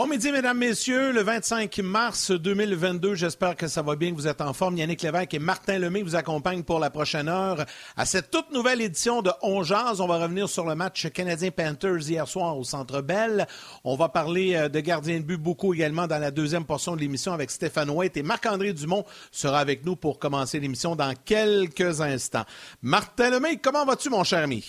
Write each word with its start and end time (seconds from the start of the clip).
Bon 0.00 0.06
midi, 0.06 0.32
mesdames, 0.32 0.56
messieurs. 0.56 1.12
Le 1.12 1.20
25 1.20 1.76
mars 1.80 2.30
2022, 2.30 3.16
j'espère 3.16 3.54
que 3.54 3.68
ça 3.68 3.82
va 3.82 3.96
bien, 3.96 4.12
que 4.12 4.16
vous 4.16 4.26
êtes 4.28 4.40
en 4.40 4.54
forme. 4.54 4.78
Yannick 4.78 5.02
Lévesque 5.02 5.34
et 5.34 5.38
Martin 5.38 5.78
Lemay 5.78 6.00
vous 6.00 6.16
accompagnent 6.16 6.62
pour 6.62 6.78
la 6.78 6.88
prochaine 6.88 7.28
heure 7.28 7.66
à 7.98 8.06
cette 8.06 8.30
toute 8.30 8.50
nouvelle 8.50 8.80
édition 8.80 9.20
de 9.20 9.30
On 9.42 9.58
On 9.58 10.06
va 10.06 10.16
revenir 10.16 10.48
sur 10.48 10.64
le 10.64 10.74
match 10.74 11.10
Canadien-Panthers 11.10 12.08
hier 12.08 12.26
soir 12.26 12.56
au 12.56 12.64
Centre 12.64 13.02
Bell. 13.02 13.46
On 13.84 13.94
va 13.94 14.08
parler 14.08 14.54
euh, 14.54 14.70
de 14.70 14.80
gardien 14.80 15.18
de 15.18 15.24
but 15.24 15.36
beaucoup 15.36 15.74
également 15.74 16.06
dans 16.06 16.18
la 16.18 16.30
deuxième 16.30 16.64
portion 16.64 16.96
de 16.96 17.00
l'émission 17.02 17.34
avec 17.34 17.50
Stéphane 17.50 17.90
White 17.90 18.16
et 18.16 18.22
Marc-André 18.22 18.72
Dumont 18.72 19.04
sera 19.30 19.58
avec 19.58 19.84
nous 19.84 19.96
pour 19.96 20.18
commencer 20.18 20.60
l'émission 20.60 20.96
dans 20.96 21.12
quelques 21.26 22.00
instants. 22.00 22.46
Martin 22.80 23.28
Lemay, 23.28 23.58
comment 23.58 23.84
vas-tu, 23.84 24.08
mon 24.08 24.24
cher 24.24 24.44
ami? 24.44 24.64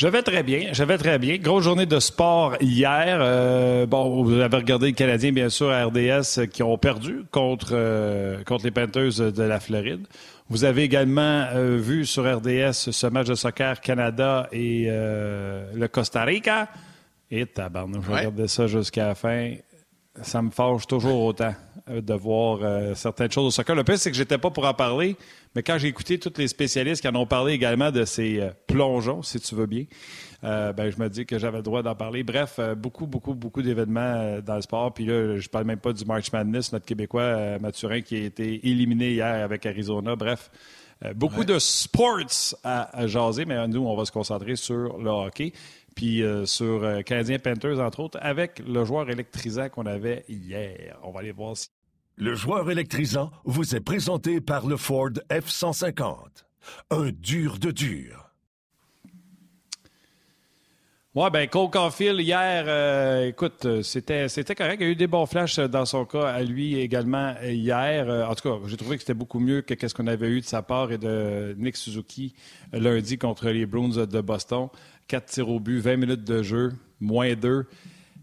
Je 0.00 0.08
vais 0.08 0.22
très 0.22 0.42
bien, 0.42 0.72
je 0.72 0.82
vais 0.82 0.96
très 0.96 1.18
bien. 1.18 1.36
Grosse 1.36 1.64
journée 1.64 1.84
de 1.84 2.00
sport 2.00 2.56
hier. 2.62 3.18
Euh, 3.20 3.84
bon, 3.84 4.24
vous 4.24 4.40
avez 4.40 4.56
regardé 4.56 4.86
les 4.86 4.92
Canadiens, 4.94 5.30
bien 5.30 5.50
sûr, 5.50 5.68
à 5.68 5.84
RDS, 5.84 6.46
qui 6.50 6.62
ont 6.62 6.78
perdu 6.78 7.24
contre, 7.30 7.72
euh, 7.72 8.42
contre 8.44 8.64
les 8.64 8.70
Panthers 8.70 9.30
de 9.30 9.42
la 9.42 9.60
Floride. 9.60 10.06
Vous 10.48 10.64
avez 10.64 10.84
également 10.84 11.44
euh, 11.52 11.76
vu 11.78 12.06
sur 12.06 12.24
RDS 12.24 12.72
ce 12.72 13.06
match 13.08 13.26
de 13.26 13.34
soccer 13.34 13.78
Canada 13.82 14.48
et 14.52 14.86
le 14.86 15.86
Costa 15.88 16.24
Rica. 16.24 16.68
Et 17.30 17.44
tabarnou, 17.44 18.00
je 18.02 18.10
regardais 18.10 18.48
ça 18.48 18.66
jusqu'à 18.68 19.08
la 19.08 19.14
fin. 19.14 19.52
Ça 20.22 20.40
me 20.40 20.50
fâche 20.50 20.86
toujours 20.86 21.24
autant 21.24 21.54
de 21.86 22.14
voir 22.14 22.96
certaines 22.96 23.30
choses 23.30 23.48
au 23.48 23.50
soccer. 23.50 23.76
Le 23.76 23.84
pire, 23.84 23.98
c'est 23.98 24.10
que 24.10 24.16
j'étais 24.16 24.38
pas 24.38 24.48
pour 24.48 24.64
en 24.64 24.72
parler. 24.72 25.14
Mais 25.56 25.64
quand 25.64 25.78
j'ai 25.78 25.88
écouté 25.88 26.18
tous 26.18 26.32
les 26.38 26.46
spécialistes 26.46 27.02
qui 27.02 27.08
en 27.08 27.14
ont 27.16 27.26
parlé 27.26 27.54
également 27.54 27.90
de 27.90 28.04
ces 28.04 28.40
euh, 28.40 28.50
plongeons, 28.68 29.22
si 29.22 29.40
tu 29.40 29.56
veux 29.56 29.66
bien, 29.66 29.84
euh, 30.44 30.72
ben, 30.72 30.90
je 30.90 30.98
me 30.98 31.08
dis 31.08 31.26
que 31.26 31.38
j'avais 31.38 31.56
le 31.58 31.62
droit 31.64 31.82
d'en 31.82 31.96
parler. 31.96 32.22
Bref, 32.22 32.56
euh, 32.58 32.76
beaucoup, 32.76 33.06
beaucoup, 33.06 33.34
beaucoup 33.34 33.60
d'événements 33.60 34.38
dans 34.40 34.54
le 34.54 34.62
sport. 34.62 34.94
Puis 34.94 35.06
là, 35.06 35.38
je 35.38 35.48
parle 35.48 35.64
même 35.64 35.80
pas 35.80 35.92
du 35.92 36.04
March 36.04 36.32
Madness, 36.32 36.72
notre 36.72 36.86
Québécois 36.86 37.58
Mathurin 37.58 38.00
qui 38.00 38.14
a 38.14 38.20
été 38.20 38.68
éliminé 38.68 39.12
hier 39.12 39.44
avec 39.44 39.66
Arizona. 39.66 40.14
Bref, 40.14 40.50
beaucoup 41.16 41.44
de 41.44 41.58
sports 41.58 42.54
à, 42.62 43.06
jaser, 43.06 43.44
mais 43.44 43.66
nous, 43.66 43.84
on 43.84 43.96
va 43.96 44.04
se 44.04 44.12
concentrer 44.12 44.54
sur 44.54 44.98
le 44.98 45.10
hockey. 45.10 45.52
Puis 45.96 46.22
sur 46.44 47.02
Canadien 47.04 47.38
Panthers, 47.38 47.80
entre 47.80 48.00
autres, 48.00 48.18
avec 48.22 48.62
le 48.66 48.84
joueur 48.84 49.10
électrisant 49.10 49.68
qu'on 49.68 49.86
avait 49.86 50.24
hier. 50.28 50.98
On 51.02 51.10
va 51.10 51.20
aller 51.20 51.32
voir 51.32 51.56
si 51.56 51.68
le 52.16 52.34
joueur 52.34 52.70
électrisant 52.70 53.30
vous 53.44 53.74
est 53.74 53.80
présenté 53.80 54.40
par 54.40 54.66
le 54.66 54.76
Ford 54.76 55.10
F-150. 55.30 56.44
Un 56.90 57.10
dur 57.10 57.58
de 57.58 57.70
dur. 57.70 58.30
Oui, 61.12 61.26
ben 61.32 61.48
Cole 61.48 61.70
Caulfield, 61.70 62.20
hier, 62.20 62.64
euh, 62.68 63.26
écoute, 63.26 63.64
euh, 63.64 63.82
c'était, 63.82 64.28
c'était 64.28 64.54
correct. 64.54 64.76
Il 64.80 64.84
y 64.84 64.88
a 64.90 64.92
eu 64.92 64.94
des 64.94 65.08
bons 65.08 65.26
flashs 65.26 65.58
euh, 65.58 65.66
dans 65.66 65.84
son 65.84 66.04
cas 66.04 66.28
à 66.28 66.40
lui 66.44 66.78
également 66.78 67.34
hier. 67.42 68.08
En 68.30 68.32
tout 68.36 68.48
cas, 68.48 68.64
j'ai 68.68 68.76
trouvé 68.76 68.94
que 68.94 69.02
c'était 69.02 69.14
beaucoup 69.14 69.40
mieux 69.40 69.60
que 69.62 69.88
ce 69.88 69.92
qu'on 69.92 70.06
avait 70.06 70.28
eu 70.28 70.40
de 70.40 70.46
sa 70.46 70.62
part 70.62 70.92
et 70.92 70.98
de 70.98 71.56
Nick 71.58 71.76
Suzuki 71.76 72.32
lundi 72.72 73.18
contre 73.18 73.48
les 73.48 73.66
Bruins 73.66 74.06
de 74.06 74.20
Boston. 74.20 74.68
Quatre 75.08 75.26
tirs 75.26 75.48
au 75.48 75.58
but, 75.58 75.80
20 75.80 75.96
minutes 75.96 76.22
de 76.22 76.44
jeu, 76.44 76.74
moins 77.00 77.34
deux. 77.34 77.66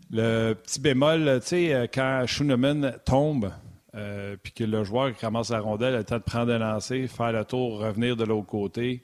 Le 0.10 0.54
petit 0.54 0.80
bémol, 0.80 1.42
tu 1.42 1.48
sais, 1.48 1.90
quand 1.94 2.24
Schooneman 2.26 2.96
tombe, 3.04 3.52
euh, 3.98 4.38
puis 4.42 4.52
que 4.52 4.64
le 4.64 4.84
joueur 4.84 5.16
qui 5.16 5.26
ramasse 5.26 5.50
la 5.50 5.60
rondelle 5.60 5.96
a 5.96 5.98
le 6.00 6.04
temps 6.04 6.18
de 6.18 6.24
prendre 6.24 6.54
un 6.54 6.60
lancer, 6.60 7.08
faire 7.08 7.32
le 7.32 7.44
tour, 7.44 7.80
revenir 7.80 8.16
de 8.16 8.26
l'autre 8.26 8.46
côté. 8.46 9.02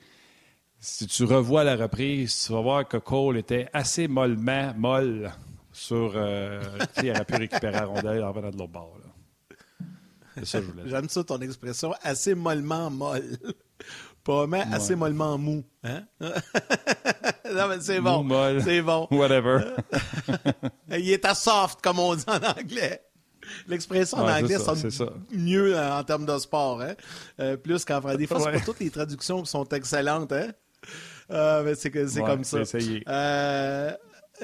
Si 0.79 1.07
tu 1.07 1.23
revois 1.23 1.63
la 1.63 1.75
reprise, 1.75 2.45
tu 2.45 2.53
vas 2.53 2.61
voir 2.61 2.87
que 2.87 2.97
Cole 2.97 3.37
était 3.37 3.67
assez 3.73 4.07
mollement 4.07 4.73
molle 4.77 5.31
sur. 5.71 6.13
Euh, 6.15 6.61
il 7.03 7.09
aurait 7.09 7.25
pu 7.25 7.35
récupérer 7.35 7.71
la 7.71 7.85
rondelle 7.85 8.23
en 8.23 8.31
venant 8.31 8.51
de 8.51 8.57
l'autre 8.57 8.71
bord. 8.71 8.97
C'est 10.35 10.45
ça 10.45 10.59
que 10.59 10.65
je 10.65 10.71
voulais 10.71 10.89
J'aime 10.89 11.09
ça 11.09 11.23
ton 11.23 11.39
expression, 11.39 11.93
assez 12.03 12.35
mollement 12.35 12.91
molle. 12.91 13.37
Pas 14.23 14.47
mais 14.47 14.63
assez 14.71 14.95
mollement 14.95 15.37
mou. 15.37 15.65
Hein? 15.83 16.03
non, 16.21 17.67
mais 17.67 17.81
c'est 17.81 17.99
bon. 17.99 18.25
C'est 18.63 18.81
bon. 18.81 19.07
Whatever. 19.11 19.59
il 20.89 21.09
est 21.09 21.25
à 21.25 21.35
soft, 21.35 21.81
comme 21.81 21.99
on 21.99 22.15
dit 22.15 22.23
en 22.27 22.37
anglais. 22.37 23.01
L'expression 23.67 24.17
en 24.19 24.29
anglais 24.29 24.57
sonne 24.59 25.11
mieux 25.31 25.75
euh, 25.75 25.99
en 25.99 26.03
termes 26.03 26.25
de 26.25 26.37
sport, 26.37 26.81
hein? 26.81 26.93
Euh, 27.39 27.57
plus 27.57 27.85
qu'en 27.85 28.01
français. 28.01 28.17
Des 28.17 28.27
fois, 28.27 28.39
c'est 28.39 28.51
pas 28.51 28.59
toutes 28.59 28.79
les 28.79 28.89
traductions 28.89 29.41
qui 29.43 29.49
sont 29.49 29.67
excellentes, 29.69 30.31
hein? 30.31 30.49
Euh, 31.31 31.73
c'est 31.77 31.91
comme 31.91 32.43
ça. 32.43 32.63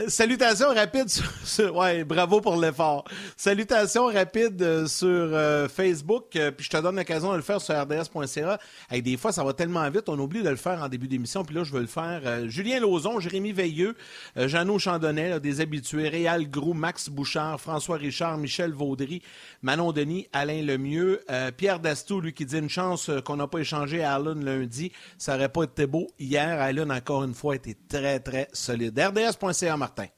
Salutations 0.08 0.70
rapides 0.70 1.10
sur, 1.44 1.76
ouais, 1.76 2.04
bravo 2.04 2.42
pour 2.42 2.56
l'effort. 2.56 3.04
Salutations 3.36 4.06
rapides 4.06 4.62
euh, 4.62 4.88
sur 4.88 5.08
euh, 5.08 5.68
Facebook, 5.68 6.36
euh, 6.36 6.52
puis 6.52 6.66
je 6.66 6.70
te 6.70 6.78
donne 6.78 6.96
l'occasion 6.96 7.32
de 7.32 7.38
le 7.38 7.42
faire 7.42 7.60
sur 7.60 7.76
rds.ca. 7.76 8.60
Hey, 8.90 9.02
des 9.02 9.18
fois, 9.18 9.32
ça 9.32 9.44
va 9.44 9.54
tellement 9.54 9.90
vite, 9.90 10.08
on 10.08 10.18
oublie 10.20 10.42
de 10.42 10.50
le 10.50 10.56
faire 10.56 10.82
en 10.82 10.88
début 10.88 11.08
d'émission, 11.08 11.44
puis 11.44 11.56
là, 11.56 11.64
je 11.64 11.74
veux 11.74 11.82
le 11.82 11.88
faire. 11.88 12.50
Julien 12.50 12.80
Lauzon, 12.80 13.20
Jérémy 13.20 13.52
Veilleux, 13.52 13.96
Jeannot 14.36 14.80
Chandonnet, 14.80 15.40
des 15.40 15.62
habitués, 15.62 16.08
Réal 16.08 16.50
Grou, 16.50 16.74
Max 16.74 17.10
Bouchard, 17.10 17.60
François 17.60 17.98
Richard, 17.98 18.38
Michel 18.38 18.72
Vaudry, 18.72 19.22
Manon 19.62 19.92
Denis, 19.92 20.28
Alain 20.34 20.62
Lemieux, 20.62 21.22
Pierre 21.58 21.80
Dastou, 21.80 22.22
lui 22.22 22.34
qui 22.34 22.46
dit 22.46 22.58
une 22.58 22.70
chance 22.70 23.10
qu'on 23.26 23.38
n'a 23.38 23.48
pas 23.48 23.60
échangé 23.60 24.04
à 24.04 24.16
Allen 24.16 24.44
lundi. 24.44 24.92
Ça 25.18 25.36
aurait 25.36 25.50
pas 25.50 25.64
été 25.64 25.88
beau. 25.88 26.08
Hier, 26.20 26.62
Allen, 26.62 26.92
encore 26.92 27.24
une 27.24 27.34
fois, 27.34 27.56
était 27.56 27.78
très, 27.88 28.20
très 28.20 28.48
solide. 28.54 28.98
rds.ca, 29.00 29.78
Martin. 29.90 30.12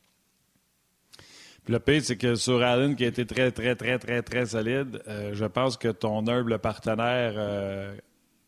le 1.67 1.79
pire, 1.79 2.01
c'est 2.03 2.17
que 2.17 2.35
sur 2.35 2.61
Allen, 2.61 2.95
qui 2.95 3.05
a 3.05 3.07
été 3.07 3.25
très, 3.25 3.51
très, 3.51 3.75
très, 3.75 3.97
très, 3.99 4.21
très 4.21 4.45
solide, 4.47 5.01
euh, 5.07 5.31
je 5.33 5.45
pense 5.45 5.77
que 5.77 5.87
ton 5.87 6.27
humble 6.27 6.59
partenaire, 6.59 7.33
euh, 7.37 7.95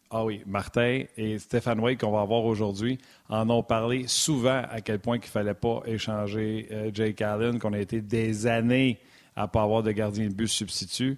ah 0.10 0.26
oui, 0.26 0.42
Martin 0.46 1.04
et 1.16 1.40
Stéphane 1.40 1.80
Way, 1.80 1.96
qu'on 1.96 2.12
va 2.12 2.22
avoir 2.22 2.44
aujourd'hui, 2.44 2.98
en 3.30 3.50
ont 3.50 3.64
parlé 3.64 4.06
souvent 4.08 4.64
à 4.70 4.82
quel 4.82 5.00
point 5.00 5.18
qu'il 5.18 5.30
ne 5.30 5.32
fallait 5.32 5.54
pas 5.54 5.82
échanger 5.86 6.68
euh, 6.72 6.92
Jake 6.94 7.22
Allen, 7.22 7.58
qu'on 7.58 7.74
a 7.74 7.80
été 7.80 8.02
des 8.02 8.46
années 8.46 9.00
à 9.36 9.44
ne 9.44 9.48
pas 9.48 9.64
avoir 9.64 9.82
de 9.82 9.92
gardien 9.92 10.28
de 10.28 10.34
but 10.34 10.48
substitut. 10.48 11.18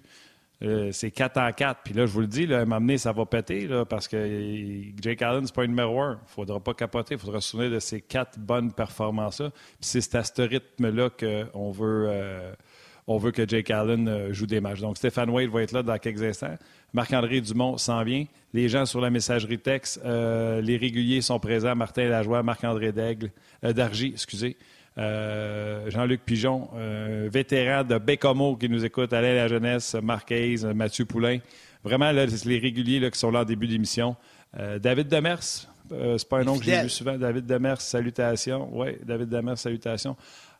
Euh, 0.62 0.90
c'est 0.92 1.10
4 1.10 1.36
en 1.38 1.52
4. 1.52 1.80
Puis 1.84 1.94
là, 1.94 2.06
je 2.06 2.12
vous 2.12 2.20
le 2.20 2.26
dis, 2.26 2.46
là, 2.46 2.60
à 2.62 2.98
ça 2.98 3.12
va 3.12 3.26
péter 3.26 3.68
parce 3.88 4.08
que 4.08 4.82
Jake 5.00 5.22
Allen, 5.22 5.46
c'est 5.46 5.54
pas 5.54 5.62
un 5.62 5.66
numéro 5.66 6.00
1. 6.00 6.12
Il 6.12 6.14
ne 6.14 6.18
faudra 6.26 6.60
pas 6.60 6.74
capoter. 6.74 7.14
Il 7.14 7.20
faudra 7.20 7.40
se 7.40 7.50
souvenir 7.50 7.70
de 7.70 7.78
ces 7.78 8.00
quatre 8.00 8.38
bonnes 8.38 8.72
performances-là. 8.72 9.50
Puis 9.50 9.60
c'est 9.80 10.14
à 10.14 10.24
ce 10.24 10.42
rythme-là 10.42 11.10
qu'on 11.10 11.70
veut, 11.70 12.06
euh, 12.08 12.52
veut 13.06 13.32
que 13.32 13.46
Jake 13.46 13.70
Allen 13.70 14.08
euh, 14.08 14.32
joue 14.32 14.46
des 14.46 14.60
matchs. 14.60 14.80
Donc, 14.80 14.96
Stéphane 14.96 15.28
Wade 15.28 15.50
va 15.50 15.62
être 15.62 15.72
là 15.72 15.82
dans 15.82 15.98
quelques 15.98 16.22
instants. 16.22 16.56
Marc-André 16.94 17.42
Dumont 17.42 17.76
s'en 17.76 18.02
vient. 18.02 18.24
Les 18.54 18.70
gens 18.70 18.86
sur 18.86 19.02
la 19.02 19.10
messagerie 19.10 19.58
texte, 19.58 20.00
les 20.02 20.78
réguliers 20.78 21.20
sont 21.20 21.38
présents. 21.38 21.76
Martin 21.76 22.08
Lajoie, 22.08 22.42
Marc-André 22.42 22.90
Daigle, 22.92 23.30
Dargy, 23.62 24.12
excusez. 24.14 24.56
Euh, 24.98 25.90
Jean-Luc 25.90 26.22
Pigeon, 26.24 26.70
vétéran 27.30 27.84
de 27.84 27.98
Bécomo 27.98 28.56
qui 28.56 28.68
nous 28.68 28.84
écoute, 28.84 29.12
Alain 29.12 29.34
La 29.34 29.48
Jeunesse, 29.48 29.96
Hayes, 30.30 30.64
Mathieu 30.74 31.04
Poulain. 31.04 31.38
Vraiment, 31.84 32.10
là, 32.10 32.26
les 32.26 32.58
réguliers 32.58 32.98
là, 32.98 33.10
qui 33.10 33.18
sont 33.18 33.30
là 33.30 33.40
en 33.40 33.44
début 33.44 33.68
d'émission. 33.68 34.16
Euh, 34.58 34.78
David 34.78 35.08
Demers, 35.08 35.68
euh, 35.92 36.18
c'est 36.18 36.28
pas 36.28 36.38
un 36.38 36.44
nom 36.44 36.58
que 36.58 36.64
j'ai 36.64 36.82
vu 36.82 36.88
souvent. 36.88 37.16
David 37.16 37.46
Demers, 37.46 37.80
salutations. 37.80 38.68
Oui, 38.72 38.96
David 39.04 39.28
Demers, 39.28 39.58
salutations. 39.58 40.16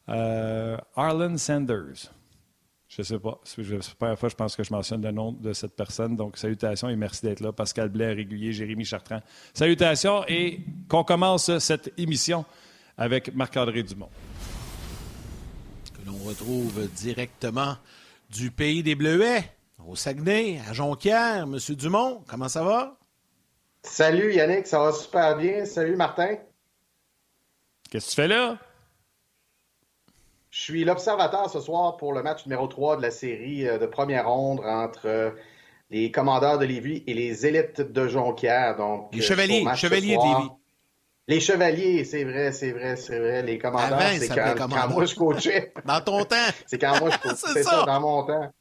Arlen 0.07 1.37
Sanders. 1.39 2.13
Je 2.89 3.01
ne 3.01 3.05
sais 3.05 3.19
pas. 3.19 3.41
C'est 3.43 3.63
la 3.63 3.79
première 3.99 4.19
fois 4.19 4.29
je 4.29 4.35
pense 4.37 4.55
que 4.55 4.63
je 4.63 4.73
mentionne 4.73 5.03
le 5.03 5.11
nom 5.11 5.33
de 5.33 5.53
cette 5.53 5.75
personne. 5.75 6.15
Donc, 6.15 6.37
salutations 6.37 6.89
et 6.89 6.97
merci 6.97 7.27
d'être 7.27 7.41
là. 7.41 7.53
Pascal 7.53 7.89
Blais, 7.89 8.13
régulier, 8.13 8.53
Jérémy 8.53 8.85
Chartrand. 8.85 9.21
Salutations 9.53 10.25
et 10.29 10.61
qu'on 10.89 11.03
commence 11.03 11.59
cette 11.59 11.93
émission 11.99 12.45
avec 12.99 13.35
Marc-André 13.35 13.83
Dumont. 13.83 14.09
Que 15.95 16.07
l'on 16.07 16.19
retrouve 16.25 16.89
directement 16.89 17.77
du 18.31 18.51
pays 18.51 18.83
des 18.83 18.95
Bleuets, 18.95 19.45
au 19.87 19.97
Saguenay, 19.97 20.61
à 20.69 20.73
Jonquière. 20.73 21.47
Monsieur 21.47 21.77
Dumont, 21.77 22.23
comment 22.27 22.49
ça 22.49 22.65
va? 22.65 22.97
Salut 23.83 24.35
Yannick, 24.35 24.67
ça 24.67 24.81
va 24.81 24.93
super 24.93 25.37
bien. 25.37 25.65
Salut 25.65 25.97
Martin. 25.97 26.37
Qu'est-ce 27.91 28.07
que 28.07 28.11
tu 28.11 28.17
fais 28.17 28.29
là? 28.29 28.59
Je 30.51 30.63
suis 30.63 30.85
l'observateur 30.85 31.51
ce 31.51 31.61
soir 31.61 31.97
pour 31.99 32.13
le 32.13 32.23
match 32.23 32.47
numéro 32.47 32.67
3 32.67 32.97
de 32.97 33.03
la 33.03 33.11
série 33.11 33.69
euh, 33.69 33.79
de 33.79 33.87
première 33.87 34.29
ronde 34.29 34.61
entre 34.65 35.07
euh, 35.07 35.31
les 35.91 36.11
commandeurs 36.11 36.59
de 36.59 36.65
Lévis 36.65 37.05
et 37.07 37.15
les 37.15 37.47
élites 37.47 37.81
de 37.81 38.09
Jonquière. 38.09 38.77
Donc, 38.77 39.15
les 39.15 39.21
chevaliers, 39.21 39.65
chevaliers 39.77 40.17
de 40.17 40.23
Lévis. 40.23 40.51
Les 41.29 41.41
chevaliers, 41.41 42.05
c'est 42.05 42.23
vrai, 42.23 42.53
c'est 42.53 42.71
vrai, 42.71 42.95
c'est 42.95 43.19
vrai. 43.19 43.43
Les 43.43 43.59
commandants, 43.59 43.99
c'est 44.17 44.29
quand, 44.29 44.55
quand, 44.57 44.89
moi 44.89 45.05
je 45.07 45.15
coachais. 45.17 45.73
dans 45.85 46.01
ton 46.01 46.25
temps. 46.25 46.37
c'est 46.67 46.79
quand 46.79 47.01
moi 47.01 47.11
je 47.11 47.19
coachais. 47.29 47.53
c'est 47.53 47.63
ça. 47.65 47.85
dans 47.85 48.01
mon 48.01 48.23
temps. 48.25 48.53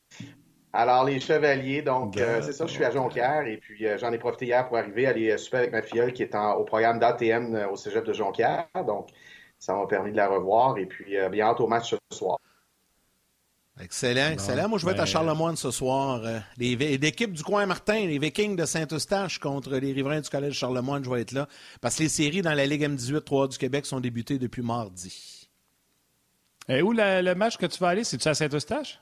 Alors, 0.74 1.06
les 1.06 1.20
chevaliers, 1.20 1.84
donc, 1.84 2.18
euh, 2.18 2.42
c'est 2.42 2.52
ça, 2.52 2.66
je 2.66 2.72
suis 2.72 2.84
à 2.84 2.92
Jonquière 2.92 3.48
et 3.48 3.58
puis 3.58 3.88
euh, 3.88 3.98
j'en 3.98 4.12
ai 4.12 4.18
profité 4.18 4.48
hier 4.48 4.68
pour 4.68 4.78
arriver 4.78 5.06
à 5.06 5.12
aller 5.12 5.38
super 5.38 5.60
avec 5.60 5.72
ma 5.72 5.82
filleule 5.82 6.12
qui 6.12 6.24
est 6.24 6.36
au 6.36 6.66
programme 6.66 7.00
d'ATM 7.00 7.56
euh, 7.56 7.70
au 7.70 7.78
cégep 7.78 8.04
de 8.04 8.12
Jonquière. 8.12 8.68
Donc, 8.86 9.10
ça 9.58 9.74
m'a 9.74 9.86
permis 9.86 10.12
de 10.12 10.18
la 10.18 10.28
revoir 10.28 10.78
et 10.78 10.86
puis 10.86 11.16
bien 11.32 11.46
hâte 11.46 11.62
au 11.62 11.68
match 11.68 11.92
ce 11.92 12.18
soir. 12.18 12.40
Excellent, 13.80 14.32
excellent. 14.32 14.70
Moi, 14.70 14.80
je 14.80 14.86
vais 14.86 14.94
être 14.94 15.00
à 15.00 15.04
ben, 15.04 15.06
Charlemagne 15.06 15.56
ce 15.58 15.70
soir. 15.70 16.22
L'équipe 16.58 17.34
du 17.34 17.44
coin 17.44 17.66
Martin, 17.66 18.06
les 18.06 18.20
Vikings 18.20 18.56
de 18.56 18.66
Saint-Eustache 18.66 19.38
contre 19.40 19.72
les 19.76 19.92
riverains 19.92 20.22
du 20.22 20.30
Collège 20.30 20.54
Charlemagne, 20.54 21.04
je 21.04 21.10
vais 21.10 21.22
être 21.22 21.34
là. 21.34 21.48
Parce 21.82 21.98
que 21.98 22.04
les 22.04 22.10
séries 22.10 22.42
dans 22.42 22.54
la 22.54 22.66
Ligue 22.66 22.84
M18 22.84 23.22
3 23.22 23.48
du 23.50 23.58
Québec 23.58 23.86
sont 23.86 24.00
débutées 24.00 24.40
depuis 24.40 24.62
mardi. 24.62 25.50
Et 26.70 26.82
où 26.82 26.94
le 26.94 27.34
match 27.34 27.58
que 27.58 27.66
tu 27.66 27.78
vas 27.80 27.90
aller? 27.90 28.06
C'est-tu 28.06 28.28
à 28.28 28.34
Saint-Eustache? 28.34 29.02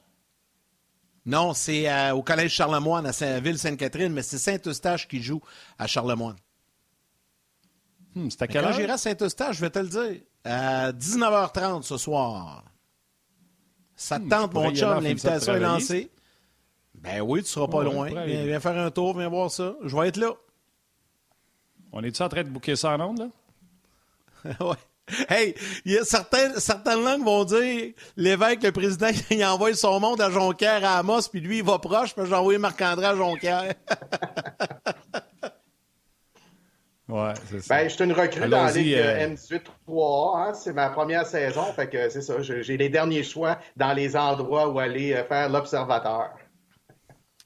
Non, 1.26 1.54
c'est 1.54 1.90
euh, 1.90 2.14
au 2.16 2.24
Collège 2.24 2.52
Charlemagne 2.52 3.06
à 3.06 3.14
Saint 3.14 3.40
Ville-Sainte-Catherine, 3.40 4.12
mais 4.12 4.24
c'est 4.24 4.40
Saint-Eustache 4.40 5.08
qui 5.08 5.22
joue 5.22 5.42
à 5.78 5.88
Charlemagne. 5.88 6.36
Hmm, 8.16 8.30
c'est 8.30 8.42
à 8.42 8.48
quelle 8.48 8.64
Quand 8.64 8.74
j'irai 8.74 8.92
à 8.92 8.98
Saint-Eustache, 8.98 9.56
je 9.56 9.62
vais 9.62 9.70
te 9.70 9.80
le 9.80 9.88
dire, 9.88 10.22
à 10.44 10.92
19h30 10.92 11.84
ce 11.84 11.98
soir. 11.98 12.66
Ça 14.04 14.20
hmm, 14.20 14.28
tente, 14.28 14.54
mon 14.54 14.76
chum, 14.76 15.02
l'invitation 15.02 15.56
est 15.56 15.62
lancée. 15.62 16.12
Ben 16.96 17.22
oui, 17.22 17.42
tu 17.42 17.48
seras 17.48 17.70
pas 17.70 17.84
loin. 17.84 18.10
Viens, 18.26 18.60
faire 18.60 18.78
un 18.78 18.92
tour, 18.92 19.18
viens 19.18 19.30
voir 19.30 19.50
ça. 19.50 19.76
Je 19.82 19.96
vais 19.96 20.10
être 20.10 20.18
là. 20.18 20.34
On 21.94 22.04
est-tu 22.04 22.22
en 22.22 22.28
train 22.28 22.44
de 22.44 22.50
bouquer 22.50 22.76
ça 22.76 22.98
en 22.98 23.00
ondes, 23.00 23.20
là? 23.20 24.56
oui. 24.60 24.76
Hey, 25.30 25.56
y 25.86 25.98
a 25.98 26.04
certaines, 26.04 26.60
certaines 26.60 27.02
langues 27.02 27.24
vont 27.24 27.46
dire 27.46 27.94
l'évêque, 28.18 28.64
le 28.64 28.74
président, 28.74 29.08
il 29.32 29.46
envoie 29.46 29.74
son 29.74 30.02
monde 30.02 30.20
à 30.20 30.30
Jonquière, 30.30 30.84
à 30.84 30.98
Amos, 30.98 31.30
puis 31.32 31.40
lui, 31.40 31.60
il 31.60 31.64
va 31.64 31.80
proche, 31.80 32.14
puis 32.14 32.26
j'ai 32.26 32.36
envoyé 32.36 32.60
Marc-André 32.60 33.06
à 33.06 33.16
Jonquière. 33.16 33.74
ouais, 37.10 37.34
c'est 37.50 37.62
ça. 37.62 37.76
Ben, 37.76 37.90
je 37.90 37.94
suis 37.94 38.04
une 38.04 38.14
recrue 38.14 38.50
dans 38.50 38.66
la 38.66 38.72
Ligue 38.72 38.96
euh... 38.96 39.28
M18 39.28 39.62
3 39.86 40.40
hein, 40.40 40.54
c'est 40.54 40.74
ma 40.74 40.90
première 40.90 41.26
saison, 41.26 41.64
fait 41.74 41.88
que 41.88 42.10
c'est 42.10 42.22
ça, 42.22 42.42
j'ai 42.42 42.78
les 42.78 42.90
derniers 42.90 43.24
choix 43.24 43.58
dans 43.76 43.94
les 43.94 44.16
endroits 44.16 44.70
où 44.70 44.80
aller 44.80 45.14
euh, 45.14 45.24
faire 45.24 45.50
l'observateur. 45.50 46.32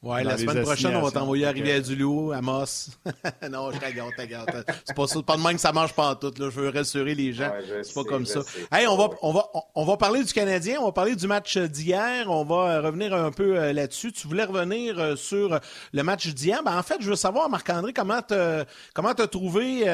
Ouais, 0.03 0.23
la 0.23 0.38
semaine 0.38 0.61
prochaine, 0.61 0.95
on 0.95 1.01
va 1.01 1.09
t'envoyer 1.09 1.47
à 1.47 1.51
Rivière-du-Loup, 1.51 2.31
à 2.31 2.39
Moss. 2.39 2.91
non, 3.49 3.71
je 3.71 3.79
t'agarde, 3.79 4.11
t'agarde. 4.15 4.63
C'est 4.85 4.95
pas, 4.95 5.07
ça, 5.07 5.23
pas 5.23 5.38
de 5.38 5.41
même 5.41 5.55
que 5.55 5.59
ça 5.59 5.71
marche 5.71 5.94
pas 5.94 6.11
en 6.11 6.15
tout. 6.15 6.31
Là. 6.38 6.51
Je 6.51 6.59
veux 6.59 6.69
rassurer 6.69 7.15
les 7.15 7.33
gens. 7.33 7.51
c'est 7.81 7.95
pas 7.95 8.03
comme 8.03 8.27
ça. 8.27 8.41
Hey, 8.71 8.85
on 8.85 8.95
va, 8.95 9.09
on, 9.23 9.33
va, 9.33 9.47
on 9.73 9.85
va 9.85 9.97
parler 9.97 10.23
du 10.23 10.31
Canadien. 10.31 10.77
On 10.81 10.85
va 10.85 10.91
parler 10.91 11.15
du 11.15 11.25
match 11.25 11.57
d'hier. 11.57 12.29
On 12.29 12.45
va 12.45 12.55
euh, 12.55 12.81
revenir 12.81 13.11
un 13.15 13.31
peu 13.31 13.57
euh, 13.57 13.73
là-dessus. 13.73 14.11
Tu 14.11 14.27
voulais 14.27 14.44
revenir 14.44 14.99
euh, 14.99 15.15
sur 15.15 15.59
le 15.91 16.03
match 16.03 16.27
d'hier. 16.27 16.61
Ben, 16.63 16.77
en 16.77 16.83
fait, 16.83 16.97
je 16.99 17.09
veux 17.09 17.15
savoir, 17.15 17.49
Marc-André, 17.49 17.91
comment 17.91 18.21
t'as 18.21 18.65
comment 18.94 19.09
as 19.09 19.27
trouvé 19.27 19.85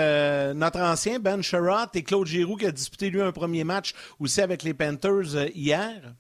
notre 0.53 0.81
ancien 0.81 1.19
Ben 1.19 1.41
Sherratt 1.41 1.95
et 1.95 2.03
Claude 2.03 2.27
Giroux 2.27 2.57
qui 2.57 2.65
a 2.65 2.71
disputé 2.71 3.09
lui 3.09 3.21
un 3.21 3.31
premier 3.31 3.63
match 3.63 3.94
aussi 4.19 4.41
avec 4.41 4.63
les 4.63 4.73
Panthers 4.73 5.47
hier? 5.55 6.13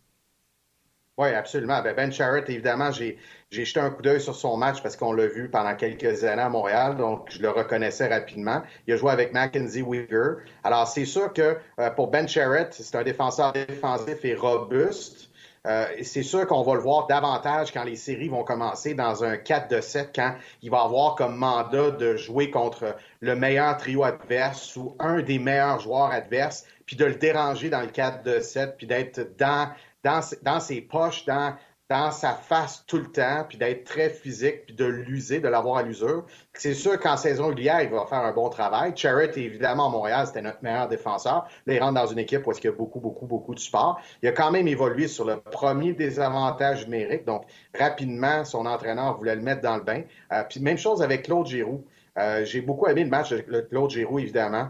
Oui, 1.17 1.29
absolument. 1.29 1.81
Ben, 1.83 1.95
ben 1.95 2.11
Sherratt, 2.11 2.49
évidemment, 2.49 2.91
j'ai 2.91 3.17
j'ai 3.53 3.65
jeté 3.65 3.79
un 3.79 3.91
coup 3.91 4.01
d'œil 4.01 4.19
sur 4.19 4.35
son 4.35 4.57
match 4.57 4.81
parce 4.81 4.97
qu'on 4.97 5.13
l'a 5.13 5.27
vu 5.27 5.47
pendant 5.47 5.75
quelques 5.75 6.23
années 6.23 6.41
à 6.41 6.49
Montréal, 6.49 6.97
donc 6.97 7.27
je 7.29 7.39
le 7.39 7.51
reconnaissais 7.51 8.07
rapidement. 8.07 8.63
Il 8.87 8.95
a 8.95 8.97
joué 8.97 9.11
avec 9.11 9.31
Mackenzie 9.31 9.83
Weaver. 9.83 10.37
Alors, 10.63 10.87
c'est 10.87 11.05
sûr 11.05 11.31
que 11.31 11.57
euh, 11.79 11.89
pour 11.91 12.07
Ben 12.07 12.27
Sherratt, 12.27 12.73
c'est 12.73 12.95
un 12.95 13.03
défenseur 13.03 13.53
défensif 13.53 14.25
et 14.25 14.33
robuste. 14.33 15.29
Euh, 15.67 15.85
c'est 16.01 16.23
sûr 16.23 16.47
qu'on 16.47 16.63
va 16.63 16.73
le 16.73 16.79
voir 16.79 17.05
davantage 17.05 17.71
quand 17.71 17.83
les 17.83 17.95
séries 17.95 18.27
vont 18.27 18.43
commencer 18.43 18.95
dans 18.95 19.23
un 19.23 19.37
4 19.37 19.69
de 19.69 19.81
7, 19.81 20.09
quand 20.13 20.33
il 20.63 20.71
va 20.71 20.81
avoir 20.81 21.13
comme 21.15 21.37
mandat 21.37 21.91
de 21.91 22.17
jouer 22.17 22.49
contre 22.49 22.95
le 23.21 23.35
meilleur 23.35 23.77
trio 23.77 24.03
adverse 24.03 24.75
ou 24.75 24.95
un 24.99 25.21
des 25.21 25.37
meilleurs 25.37 25.79
joueurs 25.79 26.11
adverses, 26.11 26.65
puis 26.87 26.95
de 26.95 27.05
le 27.05 27.15
déranger 27.15 27.69
dans 27.69 27.81
le 27.81 27.87
4 27.87 28.23
de 28.23 28.39
7, 28.39 28.77
puis 28.77 28.87
d'être 28.87 29.37
dans, 29.37 29.69
dans, 30.03 30.21
dans 30.41 30.59
ses 30.59 30.81
poches, 30.81 31.23
dans 31.25 31.55
dans 31.93 32.09
sa 32.09 32.33
face 32.33 32.83
tout 32.87 32.97
le 32.97 33.05
temps, 33.05 33.45
puis 33.47 33.59
d'être 33.59 33.83
très 33.83 34.09
physique, 34.09 34.65
puis 34.65 34.73
de 34.73 34.85
l'user, 34.85 35.39
de 35.39 35.47
l'avoir 35.47 35.77
à 35.77 35.83
l'usure. 35.83 36.25
C'est 36.55 36.73
sûr 36.73 36.99
qu'en 36.99 37.17
saison 37.17 37.49
régulière, 37.49 37.83
il 37.83 37.89
va 37.89 38.07
faire 38.07 38.21
un 38.21 38.31
bon 38.31 38.49
travail. 38.49 38.93
Charrett, 38.95 39.37
évidemment, 39.37 39.89
à 39.89 39.89
Montréal, 39.91 40.25
c'était 40.25 40.41
notre 40.41 40.63
meilleur 40.63 40.87
défenseur. 40.87 41.47
Là, 41.67 41.73
il 41.75 41.79
rentre 41.79 41.93
dans 41.93 42.07
une 42.07 42.17
équipe 42.17 42.47
où 42.47 42.51
il 42.51 42.63
y 42.63 42.67
a 42.67 42.71
beaucoup, 42.71 42.99
beaucoup, 42.99 43.27
beaucoup 43.27 43.53
de 43.53 43.59
sport. 43.59 44.01
Il 44.23 44.27
a 44.27 44.31
quand 44.31 44.49
même 44.49 44.67
évolué 44.67 45.07
sur 45.07 45.23
le 45.23 45.39
premier 45.39 45.93
désavantage 45.93 46.87
numérique. 46.87 47.25
Donc, 47.25 47.43
rapidement, 47.77 48.43
son 48.43 48.65
entraîneur 48.65 49.15
voulait 49.15 49.35
le 49.35 49.43
mettre 49.43 49.61
dans 49.61 49.77
le 49.77 49.83
bain. 49.83 50.01
Euh, 50.31 50.43
puis 50.49 50.61
même 50.61 50.79
chose 50.79 51.03
avec 51.03 51.21
Claude 51.21 51.45
Giroux. 51.45 51.85
Euh, 52.17 52.43
j'ai 52.43 52.61
beaucoup 52.61 52.87
aimé 52.87 53.03
le 53.03 53.11
match 53.11 53.29
de 53.31 53.61
Claude 53.61 53.91
Giroux, 53.91 54.17
évidemment. 54.17 54.69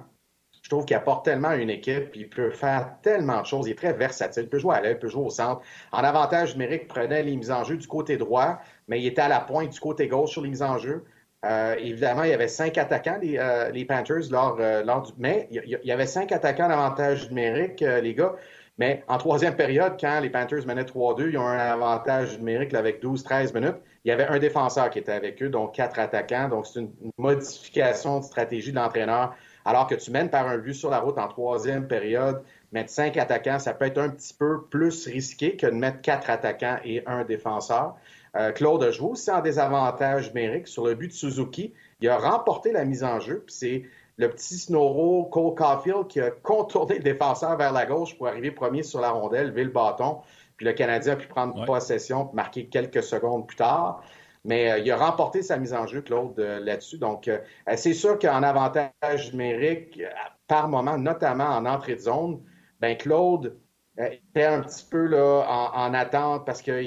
Je 0.63 0.69
trouve 0.69 0.85
qu'il 0.85 0.95
apporte 0.95 1.25
tellement 1.25 1.51
une 1.51 1.69
équipe, 1.69 2.11
puis 2.11 2.21
il 2.21 2.29
peut 2.29 2.49
faire 2.49 2.95
tellement 3.01 3.41
de 3.41 3.45
choses. 3.45 3.67
Il 3.67 3.71
est 3.71 3.75
très 3.75 3.91
versatile. 3.91 4.43
Il 4.43 4.49
peut 4.49 4.59
jouer 4.59 4.75
à 4.77 4.81
l'aile, 4.81 4.93
il 4.93 4.99
peut 4.99 5.09
jouer 5.09 5.25
au 5.25 5.29
centre. 5.29 5.61
En 5.91 6.03
avantage 6.03 6.53
numérique, 6.53 6.83
il 6.85 6.87
prenait 6.87 7.21
les 7.21 7.35
mises 7.35 7.51
en 7.51 7.65
jeu 7.65 7.75
du 7.75 7.85
côté 7.85 8.15
droit, 8.15 8.59
mais 8.87 9.01
il 9.01 9.05
était 9.05 9.21
à 9.21 9.27
la 9.27 9.41
pointe 9.41 9.71
du 9.71 9.79
côté 9.79 10.07
gauche 10.07 10.31
sur 10.31 10.41
les 10.41 10.49
mises 10.49 10.63
en 10.63 10.77
jeu. 10.77 11.03
Euh, 11.43 11.75
évidemment, 11.77 12.23
il 12.23 12.29
y 12.29 12.33
avait 12.33 12.47
cinq 12.47 12.77
attaquants, 12.77 13.17
les, 13.21 13.37
euh, 13.37 13.85
Panthers, 13.85 14.31
lors, 14.31 14.55
euh, 14.61 14.83
lors 14.85 15.01
du. 15.01 15.11
Mais 15.17 15.49
il 15.51 15.79
y 15.83 15.91
avait 15.91 16.07
cinq 16.07 16.31
attaquants 16.31 16.67
en 16.67 16.71
avantage 16.71 17.27
numérique, 17.29 17.81
les 17.81 18.13
gars. 18.13 18.33
Mais 18.77 19.03
en 19.09 19.17
troisième 19.17 19.55
période, 19.55 19.97
quand 19.99 20.19
les 20.21 20.29
Panthers 20.29 20.65
menaient 20.65 20.85
3-2, 20.85 21.29
ils 21.29 21.37
ont 21.37 21.45
un 21.45 21.57
avantage 21.57 22.39
numérique 22.39 22.73
avec 22.73 23.03
12-13 23.03 23.53
minutes. 23.53 23.75
Il 24.05 24.09
y 24.09 24.11
avait 24.11 24.25
un 24.25 24.39
défenseur 24.39 24.89
qui 24.89 24.99
était 24.99 25.11
avec 25.11 25.43
eux, 25.43 25.49
donc 25.49 25.75
quatre 25.75 25.99
attaquants. 25.99 26.47
Donc, 26.49 26.65
c'est 26.65 26.79
une 26.79 26.91
modification 27.17 28.19
de 28.19 28.23
stratégie 28.23 28.71
de 28.71 28.77
l'entraîneur 28.77 29.35
alors 29.65 29.87
que 29.87 29.95
tu 29.95 30.11
mènes 30.11 30.29
par 30.29 30.47
un 30.47 30.57
but 30.57 30.73
sur 30.73 30.89
la 30.89 30.99
route 30.99 31.17
en 31.17 31.27
troisième 31.27 31.87
période, 31.87 32.43
mettre 32.71 32.89
cinq 32.89 33.17
attaquants, 33.17 33.59
ça 33.59 33.73
peut 33.73 33.85
être 33.85 33.97
un 33.97 34.09
petit 34.09 34.33
peu 34.33 34.63
plus 34.63 35.07
risqué 35.07 35.55
que 35.55 35.67
de 35.67 35.71
mettre 35.71 36.01
quatre 36.01 36.29
attaquants 36.29 36.77
et 36.83 37.03
un 37.05 37.23
défenseur. 37.23 37.95
Euh, 38.35 38.51
Claude 38.51 38.83
a 38.83 38.91
joué 38.91 39.11
aussi 39.11 39.29
en 39.29 39.41
désavantage 39.41 40.33
numérique 40.33 40.67
sur 40.67 40.85
le 40.87 40.95
but 40.95 41.09
de 41.09 41.13
Suzuki. 41.13 41.73
Il 42.01 42.09
a 42.09 42.17
remporté 42.17 42.71
la 42.71 42.83
mise 42.83 43.03
en 43.03 43.19
jeu, 43.19 43.43
puis 43.45 43.55
c'est 43.55 43.83
le 44.17 44.29
petit 44.29 44.57
Snoro 44.57 45.25
Cole 45.25 45.55
Caulfield 45.55 46.07
qui 46.07 46.19
a 46.19 46.31
contourné 46.31 46.95
le 46.95 47.03
défenseur 47.03 47.55
vers 47.57 47.71
la 47.71 47.85
gauche 47.85 48.17
pour 48.17 48.27
arriver 48.27 48.51
premier 48.51 48.83
sur 48.83 49.01
la 49.01 49.11
rondelle, 49.11 49.47
lever 49.47 49.63
le 49.63 49.71
bâton. 49.71 50.17
Puis 50.57 50.65
le 50.65 50.73
Canadien 50.73 51.13
a 51.13 51.15
pu 51.15 51.27
prendre 51.27 51.65
possession, 51.65 52.29
marquer 52.33 52.65
quelques 52.65 53.03
secondes 53.03 53.47
plus 53.47 53.57
tard. 53.57 54.03
Mais 54.45 54.71
euh, 54.71 54.77
il 54.79 54.91
a 54.91 54.97
remporté 54.97 55.41
sa 55.41 55.57
mise 55.57 55.73
en 55.73 55.87
jeu, 55.87 56.01
Claude, 56.01 56.37
euh, 56.39 56.59
là-dessus. 56.59 56.97
Donc, 56.97 57.27
euh, 57.27 57.39
c'est 57.75 57.93
sûr 57.93 58.19
qu'en 58.19 58.43
avantage 58.43 59.31
numérique, 59.31 60.01
par 60.47 60.67
moment, 60.67 60.97
notamment 60.97 61.45
en 61.45 61.65
entrée 61.65 61.95
de 61.95 62.01
zone, 62.01 62.41
ben 62.79 62.97
Claude 62.97 63.57
était 63.97 64.45
un 64.45 64.61
petit 64.61 64.85
peu 64.89 65.05
là, 65.05 65.71
en, 65.73 65.93
attente 65.93 66.45
parce 66.45 66.61
que 66.61 66.81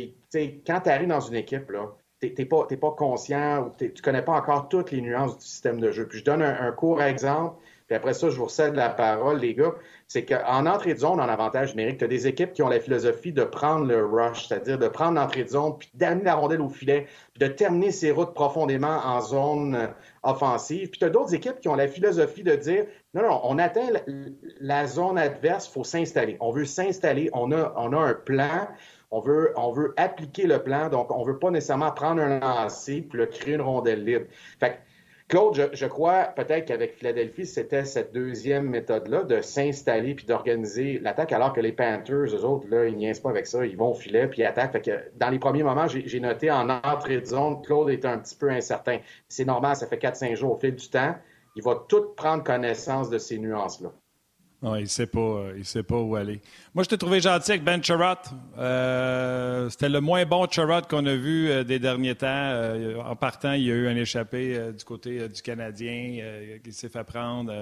quand 0.67 0.81
tu 0.81 0.91
arrives 0.91 1.09
dans 1.09 1.21
une 1.21 1.37
équipe, 1.37 1.73
tu 2.21 2.35
n'es 2.37 2.45
pas, 2.45 2.67
pas, 2.67 2.91
conscient 2.93 3.63
ou 3.63 3.73
tu 3.79 4.03
connais 4.03 4.23
pas 4.23 4.33
encore 4.33 4.69
toutes 4.69 4.91
les 4.91 5.01
nuances 5.01 5.39
du 5.39 5.45
système 5.45 5.81
de 5.81 5.93
jeu. 5.93 6.07
Puis 6.09 6.19
je 6.19 6.25
donne 6.25 6.43
un, 6.43 6.61
un 6.61 6.73
court 6.73 7.01
exemple. 7.03 7.57
Puis 7.87 7.95
après 7.95 8.15
ça, 8.15 8.29
je 8.29 8.37
vous 8.37 8.47
recède 8.47 8.75
la 8.75 8.91
parole, 8.91 9.39
les 9.39 9.55
gars. 9.55 9.75
C'est 10.09 10.25
qu'en 10.25 10.67
entrée 10.67 10.95
de 10.95 11.01
zone, 11.01 11.21
en 11.21 11.29
avantage 11.29 11.75
numérique, 11.75 11.99
tu 11.99 12.05
as 12.05 12.09
des 12.09 12.29
équipes 12.29 12.53
qui 12.53 12.63
ont 12.63 12.69
la 12.69 12.79
philosophie 12.79 13.33
de 13.33 13.43
prendre 13.43 13.87
le 13.87 14.07
rush, 14.07 14.47
c'est-à-dire 14.47 14.79
de 14.79 14.87
prendre 14.87 15.19
l'entrée 15.19 15.43
de 15.43 15.49
zone, 15.49 15.77
puis 15.79 15.91
d'amener 15.95 16.25
la 16.25 16.37
rondelle 16.37 16.61
au 16.61 16.69
filet, 16.69 17.09
puis 17.35 17.49
de 17.49 17.53
terminer 17.53 17.91
ses 17.91 18.13
routes 18.13 18.33
profondément 18.33 19.01
en 19.05 19.21
zone 19.21 19.75
euh, 19.75 19.87
offensive. 20.23 20.91
Puis 20.91 21.01
tu 21.01 21.05
as 21.05 21.11
d'autres 21.11 21.35
équipes 21.35 21.61
qui 21.61 21.69
ont 21.69 21.75
la 21.75 21.89
philosophie 21.89 22.45
de 22.45 22.55
dire 22.55 22.87
non, 23.15 23.23
non, 23.23 23.41
on 23.43 23.59
atteint 23.59 23.89
la, 24.61 24.87
zone 24.87 25.19
adverse, 25.19 25.67
il 25.67 25.73
faut 25.73 25.85
s'installer. 25.85 26.37
On 26.39 26.53
veut 26.53 26.67
s'installer, 26.67 27.29
on 27.33 27.51
a, 27.51 27.73
on 27.77 27.93
a 27.93 27.99
un 27.99 28.15
plan. 28.15 28.69
On 29.13 29.21
veut, 29.21 29.53
on 29.57 29.71
veut 29.71 29.95
appliquer 29.97 30.49
le 30.49 30.63
plan, 30.63 30.89
donc 30.89 31.13
on 31.13 31.23
veut 31.23 31.39
pas 31.39 31.51
nécessairement 31.51 31.93
prendre 31.93 32.21
un 32.21 32.41
lancer 32.41 33.03
puis 33.03 33.19
le 33.21 33.27
créer 33.27 33.55
une 33.55 33.63
rondelle 33.63 34.05
libre. 34.05 34.27
Fait 34.59 34.81
Claude, 35.29 35.71
je, 35.73 35.87
crois 35.87 36.27
peut-être 36.37 36.67
qu'avec 36.67 36.95
Philadelphie, 36.95 37.47
c'était 37.47 37.85
cette 37.85 38.13
deuxième 38.15 38.69
méthode-là 38.69 39.25
de 39.25 39.41
s'installer 39.41 40.15
puis 40.15 40.25
d'organiser 40.25 41.01
l'attaque, 41.01 41.33
alors 41.33 41.53
que 41.53 41.61
les 41.61 41.73
Panthers, 41.73 42.27
eux 42.33 42.45
autres, 42.45 42.69
là, 42.69 42.87
ils 42.87 42.97
niaisent 42.97 43.19
pas 43.19 43.31
avec 43.31 43.49
ça. 43.49 43.67
Ils 43.67 43.77
vont 43.77 43.91
au 43.91 43.95
filet 43.95 44.29
puis 44.29 44.43
ils 44.43 44.45
attaquent. 44.45 44.89
Dans 45.17 45.31
les 45.31 45.41
premiers 45.41 45.65
moments, 45.65 45.89
j'ai 45.89 46.21
noté 46.21 46.49
en 46.49 46.71
entrée 46.71 47.21
de 47.21 47.27
zone, 47.27 47.61
Claude 47.63 47.91
est 47.91 48.05
un 48.05 48.19
petit 48.19 48.37
peu 48.37 48.51
incertain. 48.51 48.99
C'est 49.29 49.45
normal, 49.45 49.75
ça 49.75 49.89
fait 49.89 49.97
4-5 50.01 50.37
jours 50.37 50.53
au 50.53 50.59
fil 50.59 50.77
du 50.77 50.89
temps. 50.89 51.17
Il 51.57 51.63
va 51.65 51.85
tout 51.89 52.15
prendre 52.15 52.45
connaissance 52.45 53.11
de 53.11 53.19
ces 53.19 53.39
nuances-là. 53.39 53.93
Il 54.63 54.83
ne 54.83 54.85
sait, 54.87 55.07
pas, 55.07 55.21
euh, 55.21 55.63
sait 55.63 55.83
pas 55.83 55.99
où 55.99 56.17
aller. 56.17 56.41
Moi, 56.75 56.83
je 56.83 56.89
t'ai 56.89 56.99
trouvé 56.99 57.21
gentil 57.21 57.53
avec 57.53 57.65
Ben 57.65 57.83
Charrot. 57.83 58.17
Euh, 58.59 59.69
c'était 59.69 59.89
le 59.89 60.01
moins 60.01 60.25
bon 60.25 60.47
Charrot 60.51 60.83
qu'on 60.89 61.05
a 61.07 61.15
vu 61.15 61.51
euh, 61.51 61.63
des 61.63 61.79
derniers 61.79 62.15
temps. 62.15 62.73
en 63.05 63.17
partant, 63.17 63.53
il 63.53 63.65
y 63.65 63.71
a 63.71 63.75
eu 63.75 63.87
un 63.87 63.97
échappé 63.97 64.59
du 64.77 64.85
côté 64.85 65.29
du 65.29 65.43
Canadien 65.43 66.21
qui 66.65 66.73
s'est 66.73 66.89
fait 66.89 67.05
prendre. 67.05 67.53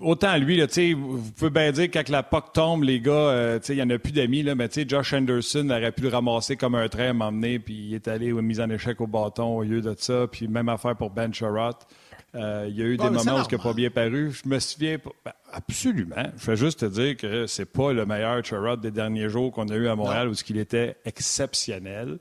autant 0.00 0.36
lui, 0.36 0.58
là, 0.58 0.66
vous 0.96 1.32
pouvez 1.32 1.50
bien 1.50 1.72
dire 1.72 1.84
quand 1.84 2.08
la 2.08 2.22
POC 2.22 2.52
tombe, 2.52 2.82
les 2.84 3.00
gars, 3.00 3.58
il 3.68 3.74
n'y 3.74 3.82
en 3.82 3.90
a 3.90 3.98
plus 3.98 4.12
d'amis, 4.12 4.44
mais 4.44 4.68
Josh 4.86 5.14
Anderson 5.14 5.70
aurait 5.70 5.92
pu 5.92 6.02
le 6.02 6.08
ramasser 6.08 6.56
comme 6.56 6.74
un 6.74 6.88
train, 6.88 7.14
m'emmener, 7.14 7.58
puis 7.58 7.74
il 7.74 7.94
est 7.94 8.06
allé 8.06 8.32
aux 8.32 8.42
mises 8.42 8.60
en 8.60 8.68
échec 8.68 9.00
au 9.00 9.06
bâton 9.06 9.56
au 9.56 9.62
lieu 9.62 9.80
de 9.80 9.94
ça. 9.98 10.26
Puis 10.30 10.46
même 10.46 10.68
affaire 10.68 10.94
pour 10.94 11.10
Ben 11.10 11.32
Sherratt. 11.32 11.86
Euh, 12.34 12.66
il 12.68 12.76
y 12.76 12.82
a 12.82 12.84
eu 12.84 12.96
des 12.96 13.04
moments 13.04 13.40
où 13.40 13.44
ce 13.44 13.54
n'a 13.54 13.62
pas 13.62 13.72
bien 13.72 13.90
paru. 13.90 14.30
Je 14.32 14.48
me 14.48 14.58
souviens 14.58 14.98
ben, 15.24 15.32
absolument. 15.52 16.30
Je 16.36 16.50
vais 16.50 16.56
juste 16.56 16.80
te 16.80 16.86
dire 16.86 17.16
que 17.16 17.46
c'est 17.46 17.64
pas 17.64 17.92
le 17.92 18.04
meilleur 18.04 18.44
Sherrod 18.44 18.80
des 18.80 18.90
derniers 18.90 19.28
jours 19.28 19.52
qu'on 19.52 19.68
a 19.68 19.74
eu 19.74 19.88
à 19.88 19.96
Montréal 19.96 20.28
où 20.28 20.34
ce 20.34 20.44
qu'il 20.44 20.58
était 20.58 20.96
exceptionnel. 21.04 22.18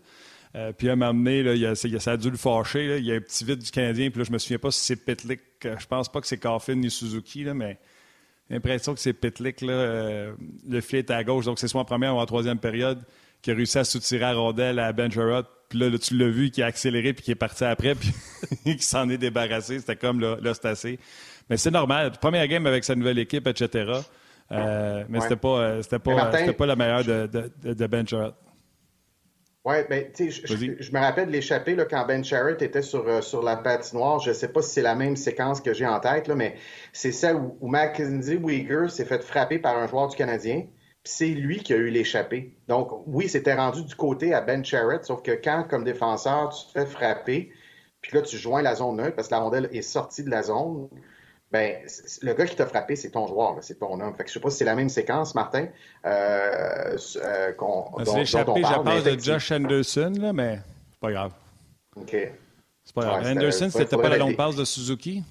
Euh, 0.56 0.72
puis 0.72 0.90
à 0.90 0.94
un 0.94 0.96
moment 0.96 1.14
donné, 1.14 1.44
là, 1.44 1.76
ça 1.76 2.12
a 2.12 2.18
dû 2.18 2.30
le 2.30 2.38
fâcher. 2.38 2.98
Il 2.98 3.06
y 3.06 3.12
a 3.12 3.16
un 3.16 3.20
petit 3.20 3.44
vide 3.44 3.60
du 3.60 3.72
Canadien. 3.72 4.10
Puis 4.10 4.20
là, 4.20 4.26
je 4.26 4.32
me 4.32 4.38
souviens 4.38 4.60
pas 4.60 4.72
si 4.72 4.80
c'est 4.80 4.96
Pitlick. 4.96 5.42
Je 5.62 5.86
pense 5.86 6.10
pas 6.10 6.22
que 6.22 6.28
c'est 6.28 6.38
Coffin 6.38 6.76
ni 6.76 6.90
Suzuki, 6.90 7.44
là, 7.44 7.54
mais 7.54 7.78
j'ai 8.48 8.56
l'impression 8.56 8.94
que 8.94 9.00
c'est 9.02 9.14
Pitlick. 9.14 9.62
Là, 9.62 9.74
euh, 9.74 10.34
le 10.70 10.82
filet 10.82 11.00
est 11.00 11.12
à 11.12 11.24
gauche. 11.24 11.46
Donc, 11.46 11.60
c'est 11.60 11.68
soit 11.68 11.82
en 11.82 11.86
première 11.86 12.16
ou 12.16 12.20
en 12.20 12.26
troisième 12.26 12.60
période 12.60 13.04
qui 13.42 13.52
a 13.52 13.54
réussi 13.54 13.78
à 13.78 13.84
soutirer 13.84 14.26
à 14.26 14.34
rondelle 14.34 14.80
à 14.80 14.94
Ben 14.94 15.12
Puis 15.70 15.80
là, 15.80 15.98
tu 15.98 16.18
l'as 16.18 16.30
vu 16.30 16.52
qui 16.52 16.62
a 16.62 16.68
accéléré 16.68 17.14
puis 17.14 17.24
qui 17.24 17.32
est 17.32 17.36
parti 17.36 17.64
après 17.64 17.96
puis 17.96 18.12
qui 18.78 18.84
s'en 18.84 19.10
est 19.10 19.18
débarrassé. 19.18 19.80
C'était 19.80 19.96
comme 19.96 20.20
là, 20.20 20.38
là 20.42 20.54
c'est 20.54 20.68
assez. 20.68 21.00
Mais 21.50 21.58
c'est 21.58 21.72
normal. 21.72 22.12
Première 22.20 22.48
game 22.48 22.66
avec 22.68 22.84
sa 22.84 22.96
nouvelle 22.96 23.20
équipe, 23.20 23.48
etc. 23.48 24.02
Euh, 24.52 25.04
mais 25.10 25.22
c'était 25.22 25.36
pas, 25.36 25.82
c'était 25.82 26.00
pas, 26.00 26.32
pas 26.58 26.66
la 26.66 26.76
meilleure 26.76 27.04
de, 27.04 27.28
de, 27.64 27.74
de 27.74 27.88
Ben 27.88 28.06
oui, 29.66 29.78
ben, 29.90 30.12
tu 30.14 30.32
sais, 30.32 30.46
je, 30.46 30.92
me 30.92 31.00
rappelle 31.00 31.26
de 31.26 31.32
l'échappée 31.32 31.76
quand 31.90 32.06
Ben 32.06 32.24
Sherritt 32.24 32.62
était 32.62 32.84
sur, 32.84 33.08
euh, 33.08 33.22
sur 33.22 33.42
la 33.42 33.58
patinoire. 33.58 34.20
Je 34.20 34.30
ne 34.30 34.36
sais 34.36 34.50
pas 34.50 34.62
si 34.62 34.70
c'est 34.70 34.84
la 34.84 34.94
même 34.94 35.16
séquence 35.16 35.60
que 35.60 35.74
j'ai 35.74 35.88
en 35.88 36.00
tête, 36.00 36.28
là, 36.28 36.36
mais 36.36 36.56
c'est 36.94 37.12
celle 37.12 37.38
où, 37.38 37.68
Mackenzie 37.68 38.36
Weegar 38.36 38.92
s'est 38.92 39.06
fait 39.06 39.24
frapper 39.24 39.58
par 39.58 39.76
un 39.76 39.88
joueur 39.88 40.08
du 40.08 40.16
Canadien. 40.16 40.66
C'est 41.08 41.28
lui 41.28 41.60
qui 41.60 41.74
a 41.74 41.78
eu 41.78 41.90
l'échappée. 41.90 42.58
Donc, 42.68 42.90
oui, 43.06 43.30
c'était 43.30 43.54
rendu 43.54 43.84
du 43.84 43.96
côté 43.96 44.34
à 44.34 44.42
Ben 44.42 44.66
Sherritt, 44.66 45.06
sauf 45.06 45.22
que 45.22 45.32
quand, 45.32 45.66
comme 45.70 45.84
défenseur, 45.84 46.50
tu 46.50 46.66
te 46.66 46.72
fais 46.80 46.86
frapper, 46.86 47.52
puis 48.02 48.12
là, 48.14 48.22
tu 48.22 48.38
joins 48.38 48.62
la 48.62 48.76
zone 48.76 48.98
neutre 48.98 49.16
parce 49.16 49.28
que 49.28 49.34
la 49.34 49.40
rondelle 49.40 49.70
est 49.72 49.82
sortie 49.82 50.24
de 50.24 50.30
la 50.30 50.44
zone, 50.44 50.90
ben, 51.52 51.78
le 52.22 52.34
gars 52.34 52.46
qui 52.46 52.56
t'a 52.56 52.66
frappé, 52.66 52.96
c'est 52.96 53.12
ton 53.12 53.28
joueur, 53.28 53.58
c'est 53.62 53.80
ton 53.80 54.00
homme. 54.00 54.14
Fait 54.16 54.24
que 54.24 54.30
je 54.30 54.34
sais 54.34 54.40
pas 54.40 54.50
si 54.50 54.58
c'est 54.58 54.66
la 54.66 54.76
même 54.76 54.90
séquence, 54.90 55.36
Martin, 55.36 55.68
euh, 56.06 56.98
euh, 57.16 57.52
qu'on, 57.54 57.92
dont, 58.04 58.26
je 58.26 58.84
parle 58.84 59.04
de 59.04 59.20
Josh 59.20 59.52
Anderson, 59.52 60.14
là, 60.20 60.34
mais 60.34 60.60
c'est 60.92 61.00
pas 61.00 61.12
grave. 61.12 61.32
OK. 61.96 62.16
C'est 62.84 62.94
pas 62.94 63.02
grave. 63.02 63.26
Anderson, 63.26 63.70
c'était 63.72 63.96
pas 63.96 64.10
la 64.10 64.18
longue 64.18 64.36
passe 64.36 64.56
de 64.56 64.66
Suzuki? 64.66 65.24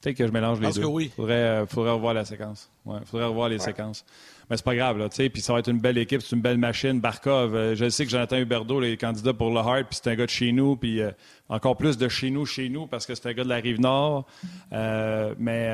Peut-être 0.00 0.16
que 0.16 0.26
je 0.26 0.32
mélange 0.32 0.60
les 0.60 0.70
deux. 0.70 0.82
Il 1.00 1.10
faudrait, 1.10 1.34
euh, 1.34 1.66
faudrait 1.66 1.90
revoir 1.90 2.14
la 2.14 2.24
séquence. 2.24 2.70
Ouais, 2.84 2.98
faudrait 3.04 3.26
revoir 3.26 3.48
les 3.48 3.58
séquences. 3.58 4.04
Mais 4.48 4.56
c'est 4.56 4.64
pas 4.64 4.76
grave, 4.76 4.96
là, 4.96 5.08
tu 5.08 5.16
sais. 5.16 5.28
Puis 5.28 5.42
ça 5.42 5.52
va 5.52 5.58
être 5.58 5.68
une 5.68 5.80
belle 5.80 5.98
équipe, 5.98 6.22
c'est 6.22 6.36
une 6.36 6.40
belle 6.40 6.56
machine. 6.56 7.00
Barkov, 7.00 7.54
euh, 7.54 7.74
je 7.74 7.88
sais 7.88 8.04
que 8.04 8.10
Jonathan 8.10 8.36
Huberdeau 8.36 8.80
est 8.82 8.96
candidat 8.96 9.34
pour 9.34 9.50
le 9.50 9.58
Hart, 9.58 9.88
puis 9.90 9.98
c'est 10.00 10.08
un 10.08 10.14
gars 10.14 10.24
de 10.24 10.30
chez 10.30 10.52
nous, 10.52 10.76
puis 10.76 11.02
euh, 11.02 11.10
encore 11.48 11.76
plus 11.76 11.98
de 11.98 12.08
chez 12.08 12.30
nous, 12.30 12.46
chez 12.46 12.68
nous, 12.68 12.86
parce 12.86 13.06
que 13.06 13.14
c'est 13.16 13.28
un 13.28 13.32
gars 13.32 13.42
de 13.42 13.48
la 13.48 13.56
Rive-Nord. 13.56 14.24
Mais 14.70 15.70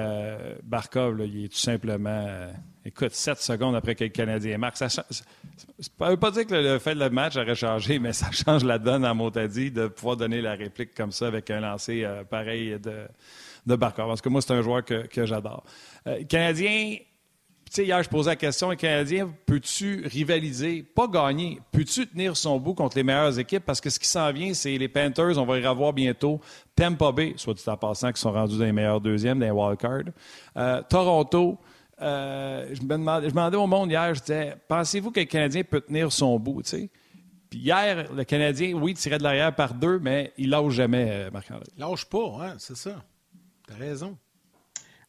Barkov, 0.63 1.19
là, 1.19 1.25
il 1.27 1.45
est 1.45 1.49
tout 1.49 1.59
simplement... 1.59 2.27
écoute, 2.87 3.13
7 3.13 3.39
secondes 3.39 3.77
après 3.77 3.95
que 3.95 4.05
le 4.05 4.11
Canadien 4.11 4.57
marque. 4.57 4.79
Ça, 4.79 4.89
ça, 4.89 5.05
veut 6.01 6.17
pas 6.17 6.31
dire 6.31 6.47
que 6.47 6.55
le, 6.55 6.79
fait 6.79 6.95
de 6.95 7.01
le 7.01 7.11
match 7.11 7.37
aurait 7.37 7.55
changé, 7.55 7.99
mais 8.01 8.15
ça 8.15 8.31
change 8.33 8.65
la 8.65 8.79
donne 8.79 9.05
à 9.05 9.13
Montadi 9.13 9.71
de 9.71 9.87
pouvoir 9.87 10.17
donner 10.17 10.41
la 10.41 10.55
réplique 10.55 10.95
comme 10.95 11.13
ça 11.13 11.27
avec 11.27 11.51
un 11.51 11.61
lancer 11.61 12.09
pareil 12.31 12.79
de, 12.83 13.07
de 13.67 13.77
Barkov. 13.77 14.09
Parce 14.09 14.21
que 14.21 14.29
moi, 14.29 14.43
c'est 14.43 14.53
un 14.53 14.63
joueur 14.63 14.85
que, 14.85 15.07
que 15.07 15.27
j'adore. 15.27 15.65
Canadien 16.29 16.97
sais, 17.75 17.85
hier, 17.85 18.03
je 18.03 18.09
posais 18.09 18.31
la 18.31 18.37
question, 18.37 18.71
le 18.71 18.77
Canadien, 18.77 19.33
peux-tu 19.47 20.07
rivaliser, 20.07 20.83
pas 20.83 21.09
gagner, 21.09 21.61
peux-tu 21.73 22.07
tenir 22.07 22.37
son 22.37 22.59
bout 22.59 22.75
contre 22.75 22.97
les 22.97 23.03
meilleures 23.03 23.39
équipes? 23.39 23.65
Parce 23.65 23.81
que 23.81 23.91
ce 23.91 23.99
qui 23.99 24.07
s'en 24.07 24.33
vient, 24.33 24.55
c'est 24.55 24.77
les 24.79 24.89
Panthers, 24.89 25.39
on 25.39 25.45
va 25.45 25.59
y 25.59 25.67
revoir 25.67 25.93
bientôt. 25.93 26.41
Tampa 26.77 27.13
Bay, 27.13 27.35
soit 27.37 27.55
dit 27.55 27.63
en 27.67 27.77
passant, 27.77 28.13
qui 28.13 28.21
sont 28.21 28.33
rendus 28.33 28.59
dans 28.59 28.65
les 28.65 28.73
meilleurs 28.73 29.01
deuxièmes, 29.01 29.41
dans 29.41 29.47
les 29.47 29.51
wildcards. 29.51 30.13
Euh, 30.57 30.83
Toronto, 30.89 31.59
euh, 32.01 32.69
je, 32.73 32.83
me 32.83 33.29
demandais, 33.29 33.57
au 33.57 33.67
monde 33.67 33.91
hier, 33.91 34.15
je 34.15 34.21
disais, 34.21 34.55
pensez-vous 34.69 35.11
que 35.11 35.21
le 35.21 35.27
Canadien 35.27 35.63
peut 35.65 35.81
tenir 35.81 36.13
son 36.13 36.39
bout? 36.39 36.63
Puis 36.63 37.59
hier, 37.59 38.13
le 38.13 38.25
Canadien, 38.25 38.75
oui, 38.75 38.95
tirait 38.95 39.19
de 39.19 39.25
l'arrière 39.25 39.55
par 39.55 39.75
deux, 39.75 39.99
mais 39.99 40.33
il 40.39 40.51
lâche 40.51 40.73
jamais, 40.73 41.09
euh, 41.11 41.31
Marc-André. 41.33 41.67
Il 41.77 41.81
lâche 41.81 42.05
pas, 42.05 42.39
hein, 42.41 42.55
c'est 42.59 42.77
ça. 42.77 43.03
T'as 43.67 43.77
raison. 43.77 44.17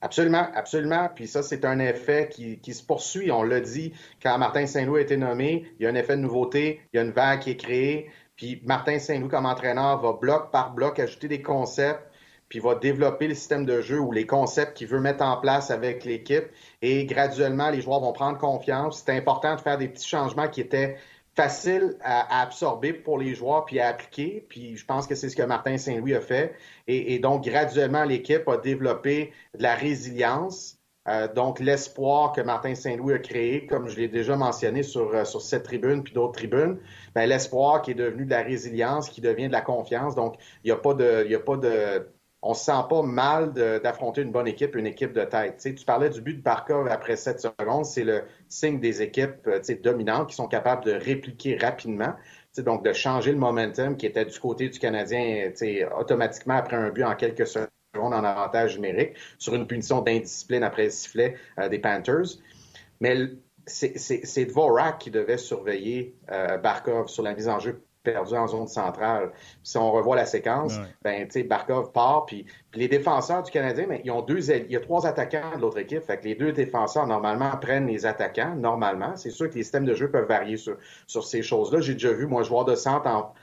Absolument, 0.02 0.48
absolument. 0.54 1.10
Puis 1.14 1.28
ça, 1.28 1.42
c'est 1.42 1.66
un 1.66 1.80
effet 1.80 2.30
qui, 2.30 2.74
se 2.74 2.84
poursuit. 2.84 3.32
On 3.32 3.44
l'a 3.44 3.60
dit, 3.60 3.94
quand 4.22 4.38
Martin 4.38 4.68
Saint-Louis 4.68 5.00
a 5.00 5.02
été 5.02 5.18
nommé, 5.18 5.66
il 5.80 5.84
y 5.84 5.88
a 5.88 5.90
un 5.90 5.96
effet 5.96 6.16
de 6.16 6.22
nouveauté, 6.22 6.82
il 6.94 6.98
y 6.98 7.00
a 7.00 7.04
une 7.04 7.12
vague 7.12 7.40
qui 7.40 7.52
est 7.52 7.58
créée. 7.58 8.12
Puis 8.36 8.62
Martin 8.66 9.00
Saint-Louis, 9.00 9.30
comme 9.30 9.46
entraîneur, 9.46 10.00
va 10.02 10.14
bloc 10.14 10.52
par 10.52 10.74
bloc 10.74 11.00
ajouter 11.00 11.28
des 11.28 11.42
concepts, 11.42 12.04
puis 12.50 12.60
va 12.60 12.76
développer 12.76 13.28
le 13.28 13.34
système 13.34 13.66
de 13.66 13.82
jeu 13.82 14.00
ou 14.00 14.12
les 14.12 14.28
concepts 14.28 14.78
qu'il 14.78 14.88
veut 14.88 15.00
mettre 15.00 15.24
en 15.24 15.38
place 15.38 15.72
avec 15.72 16.06
l'équipe. 16.06 16.46
Et 16.82 17.06
graduellement, 17.06 17.72
les 17.72 17.82
joueurs 17.82 18.02
vont 18.02 18.14
prendre 18.14 18.38
confiance. 18.38 19.02
C'est 19.04 19.16
important 19.16 19.56
de 19.56 19.62
faire 19.62 19.78
des 19.78 19.88
petits 19.88 20.08
changements 20.08 20.50
qui 20.50 20.62
étaient 20.62 20.98
facile 21.36 21.98
à, 22.02 22.42
absorber 22.42 22.94
pour 22.94 23.18
les 23.18 23.36
joueurs 23.36 23.66
puis 23.66 23.80
à 23.80 23.90
appliquer. 23.90 24.46
Puis 24.50 24.78
je 24.78 24.86
pense 24.86 25.06
que 25.06 25.16
c'est 25.16 25.30
ce 25.30 25.36
que 25.36 25.44
Martin 25.44 25.78
Saint-Louis 25.78 26.16
a 26.16 26.22
fait. 26.22 26.56
Et, 26.88 27.20
donc, 27.20 27.44
graduellement, 27.44 28.04
l'équipe 28.04 28.48
a 28.48 28.58
développé 28.58 29.34
de 29.58 29.64
la 29.64 29.76
résilience. 29.76 30.80
Euh, 31.08 31.32
donc, 31.32 31.60
l'espoir 31.60 32.32
que 32.32 32.42
Martin 32.42 32.74
Saint-Louis 32.74 33.14
a 33.14 33.20
créé, 33.20 33.68
comme 33.68 33.90
je 33.90 33.98
l'ai 33.98 34.08
déjà 34.08 34.36
mentionné 34.36 34.82
sur, 34.82 35.14
euh, 35.14 35.24
sur 35.24 35.42
cette 35.42 35.64
tribune 35.64 36.04
puis 36.04 36.14
d'autres 36.14 36.34
tribunes, 36.34 36.80
ben, 37.14 37.28
l'espoir 37.28 37.84
qui 37.84 37.92
est 37.92 37.96
devenu 37.96 38.26
de 38.26 38.32
la 38.32 38.42
résilience, 38.42 39.10
qui 39.10 39.22
devient 39.22 39.48
de 39.48 39.52
la 39.52 39.62
confiance. 39.62 40.16
Donc, 40.16 40.36
il 40.64 40.68
n'y 40.68 40.72
a 40.72 40.78
pas 40.78 40.96
de, 40.96 41.24
il 41.26 41.32
y 41.32 41.36
a 41.36 41.40
pas 41.40 41.58
de, 41.58 42.08
on 42.48 42.54
se 42.54 42.66
sent 42.66 42.84
pas 42.88 43.02
mal 43.02 43.54
d'affronter 43.54 44.22
une 44.22 44.32
bonne 44.32 44.48
équipe, 44.48 44.76
une 44.76 44.86
équipe 44.86 45.14
de 45.14 45.24
tête. 45.24 45.58
tu 45.58 45.84
parlais 45.84 46.12
du 46.12 46.22
but 46.22 46.36
de 46.36 46.42
Barkov 46.44 46.88
après 46.88 47.16
7 47.16 47.42
secondes, 47.42 47.86
c'est 47.86 48.04
le 48.04 48.22
signe 48.48 48.80
des 48.80 49.02
équipes 49.02 49.48
euh, 49.48 49.60
dominantes 49.84 50.30
qui 50.30 50.36
sont 50.36 50.48
capables 50.48 50.86
de 50.86 50.92
répliquer 50.92 51.58
rapidement, 51.58 52.14
donc 52.60 52.86
de 52.86 52.94
changer 52.94 53.32
le 53.32 53.40
momentum 53.40 53.98
qui 53.98 54.06
était 54.06 54.26
du 54.26 54.40
côté 54.40 54.70
du 54.70 54.78
Canadien 54.78 55.52
automatiquement 55.98 56.54
après 56.54 56.78
un 56.78 56.92
but 56.92 57.04
en 57.04 57.16
quelques 57.16 57.48
secondes 57.48 57.70
en 57.96 58.24
avantage 58.24 58.76
numérique 58.76 59.16
sur 59.40 59.56
une 59.56 59.66
punition 59.66 60.02
d'indiscipline 60.02 60.64
après 60.64 60.86
le 60.86 60.90
sifflet 60.92 61.38
euh, 61.58 61.68
des 61.68 61.80
Panthers. 61.80 62.38
Mais 63.00 63.18
c'est 63.66 64.46
Dvorak 64.46 65.00
qui 65.00 65.10
devait 65.10 65.40
surveiller 65.40 66.16
euh, 66.32 66.58
Barkov 66.58 67.08
sur 67.08 67.24
la 67.24 67.34
mise 67.34 67.50
en 67.50 67.58
jeu 67.58 67.82
perdu 68.06 68.36
en 68.36 68.48
zone 68.48 68.68
centrale. 68.68 69.32
si 69.64 69.78
on 69.78 69.92
revoit 69.92 70.16
la 70.16 70.26
séquence, 70.26 70.80
ben, 71.04 71.28
Barkov 71.50 71.92
part, 71.92 72.26
puis, 72.26 72.46
les 72.74 72.88
défenseurs 72.88 73.44
du 73.44 73.52
Canadien, 73.52 73.88
ben, 73.88 74.00
ils 74.04 74.12
ont 74.12 74.22
deux, 74.22 74.50
il 74.50 74.72
y 74.72 74.78
a 74.78 74.80
trois 74.80 75.06
attaquants 75.06 75.58
de 75.58 75.62
l'autre 75.62 75.80
équipe, 75.80 76.04
fait 76.04 76.18
que 76.18 76.24
les 76.24 76.36
deux 76.36 76.54
défenseurs, 76.54 77.08
normalement, 77.08 77.52
prennent 77.58 77.88
les 77.88 78.06
attaquants, 78.06 78.56
normalement. 78.56 79.18
C'est 79.18 79.32
sûr 79.32 79.50
que 79.50 79.56
les 79.56 79.64
systèmes 79.64 79.86
de 79.86 79.94
jeu 79.94 80.10
peuvent 80.10 80.28
varier 80.28 80.56
sur, 80.56 80.78
sur 81.08 81.26
ces 81.26 81.42
choses-là. 81.42 81.82
J'ai 81.82 81.94
déjà 81.94 82.14
vu, 82.14 82.28
moi, 82.28 82.44
joueur 82.44 82.64
de 82.64 82.76
centre 82.76 83.08
en, 83.08 83.34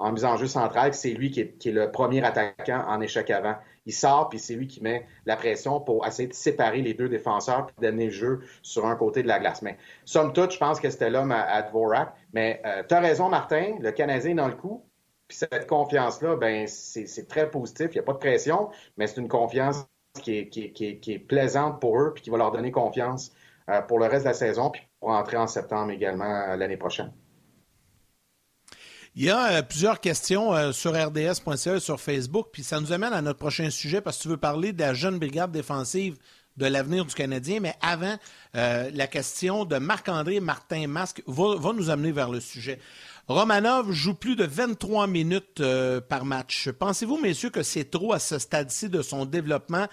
en 0.00 0.12
mise 0.12 0.24
en 0.24 0.36
jeu 0.38 0.46
centrale, 0.46 0.94
c'est 0.94 1.10
lui 1.10 1.30
qui 1.30 1.40
est, 1.40 1.66
le 1.66 1.92
premier 1.92 2.24
attaquant 2.24 2.82
en 2.88 3.00
échec 3.02 3.30
avant. 3.30 3.56
Il 3.84 3.92
sort, 3.92 4.30
puis 4.30 4.38
c'est 4.38 4.54
lui 4.54 4.66
qui 4.66 4.82
met 4.82 5.06
la 5.26 5.36
pression 5.36 5.78
pour 5.78 6.06
essayer 6.06 6.26
de 6.26 6.32
séparer 6.32 6.80
les 6.80 6.94
deux 6.94 7.08
défenseurs 7.08 7.66
et 7.78 7.82
d'amener 7.82 8.06
le 8.06 8.10
jeu 8.10 8.40
sur 8.62 8.86
un 8.86 8.96
côté 8.96 9.22
de 9.22 9.28
la 9.28 9.38
glace. 9.38 9.60
Mais 9.60 9.76
somme 10.06 10.32
toute, 10.32 10.52
je 10.52 10.58
pense 10.58 10.80
que 10.80 10.88
c'était 10.88 11.10
l'homme 11.10 11.32
à, 11.32 11.62
Dvorak. 11.62 12.14
Mais 12.32 12.60
euh, 12.64 12.82
tu 12.88 12.94
as 12.94 13.00
raison, 13.00 13.28
Martin, 13.28 13.76
le 13.80 13.90
Canadien 13.92 14.32
est 14.32 14.34
dans 14.34 14.48
le 14.48 14.54
coup. 14.54 14.84
Puis 15.28 15.38
cette 15.38 15.66
confiance-là, 15.66 16.36
ben 16.36 16.66
c'est 16.66 17.28
très 17.28 17.50
positif. 17.50 17.88
Il 17.92 17.94
n'y 17.94 18.00
a 18.00 18.02
pas 18.02 18.14
de 18.14 18.18
pression, 18.18 18.70
mais 18.96 19.06
c'est 19.06 19.20
une 19.20 19.28
confiance 19.28 19.86
qui 20.22 20.38
est, 20.38 21.18
plaisante 21.28 21.80
pour 21.80 22.00
eux, 22.00 22.12
puis 22.12 22.24
qui 22.24 22.30
va 22.30 22.38
leur 22.38 22.50
donner 22.50 22.72
confiance 22.72 23.32
euh, 23.68 23.80
pour 23.82 24.00
le 24.00 24.06
reste 24.06 24.24
de 24.24 24.30
la 24.30 24.34
saison, 24.34 24.70
puis 24.70 24.82
pour 24.98 25.10
entrer 25.10 25.36
en 25.36 25.46
septembre 25.46 25.92
également 25.92 26.24
euh, 26.24 26.56
l'année 26.56 26.76
prochaine. 26.76 27.12
Il 29.14 29.24
y 29.24 29.30
a 29.30 29.62
plusieurs 29.64 29.98
questions 29.98 30.72
sur 30.72 30.92
rds.ca 30.92 31.76
et 31.76 31.80
sur 31.80 32.00
Facebook, 32.00 32.48
puis 32.52 32.62
ça 32.62 32.80
nous 32.80 32.92
amène 32.92 33.12
à 33.12 33.20
notre 33.20 33.40
prochain 33.40 33.68
sujet 33.68 34.00
parce 34.00 34.18
que 34.18 34.22
tu 34.22 34.28
veux 34.28 34.36
parler 34.36 34.72
de 34.72 34.80
la 34.80 34.94
jeune 34.94 35.18
brigade 35.18 35.50
défensive 35.50 36.16
de 36.56 36.66
l'avenir 36.66 37.04
du 37.04 37.14
Canadien, 37.14 37.60
mais 37.60 37.74
avant, 37.80 38.16
euh, 38.56 38.90
la 38.92 39.06
question 39.06 39.64
de 39.64 39.78
Marc-André 39.78 40.40
Martin 40.40 40.86
Masque 40.86 41.22
va, 41.26 41.72
nous 41.72 41.90
amener 41.90 42.12
vers 42.12 42.30
le 42.30 42.40
sujet. 42.40 42.78
Romanov 43.28 43.92
joue 43.92 44.14
plus 44.14 44.36
de 44.36 44.44
23 44.44 45.06
minutes 45.06 45.62
par 46.08 46.24
match. 46.24 46.68
Pensez-vous, 46.70 47.16
messieurs, 47.18 47.50
que 47.50 47.62
c'est 47.62 47.90
trop 47.90 48.12
à 48.12 48.18
ce 48.18 48.38
stade-ci 48.38 48.88
de 48.88 49.02
son 49.02 49.24
développement? 49.24 49.86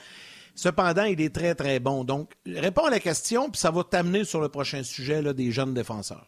Cependant, 0.57 1.03
il 1.03 1.21
est 1.21 1.33
très, 1.33 1.53
très 1.53 1.79
bon. 1.79 2.03
Donc, 2.03 2.31
réponds 2.47 2.85
à 2.85 2.89
la 2.89 2.99
question, 2.99 3.51
puis 3.51 3.59
ça 3.59 3.69
va 3.69 3.83
t'amener 3.83 4.23
sur 4.23 4.41
le 4.41 4.49
prochain 4.49 4.81
sujet 4.81 5.21
là, 5.21 5.31
des 5.31 5.51
jeunes 5.51 5.75
défenseurs. 5.75 6.25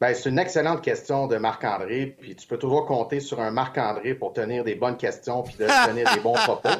Ben, 0.00 0.14
c'est 0.14 0.30
une 0.30 0.38
excellente 0.38 0.82
question 0.82 1.26
de 1.26 1.36
Marc-André, 1.36 2.16
puis 2.18 2.34
tu 2.34 2.46
peux 2.46 2.58
toujours 2.58 2.86
compter 2.86 3.20
sur 3.20 3.38
un 3.40 3.50
Marc-André 3.50 4.14
pour 4.14 4.32
tenir 4.32 4.64
des 4.64 4.74
bonnes 4.74 4.96
questions 4.96 5.42
puis 5.42 5.56
de 5.58 5.66
tenir 5.86 6.10
des 6.14 6.20
bons 6.20 6.32
propos. 6.32 6.70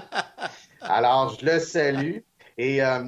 Alors, 0.88 1.36
je 1.38 1.46
le 1.46 1.58
salue. 1.58 2.18
Et 2.58 2.82
euh, 2.82 3.04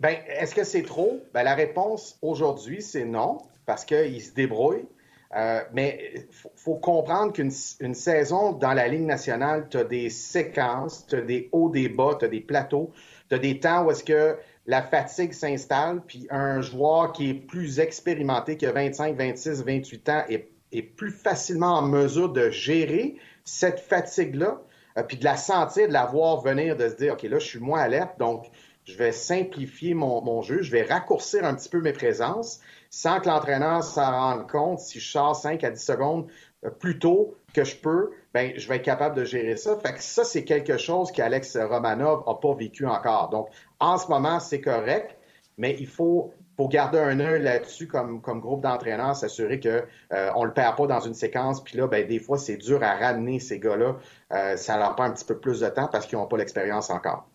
ben, 0.00 0.16
est-ce 0.28 0.54
que 0.54 0.64
c'est 0.64 0.82
trop? 0.82 1.22
Ben, 1.32 1.42
la 1.42 1.54
réponse 1.54 2.18
aujourd'hui, 2.22 2.82
c'est 2.82 3.04
non, 3.04 3.38
parce 3.66 3.84
qu'il 3.84 4.20
se 4.20 4.32
débrouille. 4.32 4.86
Euh, 5.34 5.62
mais 5.72 6.12
il 6.14 6.26
faut, 6.56 6.74
comprendre 6.74 7.32
qu'une 7.32 7.50
saison 7.94 8.52
dans 8.52 8.74
la 8.74 8.86
Ligue 8.88 9.06
nationale, 9.06 9.66
tu 9.70 9.78
as 9.78 9.84
des 9.84 10.10
séquences, 10.10 11.06
tu 11.06 11.16
as 11.16 11.22
des 11.22 11.48
hauts, 11.52 11.70
des 11.70 11.88
bas, 11.88 12.16
tu 12.18 12.26
as 12.26 12.28
des 12.28 12.40
plateaux, 12.40 12.90
tu 13.30 13.36
as 13.36 13.38
des 13.38 13.58
temps 13.58 13.84
où 13.84 13.90
est-ce 13.90 14.04
que 14.04 14.36
la 14.66 14.82
fatigue 14.82 15.32
s'installe, 15.32 16.02
puis 16.06 16.26
un 16.30 16.60
joueur 16.60 17.12
qui 17.12 17.30
est 17.30 17.34
plus 17.34 17.80
expérimenté 17.80 18.58
que 18.58 18.66
25, 18.66 19.16
26, 19.16 19.64
28 19.64 20.08
ans 20.10 20.24
est, 20.28 20.48
plus 20.96 21.10
facilement 21.10 21.78
en 21.78 21.82
mesure 21.82 22.30
de 22.30 22.50
gérer 22.50 23.16
cette 23.44 23.80
fatigue-là, 23.80 24.60
puis 25.08 25.16
de 25.16 25.24
la 25.24 25.36
sentir, 25.36 25.88
de 25.88 25.92
la 25.92 26.06
voir 26.06 26.40
venir, 26.40 26.76
de 26.76 26.88
se 26.88 26.96
dire, 26.96 27.14
OK, 27.14 27.22
là, 27.22 27.38
je 27.38 27.46
suis 27.46 27.60
moins 27.60 27.80
alerte, 27.80 28.18
donc 28.18 28.50
je 28.84 28.96
vais 28.96 29.12
simplifier 29.12 29.94
mon, 29.94 30.22
mon 30.22 30.42
jeu, 30.42 30.62
je 30.62 30.70
vais 30.70 30.82
raccourcir 30.82 31.44
un 31.44 31.54
petit 31.54 31.68
peu 31.68 31.80
mes 31.80 31.92
présences 31.92 32.60
sans 32.90 33.20
que 33.20 33.28
l'entraîneur 33.28 33.82
s'en 33.82 34.10
rende 34.10 34.50
compte. 34.50 34.80
Si 34.80 35.00
je 35.00 35.10
sors 35.10 35.36
5 35.36 35.62
à 35.64 35.70
10 35.70 35.82
secondes 35.82 36.26
euh, 36.64 36.70
plus 36.70 36.98
tôt 36.98 37.34
que 37.54 37.64
je 37.64 37.76
peux, 37.76 38.10
ben, 38.34 38.52
je 38.56 38.68
vais 38.68 38.76
être 38.76 38.84
capable 38.84 39.16
de 39.16 39.24
gérer 39.24 39.56
ça. 39.56 39.76
Fait 39.78 39.94
que 39.94 40.02
ça, 40.02 40.24
c'est 40.24 40.44
quelque 40.44 40.76
chose 40.76 41.12
qu'Alex 41.12 41.56
Romanov 41.56 42.24
n'a 42.26 42.34
pas 42.34 42.54
vécu 42.54 42.86
encore. 42.86 43.30
Donc, 43.30 43.48
en 43.78 43.98
ce 43.98 44.08
moment, 44.08 44.40
c'est 44.40 44.60
correct, 44.60 45.16
mais 45.58 45.76
il 45.78 45.86
faut, 45.86 46.32
faut 46.56 46.68
garder 46.68 46.98
un 46.98 47.18
œil 47.20 47.42
là-dessus 47.42 47.86
comme, 47.86 48.20
comme 48.20 48.40
groupe 48.40 48.62
d'entraîneurs, 48.62 49.16
s'assurer 49.16 49.60
qu'on 49.60 49.80
euh, 50.12 50.30
on 50.34 50.42
ne 50.42 50.46
le 50.48 50.52
perd 50.52 50.76
pas 50.76 50.86
dans 50.86 51.00
une 51.00 51.14
séquence. 51.14 51.62
Puis 51.62 51.78
là, 51.78 51.86
ben, 51.86 52.06
des 52.06 52.18
fois, 52.18 52.38
c'est 52.38 52.56
dur 52.56 52.82
à 52.82 52.94
ramener 52.96 53.40
ces 53.40 53.58
gars-là. 53.58 53.96
Euh, 54.32 54.56
ça 54.56 54.76
leur 54.76 54.94
prend 54.94 55.04
un 55.04 55.12
petit 55.12 55.24
peu 55.24 55.38
plus 55.38 55.60
de 55.60 55.68
temps 55.68 55.88
parce 55.88 56.06
qu'ils 56.06 56.18
n'ont 56.18 56.26
pas 56.26 56.36
l'expérience 56.36 56.90
encore. 56.90 57.28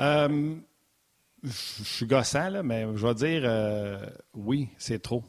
Euh, 0.00 0.54
je 1.42 1.50
suis 1.84 2.06
gossant, 2.06 2.50
là, 2.50 2.62
mais 2.62 2.86
je 2.94 3.06
vais 3.06 3.14
dire 3.14 4.10
oui, 4.34 4.68
c'est 4.78 5.02
trop. 5.02 5.22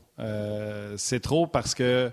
c'est 0.97 1.21
trop 1.21 1.47
parce 1.47 1.73
que 1.73 2.11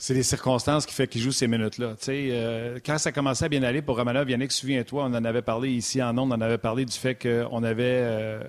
c'est 0.00 0.14
les 0.14 0.22
circonstances 0.22 0.86
qui 0.86 0.94
font 0.94 1.04
qu'il 1.04 1.20
joue 1.20 1.30
ces 1.30 1.46
minutes-là. 1.46 1.94
Euh, 2.08 2.78
quand 2.84 2.96
ça 2.96 3.12
commençait 3.12 3.44
à 3.44 3.48
bien 3.50 3.62
aller 3.62 3.82
pour 3.82 3.98
Romanov, 3.98 4.30
Yannick, 4.30 4.50
souviens-toi, 4.50 5.04
on 5.04 5.14
en 5.14 5.24
avait 5.26 5.42
parlé 5.42 5.72
ici 5.72 6.02
en 6.02 6.16
ondes, 6.16 6.32
on 6.32 6.36
en 6.36 6.40
avait 6.40 6.56
parlé 6.56 6.86
du 6.86 6.96
fait 6.96 7.14
qu'on 7.14 7.62
avait 7.62 8.00
euh, 8.02 8.42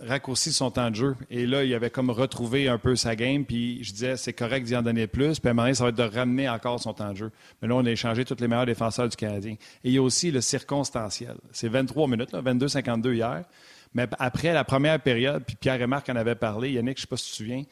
raccourci 0.00 0.52
son 0.52 0.70
temps 0.70 0.90
de 0.92 0.94
jeu. 0.94 1.16
Et 1.30 1.48
là, 1.48 1.64
il 1.64 1.74
avait 1.74 1.90
comme 1.90 2.10
retrouvé 2.10 2.68
un 2.68 2.78
peu 2.78 2.94
sa 2.94 3.16
game, 3.16 3.44
puis 3.44 3.82
je 3.82 3.90
disais, 3.90 4.16
c'est 4.16 4.34
correct 4.34 4.66
d'y 4.66 4.76
en 4.76 4.82
donner 4.82 5.08
plus, 5.08 5.40
puis 5.40 5.48
à 5.48 5.50
un 5.50 5.54
moment 5.54 5.74
ça 5.74 5.82
va 5.82 5.90
être 5.90 5.96
de 5.96 6.04
ramener 6.04 6.48
encore 6.48 6.78
son 6.80 6.94
temps 6.94 7.10
de 7.10 7.16
jeu. 7.16 7.32
Mais 7.60 7.66
là, 7.66 7.74
on 7.74 7.84
a 7.84 7.90
échangé 7.90 8.24
tous 8.24 8.40
les 8.40 8.46
meilleurs 8.46 8.66
défenseurs 8.66 9.08
du 9.08 9.16
Canadien. 9.16 9.54
Et 9.82 9.88
il 9.88 9.92
y 9.94 9.98
a 9.98 10.02
aussi 10.02 10.30
le 10.30 10.40
circonstanciel. 10.40 11.34
C'est 11.50 11.68
23 11.68 12.06
minutes, 12.06 12.32
22-52 12.32 13.14
hier. 13.14 13.42
Mais 13.94 14.06
après 14.18 14.52
la 14.52 14.62
première 14.64 15.00
période, 15.00 15.42
puis 15.44 15.56
Pierre 15.56 15.80
et 15.80 15.86
Marc 15.86 16.08
en 16.08 16.16
avaient 16.16 16.34
parlé, 16.34 16.70
Yannick, 16.70 16.98
je 16.98 17.02
sais 17.02 17.08
pas 17.08 17.16
si 17.16 17.26
tu 17.26 17.30
te 17.30 17.36
souviens, 17.36 17.62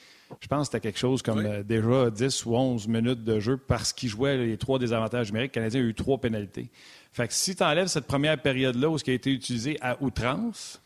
je 0.41 0.47
pense 0.47 0.69
que 0.69 0.73
c'était 0.73 0.89
quelque 0.89 0.99
chose 0.99 1.23
comme 1.23 1.45
euh, 1.45 1.63
déjà 1.63 2.11
10 2.11 2.47
ou 2.47 2.57
11 2.57 2.89
minutes 2.89 3.25
de 3.25 3.41
jeu 3.41 3.57
parce 3.57 3.93
qu'il 3.93 4.09
jouait 4.09 4.37
les 4.37 4.57
trois 4.57 4.79
désavantages 4.79 5.31
numériques. 5.31 5.53
Le 5.53 5.61
Canadien 5.61 5.81
a 5.81 5.85
eu 5.85 5.95
trois 5.95 6.19
pénalités. 6.19 6.71
Fait 7.13 7.29
que 7.29 7.35
si 7.35 7.55
tu 7.55 7.63
enlèves 7.63 7.89
cette 7.89 8.07
première 8.07 8.41
période-là 8.41 8.89
où 8.89 8.99
ce 8.99 9.05
qui 9.05 9.11
a 9.11 9.15
été 9.15 9.31
utilisé 9.31 9.79
à 9.81 10.03
outrance, 10.03 10.81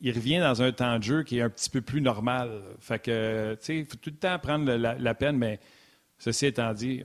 il 0.00 0.14
revient 0.14 0.38
dans 0.38 0.62
un 0.62 0.72
temps 0.72 0.98
de 0.98 1.02
jeu 1.02 1.22
qui 1.22 1.38
est 1.38 1.42
un 1.42 1.48
petit 1.48 1.70
peu 1.70 1.80
plus 1.80 2.00
normal. 2.00 2.62
Fait 2.80 2.98
que, 2.98 3.54
tu 3.54 3.64
sais, 3.64 3.78
il 3.78 3.86
faut 3.86 3.96
tout 3.96 4.10
le 4.10 4.16
temps 4.16 4.38
prendre 4.38 4.70
la, 4.72 5.14
peine, 5.14 5.38
mais 5.38 5.58
ceci 6.18 6.46
étant 6.46 6.72
dit, 6.74 7.02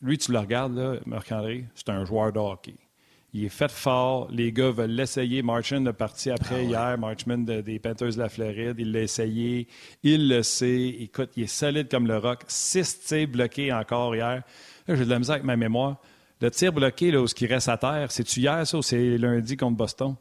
lui, 0.00 0.16
tu 0.16 0.32
le 0.32 0.38
regardes, 0.38 0.74
là, 0.76 0.96
Marc-André, 1.04 1.66
c'est 1.74 1.90
un 1.90 2.04
joueur 2.04 2.32
de 2.32 2.38
hockey. 2.38 2.74
Il 3.34 3.44
est 3.44 3.48
fait 3.48 3.70
fort. 3.70 4.28
Les 4.30 4.52
gars 4.52 4.70
veulent 4.70 4.92
l'essayer. 4.92 5.42
Marchman 5.42 5.88
est 5.88 5.92
parti 5.92 6.30
après 6.30 6.60
ah 6.60 6.62
hier. 6.62 6.98
Marchman 6.98 7.44
des 7.44 7.78
Panthers 7.80 8.12
de 8.14 8.18
la 8.18 8.28
Floride. 8.28 8.76
Il 8.78 8.92
l'a 8.92 9.02
essayé. 9.02 9.66
Il 10.04 10.28
le 10.28 10.44
sait. 10.44 10.86
Écoute, 11.00 11.30
il 11.36 11.42
est 11.42 11.48
solide 11.48 11.90
comme 11.90 12.06
le 12.06 12.16
rock. 12.16 12.44
Six 12.46 13.00
tirs 13.00 13.26
bloqués 13.26 13.72
encore 13.72 14.14
hier. 14.14 14.44
J'ai 14.86 15.04
de 15.04 15.10
la 15.10 15.18
misère 15.18 15.34
avec 15.34 15.44
ma 15.44 15.56
mémoire. 15.56 16.00
Le 16.40 16.48
tir 16.50 16.72
bloqué, 16.72 17.10
là, 17.10 17.22
où 17.22 17.26
ce 17.26 17.34
qui 17.34 17.46
reste 17.46 17.68
à 17.68 17.76
terre, 17.76 18.12
c'est-tu 18.12 18.40
hier, 18.40 18.64
ça, 18.66 18.78
ou 18.78 18.82
c'est 18.82 19.18
lundi 19.18 19.56
contre 19.56 19.76
Boston? 19.78 20.14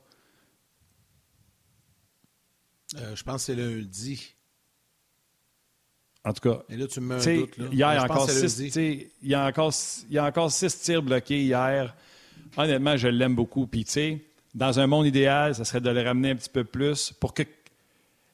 Euh, 2.96 3.16
je 3.16 3.24
pense 3.24 3.46
que 3.46 3.54
c'est 3.54 3.56
lundi. 3.56 4.34
En 6.24 6.34
tout 6.34 6.50
cas. 6.50 6.64
Et 6.70 6.78
là, 6.78 6.88
tu 6.88 7.00
me 7.00 7.16
mets 7.16 7.28
un 7.28 7.40
doute. 7.42 7.58
Là. 7.58 7.66
Hier, 7.72 7.88
a 7.88 8.06
a 8.06 8.28
il 9.22 9.28
y 9.30 10.18
a 10.18 10.26
encore 10.26 10.52
six 10.52 10.82
tirs 10.82 11.04
bloqués 11.04 11.44
hier. 11.44 11.96
Honnêtement, 12.58 12.98
je 12.98 13.08
l'aime 13.08 13.36
beaucoup. 13.36 13.68
Puis, 13.68 13.86
tu 13.86 13.92
sais, 13.92 14.22
dans 14.54 14.80
un 14.80 14.88
monde 14.88 15.06
idéal, 15.06 15.56
ça 15.56 15.66
serait 15.66 15.82
de 15.82 15.90
le 15.90 16.02
ramener 16.02 16.32
un 16.32 16.36
petit 16.36 16.50
peu 16.50 16.64
plus 16.64 17.12
pour 17.12 17.34
que. 17.34 17.44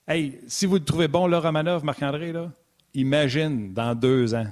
Hey, 0.08 0.40
si 0.48 0.66
vous 0.66 0.76
le 0.76 0.84
trouvez 0.84 1.08
bon, 1.08 1.28
là, 1.28 1.40
Romanov, 1.40 1.84
Marc-André, 1.84 2.32
là, 2.32 2.52
imagine 2.94 3.74
dans 3.74 3.96
deux 3.96 4.34
ans. 4.34 4.48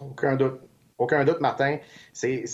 Aucun 0.00 0.36
doute. 0.36 0.60
Aucun 0.98 1.24
doute, 1.24 1.40
Martin. 1.40 1.78
C'est 2.12 2.44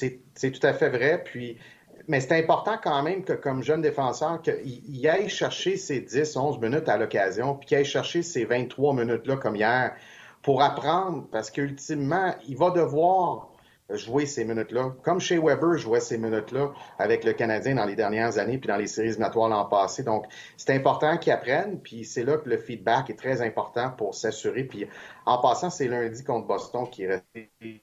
tout 0.40 0.66
à 0.66 0.72
fait 0.72 0.88
vrai. 0.88 1.22
Puis, 1.24 1.58
mais 2.06 2.20
c'est 2.20 2.38
important 2.38 2.78
quand 2.82 3.02
même 3.02 3.24
que, 3.24 3.34
comme 3.34 3.62
jeune 3.62 3.82
défenseur, 3.82 4.40
qu'il 4.40 5.08
aille 5.08 5.28
chercher 5.28 5.76
ses 5.76 6.00
10, 6.00 6.36
11 6.36 6.58
minutes 6.60 6.88
à 6.88 6.96
l'occasion, 6.96 7.54
puis 7.54 7.66
qu'il 7.66 7.76
aille 7.78 7.84
chercher 7.84 8.22
ces 8.22 8.46
23 8.46 8.94
minutes-là, 8.94 9.36
comme 9.36 9.56
hier, 9.56 9.94
pour 10.42 10.62
apprendre, 10.62 11.26
parce 11.30 11.50
qu'ultimement, 11.50 12.34
il 12.48 12.56
va 12.56 12.70
devoir 12.70 13.47
jouer 13.90 14.26
ces 14.26 14.44
minutes-là. 14.44 14.94
Comme 15.02 15.20
chez 15.20 15.38
Weber 15.38 15.78
jouait 15.78 16.00
ces 16.00 16.18
minutes-là 16.18 16.72
avec 16.98 17.24
le 17.24 17.32
Canadien 17.32 17.74
dans 17.74 17.84
les 17.84 17.96
dernières 17.96 18.38
années, 18.38 18.58
puis 18.58 18.68
dans 18.68 18.76
les 18.76 18.86
séries 18.86 19.08
éliminatoires 19.08 19.48
l'an 19.48 19.64
passé. 19.66 20.02
Donc, 20.02 20.26
c'est 20.56 20.74
important 20.74 21.16
qu'ils 21.16 21.32
apprennent, 21.32 21.80
puis 21.80 22.04
c'est 22.04 22.24
là 22.24 22.36
que 22.36 22.48
le 22.48 22.58
feedback 22.58 23.10
est 23.10 23.18
très 23.18 23.40
important 23.42 23.90
pour 23.90 24.14
s'assurer. 24.14 24.64
Puis, 24.64 24.86
en 25.24 25.38
passant, 25.38 25.70
c'est 25.70 25.88
lundi 25.88 26.22
contre 26.24 26.46
Boston 26.46 26.88
qui 26.90 27.04
est 27.04 27.08
resté 27.08 27.82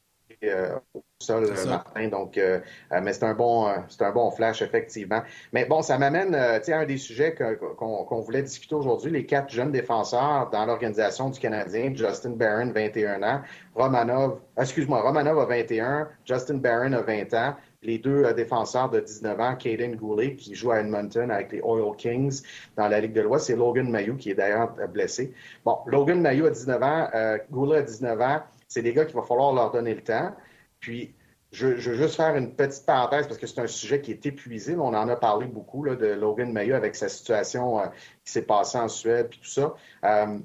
euh, 0.50 0.76
au 0.94 1.04
sol, 1.20 1.48
Martin. 1.68 2.08
Donc, 2.10 2.38
euh, 2.38 2.60
euh, 2.92 3.00
mais 3.02 3.14
c'est 3.14 3.24
un 3.24 3.34
bon, 3.34 3.68
c'est 3.90 4.04
un 4.04 4.12
bon 4.12 4.32
flash 4.32 4.62
effectivement. 4.62 5.22
Mais 5.54 5.66
bon, 5.66 5.82
ça 5.82 5.98
m'amène, 5.98 6.36
à 6.36 6.60
un 6.68 6.86
des 6.86 6.98
sujets 6.98 7.36
qu'on 7.78 8.22
voulait 8.22 8.44
discuter 8.44 8.76
aujourd'hui, 8.76 9.12
les 9.12 9.26
quatre 9.26 9.52
jeunes 9.52 9.72
défenseurs 9.72 10.50
dans 10.52 10.66
l'organisation 10.66 11.30
du 11.30 11.40
Canadien, 11.40 11.94
Justin 11.96 12.32
Barron, 12.32 12.72
21 12.72 13.24
ans, 13.24 13.42
Romanov, 13.76 14.40
excuse-moi, 14.58 15.02
Romanov 15.02 15.40
a 15.40 15.46
21, 15.46 16.10
Justin 16.26 16.56
Barron 16.56 16.94
a 16.94 17.02
20 17.02 17.34
ans. 17.34 17.56
Les 17.82 18.00
deux 18.00 18.34
défenseurs 18.34 18.90
de 18.90 19.00
19 19.00 19.40
ans, 19.40 19.56
Caden 19.56 19.96
Goulet, 19.96 20.36
qui 20.36 20.56
joue 20.56 20.72
à 20.72 20.80
Edmonton 20.80 21.30
avec 21.30 21.52
les 21.52 21.62
Oil 21.62 21.96
Kings 21.98 22.42
dans 22.76 22.88
la 22.88 23.00
Ligue 23.00 23.14
de 23.14 23.22
l'Ouest, 23.22 23.46
c'est 23.46 23.56
Logan 23.56 23.92
Mayou, 23.92 24.16
qui 24.16 24.32
est 24.32 24.36
d'ailleurs 24.36 24.74
blessé. 24.92 25.32
Bon, 25.64 25.78
Logan 25.86 26.20
Mayou 26.20 26.48
a 26.48 26.50
19 26.50 26.82
ans, 26.82 27.10
Goulet 27.52 27.78
a 27.78 27.82
19 27.84 28.22
ans 28.22 28.40
c'est 28.68 28.82
des 28.82 28.94
gars 28.94 29.06
qu'il 29.06 29.16
va 29.16 29.24
falloir 29.24 29.54
leur 29.54 29.72
donner 29.72 29.94
le 29.94 30.04
temps. 30.04 30.36
Puis, 30.80 31.16
je, 31.52 31.68
veux 31.68 31.96
juste 31.96 32.16
faire 32.16 32.36
une 32.36 32.54
petite 32.56 32.86
parenthèse 32.86 33.28
parce 33.28 33.38
que 33.38 33.48
c'est 33.48 33.62
un 33.62 33.68
sujet 33.68 34.02
qui 34.02 34.12
est 34.12 34.26
épuisé. 34.26 34.76
On 34.76 34.88
en 34.88 35.08
a 35.08 35.16
parlé 35.16 35.48
beaucoup 35.48 35.84
là, 35.84 35.96
de 35.96 36.08
Logan 36.08 36.52
Mayo 36.52 36.76
avec 36.76 36.96
sa 36.96 37.08
situation 37.08 37.80
euh, 37.80 37.86
qui 38.26 38.32
s'est 38.32 38.42
passée 38.42 38.78
en 38.78 38.88
Suède 38.88 39.28
et 39.32 39.38
tout 39.38 39.46
ça. 39.46 39.74
Euh, 40.04 40.40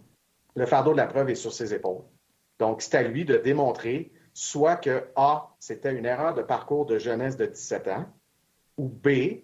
le 0.54 0.66
fardeau 0.66 0.92
de 0.92 0.98
la 0.98 1.06
preuve 1.06 1.30
est 1.30 1.34
sur 1.34 1.52
ses 1.52 1.74
épaules. 1.74 2.02
Donc, 2.58 2.82
c'est 2.82 2.94
à 2.96 3.02
lui 3.02 3.24
de 3.24 3.36
démontrer 3.36 4.12
soit 4.32 4.76
que 4.76 5.08
A, 5.16 5.50
c'était 5.58 5.92
une 5.92 6.06
erreur 6.06 6.34
de 6.34 6.42
parcours 6.42 6.86
de 6.86 6.98
jeunesse 6.98 7.36
de 7.36 7.46
17 7.46 7.88
ans, 7.88 8.06
ou 8.76 8.88
B, 8.88 9.42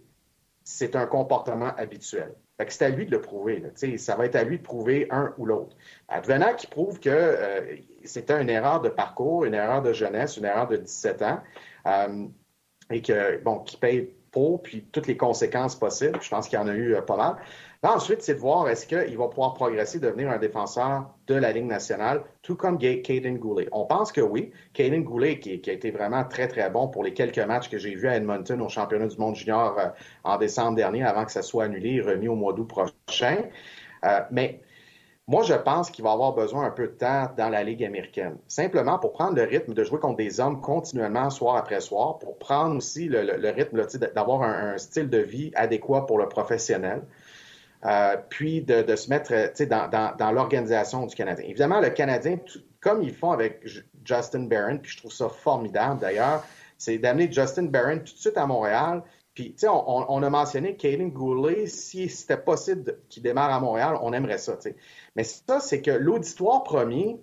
c'est 0.62 0.97
un 0.97 1.07
comportement 1.07 1.75
habituel. 1.77 2.35
C'est 2.69 2.85
à 2.85 2.88
lui 2.88 3.07
de 3.07 3.11
le 3.11 3.21
prouver. 3.21 3.62
Ça 3.99 4.16
va 4.16 4.27
être 4.27 4.37
à 4.37 4.45
lui 4.45 4.59
de 4.59 4.62
prouver 4.62 5.07
un 5.11 5.35
ou 5.38 5.47
l'autre. 5.47 5.77
Advenant 6.09 6.55
qui 6.55 6.66
prouve 6.66 7.01
que 7.01 7.11
euh, 7.11 7.77
c'était 8.05 8.40
une 8.40 8.51
erreur 8.51 8.81
de 8.81 8.88
parcours, 8.88 9.45
une 9.45 9.55
erreur 9.55 9.83
de 9.83 9.92
jeunesse, 9.92 10.37
une 10.37 10.47
erreur 10.47 10.69
de 10.69 10.77
17 10.77 11.23
ans, 11.23 11.40
euh, 11.87 12.27
et 12.90 13.03
que, 13.03 13.42
bon, 13.42 13.61
qui 13.61 13.77
paye 13.77 14.14
pour, 14.31 14.62
puis 14.62 14.85
toutes 14.92 15.07
les 15.07 15.16
conséquences 15.16 15.77
possibles. 15.77 16.19
Je 16.23 16.29
pense 16.29 16.49
qu'il 16.49 16.59
y 16.59 16.62
en 16.62 16.69
a 16.69 16.75
eu 16.75 16.95
euh, 16.95 17.03
pas 17.03 17.16
mal. 17.16 17.37
Ensuite, 17.87 18.22
c'est 18.22 18.35
de 18.35 18.40
voir 18.40 18.68
est-ce 18.68 18.87
qu'il 18.87 19.16
va 19.16 19.29
pouvoir 19.29 19.55
progresser, 19.55 19.99
devenir 19.99 20.31
un 20.31 20.38
défenseur 20.38 21.11
de 21.27 21.35
la 21.35 21.53
Ligue 21.53 21.66
nationale, 21.66 22.22
tout 22.42 22.57
comme 22.57 22.79
Caden 22.79 23.38
Goulet. 23.38 23.68
On 23.72 23.85
pense 23.85 24.12
que 24.12 24.20
oui. 24.20 24.53
Caden 24.72 25.03
Goulet, 25.03 25.38
qui, 25.38 25.61
a 25.68 25.72
été 25.72 25.90
vraiment 25.90 26.25
très, 26.25 26.49
très 26.49 26.70
bon 26.70 26.88
pour 26.88 27.05
les 27.05 27.12
quelques 27.12 27.38
matchs 27.38 27.68
que 27.68 27.79
j'ai 27.79 27.94
vus 27.94 28.09
à 28.09 28.16
Edmonton 28.16 28.61
au 28.61 28.68
championnat 28.68 29.07
du 29.07 29.18
monde 29.18 29.35
junior 29.35 29.79
euh, 29.79 29.88
en 30.25 30.38
décembre 30.38 30.77
dernier, 30.77 31.05
avant 31.05 31.25
que 31.25 31.33
ça 31.33 31.42
soit 31.42 31.64
annulé 31.64 31.94
et 31.94 32.01
remis 32.01 32.29
au 32.29 32.35
mois 32.35 32.53
d'août 32.53 32.68
prochain. 32.68 33.44
mais 34.31 34.61
moi, 35.29 35.42
je 35.42 35.55
pense 35.55 35.90
qu'il 35.90 36.05
va 36.05 36.12
avoir 36.12 36.35
besoin 36.35 36.66
un 36.66 36.70
peu 36.70 36.87
de 36.87 36.92
temps 36.92 37.29
dans 37.37 37.49
la 37.49 37.64
Ligue 37.64 37.85
américaine. 37.85 38.37
Simplement 38.46 38.96
pour 39.01 39.12
prendre 39.12 39.35
le 39.35 39.42
rythme 39.42 39.75
de 39.75 39.83
jouer 39.83 39.99
contre 39.99 40.18
des 40.18 40.38
hommes 40.38 40.61
continuellement, 40.61 41.31
soir 41.31 41.57
après 41.57 41.81
soir, 41.81 42.20
pour 42.20 42.38
prendre 42.38 42.77
aussi 42.77 43.09
le, 43.09 43.51
rythme 43.51 43.85
d'avoir 44.14 44.42
un, 44.42 44.79
style 44.79 45.11
de 45.11 45.18
vie 45.18 45.51
adéquat 45.57 46.07
pour 46.07 46.18
le 46.18 46.29
professionnel. 46.29 47.03
Euh, 47.85 48.17
puis 48.29 48.62
de, 48.62 48.97
se 48.97 49.11
mettre 49.11 49.33
dans, 49.65 50.17
dans, 50.17 50.33
l'organisation 50.33 51.07
du 51.07 51.15
Canadien. 51.15 51.45
Évidemment, 51.47 51.81
le 51.81 51.91
Canadien, 51.91 52.39
comme 52.81 53.03
ils 53.03 53.15
font 53.15 53.33
avec 53.33 53.67
Justin 54.05 54.45
Barron, 54.45 54.79
puis 54.79 54.93
je 54.93 54.99
trouve 54.99 55.12
ça 55.12 55.29
formidable 55.29 56.01
d'ailleurs, 56.01 56.45
c'est 56.79 56.99
d'amener 56.99 57.31
Justin 57.31 57.65
Barron 57.65 57.99
tout 57.99 58.15
de 58.15 58.19
suite 58.19 58.37
à 58.37 58.47
Montréal. 58.47 59.03
Puis, 59.35 59.53
tu 59.53 59.61
sais, 59.61 59.69
on, 59.69 60.23
a 60.23 60.31
mentionné 60.31 60.77
Kaden 60.77 61.11
Goulet, 61.11 61.67
si 61.67 62.09
c'était 62.09 62.39
possible 62.39 62.99
qu'il 63.11 63.23
démarre 63.23 63.53
à 63.53 63.61
Montréal, 63.61 63.99
on 64.01 64.15
aimerait 64.15 64.39
ça, 64.39 64.57
tu 64.57 64.71
sais. 64.71 64.77
Mais 65.15 65.25
ça, 65.25 65.61
c'est 65.61 65.83
que 65.83 65.91
l'auditoire 65.91 66.62
premier, 66.62 67.21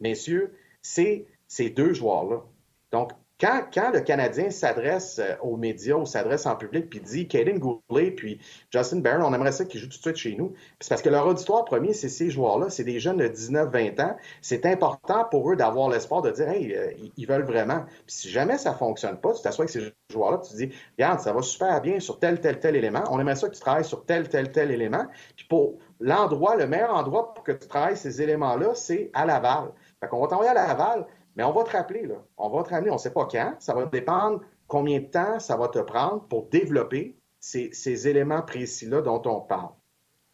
messieurs, 0.00 0.54
c'est 0.80 1.26
ces 1.48 1.68
deux 1.68 1.92
joueurs-là. 1.92 2.44
Donc, 2.92 3.12
quand, 3.40 3.90
le 3.92 4.00
Canadien 4.00 4.50
s'adresse 4.50 5.18
euh, 5.18 5.34
aux 5.42 5.56
médias 5.56 5.96
ou 5.96 6.04
s'adresse 6.04 6.46
en 6.46 6.56
public 6.56 6.90
puis 6.90 7.00
dit 7.00 7.26
Kaden 7.26 7.58
Goulet 7.58 8.10
puis 8.10 8.38
Justin 8.70 8.98
Barron, 8.98 9.24
on 9.24 9.34
aimerait 9.34 9.52
ça 9.52 9.64
qu'ils 9.64 9.80
jouent 9.80 9.88
tout 9.88 9.96
de 9.96 10.02
suite 10.02 10.16
chez 10.16 10.36
nous. 10.36 10.52
C'est 10.78 10.90
parce 10.90 11.00
que 11.00 11.08
leur 11.08 11.26
auditoire 11.26 11.64
premier, 11.64 11.94
c'est 11.94 12.08
ces 12.08 12.30
joueurs-là, 12.30 12.68
c'est 12.68 12.84
des 12.84 13.00
jeunes 13.00 13.16
de 13.16 13.28
19-20 13.28 14.02
ans. 14.02 14.16
C'est 14.42 14.66
important 14.66 15.24
pour 15.30 15.50
eux 15.50 15.56
d'avoir 15.56 15.88
l'espoir 15.88 16.20
de 16.22 16.30
dire 16.30 16.48
Hey, 16.48 16.74
euh, 16.74 16.92
ils 17.16 17.26
veulent 17.26 17.44
vraiment. 17.44 17.84
Puis 18.06 18.16
si 18.16 18.30
jamais 18.30 18.58
ça 18.58 18.74
fonctionne 18.74 19.18
pas, 19.18 19.32
tu 19.32 19.42
t'assois 19.42 19.64
avec 19.64 19.70
ces 19.70 19.92
joueurs-là, 20.12 20.38
tu 20.38 20.50
te 20.50 20.56
dis 20.56 20.70
Regarde, 20.98 21.20
ça 21.20 21.32
va 21.32 21.40
super 21.40 21.80
bien 21.80 21.98
sur 21.98 22.18
tel, 22.18 22.40
tel, 22.40 22.60
tel 22.60 22.76
élément. 22.76 23.04
On 23.10 23.18
aimerait 23.18 23.36
ça 23.36 23.48
que 23.48 23.54
tu 23.54 23.60
travailles 23.60 23.84
sur 23.84 24.04
tel, 24.04 24.28
tel, 24.28 24.52
tel 24.52 24.70
élément. 24.70 25.06
Puis 25.36 25.46
pour 25.48 25.78
l'endroit, 25.98 26.56
le 26.56 26.66
meilleur 26.66 26.94
endroit 26.94 27.32
pour 27.32 27.44
que 27.44 27.52
tu 27.52 27.66
travailles 27.66 27.96
ces 27.96 28.20
éléments-là, 28.20 28.74
c'est 28.74 29.10
à 29.14 29.24
Laval. 29.24 29.72
Fait 30.00 30.08
qu'on 30.08 30.20
va 30.20 30.28
t'envoyer 30.28 30.50
à 30.50 30.54
Laval. 30.54 31.06
Mais 31.36 31.44
on 31.44 31.52
va 31.52 31.64
te 31.64 31.70
rappeler, 31.70 32.06
là. 32.06 32.16
On 32.36 32.48
va 32.48 32.62
te 32.62 32.70
ramener, 32.70 32.90
on 32.90 32.94
ne 32.94 32.98
sait 32.98 33.12
pas 33.12 33.26
quand. 33.30 33.54
Ça 33.58 33.74
va 33.74 33.86
dépendre 33.86 34.40
combien 34.66 35.00
de 35.00 35.06
temps 35.06 35.38
ça 35.38 35.56
va 35.56 35.68
te 35.68 35.78
prendre 35.78 36.26
pour 36.28 36.48
développer 36.48 37.16
ces, 37.40 38.08
éléments 38.08 38.42
précis-là 38.42 39.02
dont 39.02 39.22
on 39.26 39.40
parle. 39.40 39.70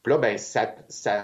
Puis 0.03 0.13
là, 0.13 0.19
ben, 0.19 0.39
ça, 0.39 0.75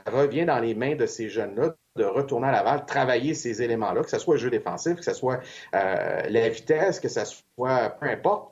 revient 0.06 0.44
dans 0.44 0.58
les 0.58 0.74
mains 0.74 0.96
de 0.96 1.06
ces 1.06 1.28
jeunes-là 1.28 1.74
de 1.96 2.04
retourner 2.04 2.48
à 2.48 2.52
Laval, 2.52 2.86
travailler 2.86 3.34
ces 3.34 3.62
éléments-là, 3.62 4.02
que 4.02 4.10
ce 4.10 4.18
soit 4.18 4.34
le 4.34 4.40
jeu 4.40 4.50
défensif, 4.50 4.96
que 4.96 5.04
ce 5.04 5.12
soit 5.12 5.40
euh, 5.74 6.22
la 6.28 6.48
vitesse, 6.48 6.98
que 6.98 7.08
ce 7.08 7.20
soit 7.24 7.90
peu 7.90 8.06
importe. 8.08 8.51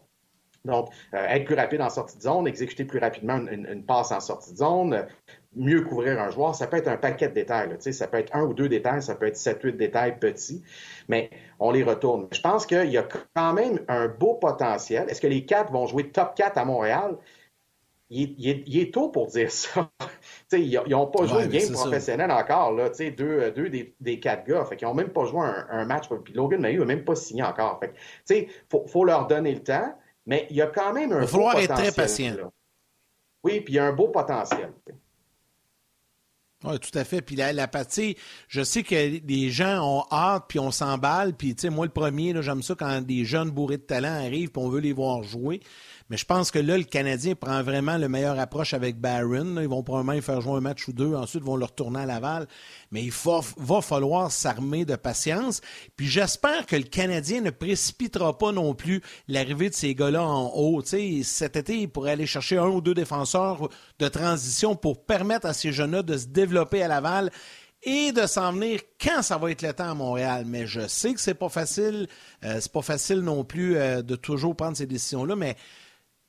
Donc, 0.64 0.90
euh, 1.14 1.26
être 1.26 1.44
plus 1.44 1.54
rapide 1.54 1.80
en 1.80 1.88
sortie 1.88 2.18
de 2.18 2.22
zone, 2.22 2.46
exécuter 2.46 2.84
plus 2.84 2.98
rapidement 2.98 3.36
une, 3.36 3.84
passe 3.84 4.12
en 4.12 4.20
sortie 4.20 4.52
de 4.52 4.58
zone, 4.58 5.06
mieux 5.56 5.82
couvrir 5.82 6.20
un 6.20 6.30
joueur, 6.30 6.54
ça 6.54 6.66
peut 6.66 6.76
être 6.76 6.88
un 6.88 6.98
paquet 6.98 7.28
de 7.28 7.34
détails. 7.34 7.70
ça 7.80 8.06
peut 8.06 8.18
être 8.18 8.34
un 8.36 8.42
ou 8.42 8.52
deux 8.52 8.68
détails, 8.68 9.02
ça 9.02 9.14
peut 9.14 9.26
être 9.26 9.36
sept, 9.36 9.62
huit 9.62 9.76
détails 9.76 10.18
petits, 10.18 10.62
mais 11.08 11.30
on 11.58 11.70
les 11.70 11.82
retourne. 11.82 12.28
Je 12.32 12.40
pense 12.40 12.66
qu'il 12.66 12.90
y 12.90 12.98
a 12.98 13.06
quand 13.34 13.54
même 13.54 13.80
un 13.88 14.08
beau 14.08 14.34
potentiel. 14.34 15.08
Est-ce 15.08 15.20
que 15.20 15.26
les 15.26 15.46
quatre 15.46 15.72
vont 15.72 15.86
jouer 15.86 16.10
top 16.10 16.34
4 16.34 16.58
à 16.58 16.64
Montréal? 16.64 17.16
Il, 18.12 18.48
est 18.48 18.92
tôt 18.92 19.08
pour 19.08 19.28
dire 19.28 19.52
ça. 19.52 19.88
ils 20.52 20.80
n'ont 20.88 21.06
pas 21.06 21.26
joué 21.26 21.44
une 21.44 21.50
game 21.50 21.72
professionnelle 21.72 22.32
encore, 22.32 22.72
là, 22.72 22.90
deux, 22.90 23.52
deux 23.52 23.70
des, 23.70 24.20
quatre 24.20 24.44
gars. 24.44 24.64
Fait 24.64 24.76
ils 24.82 24.84
n'ont 24.84 24.94
même 24.94 25.10
pas 25.10 25.24
joué 25.24 25.46
un, 25.70 25.84
match. 25.84 26.08
Puis 26.24 26.34
Logan 26.34 26.60
Mayhew 26.60 26.80
n'a 26.80 26.86
même 26.86 27.04
pas 27.04 27.14
signé 27.14 27.44
encore. 27.44 27.80
Il 28.28 28.48
faut, 28.68 28.84
faut 28.88 29.04
leur 29.04 29.28
donner 29.28 29.54
le 29.54 29.62
temps. 29.62 29.94
Mais 30.30 30.46
il 30.48 30.56
y 30.56 30.62
a 30.62 30.68
quand 30.68 30.92
même 30.92 31.10
un 31.10 31.16
Il 31.16 31.20
va 31.22 31.26
falloir 31.26 31.58
être 31.58 31.74
très 31.74 31.90
patient. 31.90 32.36
Oui, 33.42 33.60
puis 33.62 33.74
il 33.74 33.76
y 33.76 33.78
a 33.80 33.86
un 33.86 33.92
beau 33.92 34.08
potentiel. 34.08 34.72
Oui, 36.62 36.78
tout 36.78 36.96
à 36.96 37.02
fait. 37.02 37.20
Puis 37.20 37.34
la, 37.34 37.52
la 37.52 37.68
je 38.46 38.62
sais 38.62 38.82
que 38.84 38.94
les 39.26 39.50
gens 39.50 39.82
ont 39.82 40.04
hâte, 40.12 40.44
puis 40.46 40.60
on 40.60 40.70
s'emballe. 40.70 41.34
Puis, 41.34 41.56
tu 41.56 41.62
sais, 41.62 41.70
moi, 41.70 41.84
le 41.84 41.90
premier, 41.90 42.40
j'aime 42.42 42.62
ça 42.62 42.76
quand 42.76 43.00
des 43.00 43.24
jeunes 43.24 43.50
bourrés 43.50 43.78
de 43.78 43.82
talent 43.82 44.24
arrivent, 44.24 44.52
puis 44.52 44.62
on 44.62 44.68
veut 44.68 44.80
les 44.80 44.92
voir 44.92 45.24
jouer. 45.24 45.60
Mais 46.10 46.16
je 46.16 46.24
pense 46.24 46.50
que 46.50 46.58
là, 46.58 46.76
le 46.76 46.82
Canadien 46.82 47.36
prend 47.36 47.62
vraiment 47.62 47.96
le 47.96 48.08
meilleur 48.08 48.38
approche 48.40 48.74
avec 48.74 48.98
Barron. 48.98 49.58
Ils 49.60 49.68
vont 49.68 49.84
probablement 49.84 50.20
faire 50.20 50.40
jouer 50.40 50.54
un 50.54 50.60
match 50.60 50.88
ou 50.88 50.92
deux. 50.92 51.14
Ensuite, 51.14 51.42
ils 51.44 51.46
vont 51.46 51.56
le 51.56 51.64
retourner 51.64 52.00
à 52.00 52.06
Laval. 52.06 52.48
Mais 52.90 53.04
il 53.04 53.12
va 53.12 53.80
falloir 53.80 54.32
s'armer 54.32 54.84
de 54.84 54.96
patience. 54.96 55.60
Puis 55.96 56.08
j'espère 56.08 56.66
que 56.66 56.74
le 56.74 56.82
Canadien 56.82 57.40
ne 57.42 57.50
précipitera 57.50 58.36
pas 58.36 58.50
non 58.50 58.74
plus 58.74 59.02
l'arrivée 59.28 59.70
de 59.70 59.74
ces 59.74 59.94
gars-là 59.94 60.24
en 60.24 60.50
haut. 60.52 60.82
cet 60.82 61.54
été, 61.54 61.78
il 61.78 61.88
pourrait 61.88 62.12
aller 62.12 62.26
chercher 62.26 62.58
un 62.58 62.66
ou 62.66 62.80
deux 62.80 62.94
défenseurs 62.94 63.68
de 64.00 64.08
transition 64.08 64.74
pour 64.74 65.06
permettre 65.06 65.46
à 65.46 65.52
ces 65.52 65.70
jeunes-là 65.70 66.02
de 66.02 66.16
se 66.16 66.26
développer 66.26 66.82
à 66.82 66.88
Laval 66.88 67.30
et 67.84 68.10
de 68.10 68.26
s'en 68.26 68.52
venir 68.52 68.80
quand 69.00 69.22
ça 69.22 69.38
va 69.38 69.52
être 69.52 69.62
le 69.62 69.72
temps 69.72 69.90
à 69.90 69.94
Montréal. 69.94 70.42
Mais 70.44 70.66
je 70.66 70.88
sais 70.88 71.14
que 71.14 71.20
c'est 71.20 71.34
pas 71.34 71.48
facile. 71.48 72.08
Euh, 72.44 72.58
c'est 72.60 72.72
pas 72.72 72.82
facile 72.82 73.20
non 73.20 73.44
plus 73.44 73.76
euh, 73.76 74.02
de 74.02 74.16
toujours 74.16 74.56
prendre 74.56 74.76
ces 74.76 74.86
décisions-là, 74.86 75.36
mais 75.36 75.56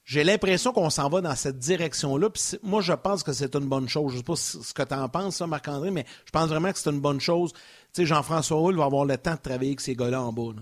j'ai 0.04 0.24
l'impression 0.24 0.74
qu'on 0.74 0.90
s'en 0.90 1.10
va 1.10 1.22
dans 1.22 1.36
cette 1.36 1.60
direction-là. 1.60 2.30
moi, 2.64 2.82
je 2.82 2.94
pense 2.94 3.24
que 3.24 3.34
c'est 3.34 3.56
une 3.56 3.68
bonne 3.68 3.88
chose. 3.88 4.12
Je 4.12 4.18
ne 4.18 4.20
sais 4.20 4.26
pas 4.26 4.36
ce 4.36 4.74
que 4.74 4.84
tu 4.84 4.94
en 4.94 5.10
penses, 5.10 5.42
Marc-André, 5.42 5.92
mais 5.92 6.06
je 6.26 6.32
pense 6.32 6.50
vraiment 6.50 6.72
que 6.72 6.78
c'est 6.78 6.90
une 6.90 7.00
bonne 7.00 7.22
chose. 7.22 7.54
Tu 7.54 7.60
sais, 7.94 8.06
Jean-François 8.06 8.60
Hull 8.60 8.78
va 8.78 8.86
avoir 8.86 9.06
le 9.06 9.18
temps 9.18 9.36
de 9.36 9.40
travailler 9.40 9.72
avec 9.72 9.82
ces 9.82 9.96
gars-là 9.96 10.22
en 10.22 10.34
bas. 10.34 10.54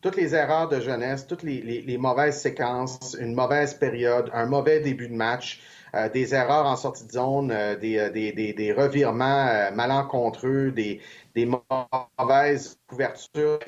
Toutes 0.00 0.16
les 0.16 0.34
erreurs 0.34 0.68
de 0.68 0.80
jeunesse, 0.80 1.26
toutes 1.26 1.42
les, 1.42 1.98
mauvaises 1.98 2.40
séquences, 2.40 3.16
une 3.18 3.34
mauvaise 3.34 3.74
période, 3.74 4.30
un 4.32 4.46
mauvais 4.46 4.78
début 4.80 5.08
de 5.08 5.14
match, 5.14 5.60
euh, 5.94 6.08
des 6.08 6.34
erreurs 6.34 6.66
en 6.66 6.76
sortie 6.76 7.06
de 7.06 7.12
zone, 7.12 7.50
euh, 7.50 7.74
euh, 7.82 8.10
des, 8.10 8.52
des, 8.52 8.72
revirements 8.72 9.72
malencontreux, 9.72 10.70
des, 10.70 11.00
des 11.34 11.46
mauvaises 11.46 12.78
couvertures 12.86 13.58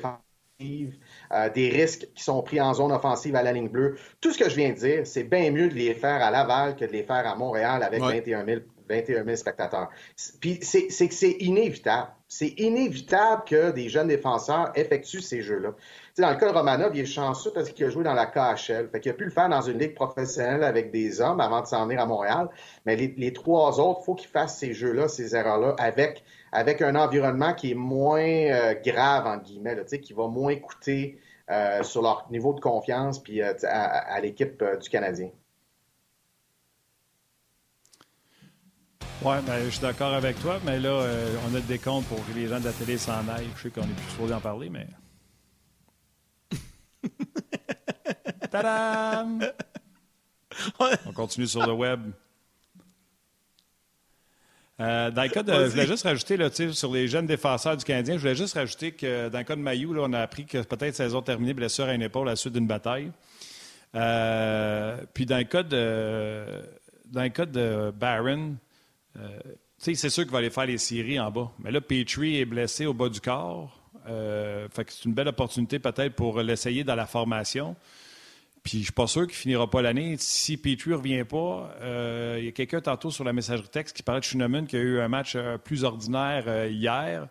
euh, 1.33 1.49
des 1.49 1.69
risques 1.69 2.07
qui 2.13 2.23
sont 2.23 2.41
pris 2.41 2.59
en 2.59 2.73
zone 2.73 2.91
offensive 2.91 3.35
à 3.35 3.43
la 3.43 3.53
ligne 3.53 3.69
bleue. 3.69 3.97
Tout 4.19 4.31
ce 4.31 4.37
que 4.37 4.49
je 4.49 4.55
viens 4.55 4.69
de 4.69 4.75
dire, 4.75 5.07
c'est 5.07 5.23
bien 5.23 5.51
mieux 5.51 5.69
de 5.69 5.73
les 5.73 5.93
faire 5.93 6.21
à 6.21 6.31
Laval 6.31 6.75
que 6.75 6.85
de 6.85 6.91
les 6.91 7.03
faire 7.03 7.27
à 7.27 7.35
Montréal 7.35 7.83
avec 7.83 8.01
21 8.01 8.45
000 8.45 9.35
spectateurs. 9.35 9.89
Puis 10.39 10.59
c'est 10.61 10.87
que 10.87 11.13
c'est 11.13 11.37
inévitable. 11.39 12.09
C'est 12.27 12.53
inévitable 12.59 13.43
que 13.45 13.71
des 13.71 13.89
jeunes 13.89 14.07
défenseurs 14.07 14.71
effectuent 14.75 15.21
ces 15.21 15.41
jeux-là. 15.41 15.73
dans 16.17 16.29
le 16.29 16.37
cas 16.37 16.49
de 16.49 16.57
Romanov, 16.57 16.91
il 16.95 17.01
est 17.01 17.05
chanceux 17.05 17.51
parce 17.53 17.69
qu'il 17.69 17.85
a 17.85 17.89
joué 17.89 18.05
dans 18.05 18.13
la 18.13 18.25
KHL. 18.25 18.89
Fait 18.89 18.99
qu'il 19.01 19.11
a 19.11 19.15
pu 19.15 19.25
le 19.25 19.31
faire 19.31 19.49
dans 19.49 19.61
une 19.61 19.77
ligue 19.77 19.95
professionnelle 19.95 20.63
avec 20.63 20.91
des 20.91 21.19
hommes 21.19 21.41
avant 21.41 21.61
de 21.61 21.67
s'en 21.67 21.85
venir 21.85 22.01
à 22.01 22.05
Montréal. 22.05 22.49
Mais 22.85 22.95
les, 22.95 23.13
les 23.17 23.33
trois 23.33 23.79
autres, 23.81 23.99
il 24.01 24.05
faut 24.05 24.15
qu'ils 24.15 24.29
fassent 24.29 24.57
ces 24.57 24.73
jeux-là, 24.73 25.09
ces 25.09 25.35
erreurs-là, 25.35 25.75
avec 25.77 26.23
avec 26.51 26.81
un 26.81 26.95
environnement 26.95 27.53
qui 27.53 27.71
est 27.71 27.75
moins 27.75 28.21
euh, 28.21 28.73
grave, 28.85 29.25
en 29.25 29.37
guillemets, 29.37 29.75
là, 29.75 29.83
qui 29.83 30.13
va 30.13 30.27
moins 30.27 30.55
coûter 30.57 31.19
euh, 31.49 31.81
sur 31.83 32.01
leur 32.01 32.27
niveau 32.29 32.53
de 32.53 32.59
confiance 32.59 33.19
puis, 33.19 33.41
euh, 33.41 33.53
à, 33.63 34.19
l'équipe 34.19 34.63
du 34.81 34.89
Canadien. 34.89 35.29
Oui, 39.23 39.35
ben, 39.45 39.63
je 39.65 39.69
suis 39.69 39.81
d'accord 39.81 40.13
avec 40.13 40.39
toi, 40.41 40.59
mais 40.65 40.79
là, 40.79 41.05
on 41.47 41.53
a 41.53 41.57
le 41.57 41.61
décompte 41.61 42.07
pour 42.07 42.17
que 42.25 42.31
les 42.33 42.47
gens 42.47 42.59
de 42.59 42.65
la 42.65 42.73
télé 42.73 42.97
s'en 42.97 43.27
aillent. 43.27 43.49
Je 43.55 43.61
sais 43.63 43.69
qu'on 43.69 43.83
est 43.83 43.93
plus 43.93 44.09
supposé 44.09 44.33
en 44.33 44.41
parler, 44.41 44.69
mais. 44.69 44.87
Tadam! 48.51 49.45
On 51.05 51.13
continue 51.13 51.47
sur 51.47 51.65
le 51.65 51.73
web. 51.73 52.11
Euh, 54.81 55.11
dans 55.11 55.23
le 55.23 55.29
cas 55.29 55.43
de. 55.43 55.53
Je 55.53 55.69
voulais 55.69 55.85
juste 55.85 56.03
rajouter, 56.03 56.37
là, 56.37 56.49
sur 56.51 56.91
les 56.91 57.07
jeunes 57.07 57.27
défenseurs 57.27 57.77
du 57.77 57.85
Canadien, 57.85 58.15
je 58.15 58.19
voulais 58.21 58.35
juste 58.35 58.55
rajouter 58.55 58.91
que 58.91 59.29
dans 59.29 59.37
le 59.37 59.43
cas 59.43 59.55
de 59.55 59.61
Mayou, 59.61 59.93
là, 59.93 60.01
on 60.05 60.13
a 60.13 60.19
appris 60.19 60.45
que 60.45 60.63
peut-être 60.63 60.95
saison 60.95 61.21
terminée, 61.21 61.53
blessure 61.53 61.85
à 61.85 61.93
une 61.93 62.01
épaule 62.01 62.27
à 62.27 62.31
la 62.31 62.35
suite 62.35 62.53
d'une 62.53 62.67
bataille. 62.67 63.11
Euh, 63.95 64.97
puis 65.13 65.25
dans 65.25 65.37
le 65.37 65.43
cas 65.43 65.63
de. 65.63 66.45
Dans 67.05 67.23
le 67.23 67.29
cas 67.29 67.45
de 67.45 67.91
Barron, 67.91 68.55
euh, 69.19 69.39
c'est 69.77 69.95
sûr 69.95 70.23
qu'il 70.23 70.31
va 70.31 70.37
aller 70.37 70.49
faire 70.49 70.65
les 70.65 70.77
séries 70.77 71.19
en 71.19 71.29
bas. 71.29 71.51
Mais 71.59 71.69
là, 71.71 71.81
Petrie 71.81 72.39
est 72.39 72.45
blessé 72.45 72.85
au 72.85 72.93
bas 72.93 73.09
du 73.09 73.19
corps. 73.19 73.77
fait 74.05 74.85
que 74.85 74.93
c'est 74.93 75.05
une 75.05 75.13
belle 75.13 75.27
opportunité 75.27 75.77
peut-être 75.77 76.15
pour 76.15 76.41
l'essayer 76.41 76.83
dans 76.85 76.95
la 76.95 77.05
formation. 77.05 77.75
Puis 78.63 78.79
je 78.79 78.83
suis 78.85 78.93
pas 78.93 79.07
sûr 79.07 79.25
qu'il 79.25 79.35
finira 79.35 79.69
pas 79.69 79.81
l'année. 79.81 80.15
Si 80.19 80.55
Petrie 80.55 80.91
ne 80.91 80.95
revient 80.95 81.23
pas, 81.23 81.75
euh, 81.81 82.37
il 82.39 82.45
y 82.45 82.47
a 82.47 82.51
quelqu'un 82.51 82.79
tantôt 82.79 83.09
sur 83.09 83.23
la 83.23 83.33
messagerie 83.33 83.67
texte 83.69 83.95
qui 83.97 84.03
parlait 84.03 84.21
de 84.21 84.25
Schunemann 84.25 84.67
qui 84.67 84.75
a 84.75 84.79
eu 84.79 84.99
un 84.99 85.07
match 85.07 85.33
euh, 85.35 85.57
plus 85.57 85.83
ordinaire 85.83 86.43
euh, 86.47 86.67
hier. 86.67 87.27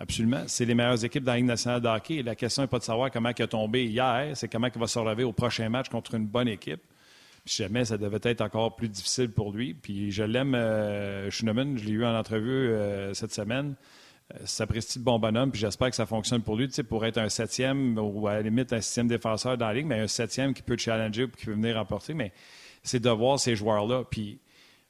Absolument. 0.00 0.42
C'est 0.48 0.64
les 0.64 0.74
meilleures 0.74 1.04
équipes 1.04 1.22
dans 1.22 1.32
la 1.32 1.38
Ligue 1.38 1.46
nationale 1.46 1.80
de 1.80 1.86
hockey. 1.86 2.22
La 2.22 2.34
question 2.34 2.62
n'est 2.62 2.68
pas 2.68 2.80
de 2.80 2.84
savoir 2.84 3.12
comment 3.12 3.30
il 3.36 3.42
a 3.42 3.46
tombé 3.46 3.84
hier, 3.84 4.36
c'est 4.36 4.48
comment 4.48 4.66
il 4.74 4.80
va 4.80 4.88
se 4.88 4.98
relever 4.98 5.22
au 5.22 5.32
prochain 5.32 5.68
match 5.68 5.88
contre 5.88 6.14
une 6.14 6.26
bonne 6.26 6.48
équipe. 6.48 6.82
Puis 7.44 7.54
jamais 7.54 7.84
ça 7.84 7.96
devait 7.96 8.18
être 8.22 8.40
encore 8.40 8.74
plus 8.74 8.88
difficile 8.88 9.30
pour 9.30 9.52
lui. 9.52 9.74
Puis 9.74 10.10
je 10.10 10.24
l'aime, 10.24 10.54
euh, 10.56 11.30
je 11.30 11.44
l'ai 11.84 11.92
eu 11.92 12.04
en 12.04 12.16
entrevue 12.16 12.74
cette 13.12 13.32
semaine. 13.32 13.76
Ça 14.44 14.66
de 14.66 15.00
bon 15.00 15.18
bonhomme, 15.18 15.50
puis 15.50 15.60
j'espère 15.60 15.90
que 15.90 15.96
ça 15.96 16.06
fonctionne 16.06 16.42
pour 16.42 16.56
lui, 16.56 16.68
tu 16.68 16.74
sais, 16.74 16.82
pour 16.82 17.04
être 17.04 17.18
un 17.18 17.28
septième 17.28 17.98
ou 17.98 18.26
à 18.28 18.34
la 18.34 18.42
limite 18.42 18.72
un 18.72 18.80
sixième 18.80 19.08
défenseur 19.08 19.58
dans 19.58 19.66
la 19.66 19.74
ligue, 19.74 19.86
mais 19.86 20.00
un 20.00 20.06
septième 20.06 20.54
qui 20.54 20.62
peut 20.62 20.76
challenger 20.76 21.28
qui 21.36 21.46
peut 21.46 21.52
venir 21.52 21.76
remporter. 21.76 22.14
Mais 22.14 22.32
c'est 22.82 23.00
de 23.00 23.10
voir 23.10 23.38
ces 23.38 23.56
joueurs-là. 23.56 24.04
Puis 24.10 24.38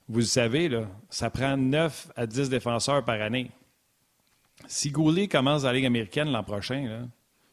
vous 0.08 0.22
savez, 0.22 0.68
là, 0.68 0.86
ça 1.10 1.30
prend 1.30 1.56
9 1.56 2.12
à 2.16 2.26
10 2.26 2.50
défenseurs 2.50 3.04
par 3.04 3.20
année. 3.20 3.50
Si 4.66 4.90
Goulet 4.90 5.28
commence 5.28 5.62
dans 5.62 5.68
la 5.68 5.74
Ligue 5.74 5.86
américaine 5.86 6.30
l'an 6.30 6.44
prochain, 6.44 7.08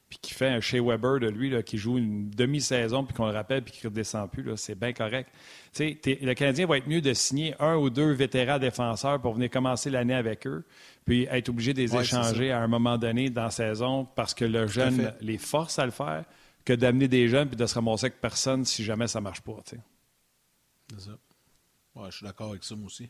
puis 0.09 0.17
qui 0.19 0.33
fait 0.33 0.47
un 0.47 0.59
Shea 0.59 0.81
Weber 0.81 1.19
de 1.19 1.27
lui, 1.27 1.51
là, 1.51 1.61
qui 1.61 1.77
joue 1.77 1.99
une 1.99 2.31
demi-saison, 2.31 3.05
puis 3.05 3.15
qu'on 3.15 3.27
le 3.27 3.33
rappelle, 3.33 3.63
puis 3.63 3.73
qui 3.73 3.85
ne 3.85 3.91
redescend 3.91 4.29
plus, 4.29 4.45
c'est 4.57 4.73
bien 4.73 4.91
correct. 4.91 5.29
le 5.77 6.33
Canadien 6.33 6.65
va 6.65 6.77
être 6.77 6.87
mieux 6.87 7.01
de 7.01 7.13
signer 7.13 7.55
un 7.59 7.75
ou 7.75 7.91
deux 7.91 8.11
vétérans 8.11 8.57
défenseurs 8.57 9.21
pour 9.21 9.33
venir 9.33 9.51
commencer 9.51 9.91
l'année 9.91 10.15
avec 10.15 10.47
eux, 10.47 10.65
puis 11.05 11.27
être 11.29 11.49
obligé 11.49 11.73
de 11.73 11.79
les 11.79 11.95
échanger 11.95 12.51
à 12.51 12.59
un 12.59 12.67
moment 12.67 12.97
donné 12.97 13.29
dans 13.29 13.43
la 13.43 13.51
saison 13.51 14.05
parce 14.15 14.33
que 14.33 14.45
le 14.45 14.65
jeune 14.65 15.13
les 15.21 15.37
force 15.37 15.77
à 15.77 15.85
le 15.85 15.91
faire, 15.91 16.25
que 16.65 16.73
d'amener 16.73 17.07
des 17.07 17.27
jeunes 17.27 17.47
puis 17.47 17.57
de 17.57 17.65
se 17.65 17.75
ramasser 17.75 18.07
avec 18.07 18.19
personne 18.19 18.65
si 18.65 18.83
jamais 18.83 19.07
ça 19.07 19.19
ne 19.19 19.23
marche 19.23 19.41
pas. 19.41 19.57
C'est 19.65 19.79
ça. 20.99 21.11
Ouais, 21.95 22.11
je 22.11 22.17
suis 22.17 22.25
d'accord 22.25 22.49
avec 22.49 22.63
ça, 22.63 22.75
moi 22.75 22.87
aussi. 22.87 23.09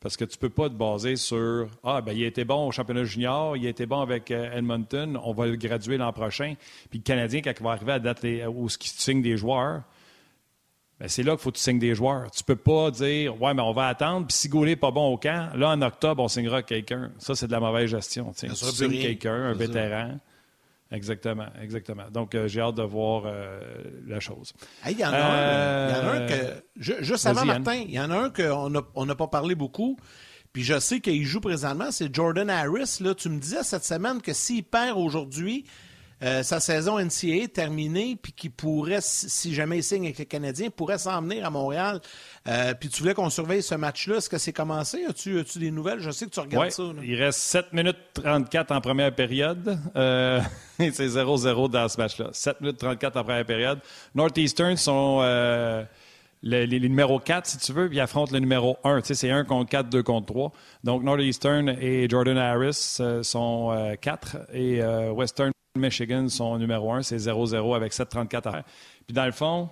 Parce 0.00 0.16
que 0.16 0.24
tu 0.24 0.36
ne 0.36 0.40
peux 0.40 0.50
pas 0.50 0.68
te 0.68 0.74
baser 0.74 1.16
sur 1.16 1.68
Ah, 1.82 2.00
ben 2.00 2.12
il 2.12 2.22
a 2.24 2.26
été 2.26 2.44
bon 2.44 2.68
au 2.68 2.70
championnat 2.70 3.04
junior, 3.04 3.56
il 3.56 3.66
a 3.66 3.70
été 3.70 3.86
bon 3.86 4.00
avec 4.00 4.30
euh, 4.30 4.52
Edmonton, 4.52 5.18
on 5.22 5.32
va 5.32 5.46
le 5.46 5.56
graduer 5.56 5.96
l'an 5.96 6.12
prochain. 6.12 6.54
Puis 6.90 6.98
le 6.98 7.02
Canadien, 7.02 7.40
quand 7.42 7.52
il 7.58 7.62
va 7.62 7.70
arriver 7.70 7.92
à 7.92 7.98
date 7.98 8.22
où 8.22 8.66
il 8.66 8.70
signe 8.86 9.22
des 9.22 9.36
joueurs, 9.36 9.82
ben 11.00 11.08
c'est 11.08 11.22
là 11.22 11.32
qu'il 11.32 11.40
faut 11.40 11.50
que 11.50 11.56
tu 11.56 11.62
signes 11.62 11.78
des 11.78 11.94
joueurs. 11.94 12.30
Tu 12.30 12.42
ne 12.42 12.46
peux 12.46 12.56
pas 12.56 12.90
dire 12.90 13.40
Ouais, 13.40 13.52
mais 13.54 13.62
on 13.62 13.72
va 13.72 13.88
attendre, 13.88 14.26
puis 14.26 14.36
si 14.36 14.48
Goulet 14.48 14.72
n'est 14.72 14.76
pas 14.76 14.90
bon 14.90 15.12
au 15.12 15.16
camp, 15.18 15.50
là, 15.54 15.70
en 15.70 15.82
octobre, 15.82 16.22
on 16.22 16.28
signera 16.28 16.62
quelqu'un. 16.62 17.12
Ça, 17.18 17.34
c'est 17.34 17.46
de 17.46 17.52
la 17.52 17.60
mauvaise 17.60 17.90
gestion. 17.90 18.32
Tu 18.36 18.48
signes 18.54 18.90
quelqu'un, 19.02 19.34
un 19.34 19.52
vétéran. 19.54 20.18
Exactement, 20.92 21.46
exactement. 21.60 22.04
Donc, 22.12 22.34
euh, 22.34 22.46
j'ai 22.46 22.60
hâte 22.60 22.76
de 22.76 22.82
voir 22.82 23.24
euh, 23.26 23.60
la 24.06 24.20
chose. 24.20 24.52
Il 24.88 24.98
y, 24.98 25.04
en 25.04 25.12
a 25.12 25.16
un 25.16 26.26
que, 26.26 26.32
euh, 26.32 27.02
juste 27.02 27.26
avant 27.26 27.44
Martin, 27.44 27.74
il 27.74 27.90
y 27.90 27.98
en 27.98 28.10
a 28.10 28.16
un 28.16 28.30
qu'on 28.30 28.70
n'a 28.70 28.82
on 28.94 29.06
pas 29.06 29.26
parlé 29.26 29.56
beaucoup, 29.56 29.96
puis 30.52 30.62
je 30.62 30.78
sais 30.78 31.00
qu'il 31.00 31.24
joue 31.24 31.40
présentement, 31.40 31.90
c'est 31.90 32.14
Jordan 32.14 32.48
Harris. 32.48 32.98
Là, 33.00 33.14
tu 33.16 33.28
me 33.28 33.40
disais 33.40 33.64
cette 33.64 33.84
semaine 33.84 34.22
que 34.22 34.32
s'il 34.32 34.62
perd 34.62 34.96
aujourd'hui, 34.96 35.64
euh, 36.22 36.42
sa 36.42 36.60
saison 36.60 36.98
NCAA 36.98 37.44
est 37.44 37.54
terminée, 37.54 38.16
puis 38.20 38.32
qui 38.32 38.48
pourrait, 38.48 39.00
si 39.02 39.54
jamais 39.54 39.78
il 39.78 39.82
signe 39.82 40.04
avec 40.04 40.18
les 40.18 40.26
Canadiens, 40.26 40.70
pourrait 40.70 40.98
s'en 40.98 41.20
venir 41.20 41.44
à 41.44 41.50
Montréal. 41.50 42.00
Euh, 42.48 42.72
puis 42.72 42.88
tu 42.88 43.02
voulais 43.02 43.12
qu'on 43.12 43.28
surveille 43.28 43.62
ce 43.62 43.74
match-là. 43.74 44.16
Est-ce 44.16 44.30
que 44.30 44.38
c'est 44.38 44.52
commencé? 44.52 45.04
As-tu 45.04 45.38
as 45.38 45.58
des 45.58 45.70
nouvelles? 45.70 46.00
Je 46.00 46.10
sais 46.10 46.24
que 46.24 46.30
tu 46.30 46.40
regardes 46.40 46.70
ça. 46.70 46.84
Il 47.02 47.22
reste 47.22 47.40
7 47.40 47.72
minutes 47.74 47.98
34 48.14 48.72
en 48.72 48.80
première 48.80 49.14
période. 49.14 49.78
Euh, 49.94 50.40
c'est 50.78 51.06
0-0 51.06 51.70
dans 51.70 51.88
ce 51.88 51.98
match-là. 51.98 52.30
7 52.32 52.62
minutes 52.62 52.78
34 52.78 53.16
en 53.18 53.24
première 53.24 53.46
période. 53.46 53.80
Northeastern 54.14 54.76
sont 54.78 55.20
les, 56.42 56.80
numéros 56.80 57.18
4, 57.18 57.46
si 57.46 57.58
tu 57.58 57.72
veux, 57.74 57.88
puis 57.88 57.98
ils 57.98 58.00
affrontent 58.00 58.32
le 58.32 58.38
numéro 58.38 58.78
1. 58.84 59.02
Tu 59.02 59.08
sais, 59.08 59.14
c'est 59.14 59.30
1 59.30 59.44
contre 59.44 59.68
4, 59.68 59.90
2 59.90 60.02
contre 60.02 60.26
3. 60.32 60.52
Donc 60.82 61.02
Northeastern 61.02 61.68
et 61.78 62.08
Jordan 62.08 62.38
Harris 62.38 63.00
sont 63.22 63.96
4 64.00 64.36
et 64.54 64.82
Western 65.10 65.52
Michigan, 65.80 66.28
son 66.28 66.58
numéro 66.58 66.92
1, 66.92 67.02
c'est 67.02 67.16
0-0 67.16 67.76
avec 67.76 67.92
7-34 67.92 68.48
à 68.48 68.62
Puis 69.06 69.14
dans 69.14 69.26
le 69.26 69.32
fond, 69.32 69.68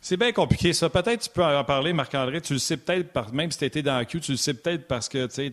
c'est 0.00 0.16
bien 0.16 0.32
compliqué 0.32 0.72
ça. 0.72 0.88
Peut-être 0.88 1.22
tu 1.22 1.30
peux 1.30 1.44
en 1.44 1.64
parler, 1.64 1.92
Marc-André. 1.92 2.40
Tu 2.40 2.54
le 2.54 2.58
sais 2.58 2.76
peut-être, 2.76 3.32
même 3.32 3.50
si 3.50 3.58
tu 3.58 3.64
étais 3.64 3.82
dans 3.82 3.96
la 3.96 4.04
queue, 4.04 4.20
tu 4.20 4.32
le 4.32 4.38
sais 4.38 4.54
peut-être 4.54 4.86
parce 4.86 5.08
que, 5.08 5.26
tu 5.26 5.34
sais, 5.34 5.52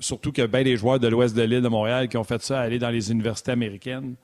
surtout 0.00 0.32
a 0.38 0.46
bien 0.46 0.64
des 0.64 0.76
joueurs 0.76 0.98
de 0.98 1.08
l'ouest 1.08 1.34
de 1.34 1.42
l'île 1.42 1.62
de 1.62 1.68
Montréal 1.68 2.08
qui 2.08 2.16
ont 2.16 2.24
fait 2.24 2.42
ça, 2.42 2.60
aller 2.60 2.78
dans 2.78 2.90
les 2.90 3.12
universités 3.12 3.52
américaines. 3.52 4.16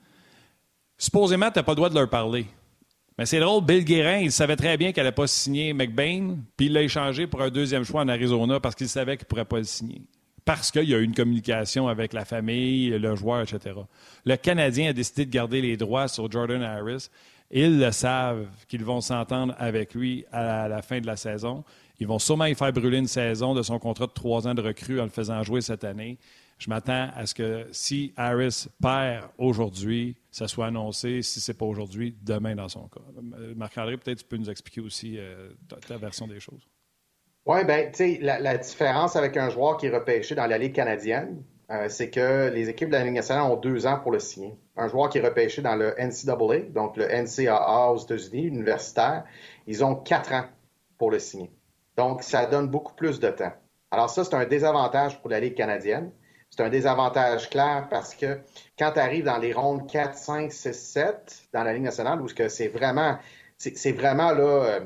Supposément, 0.97 1.49
tu 1.51 1.59
n'as 1.59 1.63
pas 1.63 1.71
le 1.71 1.77
droit 1.77 1.89
de 1.89 1.95
leur 1.95 2.09
parler. 2.09 2.45
Mais 3.17 3.25
c'est 3.25 3.39
drôle, 3.39 3.63
Bill 3.63 3.83
Guérin, 3.83 4.17
il 4.17 4.31
savait 4.31 4.55
très 4.55 4.77
bien 4.77 4.91
qu'elle 4.91 5.03
n'allait 5.03 5.15
pas 5.15 5.27
signer 5.27 5.73
McBain, 5.73 6.37
puis 6.55 6.67
il 6.67 6.73
l'a 6.73 6.83
échangé 6.83 7.27
pour 7.27 7.41
un 7.41 7.49
deuxième 7.49 7.83
choix 7.83 8.01
en 8.01 8.07
Arizona 8.07 8.59
parce 8.59 8.75
qu'il 8.75 8.89
savait 8.89 9.17
qu'il 9.17 9.25
ne 9.25 9.29
pourrait 9.29 9.45
pas 9.45 9.57
le 9.57 9.63
signer 9.63 10.01
parce 10.45 10.71
qu'il 10.71 10.89
y 10.89 10.93
a 10.93 10.97
eu 10.97 11.03
une 11.03 11.15
communication 11.15 11.87
avec 11.87 12.13
la 12.13 12.25
famille, 12.25 12.89
le 12.89 13.15
joueur, 13.15 13.41
etc. 13.41 13.75
Le 14.25 14.35
Canadien 14.35 14.89
a 14.89 14.93
décidé 14.93 15.25
de 15.25 15.31
garder 15.31 15.61
les 15.61 15.77
droits 15.77 16.07
sur 16.07 16.31
Jordan 16.31 16.61
Harris. 16.61 17.09
Ils 17.51 17.79
le 17.79 17.91
savent 17.91 18.45
qu'ils 18.67 18.83
vont 18.83 19.01
s'entendre 19.01 19.55
avec 19.57 19.93
lui 19.93 20.25
à 20.31 20.67
la 20.67 20.81
fin 20.81 20.99
de 20.99 21.07
la 21.07 21.15
saison. 21.15 21.63
Ils 21.99 22.07
vont 22.07 22.19
sûrement 22.19 22.45
y 22.45 22.55
faire 22.55 22.71
brûler 22.71 22.99
une 22.99 23.07
saison 23.07 23.53
de 23.53 23.63
son 23.63 23.79
contrat 23.79 24.07
de 24.07 24.11
trois 24.11 24.47
ans 24.47 24.53
de 24.53 24.61
recrue 24.61 24.99
en 24.99 25.03
le 25.03 25.09
faisant 25.09 25.43
jouer 25.43 25.61
cette 25.61 25.83
année. 25.83 26.17
Je 26.59 26.69
m'attends 26.69 27.09
à 27.15 27.25
ce 27.25 27.33
que 27.33 27.67
si 27.71 28.13
Harris 28.17 28.67
perd 28.81 29.29
aujourd'hui, 29.37 30.15
ça 30.29 30.47
soit 30.47 30.67
annoncé, 30.67 31.21
si 31.21 31.39
ce 31.39 31.51
n'est 31.51 31.57
pas 31.57 31.65
aujourd'hui, 31.65 32.15
demain 32.21 32.53
dans 32.53 32.67
son 32.67 32.87
cas. 32.87 32.99
Marc-André, 33.55 33.97
peut-être 33.97 34.19
tu 34.19 34.25
peux 34.25 34.37
nous 34.37 34.49
expliquer 34.49 34.81
aussi 34.81 35.17
euh, 35.17 35.51
ta 35.87 35.97
version 35.97 36.27
des 36.27 36.39
choses. 36.39 36.67
Oui, 37.49 37.63
ben, 37.65 37.91
tu 37.91 37.97
sais, 37.97 38.19
la, 38.21 38.57
différence 38.59 39.15
avec 39.15 39.35
un 39.35 39.49
joueur 39.49 39.77
qui 39.77 39.87
est 39.87 39.89
repêché 39.89 40.35
dans 40.35 40.45
la 40.45 40.59
Ligue 40.59 40.75
canadienne, 40.75 41.43
euh, 41.71 41.89
c'est 41.89 42.11
que 42.11 42.51
les 42.53 42.69
équipes 42.69 42.89
de 42.89 42.93
la 42.93 43.03
Ligue 43.03 43.15
nationale 43.15 43.51
ont 43.51 43.55
deux 43.55 43.87
ans 43.87 43.97
pour 43.99 44.11
le 44.11 44.19
signer. 44.19 44.55
Un 44.77 44.87
joueur 44.87 45.09
qui 45.09 45.17
est 45.17 45.27
repêché 45.27 45.63
dans 45.63 45.75
le 45.75 45.95
NCAA, 45.97 46.69
donc 46.69 46.95
le 46.95 47.07
NCAA 47.07 47.91
aux 47.91 47.97
États-Unis, 47.97 48.43
universitaire, 48.43 49.23
ils 49.65 49.83
ont 49.83 49.95
quatre 49.95 50.31
ans 50.31 50.45
pour 50.99 51.09
le 51.09 51.17
signer. 51.17 51.51
Donc, 51.97 52.21
ça 52.21 52.45
donne 52.45 52.67
beaucoup 52.67 52.93
plus 52.93 53.19
de 53.19 53.29
temps. 53.29 53.53
Alors 53.89 54.11
ça, 54.11 54.23
c'est 54.23 54.35
un 54.35 54.45
désavantage 54.45 55.19
pour 55.19 55.31
la 55.31 55.39
Ligue 55.39 55.55
canadienne. 55.55 56.11
C'est 56.51 56.61
un 56.61 56.69
désavantage 56.69 57.49
clair 57.49 57.87
parce 57.89 58.13
que 58.13 58.41
quand 58.77 58.91
tu 58.91 58.99
arrives 58.99 59.25
dans 59.25 59.39
les 59.39 59.53
rondes 59.53 59.89
4, 59.89 60.13
5, 60.13 60.51
6, 60.51 60.73
7 60.73 61.47
dans 61.51 61.63
la 61.63 61.73
Ligue 61.73 61.81
nationale, 61.81 62.21
où 62.21 62.27
c'est 62.27 62.67
vraiment, 62.67 63.17
c'est 63.57 63.91
vraiment 63.93 64.33
là, 64.33 64.43
euh, 64.43 64.79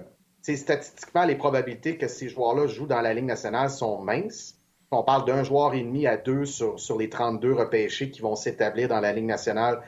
statistiquement, 0.43 1.23
les 1.23 1.35
probabilités 1.35 1.97
que 1.97 2.07
ces 2.07 2.29
joueurs-là 2.29 2.67
jouent 2.67 2.87
dans 2.87 3.01
la 3.01 3.13
Ligue 3.13 3.25
nationale 3.25 3.69
sont 3.69 4.01
minces. 4.01 4.57
On 4.91 5.03
parle 5.03 5.25
d'un 5.25 5.43
joueur 5.43 5.73
et 5.73 5.81
demi 5.81 6.05
à 6.05 6.17
deux 6.17 6.45
sur, 6.45 6.79
sur 6.79 6.97
les 6.97 7.09
32 7.09 7.53
repêchés 7.53 8.11
qui 8.11 8.21
vont 8.21 8.35
s'établir 8.35 8.89
dans 8.89 8.99
la 8.99 9.13
Ligue 9.13 9.25
nationale 9.25 9.81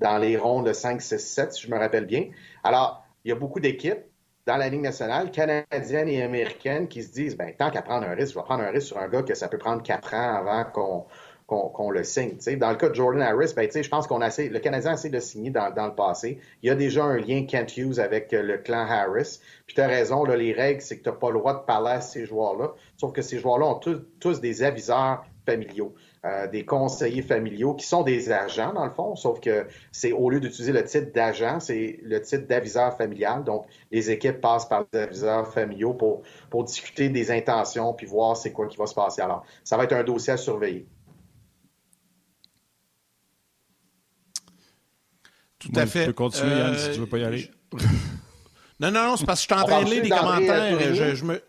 dans 0.00 0.18
les 0.18 0.36
rondes 0.36 0.66
de 0.66 0.72
5, 0.72 1.00
6, 1.00 1.18
7, 1.18 1.52
si 1.52 1.66
je 1.66 1.70
me 1.70 1.78
rappelle 1.78 2.06
bien. 2.06 2.28
Alors, 2.64 3.04
il 3.24 3.28
y 3.28 3.32
a 3.32 3.36
beaucoup 3.36 3.60
d'équipes 3.60 4.00
dans 4.46 4.56
la 4.56 4.68
Ligue 4.68 4.80
nationale, 4.80 5.30
canadiennes 5.30 6.08
et 6.08 6.22
américaines, 6.22 6.88
qui 6.88 7.02
se 7.02 7.12
disent, 7.12 7.36
ben, 7.36 7.54
tant 7.56 7.70
qu'à 7.70 7.82
prendre 7.82 8.06
un 8.06 8.14
risque, 8.14 8.34
je 8.34 8.38
vais 8.38 8.44
prendre 8.44 8.64
un 8.64 8.70
risque 8.70 8.88
sur 8.88 8.98
un 8.98 9.08
gars 9.08 9.22
que 9.22 9.34
ça 9.34 9.48
peut 9.48 9.58
prendre 9.58 9.82
quatre 9.82 10.14
ans 10.14 10.34
avant 10.34 10.64
qu'on 10.64 11.06
qu'on 11.50 11.90
le 11.90 12.04
signe. 12.04 12.36
Dans 12.58 12.70
le 12.70 12.76
cas 12.76 12.88
de 12.88 12.94
Jordan 12.94 13.22
Harris, 13.22 13.52
ben, 13.56 13.68
je 13.70 13.88
pense 13.88 14.06
qu'on 14.06 14.18
le 14.18 14.58
Canadien 14.58 14.92
a 14.92 14.94
essayé 14.94 15.10
de 15.10 15.18
signer 15.18 15.50
dans, 15.50 15.68
le 15.68 15.94
passé. 15.94 16.38
Il 16.62 16.68
y 16.68 16.70
a 16.70 16.76
déjà 16.76 17.04
un 17.04 17.18
lien 17.18 17.44
Kent 17.44 17.76
Hughes 17.76 17.98
avec 17.98 18.32
euh, 18.32 18.42
le 18.42 18.58
clan 18.58 18.86
Harris. 18.88 19.40
Puis 19.66 19.74
tu 19.74 19.80
as 19.80 19.88
raison, 19.88 20.24
là, 20.24 20.36
les 20.36 20.52
règles, 20.52 20.80
c'est 20.80 20.98
que 20.98 21.02
tu 21.02 21.08
n'as 21.08 21.16
pas 21.16 21.30
le 21.30 21.38
droit 21.38 21.54
de 21.54 21.64
parler 21.64 21.90
à 21.90 22.00
ces 22.00 22.24
joueurs-là. 22.24 22.74
Sauf 22.96 23.12
que 23.12 23.22
ces 23.22 23.38
joueurs-là 23.38 23.66
ont 23.66 23.80
tous, 24.20 24.40
des 24.40 24.62
aviseurs 24.62 25.24
familiaux. 25.44 25.92
Euh, 26.24 26.46
des 26.46 26.64
conseillers 26.64 27.22
familiaux 27.22 27.74
qui 27.74 27.86
sont 27.86 28.02
des 28.02 28.30
agents, 28.30 28.74
dans 28.74 28.84
le 28.84 28.90
fond, 28.90 29.16
sauf 29.16 29.40
que 29.40 29.66
c'est 29.90 30.12
au 30.12 30.28
lieu 30.28 30.38
d'utiliser 30.38 30.72
le 30.72 30.84
titre 30.84 31.12
d'agent, 31.14 31.60
c'est 31.60 31.98
le 32.02 32.20
titre 32.20 32.46
d'aviseur 32.46 32.94
familial. 32.94 33.42
Donc, 33.42 33.64
les 33.90 34.10
équipes 34.10 34.40
passent 34.40 34.68
par 34.68 34.84
des 34.92 34.98
aviseurs 34.98 35.50
familiaux 35.50 35.94
pour, 35.94 36.20
pour 36.50 36.64
discuter 36.64 37.08
des 37.08 37.30
intentions 37.30 37.94
puis 37.94 38.06
voir 38.06 38.36
c'est 38.36 38.52
quoi 38.52 38.66
qui 38.66 38.76
va 38.76 38.86
se 38.86 38.94
passer. 38.94 39.22
Alors, 39.22 39.44
ça 39.64 39.78
va 39.78 39.84
être 39.84 39.94
un 39.94 40.04
dossier 40.04 40.34
à 40.34 40.36
surveiller. 40.36 40.86
Tout 45.60 45.70
à 45.76 45.86
fait. 45.86 46.00
Tu 46.00 46.06
peux 46.06 46.12
continuer, 46.14 46.56
Yann, 46.56 46.76
si 46.76 46.90
tu 46.92 47.00
veux 47.00 47.06
pas 47.06 47.18
y 47.18 47.24
aller. 47.24 47.50
non, 48.80 48.90
non, 48.90 49.04
non, 49.04 49.16
c'est 49.16 49.26
parce 49.26 49.46
que 49.46 49.54
je 49.54 49.54
suis 49.54 49.62
en 49.62 49.66
train 49.66 49.84
de 49.84 49.90
lire 49.90 50.02
des 50.02 50.08
commentaires. 50.08 51.14
Je, 51.14 51.24
me... 51.24 51.40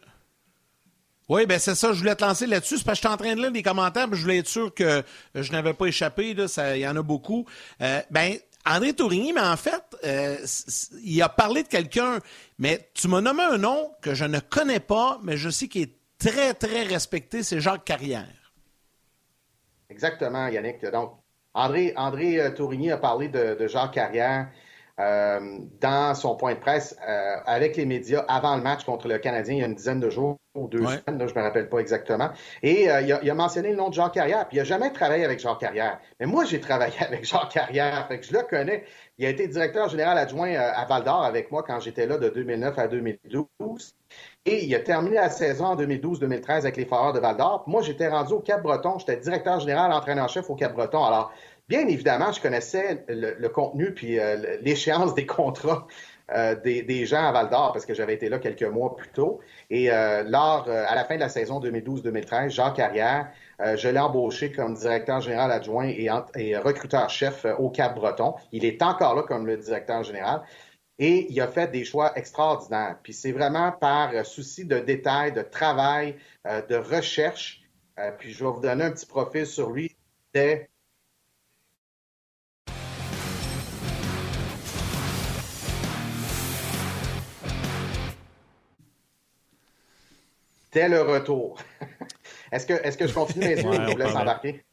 Oui, 1.29 1.45
ben 1.45 1.57
c'est 1.57 1.75
ça, 1.75 1.93
je 1.93 1.99
voulais 1.99 2.15
te 2.15 2.23
lancer 2.23 2.45
là-dessus. 2.45 2.77
C'est 2.77 2.83
parce 2.83 2.99
que 2.99 3.07
je 3.07 3.07
suis 3.07 3.13
en 3.13 3.17
train 3.17 3.35
de 3.35 3.41
lire 3.41 3.51
des 3.51 3.63
commentaires, 3.63 4.07
mais 4.07 4.17
je 4.17 4.21
voulais 4.21 4.39
être 4.39 4.49
sûr 4.49 4.73
que 4.73 5.01
je 5.33 5.51
n'avais 5.53 5.73
pas 5.73 5.85
échappé. 5.85 6.31
Il 6.31 6.77
y 6.77 6.87
en 6.87 6.95
a 6.97 7.01
beaucoup. 7.01 7.45
Euh, 7.81 8.01
ben, 8.11 8.35
André 8.65 8.93
Tourigny, 8.93 9.31
mais 9.33 9.41
en 9.41 9.57
fait, 9.57 9.83
euh, 10.03 10.37
il 11.03 11.21
a 11.21 11.29
parlé 11.29 11.63
de 11.63 11.67
quelqu'un, 11.67 12.19
mais 12.59 12.89
tu 12.93 13.07
m'as 13.07 13.21
nommé 13.21 13.43
un 13.43 13.57
nom 13.57 13.91
que 14.01 14.13
je 14.13 14.25
ne 14.25 14.39
connais 14.39 14.81
pas, 14.81 15.19
mais 15.23 15.37
je 15.37 15.49
sais 15.49 15.67
qu'il 15.67 15.83
est 15.83 15.95
très, 16.19 16.53
très 16.53 16.83
respecté, 16.83 17.43
c'est 17.43 17.59
Jacques 17.59 17.85
Carrière. 17.85 18.53
Exactement, 19.89 20.47
Yannick. 20.47 20.85
Donc, 20.91 21.20
André, 21.53 21.93
André 21.97 22.39
euh, 22.39 22.51
Tourigny 22.51 22.91
a 22.91 22.97
parlé 22.97 23.27
de, 23.27 23.55
de 23.55 23.67
Jacques 23.67 23.93
Carrière 23.93 24.47
euh, 24.99 25.59
dans 25.79 26.13
son 26.15 26.35
point 26.35 26.53
de 26.53 26.59
presse 26.59 26.95
euh, 27.07 27.35
avec 27.45 27.75
les 27.75 27.85
médias 27.85 28.25
avant 28.27 28.55
le 28.55 28.61
match 28.61 28.83
contre 28.83 29.07
le 29.07 29.17
Canadien 29.17 29.55
il 29.55 29.59
y 29.59 29.63
a 29.63 29.65
une 29.65 29.75
dizaine 29.75 29.99
de 29.99 30.09
jours 30.09 30.37
ou 30.53 30.67
deux 30.67 30.79
semaines, 30.79 31.01
je 31.07 31.33
ne 31.33 31.39
me 31.39 31.41
rappelle 31.41 31.69
pas 31.69 31.79
exactement. 31.79 32.29
Et 32.61 32.83
il 32.83 32.89
a, 32.89 33.01
il, 33.01 33.29
a, 33.29 33.33
mentionné 33.33 33.69
le 33.69 33.77
nom 33.77 33.87
de 33.87 33.93
Jacques 33.93 34.13
Carrière. 34.13 34.45
Puis 34.49 34.57
il 34.57 34.59
n'a 34.59 34.65
jamais 34.65 34.91
travaillé 34.91 35.23
avec 35.23 35.39
Jacques 35.39 35.61
Carrière. 35.61 35.97
Mais 36.19 36.25
moi, 36.25 36.43
j'ai 36.43 36.59
travaillé 36.59 36.93
avec 36.99 37.23
Jacques 37.23 37.51
Carrière. 37.51 38.05
Fait 38.09 38.19
que 38.19 38.25
je 38.25 38.33
le 38.33 38.43
connais. 38.43 38.83
Il 39.17 39.25
a 39.25 39.29
été 39.29 39.47
directeur 39.47 39.87
général 39.87 40.17
adjoint 40.17 40.53
à 40.53 40.83
Val 40.83 41.05
d'Or 41.05 41.23
avec 41.23 41.53
moi 41.53 41.63
quand 41.63 41.79
j'étais 41.79 42.05
là 42.05 42.17
de 42.17 42.27
2009 42.27 42.77
à 42.77 42.89
2012. 42.89 43.95
Et 44.45 44.65
il 44.65 44.73
a 44.73 44.79
terminé 44.79 45.17
la 45.17 45.29
saison 45.29 45.65
en 45.65 45.75
2012-2013 45.75 46.49
avec 46.49 46.75
les 46.75 46.85
Foreurs 46.85 47.13
de 47.13 47.19
Val 47.19 47.37
d'Or. 47.37 47.63
Moi, 47.67 47.83
j'étais 47.83 48.07
rendu 48.07 48.33
au 48.33 48.39
Cap-Breton. 48.39 48.97
J'étais 48.97 49.17
directeur 49.17 49.59
général, 49.59 49.93
entraîneur-chef 49.93 50.49
au 50.49 50.55
Cap-Breton. 50.55 51.03
Alors, 51.03 51.31
bien 51.69 51.87
évidemment, 51.87 52.31
je 52.31 52.41
connaissais 52.41 53.05
le, 53.07 53.47
contenu 53.49 53.93
puis 53.93 54.19
euh, 54.19 54.57
l'échéance 54.61 55.13
des 55.13 55.27
contrats 55.27 55.85
euh, 56.33 56.55
des, 56.55 57.05
gens 57.05 57.23
à 57.23 57.31
Val 57.31 57.49
d'Or 57.49 57.71
parce 57.71 57.85
que 57.85 57.93
j'avais 57.93 58.15
été 58.15 58.29
là 58.29 58.39
quelques 58.39 58.63
mois 58.63 58.95
plus 58.95 59.09
tôt. 59.09 59.41
Et 59.69 59.91
euh, 59.91 60.23
lors, 60.23 60.67
à 60.67 60.95
la 60.95 61.05
fin 61.05 61.15
de 61.15 61.19
la 61.19 61.29
saison 61.29 61.59
2012-2013, 61.59 62.49
Jacques 62.49 62.77
Carrière 62.77 63.27
je 63.75 63.89
l'ai 63.89 63.99
embauché 63.99 64.51
comme 64.51 64.73
directeur 64.73 65.21
général 65.21 65.51
adjoint 65.51 65.87
et, 65.87 66.09
et 66.35 66.57
recruteur-chef 66.57 67.45
au 67.59 67.69
Cap-Breton. 67.69 68.33
Il 68.51 68.65
est 68.65 68.81
encore 68.81 69.13
là 69.13 69.21
comme 69.21 69.45
le 69.45 69.55
directeur 69.55 70.01
général. 70.01 70.41
Et 70.99 71.27
il 71.31 71.41
a 71.41 71.47
fait 71.47 71.71
des 71.71 71.83
choix 71.83 72.17
extraordinaires. 72.17 72.97
Puis 73.01 73.13
c'est 73.13 73.31
vraiment 73.31 73.71
par 73.71 74.25
souci 74.25 74.65
de 74.65 74.79
détail, 74.79 75.31
de 75.31 75.41
travail, 75.41 76.17
de 76.45 76.75
recherche. 76.75 77.61
puis 78.19 78.33
je 78.33 78.43
vais 78.43 78.51
vous 78.51 78.61
donner 78.61 78.85
un 78.85 78.91
petit 78.91 79.05
profil 79.05 79.45
sur 79.45 79.71
lui 79.71 79.95
dès 80.33 80.69
dès 90.71 90.87
le 90.87 91.01
retour. 91.01 91.57
est-ce 92.51 92.65
que, 92.65 92.73
est 92.73 92.97
que 92.97 93.07
je 93.07 93.13
continue? 93.13 93.45
Les 93.45 93.61
yeux 93.61 93.69
ou 93.69 93.73
je 93.73 93.91
vous 93.91 93.97
laisse 93.97 94.15
embarquer? 94.15 94.63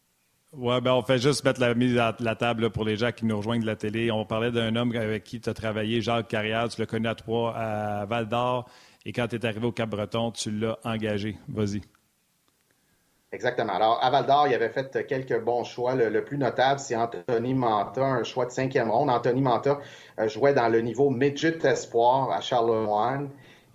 Oui, 0.53 0.81
ben 0.81 0.93
on 0.93 1.03
fait 1.03 1.19
juste 1.19 1.45
mettre 1.45 1.61
la 1.61 1.75
mise 1.75 1.99
à 1.99 2.17
la 2.21 2.35
table 2.35 2.71
pour 2.71 2.85
les 2.85 2.97
gens 2.97 3.13
qui 3.13 3.27
nous 3.27 3.37
rejoignent 3.37 3.61
de 3.61 3.67
la 3.67 3.77
télé. 3.77 4.11
On 4.11 4.25
parlait 4.25 4.51
d'un 4.51 4.75
homme 4.77 4.97
avec 4.97 5.23
qui 5.25 5.41
tu 5.41 5.51
as 5.51 5.55
travaillé, 5.55 6.01
Jacques 6.01 6.29
Carrière. 6.29 6.69
Tu 6.71 6.81
l'as 6.81 6.87
connu 6.87 7.07
à 7.07 7.15
trois 7.15 7.55
à 7.55 8.07
Val 8.07 8.29
d'Or. 8.29 8.67
Et 9.05 9.13
quand 9.13 9.29
tu 9.29 9.37
es 9.37 9.45
arrivé 9.45 9.67
au 9.67 9.73
Cap-Breton, 9.73 10.33
tu 10.33 10.51
l'as 10.51 10.79
engagé. 10.85 11.37
Vas-y. 11.49 11.83
Exactement. 13.31 13.75
Alors, 13.75 14.03
à 14.03 14.09
Val 14.09 14.25
d'Or, 14.25 14.47
il 14.49 14.55
avait 14.55 14.71
fait 14.71 15.07
quelques 15.07 15.39
bons 15.45 15.65
choix. 15.65 15.95
Le, 15.95 16.25
plus 16.25 16.39
notable, 16.39 16.81
c'est 16.81 16.97
Anthony 16.97 17.53
Manta, 17.53 18.03
un 18.03 18.25
choix 18.25 18.47
de 18.47 18.51
cinquième 18.51 18.91
ronde. 18.91 19.11
Anthony 19.11 19.43
Manta 19.43 19.79
euh, 20.19 20.29
jouait 20.29 20.55
dans 20.55 20.69
le 20.69 20.81
niveau 20.81 21.11
midget 21.11 21.59
espoir 21.67 22.31
à 22.31 22.41
Charlemagne 22.41 23.29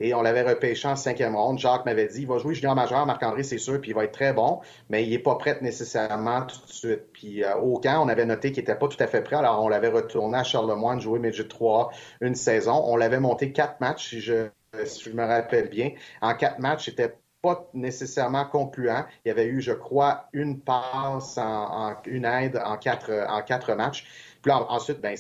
et 0.04 0.14
on 0.14 0.22
l'avait 0.22 0.42
repêché 0.42 0.86
en 0.86 0.98
cinquième 0.98 1.34
ronde. 1.34 1.60
Jacques 1.60 1.86
m'avait 1.86 2.08
dit, 2.08 2.24
il 2.24 2.28
va 2.28 2.38
jouer 2.38 2.54
junior 2.54 2.76
majeur, 2.76 3.06
Marc-André, 3.06 3.44
c'est 3.44 3.58
sûr, 3.58 3.80
puis 3.80 3.92
il 3.92 3.94
va 3.94 4.04
être 4.04 4.12
très 4.12 4.34
bon, 4.34 4.60
mais 4.90 5.06
il 5.06 5.12
n'est 5.12 5.20
pas 5.20 5.36
prêt 5.36 5.58
nécessairement 5.62 6.42
tout 6.46 6.60
de 6.68 6.72
suite. 6.72 7.14
Puis 7.14 7.42
euh, 7.42 7.56
au 7.56 7.80
camp, 7.80 8.04
on 8.06 8.10
avait 8.10 8.26
noté 8.26 8.52
qu'il 8.52 8.64
n'était 8.64 8.76
pas 8.76 8.90
tout 8.90 9.02
à 9.02 9.08
fait 9.08 9.22
prêt, 9.22 9.38
alors 9.38 9.64
on 9.64 9.70
l'avait 9.70 9.88
retourné 9.88 10.38
à 10.38 10.44
Charlemagne, 10.44 11.00
jouer 11.00 11.20
Midget 11.20 11.48
3 11.48 11.92
une 12.20 12.36
saison. 12.36 12.84
On 12.86 12.98
l'avait 12.98 13.22
monté 13.22 13.54
quatre 13.54 13.80
matchs, 13.80 14.10
si 14.10 14.20
je, 14.20 14.50
me 15.14 15.26
rappelle 15.26 15.70
bien. 15.70 15.92
En 16.22 16.36
quatre 16.36 16.60
matchs, 16.60 16.86
c'était 16.86 17.16
pas 17.42 17.70
nécessairement 17.74 18.44
concluant. 18.44 19.06
Il 19.24 19.30
y 19.30 19.32
avait 19.32 19.46
eu, 19.46 19.62
je 19.62 19.72
crois, 19.72 20.28
une 20.34 20.60
passe, 20.60 21.38
en, 21.38 21.96
une 22.06 22.26
aide 22.26 22.62
en 22.64 22.76
quatre, 22.78 23.76
matchs. 23.76 24.06
Puis 24.42 24.52
ensuite, 24.52 25.00
ben, 25.00 25.16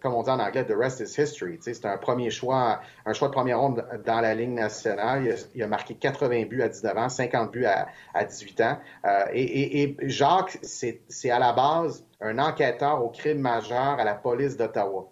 comme 0.00 0.14
on 0.14 0.22
dit 0.22 0.30
en 0.30 0.40
anglais, 0.40 0.64
the 0.64 0.74
rest 0.76 1.00
is 1.00 1.16
history. 1.16 1.58
C'est 1.60 1.84
un 1.84 1.96
premier 1.96 2.30
choix, 2.30 2.80
un 3.06 3.12
choix 3.12 3.28
de 3.28 3.32
première 3.32 3.60
ronde 3.60 3.84
dans 4.04 4.20
la 4.20 4.34
Ligue 4.34 4.50
nationale. 4.50 5.36
Il 5.54 5.62
a, 5.62 5.66
marqué 5.68 5.94
80 5.94 6.46
buts 6.46 6.62
à 6.62 6.68
19 6.68 6.96
ans, 6.96 7.08
50 7.08 7.52
buts 7.52 7.66
à, 7.66 8.24
18 8.24 8.60
ans. 8.62 8.78
Euh, 9.04 9.24
et, 9.32 9.96
Jacques, 10.02 10.58
c'est 10.62 11.30
à 11.30 11.38
la 11.38 11.52
base 11.52 12.04
un 12.20 12.38
enquêteur 12.38 13.04
au 13.04 13.10
crime 13.10 13.38
majeur 13.38 13.98
à 13.98 14.04
la 14.04 14.14
police 14.14 14.56
d'Ottawa. 14.56 15.10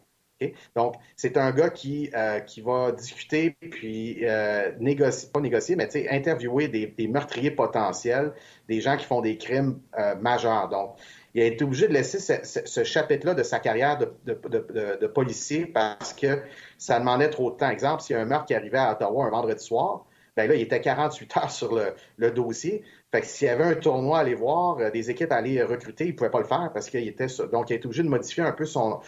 Donc, 0.74 0.96
c'est 1.14 1.36
un 1.36 1.52
gars 1.52 1.70
qui, 1.70 2.10
euh, 2.16 2.40
qui 2.40 2.62
va 2.62 2.90
discuter, 2.90 3.56
puis 3.70 4.26
euh, 4.26 4.72
négocier, 4.80 5.28
pas 5.32 5.38
négocier, 5.38 5.76
mais 5.76 5.88
interviewer 6.10 6.66
des, 6.66 6.88
des, 6.88 7.06
meurtriers 7.06 7.52
potentiels, 7.52 8.32
des 8.68 8.80
gens 8.80 8.96
qui 8.96 9.04
font 9.04 9.20
des 9.20 9.36
crimes 9.36 9.78
majeurs. 10.20 10.68
Donc, 10.68 10.96
il 11.34 11.42
a 11.42 11.46
été 11.46 11.64
obligé 11.64 11.88
de 11.88 11.92
laisser 11.92 12.18
ce, 12.18 12.84
chapitre-là 12.84 13.34
de 13.34 13.42
sa 13.42 13.58
carrière 13.58 13.98
de, 13.98 15.06
policier 15.06 15.66
parce 15.66 16.12
que 16.12 16.42
ça 16.78 16.98
demandait 16.98 17.30
trop 17.30 17.50
de 17.50 17.56
temps. 17.56 17.70
Exemple, 17.70 18.02
s'il 18.02 18.16
y 18.16 18.18
a 18.18 18.22
un 18.22 18.26
meurtre 18.26 18.46
qui 18.46 18.54
arrivait 18.54 18.78
à 18.78 18.92
Ottawa 18.92 19.26
un 19.26 19.30
vendredi 19.30 19.64
soir, 19.64 20.04
ben 20.36 20.48
là, 20.48 20.54
il 20.54 20.62
était 20.62 20.80
48 20.80 21.36
heures 21.36 21.50
sur 21.50 21.74
le, 22.18 22.30
dossier. 22.30 22.82
Fait 23.10 23.20
que 23.20 23.26
s'il 23.26 23.48
y 23.48 23.50
avait 23.50 23.64
un 23.64 23.74
tournoi 23.74 24.18
à 24.18 24.20
aller 24.22 24.34
voir, 24.34 24.78
euh, 24.78 24.90
des 24.90 25.10
équipes 25.10 25.32
à 25.32 25.36
aller 25.36 25.62
recruter, 25.62 26.04
il 26.04 26.12
ne 26.12 26.16
pouvait 26.16 26.30
pas 26.30 26.40
le 26.40 26.46
faire 26.46 26.70
parce 26.72 26.88
qu'il 26.88 27.06
était 27.06 27.26
donc 27.52 27.68
il 27.68 27.74
a 27.74 27.76
été 27.76 27.86
obligé 27.86 28.02
de 28.02 28.08
modifier 28.08 28.42
un 28.42 28.52
peu 28.52 28.64
son, 28.64 29.00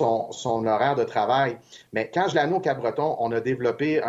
horaire 0.00 0.94
de 0.94 1.04
travail. 1.04 1.58
Mais 1.92 2.08
quand 2.12 2.28
je 2.28 2.34
l'ai 2.34 2.40
amené 2.40 2.56
au 2.56 2.60
Cap-Breton, 2.60 3.16
on 3.18 3.32
a 3.32 3.40
développé 3.40 4.00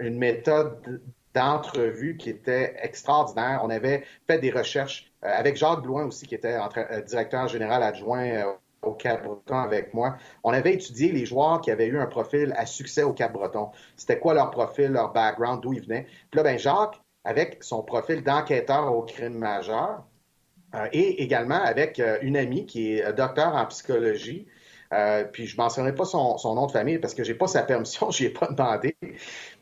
une 0.00 0.16
méthode 0.16 1.00
d'entrevue 1.34 2.16
qui 2.16 2.30
était 2.30 2.74
extraordinaire. 2.82 3.60
On 3.62 3.70
avait 3.70 4.04
fait 4.26 4.38
des 4.38 4.50
recherches 4.50 5.04
euh, 5.04 5.07
avec 5.22 5.56
Jacques 5.56 5.82
Blouin 5.82 6.06
aussi, 6.06 6.26
qui 6.26 6.34
était 6.34 6.56
euh, 6.56 7.00
directeur 7.02 7.48
général 7.48 7.82
adjoint 7.82 8.24
euh, 8.24 8.52
au 8.82 8.92
Cap-Breton 8.92 9.56
avec 9.56 9.92
moi. 9.94 10.16
On 10.44 10.52
avait 10.52 10.74
étudié 10.74 11.10
les 11.10 11.26
joueurs 11.26 11.60
qui 11.60 11.70
avaient 11.70 11.86
eu 11.86 11.98
un 11.98 12.06
profil 12.06 12.54
à 12.56 12.66
succès 12.66 13.02
au 13.02 13.12
Cap-Breton. 13.12 13.70
C'était 13.96 14.18
quoi 14.18 14.34
leur 14.34 14.50
profil, 14.50 14.92
leur 14.92 15.12
background, 15.12 15.60
d'où 15.62 15.72
ils 15.72 15.82
venaient. 15.82 16.06
Puis 16.30 16.38
là, 16.38 16.42
ben 16.42 16.58
Jacques, 16.58 17.00
avec 17.24 17.62
son 17.62 17.82
profil 17.82 18.22
d'enquêteur 18.22 18.94
au 18.94 19.02
crime 19.02 19.34
majeur, 19.34 20.04
et 20.92 21.22
également 21.22 21.62
avec 21.62 22.00
une 22.20 22.36
amie 22.36 22.66
qui 22.66 22.92
est 22.92 23.12
docteur 23.14 23.54
en 23.54 23.64
psychologie, 23.66 24.46
euh, 24.92 25.24
puis 25.24 25.46
je 25.46 25.56
ne 25.56 25.62
mentionnerai 25.62 25.94
pas 25.94 26.04
son, 26.04 26.36
nom 26.54 26.66
de 26.66 26.72
famille 26.72 26.98
parce 26.98 27.14
que 27.14 27.24
je 27.24 27.32
n'ai 27.32 27.38
pas 27.38 27.46
sa 27.46 27.62
permission, 27.62 28.10
je 28.12 28.24
ai 28.24 28.30
pas 28.30 28.48
demandé. 28.48 28.96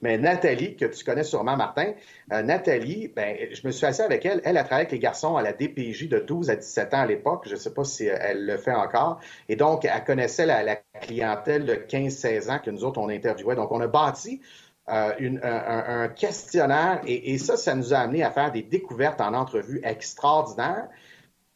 Mais 0.02 0.18
Nathalie, 0.18 0.76
que 0.76 0.84
tu 0.84 1.04
connais 1.04 1.24
sûrement, 1.24 1.56
Martin, 1.56 1.92
euh, 2.32 2.42
Nathalie, 2.42 3.08
ben, 3.08 3.36
je 3.52 3.66
me 3.66 3.72
suis 3.72 3.86
assis 3.86 4.02
avec 4.02 4.24
elle. 4.24 4.40
Elle 4.44 4.56
a 4.56 4.64
travaillé 4.64 4.86
avec 4.86 4.92
les 4.92 4.98
garçons 4.98 5.36
à 5.36 5.42
la 5.42 5.52
DPJ 5.52 6.08
de 6.08 6.18
12 6.18 6.50
à 6.50 6.56
17 6.56 6.94
ans 6.94 7.00
à 7.00 7.06
l'époque. 7.06 7.44
Je 7.46 7.52
ne 7.52 7.56
sais 7.56 7.74
pas 7.74 7.84
si 7.84 8.06
elle 8.06 8.46
le 8.46 8.56
fait 8.56 8.74
encore. 8.74 9.20
Et 9.48 9.56
donc, 9.56 9.84
elle 9.84 10.04
connaissait 10.04 10.46
la, 10.46 10.76
clientèle 11.00 11.64
de 11.66 11.74
15-16 11.74 12.50
ans 12.50 12.58
que 12.58 12.70
nous 12.70 12.84
autres, 12.84 13.00
on 13.00 13.08
interviewait. 13.08 13.56
Donc, 13.56 13.72
on 13.72 13.80
a 13.80 13.86
bâti 13.86 14.40
euh, 14.88 15.12
un, 15.42 16.08
questionnaire 16.08 17.00
et, 17.04 17.32
et, 17.32 17.38
ça, 17.38 17.56
ça 17.56 17.74
nous 17.74 17.92
a 17.92 17.98
amené 17.98 18.22
à 18.22 18.30
faire 18.30 18.52
des 18.52 18.62
découvertes 18.62 19.20
en 19.20 19.34
entrevue 19.34 19.80
extraordinaires 19.82 20.88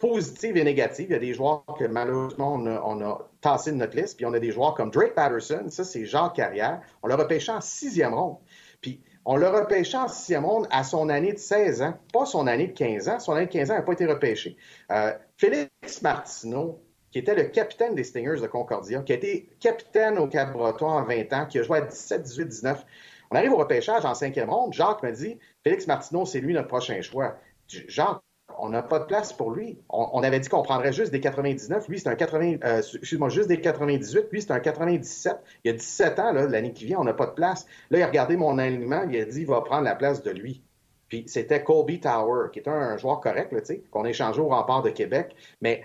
positives 0.01 0.57
et 0.57 0.65
négatives. 0.65 1.07
Il 1.11 1.13
y 1.13 1.17
a 1.17 1.21
des 1.21 1.35
joueurs 1.35 1.63
que 1.79 1.85
malheureusement 1.85 2.55
on 2.55 3.01
a, 3.01 3.29
tassé 3.41 3.71
de 3.71 3.77
notre 3.77 3.97
liste, 3.97 4.17
puis 4.17 4.27
on 4.27 4.33
a 4.33 4.41
des 4.41 4.51
joueurs 4.51 4.75
comme 4.75 4.91
Drake 4.91 5.15
Patterson, 5.15 5.67
ça 5.69 5.85
c'est 5.85 6.05
Jacques 6.05 6.35
Carrière. 6.35 6.81
On 7.03 7.07
l'a 7.07 7.17
repêché 7.17 7.53
en 7.53 7.61
sixième 7.61 8.15
ronde. 8.15 8.37
Puis 8.81 9.01
on 9.25 9.37
l'a 9.37 9.51
repêché 9.51 9.97
en 9.97 10.09
sixième 10.09 10.45
ronde 10.45 10.67
à 10.71 10.83
son 10.83 11.09
année 11.09 11.33
de 11.35 11.39
16 11.39 11.83
ans, 11.83 11.95
pas 12.13 12.25
son 12.25 12.47
année 12.47 12.69
de 12.69 12.73
15 12.73 13.09
ans. 13.09 13.21
Son 13.21 13.35
année 13.35 13.47
de 13.47 13.53
15 13.53 13.71
ans 13.71 13.75
n'a 13.75 13.83
pas 13.83 13.93
été 13.93 14.07
repêché. 14.07 14.57
Euh, 14.91 15.13
Félix 15.37 16.03
Martineau, 16.03 16.83
qui 17.11 17.19
était 17.19 17.35
le 17.35 17.45
capitaine 17.45 17.95
des 17.95 18.05
Stingers 18.05 18.41
de 18.41 18.47
Concordia, 18.47 19.03
qui 19.03 19.13
a 19.13 19.17
été 19.17 19.49
capitaine 19.61 20.19
au 20.19 20.27
Cap-Breton 20.27 20.89
en 20.89 21.05
20 21.05 21.33
ans, 21.35 21.47
qui 21.47 21.59
a 21.59 21.63
joué 21.63 21.79
à 21.79 21.83
17, 21.83 22.23
18, 22.23 22.45
19. 22.47 22.87
On 23.31 23.37
arrive 23.37 23.53
au 23.53 23.59
repêchage 23.59 24.05
en 24.05 24.15
cinquième 24.15 24.51
ronde. 24.51 24.73
Jacques 24.73 25.03
me 25.03 25.13
dit 25.13 25.39
Félix 25.63 25.87
Martineau, 25.87 26.25
c'est 26.25 26.41
lui 26.41 26.55
notre 26.55 26.69
prochain 26.69 27.01
choix. 27.03 27.37
Jacques, 27.69 28.21
on 28.63 28.69
n'a 28.69 28.83
pas 28.83 28.99
de 28.99 29.05
place 29.05 29.33
pour 29.33 29.51
lui. 29.51 29.79
On, 29.89 30.23
avait 30.23 30.41
dit 30.41 30.49
qu'on 30.49 30.63
prendrait 30.63 30.93
juste 30.93 31.13
des 31.13 31.21
99. 31.21 31.89
Lui, 31.89 31.99
c'est 31.99 32.09
un 32.09 32.15
80, 32.15 32.57
euh, 32.65 32.79
excuse-moi, 32.79 33.29
juste 33.29 33.49
des 33.49 33.61
98. 33.61 34.27
Lui, 34.31 34.43
c'est 34.43 34.53
un 34.53 34.61
97. 34.61 35.37
Il 35.65 35.69
y 35.69 35.71
a 35.71 35.77
17 35.77 36.19
ans, 36.19 36.33
l'année 36.33 36.73
qui 36.73 36.87
vient, 36.87 36.99
on 36.99 37.05
n'a 37.05 37.15
pas 37.15 37.27
de 37.27 37.33
place. 37.33 37.67
Là, 37.91 37.99
il 37.99 38.03
a 38.03 38.07
regardé 38.07 38.37
mon 38.37 38.59
alignement, 38.59 39.03
il 39.09 39.19
a 39.21 39.25
dit, 39.25 39.41
il 39.41 39.47
va 39.47 39.61
prendre 39.63 39.85
la 39.85 39.95
place 39.95 40.23
de 40.23 40.31
lui. 40.31 40.63
Puis 41.09 41.25
c'était 41.27 41.63
Colby 41.63 42.01
Tower, 42.01 42.51
qui 42.53 42.61
était 42.61 42.71
un 42.71 42.97
joueur 42.97 43.21
correct, 43.21 43.55
qu'on 43.91 44.05
a 44.05 44.11
échangé 44.11 44.41
au 44.41 44.49
rempart 44.49 44.83
de 44.83 44.91
Québec. 44.91 45.35
Mais 45.61 45.83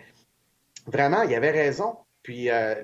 vraiment, 0.86 1.24
il 1.24 1.34
avait 1.34 1.52
raison. 1.52 1.96
Puis 2.22 2.50
euh, 2.50 2.76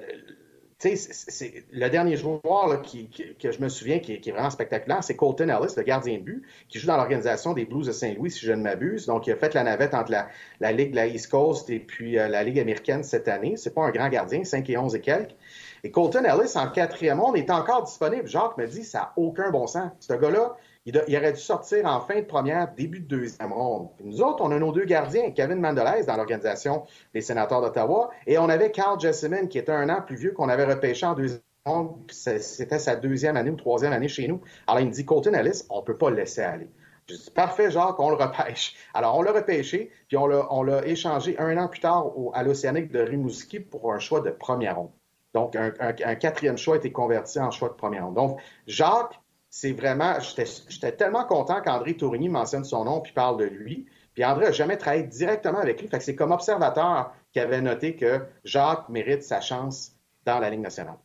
c'est 0.82 1.64
le 1.72 1.90
dernier 1.90 2.18
joueur 2.18 2.82
que 2.82 3.52
je 3.52 3.62
me 3.62 3.70
souviens 3.70 4.00
qui, 4.00 4.14
est 4.14 4.32
vraiment 4.32 4.50
spectaculaire, 4.50 5.04
c'est 5.04 5.16
Colton 5.16 5.50
Ellis, 5.50 5.74
le 5.78 5.84
gardien 5.84 6.18
de 6.18 6.24
but, 6.24 6.44
qui 6.70 6.80
joue 6.80 6.88
dans 6.88 6.98
l'organisation 6.98 7.54
des 7.54 7.66
Blues 7.66 7.86
de 7.86 7.92
Saint-Louis, 7.92 8.32
si 8.32 8.46
je 8.46 8.52
ne 8.52 8.64
m'abuse. 8.64 9.06
Donc, 9.06 9.28
il 9.28 9.34
a 9.34 9.36
fait 9.36 9.54
la 9.54 9.64
navette 9.64 9.94
entre 9.94 10.12
la, 10.60 10.72
Ligue 10.72 10.92
de 10.92 10.96
la 10.96 11.08
East 11.08 11.30
Coast 11.30 11.70
et 11.70 11.80
puis 11.80 12.18
euh, 12.18 12.28
la 12.28 12.44
Ligue 12.44 12.60
américaine 12.60 13.04
cette 13.04 13.28
année. 13.28 13.58
C'est 13.58 13.76
pas 13.76 13.84
un 13.84 13.92
grand 13.92 14.10
gardien, 14.10 14.44
5 14.44 14.68
et 14.70 14.78
11 14.78 14.96
et 14.96 15.02
quelques. 15.02 15.36
Et 15.84 15.92
Colton 15.92 16.24
Ellis, 16.24 16.54
en 16.56 16.68
quatrième 16.70 17.18
monde, 17.18 17.38
est 17.38 17.52
encore 17.52 17.84
disponible. 17.84 18.28
Jacques 18.28 18.58
me 18.58 18.66
dit, 18.66 18.84
ça 18.84 19.00
n'a 19.00 19.14
aucun 19.18 19.52
bon 19.52 19.68
sens. 19.68 19.92
Ce 20.00 20.14
gars-là, 20.14 20.56
il, 20.86 20.98
aurait 20.98 21.34
dû 21.34 21.40
sortir 21.40 21.86
en 21.86 22.02
fin 22.02 22.22
de 22.22 22.26
première, 22.26 22.74
début 22.74 23.02
de 23.02 23.08
deuxième 23.08 23.54
ronde. 23.54 23.90
nous 24.04 24.22
autres, 24.22 24.44
on 24.44 24.52
a 24.52 24.58
nos 24.58 24.72
deux 24.72 24.86
gardiens, 24.86 25.32
Kevin 25.32 25.60
Mandelaise 25.60 26.08
dans 26.08 26.18
l'organisation 26.18 26.84
des 27.14 27.22
sénateurs 27.22 27.62
d'Ottawa, 27.62 28.10
et 28.26 28.38
on 28.40 28.50
avait 28.50 28.72
Carl 28.72 29.00
Jessamine, 29.00 29.48
qui 29.48 29.60
était 29.60 29.72
un 29.72 29.90
an 29.90 30.02
plus 30.02 30.16
vieux 30.16 30.32
qu'on 30.32 30.50
avait 30.50 30.66
repêché 30.66 31.06
en 31.06 31.14
deuxième 31.14 31.42
ronde. 31.66 32.12
C'était 32.12 32.80
sa 32.80 32.96
deuxième 32.96 33.38
année 33.38 33.52
ou 33.52 33.56
troisième 33.56 33.94
année 33.94 34.08
chez 34.08 34.28
nous. 34.28 34.42
Alors, 34.66 34.82
il 34.82 34.88
me 34.88 34.92
dit, 34.92 35.06
Colton 35.06 35.34
Ellis, 35.34 35.64
on 35.70 35.82
ne 35.82 35.86
peut 35.86 35.98
pas 35.98 36.10
le 36.10 36.16
laisser 36.16 36.42
aller. 36.42 36.70
Je 37.08 37.16
dis, 37.16 37.32
parfait, 37.32 37.70
Jacques, 37.70 38.00
on 38.00 38.10
le 38.10 38.16
repêche. 38.16 38.76
Alors, 38.96 39.18
on 39.18 39.22
l'a 39.22 39.34
repêché, 39.34 39.92
puis 40.08 40.18
on 40.18 40.64
l'a 40.64 40.88
échangé 40.88 41.38
un 41.38 41.58
an 41.58 41.68
plus 41.68 41.82
tard 41.82 42.08
à 42.34 42.42
l'Océanique 42.42 42.92
de 42.92 43.02
Rimouski 43.02 43.60
pour 43.60 43.94
un 43.94 44.00
choix 44.00 44.22
de 44.22 44.32
première 44.32 44.78
ronde. 44.78 44.92
Donc, 45.34 45.56
un, 45.56 45.72
un, 45.80 46.16
quatrième 46.16 46.58
choix 46.58 46.76
a 46.76 46.78
été 46.78 46.92
converti 46.92 47.40
en 47.40 47.52
choix 47.52 47.70
de 47.70 47.76
première 47.76 48.06
ronde. 48.06 48.16
Donc, 48.16 48.42
Jacques, 48.68 49.21
c'est 49.54 49.74
vraiment, 49.74 50.18
j'étais 50.22 50.94
tellement 50.94 51.26
content 51.26 51.62
qu'André 51.62 51.98
Tourigny 51.98 52.30
mentionne 52.30 52.64
son 52.64 52.86
nom 52.86 53.02
puis 53.02 53.12
parle 53.12 53.38
de 53.38 53.44
lui. 53.44 53.86
Puis 54.14 54.24
André 54.24 54.46
n'a 54.46 54.52
jamais 54.54 54.78
travaillé 54.78 55.04
directement 55.04 55.60
avec 55.60 55.82
lui. 55.82 55.90
Fait 55.90 55.98
que 55.98 56.04
c'est 56.06 56.16
comme 56.16 56.32
observateur 56.32 57.14
qu'il 57.34 57.42
avait 57.42 57.62
noté 57.62 57.98
que 57.98 58.22
Jacques 58.46 58.88
mérite 58.88 59.24
sa 59.24 59.42
chance 59.42 59.92
dans 60.26 60.40
la 60.40 60.50
Ligue 60.50 60.62
nationale. 60.62 60.98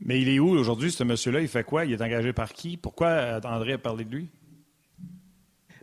Mais 0.00 0.20
il 0.20 0.28
est 0.28 0.40
où 0.40 0.48
aujourd'hui, 0.50 0.90
ce 0.90 1.04
monsieur-là? 1.04 1.40
Il 1.40 1.48
fait 1.48 1.62
quoi? 1.62 1.84
Il 1.84 1.92
est 1.92 2.02
engagé 2.02 2.32
par 2.32 2.52
qui? 2.52 2.76
Pourquoi 2.76 3.06
euh, 3.06 3.40
André 3.44 3.74
a 3.74 3.78
parlé 3.78 4.04
de 4.04 4.10
lui? 4.10 4.28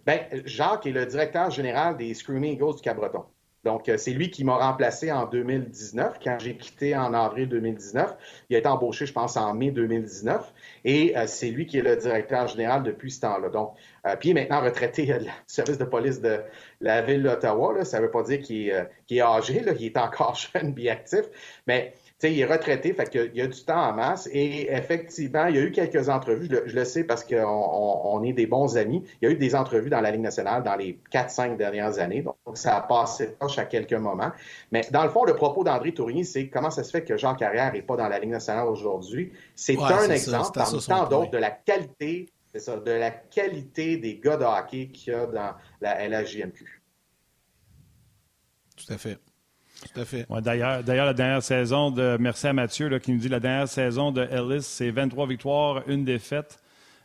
Ben, 0.05 0.19
Jacques 0.43 0.87
est 0.87 0.91
le 0.91 1.05
directeur 1.05 1.51
général 1.51 1.95
des 1.95 2.13
Screaming 2.13 2.55
Eagles 2.55 2.75
du 2.75 2.81
Cabreton. 2.81 3.23
Donc, 3.65 3.89
euh, 3.89 3.97
c'est 3.97 4.11
lui 4.11 4.31
qui 4.31 4.43
m'a 4.43 4.55
remplacé 4.55 5.11
en 5.11 5.25
2019, 5.25 6.19
quand 6.23 6.37
j'ai 6.39 6.55
quitté 6.55 6.95
en 6.95 7.13
avril 7.13 7.49
2019. 7.49 8.15
Il 8.49 8.55
a 8.55 8.59
été 8.59 8.67
embauché, 8.67 9.05
je 9.05 9.13
pense, 9.13 9.35
en 9.35 9.53
mai 9.53 9.71
2019. 9.71 10.53
Et 10.85 11.17
euh, 11.17 11.25
c'est 11.27 11.49
lui 11.49 11.65
qui 11.65 11.77
est 11.77 11.81
le 11.81 11.97
directeur 11.97 12.47
général 12.47 12.83
depuis 12.83 13.11
ce 13.11 13.21
temps-là. 13.21 13.49
Donc, 13.49 13.73
euh, 14.07 14.15
puis 14.15 14.29
il 14.29 14.37
est 14.37 14.41
maintenant 14.41 14.61
retraité 14.61 15.05
du 15.05 15.29
service 15.47 15.77
de 15.77 15.83
police 15.83 16.21
de 16.21 16.39
la 16.79 17.01
ville 17.01 17.23
d'Ottawa. 17.23 17.83
Ça 17.83 17.99
ne 17.99 18.05
veut 18.05 18.11
pas 18.11 18.23
dire 18.23 18.39
qu'il 18.39 18.69
est, 18.69 19.21
âgé, 19.21 19.59
là. 19.61 19.73
il 19.77 19.85
est 19.87 19.97
encore 19.97 20.35
jeune, 20.53 20.73
bien 20.73 20.93
actif. 20.93 21.25
Mais 21.67 21.93
sais, 22.19 22.33
il 22.33 22.39
est 22.39 22.45
retraité, 22.45 22.93
fait 22.93 23.09
qu'il 23.09 23.31
y 23.33 23.41
a 23.41 23.47
du 23.47 23.63
temps 23.63 23.89
en 23.89 23.93
masse. 23.93 24.29
Et 24.31 24.71
effectivement, 24.71 25.45
il 25.47 25.55
y 25.55 25.59
a 25.59 25.61
eu 25.61 25.71
quelques 25.71 26.09
entrevues. 26.09 26.49
Je 26.65 26.75
le, 26.75 26.85
sais 26.85 27.03
parce 27.03 27.23
qu'on 27.23 27.37
on, 27.37 28.23
est 28.23 28.33
des 28.33 28.45
bons 28.45 28.77
amis. 28.77 29.03
Il 29.21 29.25
y 29.25 29.31
a 29.31 29.31
eu 29.31 29.37
des 29.37 29.55
entrevues 29.55 29.89
dans 29.89 30.01
la 30.01 30.11
Ligue 30.11 30.21
nationale 30.21 30.63
dans 30.63 30.75
les 30.75 30.99
4-5 31.11 31.57
dernières 31.57 31.99
années. 31.99 32.21
Donc, 32.21 32.35
ça 32.55 32.77
a 32.77 32.81
passé 32.81 33.35
proche 33.39 33.57
à 33.57 33.65
quelques 33.65 33.93
moments. 33.93 34.31
Mais 34.71 34.81
dans 34.91 35.03
le 35.03 35.09
fond, 35.09 35.23
le 35.23 35.35
propos 35.35 35.63
d'André 35.63 35.93
Tourigny, 35.93 36.25
c'est 36.25 36.49
comment 36.49 36.69
ça 36.69 36.83
se 36.83 36.91
fait 36.91 37.03
que 37.03 37.17
Jean 37.17 37.35
Carrière 37.35 37.71
n'est 37.71 37.81
pas 37.81 37.95
dans 37.95 38.09
la 38.09 38.19
Ligue 38.19 38.31
nationale 38.31 38.67
aujourd'hui? 38.67 39.31
C'est 39.55 39.77
un 39.79 40.09
exemple 40.09 40.51
parmi 40.53 40.79
tant 40.85 41.07
d'autres 41.07 41.31
de 41.31 41.37
la 41.37 41.51
qualité, 41.51 42.27
c'est 42.51 42.59
ça, 42.59 42.77
de 42.77 42.91
la 42.91 43.11
qualité 43.11 43.97
des 43.97 44.19
gars 44.19 44.37
de 44.37 44.43
hockey 44.43 44.89
qu'il 44.89 45.13
y 45.13 45.15
a 45.15 45.25
dans 45.25 45.53
la 45.79 46.07
LHJMQ. 46.07 46.81
Tout 48.75 48.93
à 48.93 48.97
fait. 48.97 49.19
Tout 49.81 50.01
à 50.01 50.05
fait. 50.05 50.25
d'ailleurs, 50.41 50.83
d'ailleurs, 50.83 51.05
la 51.05 51.13
dernière 51.13 51.43
saison 51.43 51.91
de. 51.91 52.17
Merci 52.19 52.47
à 52.47 52.53
Mathieu 52.53 52.89
là, 52.89 52.99
qui 52.99 53.11
nous 53.11 53.19
dit 53.19 53.29
la 53.29 53.39
dernière 53.39 53.67
saison 53.67 54.11
de 54.11 54.27
Ellis, 54.29 54.63
c'est 54.63 54.91
23 54.91 55.27
victoires, 55.27 55.83
une 55.87 56.03
défaite 56.03 56.59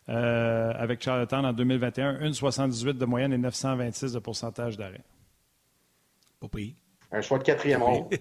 euh, 0.08 0.72
avec 0.76 1.02
Charlottetown 1.02 1.46
en 1.46 1.52
2021, 1.52 2.20
une 2.20 2.34
78 2.34 2.98
de 2.98 3.04
moyenne 3.04 3.32
et 3.32 3.38
926 3.38 4.12
de 4.12 4.18
pourcentage 4.18 4.76
d'arrêt. 4.76 5.04
Pas 6.40 6.48
payé. 6.48 6.76
Un 7.10 7.22
choix 7.22 7.38
de 7.38 7.44
quatrième 7.44 7.82
rond. 7.82 8.08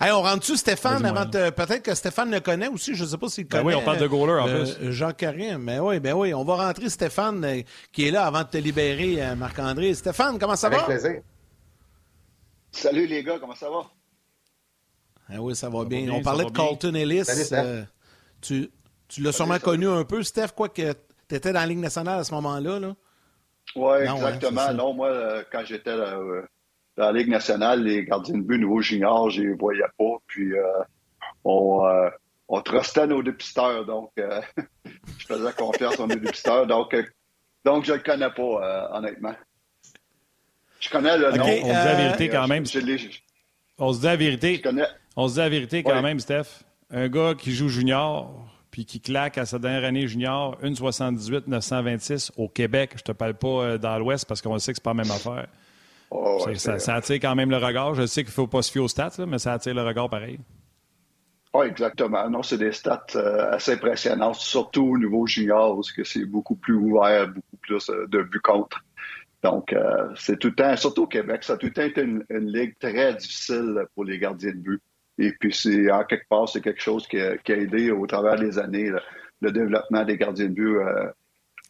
Hey, 0.00 0.12
on 0.12 0.22
rentre-tu 0.22 0.56
Stéphane 0.56 1.04
avant 1.04 1.26
Peut-être 1.28 1.82
que 1.82 1.92
Stéphane 1.92 2.30
le 2.30 2.38
connaît 2.38 2.68
aussi, 2.68 2.94
je 2.94 3.02
ne 3.02 3.08
sais 3.08 3.18
pas 3.18 3.28
s'il 3.28 3.48
connaît. 3.48 3.64
Ben 3.64 3.68
oui, 3.70 3.74
on 3.74 3.82
parle 3.82 3.98
de 3.98 4.06
goaler 4.06 4.40
en 4.40 4.46
euh, 4.46 4.62
plus. 4.62 4.92
Jean 4.92 5.10
Karim, 5.10 5.58
mais 5.58 5.80
oui, 5.80 5.98
ben 5.98 6.12
oui, 6.12 6.32
on 6.34 6.44
va 6.44 6.66
rentrer 6.66 6.88
Stéphane 6.88 7.44
euh, 7.44 7.62
qui 7.90 8.06
est 8.06 8.12
là 8.12 8.26
avant 8.26 8.44
de 8.44 8.48
te 8.48 8.58
libérer, 8.58 9.34
Marc-André. 9.34 9.92
Stéphane, 9.94 10.38
comment 10.38 10.54
ça 10.54 10.68
va? 10.68 10.84
Avec 10.84 11.00
plaisir. 11.00 11.20
Salut 12.76 13.06
les 13.06 13.22
gars, 13.22 13.38
comment 13.38 13.54
ça 13.54 13.70
va? 13.70 13.86
Ah 15.30 15.40
oui, 15.40 15.56
ça 15.56 15.70
va 15.70 15.86
bien. 15.86 16.10
On 16.10 16.20
parlait 16.20 16.44
de 16.44 16.50
Colton 16.50 16.94
Ellis. 16.94 17.24
Euh, 17.52 17.82
tu 18.42 18.70
tu 19.08 19.22
l'as 19.22 19.32
sûrement 19.32 19.58
connu 19.58 19.88
un 19.88 20.04
peu, 20.04 20.22
Steph, 20.22 20.48
quoi 20.54 20.68
que 20.68 20.92
tu 21.26 21.34
étais 21.34 21.52
dans 21.54 21.60
la 21.60 21.66
Ligue 21.66 21.78
nationale 21.78 22.18
à 22.20 22.24
ce 22.24 22.34
moment-là. 22.34 22.78
Là. 22.78 22.94
Oui, 23.76 23.96
exactement. 24.02 24.74
non, 24.74 24.92
moi, 24.92 25.08
euh, 25.08 25.42
quand 25.50 25.64
j'étais 25.64 25.90
euh, 25.90 26.42
dans 26.98 27.06
la 27.06 27.12
Ligue 27.12 27.30
nationale, 27.30 27.82
les 27.82 28.04
gardiens 28.04 28.36
de 28.36 28.42
but 28.42 28.58
nouveau 28.58 28.82
juniors, 28.82 29.30
je 29.30 29.42
les 29.42 29.54
voyais 29.54 29.80
pas. 29.98 30.16
Puis 30.26 30.52
on, 31.44 31.82
on 32.48 32.60
trustait 32.60 33.06
nos 33.06 33.22
dépisteurs. 33.22 33.86
Donc, 33.86 34.12
je 34.18 35.26
faisais 35.26 35.52
confiance 35.54 35.98
à 35.98 36.06
nos 36.06 36.14
dépisteurs. 36.14 36.66
Donc, 36.66 36.94
donc 37.64 37.84
je 37.84 37.92
ne 37.92 37.96
le 37.96 38.02
connais 38.02 38.30
pas, 38.30 38.90
honnêtement. 38.92 39.34
Je 40.86 40.90
connais 40.90 41.18
le 41.18 41.32
nom. 41.32 41.44
On 41.44 41.48
se 41.48 41.62
dit 41.62 41.68
la 41.68 41.94
vérité 41.94 42.28
quand 42.28 42.46
même. 42.46 42.62
on 43.78 43.92
se 43.92 43.98
dit 43.98 44.06
la 44.06 44.16
vérité. 44.16 44.62
On 45.16 45.28
se 45.28 45.34
dit 45.34 45.40
la 45.40 45.48
vérité 45.48 45.82
quand 45.82 46.02
même, 46.02 46.20
Steph. 46.20 46.64
Un 46.90 47.08
gars 47.08 47.34
qui 47.36 47.52
joue 47.52 47.68
junior, 47.68 48.46
puis 48.70 48.84
qui 48.84 49.00
claque 49.00 49.38
à 49.38 49.46
sa 49.46 49.58
dernière 49.58 49.84
année 49.84 50.06
junior, 50.06 50.56
1,78, 50.62 51.44
926 51.48 52.32
au 52.36 52.48
Québec. 52.48 52.92
Je 52.96 53.02
te 53.02 53.10
parle 53.10 53.34
pas 53.34 53.48
euh, 53.48 53.78
dans 53.78 53.98
l'Ouest 53.98 54.26
parce 54.26 54.40
qu'on 54.40 54.56
sait 54.60 54.72
que 54.72 54.76
c'est 54.76 54.84
pas 54.84 54.90
la 54.90 55.02
même 55.02 55.10
affaire. 55.10 55.48
Oh, 56.10 56.46
ça, 56.54 56.94
attire 56.94 57.16
quand 57.16 57.34
même 57.34 57.50
le 57.50 57.56
regard. 57.56 57.96
Je 57.96 58.06
sais 58.06 58.22
qu'il 58.22 58.30
ne 58.30 58.34
faut 58.34 58.46
pas 58.46 58.62
se 58.62 58.70
fier 58.70 58.80
aux 58.80 58.86
stats, 58.86 59.26
mais 59.26 59.38
ça 59.38 59.54
attire 59.54 59.74
le 59.74 59.82
regard 59.82 60.08
pareil. 60.08 60.38
Oui, 61.52 61.66
exactement. 61.66 62.30
Non, 62.30 62.44
c'est 62.44 62.58
des 62.58 62.70
stats 62.70 63.06
euh, 63.16 63.50
assez 63.50 63.72
impressionnantes, 63.72 64.36
surtout 64.36 64.84
au 64.84 64.98
niveau 64.98 65.26
junior, 65.26 65.74
parce 65.74 65.90
que 65.90 66.04
c'est 66.04 66.24
beaucoup 66.24 66.54
plus 66.54 66.74
ouvert, 66.74 67.26
beaucoup 67.26 67.56
plus 67.62 67.90
euh, 67.90 68.06
de 68.06 68.22
buts 68.22 68.40
contre. 68.40 68.84
Donc, 69.42 69.72
euh, 69.72 70.08
c'est 70.16 70.38
tout 70.38 70.48
le 70.48 70.54
temps, 70.54 70.76
surtout 70.76 71.02
au 71.02 71.06
Québec, 71.06 71.44
ça 71.44 71.54
a 71.54 71.56
tout 71.56 71.66
le 71.66 71.72
temps 71.72 71.82
été 71.82 72.02
une, 72.02 72.24
ligue 72.30 72.74
très 72.78 73.14
difficile 73.14 73.84
pour 73.94 74.04
les 74.04 74.18
gardiens 74.18 74.52
de 74.52 74.56
but. 74.56 74.82
Et 75.18 75.32
puis, 75.32 75.52
c'est 75.52 75.90
en 75.90 76.04
quelque 76.04 76.28
part, 76.28 76.48
c'est 76.48 76.60
quelque 76.60 76.82
chose 76.82 77.06
qui 77.06 77.20
a, 77.20 77.36
aidé 77.48 77.90
au 77.90 78.06
travers 78.06 78.36
des 78.36 78.58
années 78.58 78.90
le, 79.40 79.52
développement 79.52 80.04
des 80.04 80.16
gardiens 80.16 80.46
de 80.46 80.52
but 80.52 80.76
euh, 80.76 81.10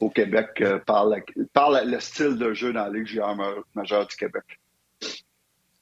au 0.00 0.10
Québec 0.10 0.48
euh, 0.60 0.78
par, 0.78 1.06
le 1.06 2.00
style 2.00 2.38
de 2.38 2.54
jeu 2.54 2.72
dans 2.72 2.86
la 2.86 2.90
Ligue 2.90 3.20
majeure 3.74 4.06
du 4.06 4.16
Québec. 4.16 4.44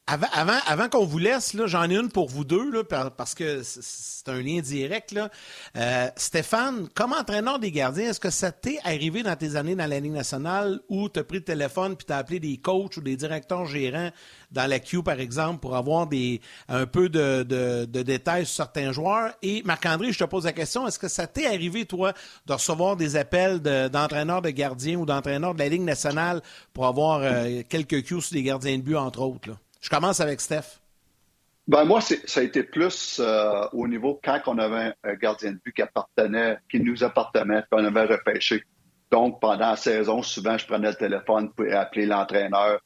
Avant, 0.07 0.59
avant, 0.67 0.91
qu'on 0.91 1.07
vous 1.07 1.19
laisse, 1.19 1.57
j'en 1.65 1.89
ai 1.89 1.97
une 1.97 2.11
pour 2.11 2.29
vous 2.29 2.45
deux, 2.45 2.71
là, 2.71 2.85
parce 2.85 3.35
que 3.35 3.63
c'est 3.63 4.29
un 4.29 4.43
lien 4.43 4.61
direct. 4.61 5.13
Là. 5.13 5.31
Euh, 5.79 6.11
Stéphane, 6.17 6.91
comme 6.95 7.15
entraîneur 7.15 7.59
des 7.59 7.71
gardiens, 7.71 8.11
est-ce 8.11 8.21
que 8.21 8.29
ça 8.29 8.53
t'est 8.53 8.79
arrivé 8.85 9.23
dans 9.23 9.35
tes 9.35 9.57
années 9.57 9.75
dans 9.75 9.87
la 9.87 10.01
Ligue 10.01 10.13
nationale 10.13 10.81
où 10.91 11.09
tu 11.09 11.21
as 11.21 11.25
pris 11.25 11.39
le 11.39 11.45
téléphone 11.45 11.97
puis 11.97 12.05
tu 12.05 12.13
as 12.13 12.19
appelé 12.19 12.39
des 12.39 12.59
coachs 12.59 12.99
ou 12.99 13.01
des 13.01 13.17
directeurs 13.17 13.65
gérants 13.65 14.11
dans 14.51 14.69
la 14.69 14.79
Q, 14.79 15.03
par 15.03 15.19
exemple, 15.21 15.61
pour 15.61 15.75
avoir 15.75 16.07
des 16.07 16.43
un 16.69 16.85
peu 16.85 17.09
de, 17.09 17.43
de, 17.43 18.03
détails 18.03 18.45
sur 18.45 18.57
certains 18.57 18.93
joueurs? 18.93 19.33
Et 19.41 19.63
Marc-André, 19.63 20.13
je 20.13 20.19
te 20.19 20.25
pose 20.25 20.45
la 20.45 20.53
question, 20.53 20.87
est-ce 20.87 20.99
que 20.99 21.09
ça 21.09 21.27
t'est 21.27 21.47
arrivé, 21.47 21.87
toi, 21.87 22.13
de 22.45 22.53
recevoir 22.53 22.97
des 22.97 23.17
appels 23.17 23.61
d'entraîneurs 23.61 24.43
de, 24.43 24.51
gardiens 24.51 24.99
ou 24.99 25.07
d'entraîneurs 25.07 25.55
de 25.55 25.61
la 25.61 25.69
Ligue 25.71 25.81
nationale 25.81 26.43
pour 26.75 26.85
avoir 26.85 27.21
euh, 27.23 27.63
quelques 27.71 28.03
Q 28.03 28.21
sur 28.21 28.35
les 28.35 28.43
gardiens 28.43 28.77
de 28.77 28.83
but, 28.83 28.97
entre 28.97 29.21
autres? 29.21 29.49
Là? 29.49 29.57
Je 29.85 29.91
commence 29.91 30.18
avec 30.20 30.41
Steph. 30.41 30.80
Ben 31.68 31.85
moi, 31.85 32.01
ça 32.01 32.41
a 32.41 32.43
été 32.43 32.62
plus 32.62 33.20
euh, 33.22 33.66
au 33.74 33.87
niveau 33.87 34.18
quand 34.24 34.41
on 34.47 34.57
avait 34.57 34.95
un 35.05 35.14
gardien 35.14 35.53
de 35.53 35.59
but 35.62 35.74
qui 35.74 35.82
appartenait, 35.82 36.57
qui 36.70 36.80
nous 36.80 37.05
appartenait, 37.05 37.64
qu'on 37.70 37.85
avait 37.85 38.07
repêché. 38.07 38.64
Donc, 39.11 39.43
pendant 39.43 39.70
la 39.70 39.76
saison, 39.76 40.22
souvent, 40.22 40.57
je 40.57 40.66
prenais 40.66 40.89
le 40.89 40.95
téléphone 40.95 41.53
pour 41.53 41.66
appeler 41.70 42.07
l'entraîneur, 42.07 42.80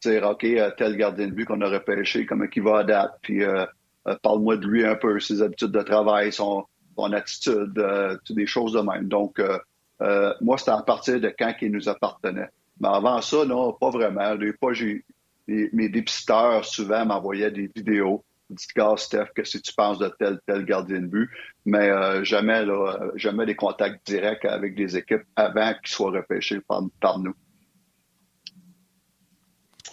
dire 0.00 0.28
OK, 0.28 0.44
euh, 0.44 0.70
tel 0.78 0.96
gardien 0.96 1.26
de 1.26 1.32
but 1.32 1.44
qu'on 1.44 1.60
a 1.60 1.68
repêché, 1.68 2.24
comment 2.24 2.46
il 2.54 2.62
va 2.62 2.78
à 2.78 2.84
date, 2.84 3.18
puis 3.22 3.42
euh, 3.42 3.66
parle-moi 4.22 4.56
de 4.56 4.66
lui 4.68 4.86
un 4.86 4.94
peu, 4.94 5.18
ses 5.18 5.42
habitudes 5.42 5.72
de 5.72 5.82
travail, 5.82 6.32
son, 6.32 6.66
attitude, 7.12 7.74
des 8.30 8.46
choses 8.46 8.74
de 8.74 8.80
même. 8.80 9.08
Donc, 9.08 9.42
moi, 10.40 10.56
c'était 10.56 10.70
à 10.70 10.82
partir 10.82 11.20
de 11.20 11.34
quand 11.36 11.52
il 11.60 11.72
nous 11.72 11.88
appartenait. 11.88 12.48
Mais 12.80 12.88
avant 12.88 13.20
ça, 13.22 13.44
non, 13.44 13.72
pas 13.72 13.90
vraiment. 13.90 14.36
Mes 15.46 15.88
dépisteurs 15.88 16.64
souvent 16.64 17.04
m'envoyaient 17.04 17.50
des 17.50 17.70
vidéos. 17.74 18.24
Dites, 18.50 18.74
gars, 18.76 18.94
Steph, 18.96 19.28
que 19.34 19.44
si 19.44 19.60
tu 19.62 19.72
penses 19.74 19.98
de 19.98 20.12
tel, 20.18 20.38
tel 20.46 20.64
gardien 20.64 21.00
de 21.00 21.06
but, 21.06 21.30
mais 21.64 21.88
euh, 21.88 22.22
jamais, 22.24 22.64
là, 22.64 22.98
jamais 23.16 23.46
des 23.46 23.56
contacts 23.56 24.06
directs 24.06 24.44
avec 24.44 24.74
des 24.74 24.96
équipes 24.96 25.24
avant 25.34 25.72
qu'ils 25.74 25.94
soient 25.94 26.10
repêchés 26.10 26.60
par 27.00 27.18
nous. 27.18 27.34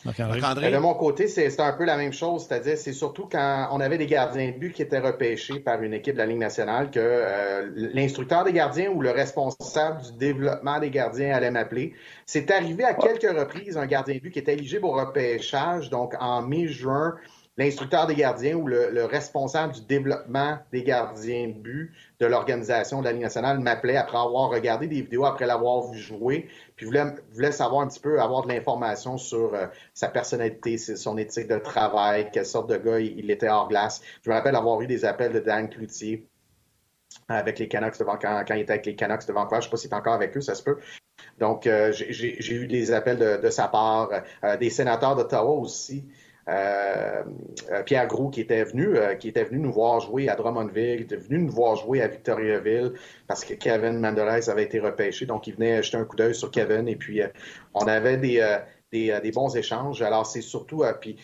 De 0.06 0.78
mon 0.78 0.95
côté, 0.95 1.28
c'est 1.28 1.60
un 1.60 1.74
peu 1.74 1.86
la 1.86 1.95
même 1.95 2.14
chose, 2.14 2.47
c'est-à-dire 2.47 2.78
c'est 2.78 2.93
surtout 2.93 3.28
quand 3.32 3.68
on 3.72 3.80
avait 3.80 3.99
des 3.99 4.08
gardiens 4.08 4.47
de 4.47 4.58
but 4.58 4.74
qui 4.74 4.82
étaient 4.82 4.99
repêchés 4.99 5.60
par 5.60 5.82
une 5.84 5.93
équipe 5.93 6.14
de 6.14 6.20
la 6.20 6.26
Ligue 6.26 6.39
nationale 6.39 6.89
que 6.89 6.99
euh, 6.99 7.70
l'instructeur 7.76 8.43
des 8.43 8.54
gardiens 8.54 8.89
ou 8.89 9.02
le 9.02 9.12
responsable 9.12 10.02
du 10.02 10.18
développement 10.18 10.80
des 10.80 10.89
gardiens 10.89 11.36
allait 11.36 11.52
m'appeler. 11.52 11.93
C'est 12.26 12.49
arrivé 12.49 12.84
à 12.84 12.95
quelques 12.95 13.30
reprises 13.30 13.78
un 13.78 13.86
gardien 13.86 14.16
de 14.16 14.20
but 14.20 14.32
qui 14.32 14.39
était 14.39 14.54
éligible 14.54 14.86
au 14.86 14.91
repêchage, 14.91 15.89
donc 15.89 16.16
en 16.20 16.41
mai-juin 16.41 17.16
l'instructeur 17.58 18.08
des 18.08 18.16
gardiens 18.16 18.56
ou 18.56 18.68
le, 18.68 19.06
responsable 19.06 19.74
du 19.74 19.82
développement 19.82 20.58
des 20.72 20.84
gardiens 20.84 21.49
de 21.49 21.54
but 21.54 21.93
de 22.20 22.26
l'organisation 22.26 22.99
de 22.99 23.06
la 23.06 23.12
Ligue 23.12 23.24
nationale 23.24 23.60
m'appelait 23.60 23.97
après 23.97 24.18
avoir 24.18 24.49
regardé 24.49 24.88
des 24.88 25.02
vidéos, 25.02 25.26
après 25.26 25.45
l'avoir 25.45 25.91
vu 25.91 25.99
jouer, 25.99 26.47
puis 26.76 26.86
voulait, 26.86 27.16
voulait 27.34 27.52
savoir 27.52 27.82
un 27.82 27.88
petit 27.88 27.99
peu, 27.99 28.22
avoir 28.22 28.43
de 28.43 28.47
l'information 28.49 29.18
sur 29.18 29.54
euh, 29.54 29.68
sa 29.93 30.08
personnalité, 30.08 30.78
son 30.78 31.18
éthique 31.18 31.47
de 31.47 31.58
travail, 31.58 32.30
quelle 32.32 32.45
sorte 32.45 32.70
de 32.70 32.78
gars 32.78 32.99
il, 32.99 33.30
était 33.30 33.49
hors 33.49 33.68
glace. 33.68 34.02
Je 34.24 34.30
me 34.30 34.36
rappelle 34.36 34.56
avoir 34.56 34.82
eu 34.82 34.88
des 34.88 35.04
appels 35.04 35.34
de 35.34 35.39
Dan 35.39 35.70
Cloutier 35.70 36.28
avec 37.28 37.60
les 37.60 37.68
Canucks 37.68 37.99
devant 37.99 38.18
quand, 38.18 38.45
il 38.49 38.62
était 38.62 38.74
avec 38.74 38.86
les 38.86 38.95
Canucks 38.95 39.28
de 39.28 39.34
Vancouver. 39.34 39.62
Je 39.62 39.66
sais 39.66 39.70
pas 39.70 39.78
s'il 39.78 39.91
est 39.91 39.95
encore 39.95 40.14
avec 40.14 40.36
eux, 40.38 40.41
ça 40.41 40.56
se 40.56 40.64
peut. 40.64 40.78
Donc, 41.39 41.68
euh, 41.68 41.91
j'ai 41.91 42.54
eu 42.54 42.68
des 42.68 42.91
appels 42.91 43.41
de, 43.41 43.49
sa 43.49 43.68
part, 43.68 44.10
euh, 44.43 44.58
des 44.58 44.70
sénateurs 44.70 45.16
d'Ottawa 45.16 45.52
aussi. 45.52 46.06
Euh, 46.48 47.24
euh, 47.72 47.84
Pierre 47.84 48.08
Gros 48.08 48.30
qui 48.30 48.42
était 48.42 48.64
venu, 48.64 48.98
euh, 48.98 49.14
qui 49.14 49.30
était 49.30 49.44
venu 49.44 49.60
nous 49.60 49.72
voir 49.72 50.00
jouer 50.00 50.28
à 50.28 50.36
Drummondville, 50.36 50.98
qui 50.98 51.04
était 51.04 51.16
venu 51.16 51.39
nous 51.39 51.52
voir 51.52 51.76
jouer 51.76 52.02
à 52.02 52.08
Victoriaville 52.08 52.94
parce 53.28 53.46
que 53.46 53.54
Kevin 53.54 54.00
Mandelez 54.00 54.50
avait 54.50 54.64
été 54.64 54.80
repêché, 54.80 55.26
donc 55.26 55.46
il 55.48 55.54
venait 55.54 55.84
jeter 55.84 55.98
un 55.98 56.06
coup 56.06 56.16
d'œil 56.16 56.34
sur 56.34 56.50
Kevin 56.50 56.88
et 56.88 56.96
puis 56.96 57.22
on 57.76 57.86
avait 57.86 58.18
des, 58.18 59.32
bons 59.32 59.56
échanges. 59.56 60.02
Alors 60.02 60.26
c'est 60.26 60.42
surtout 60.42 60.84
puis 61.00 61.18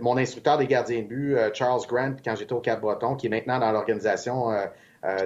mon 0.00 0.16
instructeur 0.16 0.58
des 0.58 0.66
gardiens 0.66 1.02
de 1.02 1.06
but, 1.06 1.36
Charles 1.54 1.82
Grant, 1.86 2.16
quand 2.24 2.34
j'étais 2.34 2.52
au 2.52 2.60
Cap-Breton, 2.60 3.14
qui 3.14 3.28
est 3.28 3.30
maintenant 3.30 3.60
dans 3.60 3.70
l'organisation 3.70 4.50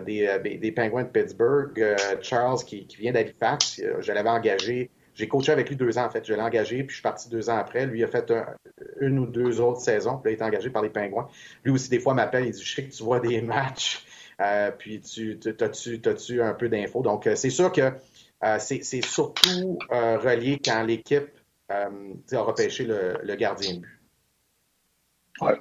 des, 0.04 0.38
des, 0.60 0.72
Penguins 0.72 1.04
de 1.04 1.08
Pittsburgh, 1.08 1.96
Charles, 2.20 2.62
qui, 2.64 2.86
qui 2.86 2.98
vient 2.98 3.12
d'Halifax. 3.12 3.80
je 4.00 4.12
l'avais 4.12 4.28
engagé. 4.28 4.90
J'ai 5.14 5.28
coaché 5.28 5.52
avec 5.52 5.68
lui 5.68 5.76
deux 5.76 5.98
ans, 5.98 6.04
en 6.04 6.10
fait. 6.10 6.26
Je 6.26 6.34
l'ai 6.34 6.40
engagé, 6.40 6.78
puis 6.84 6.90
je 6.90 6.94
suis 6.94 7.02
parti 7.02 7.28
deux 7.28 7.50
ans 7.50 7.56
après. 7.56 7.86
Lui 7.86 8.02
a 8.02 8.08
fait 8.08 8.32
une 9.00 9.18
ou 9.18 9.26
deux 9.26 9.60
autres 9.60 9.80
saisons, 9.80 10.18
puis 10.18 10.30
il 10.30 10.32
a 10.32 10.34
été 10.34 10.44
engagé 10.44 10.70
par 10.70 10.82
les 10.82 10.90
Pingouins. 10.90 11.28
Lui 11.64 11.72
aussi, 11.72 11.90
des 11.90 12.00
fois, 12.00 12.14
m'appelle, 12.14 12.46
il 12.46 12.52
dit 12.52 12.64
Je 12.64 12.74
sais 12.74 12.84
que 12.84 12.92
tu 12.92 13.02
vois 13.02 13.20
des 13.20 13.40
matchs, 13.42 14.04
puis 14.78 15.00
tu 15.00 15.38
as-tu 15.60 16.42
un 16.42 16.54
peu 16.54 16.68
d'infos. 16.68 17.02
Donc, 17.02 17.28
c'est 17.34 17.50
sûr 17.50 17.72
que 17.72 17.92
c'est 18.58 19.04
surtout 19.04 19.78
relié 19.90 20.60
quand 20.64 20.82
l'équipe 20.82 21.28
a 21.68 21.88
repêché 22.40 22.84
le, 22.84 23.18
le 23.22 23.34
gardien 23.36 23.74
de 23.74 23.78
but. 23.80 24.00
Ouais. 25.40 25.58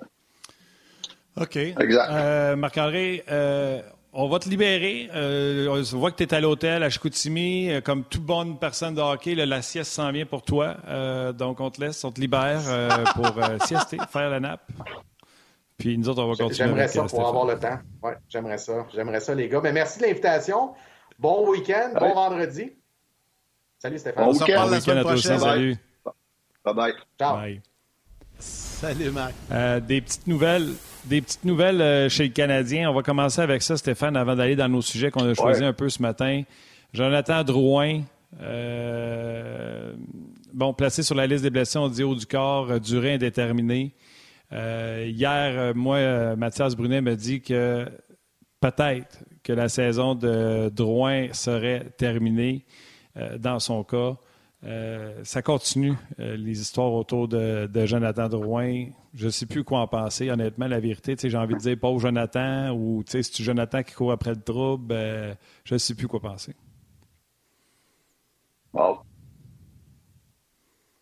OK. 1.37 1.55
Exact. 1.55 2.11
Euh, 2.11 2.55
Marc-André, 2.55 3.23
euh, 3.29 3.81
on 4.13 4.27
va 4.27 4.39
te 4.39 4.49
libérer. 4.49 5.09
Euh, 5.13 5.67
on 5.67 5.97
voit 5.97 6.11
que 6.11 6.17
tu 6.17 6.23
es 6.23 6.33
à 6.33 6.39
l'hôtel 6.39 6.83
à 6.83 6.89
Chicoutimi. 6.89 7.69
Euh, 7.69 7.81
comme 7.81 8.03
toute 8.03 8.23
bonne 8.23 8.57
personne 8.57 8.95
de 8.95 9.01
hockey, 9.01 9.35
la 9.35 9.61
sieste 9.61 9.91
s'en 9.91 10.11
vient 10.11 10.25
pour 10.25 10.43
toi. 10.43 10.77
Euh, 10.87 11.33
donc, 11.33 11.59
on 11.59 11.69
te 11.69 11.81
laisse, 11.81 12.03
on 12.03 12.11
te 12.11 12.19
libère 12.19 12.61
pour 13.15 13.33
siester, 13.65 13.97
faire 14.09 14.29
la 14.29 14.39
nappe. 14.39 14.69
Puis 15.77 15.97
nous 15.97 16.09
autres, 16.09 16.21
on 16.21 16.27
va 16.27 16.35
continuer. 16.35 16.69
J'aimerais 16.69 16.87
ça 16.87 17.03
pour 17.03 17.27
avoir 17.27 17.45
le 17.45 17.57
temps. 17.57 17.79
Ouais, 18.03 18.15
j'aimerais 18.29 18.57
ça. 18.59 18.85
J'aimerais 18.93 19.19
ça, 19.19 19.33
les 19.33 19.49
gars. 19.49 19.61
Mais 19.63 19.71
merci 19.71 19.99
de 19.99 20.05
l'invitation. 20.05 20.73
Bon 21.17 21.49
week-end. 21.49 21.93
Bon 21.99 22.13
vendredi. 22.13 22.71
Salut, 23.79 23.97
Stéphane. 23.97 24.25
Bon 24.25 24.31
week-end. 24.33 24.69
la 24.69 24.79
semaine 24.79 25.03
prochaine. 25.03 25.39
Salut. 25.39 25.77
Bye-bye. 26.63 26.93
Ciao. 27.17 27.37
Bye. 27.37 27.61
Salut, 28.37 29.11
Marc. 29.11 29.33
Euh, 29.51 29.79
des 29.79 30.01
petites 30.01 30.27
nouvelles. 30.27 30.73
Des 31.05 31.21
petites 31.21 31.45
nouvelles 31.45 31.81
euh, 31.81 32.09
chez 32.09 32.23
le 32.23 32.29
Canadien. 32.29 32.89
On 32.89 32.93
va 32.93 33.01
commencer 33.01 33.41
avec 33.41 33.63
ça, 33.63 33.75
Stéphane, 33.75 34.15
avant 34.15 34.35
d'aller 34.35 34.55
dans 34.55 34.69
nos 34.69 34.81
sujets 34.81 35.09
qu'on 35.09 35.27
a 35.27 35.33
choisis 35.33 35.63
un 35.63 35.73
peu 35.73 35.89
ce 35.89 36.01
matin. 36.01 36.43
Jonathan 36.93 37.43
Drouin, 37.43 38.01
euh, 38.39 39.93
bon, 40.53 40.73
placé 40.73 41.01
sur 41.01 41.15
la 41.15 41.25
liste 41.25 41.43
des 41.43 41.49
blessés, 41.49 41.79
on 41.79 41.87
dit 41.87 42.03
haut 42.03 42.13
du 42.13 42.27
corps, 42.27 42.79
durée 42.79 43.13
indéterminée. 43.13 43.93
hier, 44.51 45.73
moi, 45.73 46.35
Mathias 46.35 46.75
Brunet 46.75 47.01
me 47.01 47.15
dit 47.15 47.41
que 47.41 47.85
peut-être 48.59 49.23
que 49.43 49.53
la 49.53 49.69
saison 49.69 50.13
de 50.13 50.69
Drouin 50.69 51.33
serait 51.33 51.87
terminée 51.97 52.65
dans 53.39 53.59
son 53.59 53.83
cas. 53.83 54.17
Euh, 54.63 55.23
ça 55.23 55.41
continue, 55.41 55.95
euh, 56.19 56.37
les 56.37 56.61
histoires 56.61 56.93
autour 56.93 57.27
de, 57.27 57.67
Jonathan 57.85 58.29
Drouin. 58.29 58.85
Je 59.13 59.25
ne 59.25 59.31
sais 59.31 59.47
plus 59.47 59.63
quoi 59.63 59.79
en 59.79 59.87
penser, 59.87 60.29
honnêtement, 60.29 60.67
la 60.67 60.79
vérité. 60.79 61.15
J'ai 61.21 61.37
envie 61.37 61.55
de 61.55 61.59
dire 61.59 61.79
pauvre 61.79 61.99
Jonathan 61.99 62.71
ou 62.71 63.03
c'est 63.07 63.23
Jonathan 63.41 63.81
qui 63.81 63.93
court 63.93 64.11
après 64.11 64.31
le 64.31 64.41
trouble? 64.41 64.93
Euh, 64.93 65.33
je 65.63 65.73
ne 65.73 65.79
sais 65.79 65.95
plus 65.95 66.07
quoi 66.07 66.19
penser. 66.19 66.53
Wow. 68.73 68.99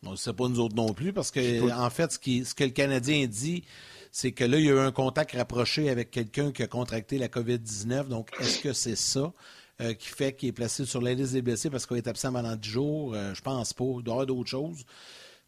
On 0.05 0.11
ne 0.11 0.15
sait 0.15 0.33
pas 0.33 0.47
nous 0.47 0.59
autres 0.61 0.75
non 0.75 0.93
plus 0.93 1.11
parce 1.11 1.29
que, 1.29 1.71
en 1.71 1.89
fait, 1.89 2.13
ce, 2.13 2.19
qui, 2.19 2.45
ce 2.45 2.55
que 2.55 2.63
le 2.63 2.69
Canadien 2.69 3.27
dit, 3.27 3.65
c'est 4.11 4.31
que 4.31 4.45
là, 4.45 4.57
il 4.57 4.65
y 4.65 4.69
a 4.69 4.73
eu 4.73 4.79
un 4.79 4.93
contact 4.93 5.33
rapproché 5.33 5.89
avec 5.89 6.11
quelqu'un 6.11 6.53
qui 6.53 6.63
a 6.63 6.67
contracté 6.67 7.17
la 7.17 7.27
COVID-19. 7.27 8.07
Donc, 8.07 8.29
est-ce 8.39 8.59
que 8.59 8.71
c'est 8.71 8.95
ça? 8.95 9.33
Euh, 9.81 9.93
qui 9.93 10.09
fait 10.09 10.33
qu'il 10.33 10.49
est 10.49 10.53
placé 10.53 10.83
sur 10.83 11.01
la 11.01 11.13
liste 11.13 11.31
des 11.31 11.41
blessés 11.41 11.69
parce 11.69 11.85
qu'il 11.85 11.95
est 11.95 12.07
absent 12.07 12.33
pendant 12.33 12.53
10 12.53 12.69
jours. 12.69 13.13
Euh, 13.15 13.33
je 13.33 13.41
pense 13.41 13.71
pas. 13.71 13.85
Il 13.85 14.03
doit 14.03 14.11
y 14.11 14.15
avoir 14.15 14.25
d'autres 14.25 14.49
choses. 14.49 14.83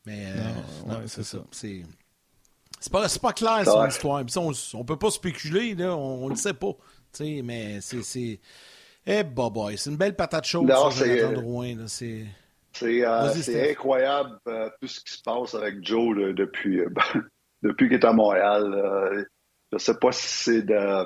Mais 0.06 0.28
euh, 0.28 1.06
c'est 1.06 1.24
ça. 1.24 1.40
C'est. 1.52 1.82
pas, 2.90 3.08
pas 3.22 3.34
clair, 3.34 3.66
son 3.66 3.86
histoire. 3.86 4.24
on, 4.38 4.80
ne 4.80 4.84
peut 4.86 4.98
pas 4.98 5.12
spéculer, 5.12 5.76
là, 5.76 5.98
on, 5.98 6.26
ne 6.26 6.30
le 6.30 6.38
sait 6.38 6.54
pas. 6.54 6.72
mais 7.20 7.82
c'est. 7.82 8.40
Eh, 9.06 9.24
bah, 9.24 9.50
boy, 9.50 9.78
c'est 9.78 9.90
une 9.90 9.98
belle 9.98 10.16
patate 10.16 10.46
chaude 10.46 10.68
non, 10.70 10.90
sur 10.92 11.06
C'est. 11.88 12.26
C'est 12.72 13.72
incroyable 13.72 14.40
tout 14.80 14.88
ce 14.88 15.02
qui 15.02 15.12
se 15.12 15.22
passe 15.24 15.56
avec 15.56 15.86
Joe 15.86 16.34
depuis, 16.34 16.80
depuis 17.64 17.90
qu'il 17.90 17.98
est 17.98 18.06
à 18.06 18.14
Montréal. 18.14 19.26
je 19.72 19.76
ne 19.76 19.78
sais 19.78 19.98
pas 20.00 20.14
si 20.14 20.28
c'est 20.28 20.62
de, 20.62 21.06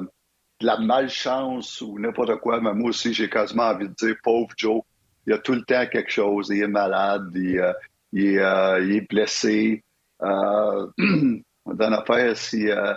de 0.62 0.66
la 0.66 0.78
malchance 0.78 1.82
ou 1.82 2.00
n'importe 2.00 2.38
quoi, 2.38 2.62
mais 2.62 2.74
moi 2.74 2.90
aussi, 2.90 3.14
j'ai 3.14 3.30
quasiment 3.30 3.64
envie 3.64 3.90
de 3.90 3.94
dire, 3.94 4.16
pauvre 4.24 4.50
Joe, 4.58 4.82
il 5.28 5.34
a 5.34 5.38
tout 5.40 5.54
le 5.54 5.64
temps 5.64 5.86
quelque 5.88 6.12
chose, 6.12 6.50
il 6.50 6.64
est 6.64 6.68
malade, 6.68 7.30
il, 7.34 7.60
euh, 7.60 7.74
est, 8.14 8.38
euh, 8.38 8.90
est, 8.90 9.02
blessé. 9.02 9.84
Euh, 10.22 10.88
dans 11.66 11.90
l'affaire, 11.90 12.38
si 12.38 12.70
euh, 12.70 12.94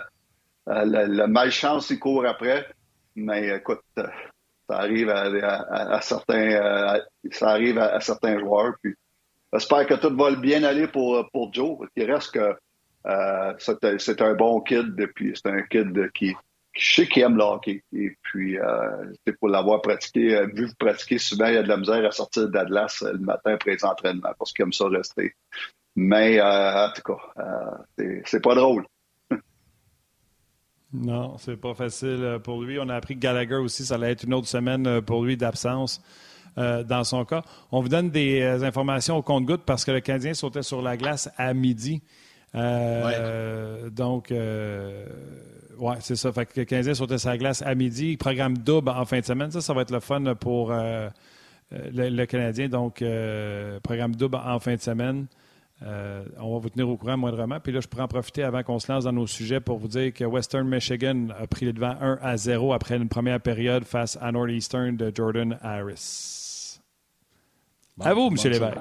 la, 0.65 1.27
malchance, 1.27 1.89
il 1.89 1.99
court 1.99 2.25
après, 2.25 2.67
mais 3.15 3.57
écoute, 3.57 3.81
ça 3.97 4.77
arrive 4.77 5.09
à, 5.09 5.99
certains, 6.01 7.01
ça 7.31 7.49
arrive 7.49 7.79
à, 7.79 7.99
certains 7.99 8.39
joueurs. 8.39 8.75
Puis, 8.81 8.93
j'espère 9.51 9.85
que 9.87 9.95
tout 9.95 10.15
va 10.15 10.33
bien 10.35 10.63
aller 10.63 10.87
pour, 10.87 11.27
pour 11.31 11.51
Joe. 11.53 11.87
Il 11.95 12.09
reste 12.09 12.31
que 12.31 12.55
c'est 13.57 14.21
un 14.21 14.33
bon 14.35 14.61
kid, 14.61 14.95
depuis 14.95 15.33
c'est 15.35 15.49
un 15.49 15.63
kid 15.63 16.11
qui 16.13 16.35
je 16.73 16.93
sais 16.93 17.07
qu'il 17.07 17.23
aime 17.23 17.35
le 17.35 17.43
hockey. 17.43 17.83
Et 17.93 18.15
puis, 18.21 18.57
euh, 18.57 19.13
pour 19.39 19.49
l'avoir 19.49 19.81
pratiqué, 19.81 20.35
euh, 20.35 20.47
vu 20.53 20.69
pratiquer 20.77 21.17
souvent, 21.17 21.47
il 21.47 21.55
y 21.55 21.57
a 21.57 21.63
de 21.63 21.67
la 21.67 21.77
misère 21.77 22.05
à 22.05 22.11
sortir 22.11 22.49
d'Atlas 22.49 23.01
euh, 23.01 23.13
le 23.13 23.19
matin 23.19 23.53
après 23.53 23.71
les 23.71 23.85
entraînements 23.85 24.33
parce 24.37 24.53
qu'il 24.53 24.63
aime 24.63 24.73
ça 24.73 24.87
rester. 24.87 25.33
Mais, 25.95 26.39
euh, 26.39 26.87
en 26.87 26.91
tout 26.93 27.01
cas, 27.01 28.03
c'est 28.25 28.41
pas 28.41 28.55
drôle. 28.55 28.85
non, 30.93 31.37
c'est 31.37 31.57
pas 31.57 31.73
facile 31.73 32.39
pour 32.43 32.61
lui. 32.61 32.79
On 32.79 32.87
a 32.89 32.95
appris 32.95 33.15
que 33.15 33.19
Gallagher 33.19 33.55
aussi, 33.55 33.85
ça 33.85 33.95
allait 33.95 34.11
être 34.11 34.23
une 34.23 34.33
autre 34.33 34.47
semaine 34.47 35.01
pour 35.01 35.23
lui 35.23 35.35
d'absence. 35.35 36.01
dans 36.55 37.03
son 37.03 37.25
cas. 37.25 37.43
On 37.71 37.81
vous 37.81 37.89
donne 37.89 38.09
des 38.09 38.43
informations 38.63 39.17
au 39.17 39.21
compte-goutte 39.21 39.63
parce 39.65 39.83
que 39.83 39.91
le 39.91 40.01
Canadien 40.01 40.33
sautait 40.33 40.63
sur 40.63 40.81
la 40.81 40.95
glace 40.95 41.29
à 41.37 41.53
midi. 41.53 42.01
Donc, 42.53 44.31
oui, 45.79 45.95
c'est 46.01 46.15
ça. 46.15 46.31
Fait 46.31 46.45
que 46.45 46.59
le 46.59 46.65
Canadien 46.65 46.93
sautait 46.93 47.17
sa 47.17 47.37
glace 47.37 47.61
à 47.61 47.73
midi. 47.73 48.17
Programme 48.17 48.57
double 48.57 48.89
en 48.89 49.05
fin 49.05 49.19
de 49.19 49.25
semaine. 49.25 49.49
Ça, 49.49 49.61
ça 49.61 49.73
va 49.73 49.83
être 49.83 49.91
le 49.91 50.01
fun 50.01 50.35
pour 50.35 50.71
euh, 50.71 51.09
euh, 51.73 52.09
le, 52.09 52.25
Canadien. 52.25 52.67
Donc, 52.67 53.01
euh, 53.01 53.79
programme 53.79 54.13
double 54.15 54.35
en 54.35 54.59
fin 54.59 54.75
de 54.75 54.81
semaine. 54.81 55.27
on 55.81 56.53
va 56.53 56.59
vous 56.59 56.69
tenir 56.69 56.89
au 56.89 56.97
courant 56.97 57.17
moindrement. 57.17 57.59
Puis 57.61 57.71
là, 57.71 57.79
je 57.79 57.87
pourrais 57.87 58.03
en 58.03 58.09
profiter 58.09 58.43
avant 58.43 58.61
qu'on 58.61 58.79
se 58.79 58.91
lance 58.91 59.05
dans 59.05 59.13
nos 59.13 59.27
sujets 59.27 59.61
pour 59.61 59.77
vous 59.77 59.87
dire 59.87 60.13
que 60.13 60.25
Western 60.25 60.67
Michigan 60.67 61.27
a 61.39 61.47
pris 61.47 61.65
le 61.65 61.73
devant 61.73 61.95
1 62.01 62.19
à 62.21 62.35
0 62.35 62.73
après 62.73 62.97
une 62.97 63.07
première 63.07 63.39
période 63.39 63.85
face 63.85 64.17
à 64.21 64.31
Northeastern 64.33 64.97
de 64.97 65.11
Jordan 65.15 65.57
Harris. 65.61 66.81
à 68.01 68.13
vous, 68.13 68.27
M. 68.27 68.35
Lévesque. 68.43 68.77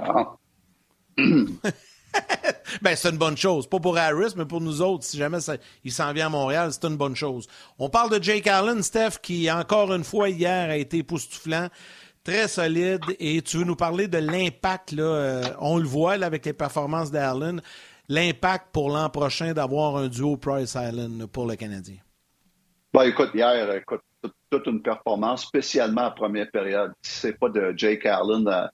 ben, 2.83 2.97
c'est 2.97 3.11
une 3.11 3.19
bonne 3.19 3.37
chose. 3.37 3.67
Pas 3.67 3.79
pour 3.79 3.97
Harris, 3.97 4.35
mais 4.37 4.45
pour 4.45 4.61
nous 4.61 4.83
autres. 4.83 5.05
Si 5.05 5.17
jamais 5.17 5.39
il 5.85 5.93
s'en 5.93 6.13
vient 6.13 6.27
à 6.27 6.31
Montréal, 6.31 6.71
c'est 6.73 6.85
une 6.87 6.97
bonne 6.97 7.17
chose. 7.17 7.47
On 7.79 7.89
parle 7.89 8.19
de 8.19 8.23
Jake 8.23 8.47
Allen, 8.47 8.83
Steph, 8.83 9.19
qui, 9.23 9.51
encore 9.51 9.93
une 9.93 10.05
fois, 10.05 10.29
hier, 10.29 10.71
a 10.71 10.77
été 10.77 10.99
époustouflant, 10.99 11.69
très 12.25 12.49
solide. 12.49 13.03
Et 13.19 13.43
tu 13.43 13.59
veux 13.59 13.65
nous 13.65 13.77
parler 13.77 14.09
de 14.09 14.19
l'impact, 14.19 14.93
là, 14.93 15.03
euh, 15.03 15.43
on 15.61 15.79
le 15.79 15.87
voit 15.87 16.17
là, 16.17 16.27
avec 16.27 16.45
les 16.47 16.53
performances 16.53 17.11
d'Allen, 17.11 17.61
l'impact 18.09 18.69
pour 18.73 18.91
l'an 18.91 19.11
prochain 19.11 19.53
d'avoir 19.53 19.97
un 19.97 20.09
duo 20.09 20.37
Price 20.37 20.77
Allen 20.77 21.27
pour 21.27 21.47
le 21.47 21.57
Canadien? 21.57 21.97
Ben, 22.93 23.03
écoute, 23.03 23.31
hier, 23.35 23.75
écoute, 23.75 24.01
toute 24.51 24.67
une 24.67 24.83
performance, 24.83 25.45
spécialement 25.45 26.07
en 26.07 26.11
première 26.11 26.51
période. 26.51 26.93
C'est 27.03 27.39
pas 27.39 27.51
de 27.51 27.75
Jake 27.77 28.07
Allen 28.07 28.49
euh, 28.49 28.67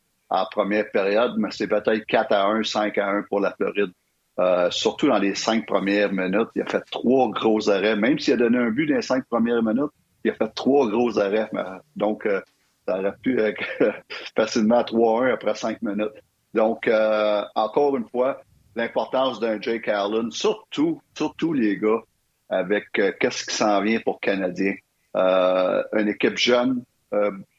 en 0.42 0.46
première 0.50 0.90
période, 0.90 1.34
mais 1.38 1.48
c'est 1.50 1.68
peut-être 1.68 2.04
4 2.06 2.32
à 2.32 2.46
1, 2.46 2.62
5 2.62 2.98
à 2.98 3.08
1 3.08 3.22
pour 3.22 3.40
la 3.40 3.52
Floride. 3.52 3.92
Euh, 4.40 4.68
surtout 4.70 5.06
dans 5.06 5.18
les 5.18 5.36
cinq 5.36 5.64
premières 5.64 6.12
minutes. 6.12 6.48
Il 6.56 6.62
a 6.62 6.66
fait 6.66 6.84
trois 6.90 7.30
gros 7.30 7.70
arrêts. 7.70 7.94
Même 7.94 8.18
s'il 8.18 8.34
a 8.34 8.36
donné 8.36 8.58
un 8.58 8.70
but 8.70 8.86
dans 8.86 8.96
les 8.96 9.02
cinq 9.02 9.24
premières 9.26 9.62
minutes, 9.62 9.92
il 10.24 10.32
a 10.32 10.34
fait 10.34 10.52
trois 10.54 10.88
gros 10.88 11.18
arrêts. 11.20 11.48
Donc, 11.94 12.26
euh, 12.26 12.40
ça 12.86 12.98
aurait 12.98 13.14
pu 13.22 13.40
être 13.40 13.62
facilement 14.36 14.82
3-1 14.82 15.34
après 15.34 15.54
cinq 15.54 15.80
minutes. 15.82 16.14
Donc, 16.52 16.88
euh, 16.88 17.44
encore 17.54 17.96
une 17.96 18.08
fois, 18.08 18.42
l'importance 18.74 19.38
d'un 19.38 19.60
Jake 19.60 19.86
Allen, 19.86 20.32
surtout, 20.32 21.00
surtout 21.16 21.52
les 21.52 21.76
gars, 21.78 22.02
avec 22.48 22.90
qu'est-ce 22.92 23.46
qui 23.46 23.54
s'en 23.54 23.80
vient 23.82 24.00
pour 24.00 24.20
Canadien. 24.20 24.74
une 25.14 26.08
équipe 26.08 26.36
jeune, 26.36 26.82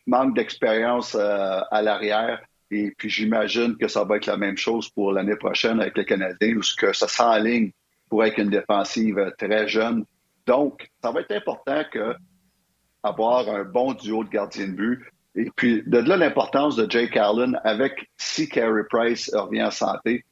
manque 0.06 0.36
d'expérience 0.36 1.16
à 1.16 1.82
l'arrière, 1.82 2.42
et 2.72 2.92
puis 2.98 3.10
j'imagine 3.10 3.78
que 3.78 3.88
ça 3.88 4.04
va 4.04 4.18
être 4.18 4.26
la 4.26 4.38
même 4.38 4.58
chose 4.58 4.90
pour 4.90 5.12
l'année 5.12 5.36
prochaine 5.36 5.80
avec 5.80 5.98
les 5.98 6.06
Canadiens, 6.06 6.58
où 6.58 6.62
que 6.78 6.94
ça 6.94 7.08
s'enligne 7.08 7.72
pour 8.10 8.24
être 8.24 8.40
une 8.40 8.50
défensive 8.50 9.34
très 9.38 9.68
jeune. 9.68 10.06
Donc, 10.46 10.90
ça 11.02 11.12
va 11.12 11.22
être 11.22 11.32
important 11.32 11.84
que 11.92 12.16
avoir 13.04 13.48
un 13.50 13.64
bon 13.64 13.94
duo 13.94 14.24
de 14.24 14.30
gardiens 14.30 14.68
de 14.68 14.74
but. 14.74 15.06
Et 15.36 15.52
puis, 15.56 15.84
de 15.86 16.00
là, 16.00 16.18
l'importance 16.18 16.76
de 16.76 16.90
Jake 16.90 17.16
Allen 17.18 17.60
avec 17.64 18.10
si 18.18 18.50
Carey 18.50 18.84
Price 18.90 19.30
revient 19.34 19.64
en 19.64 19.72
santé. 19.72 20.24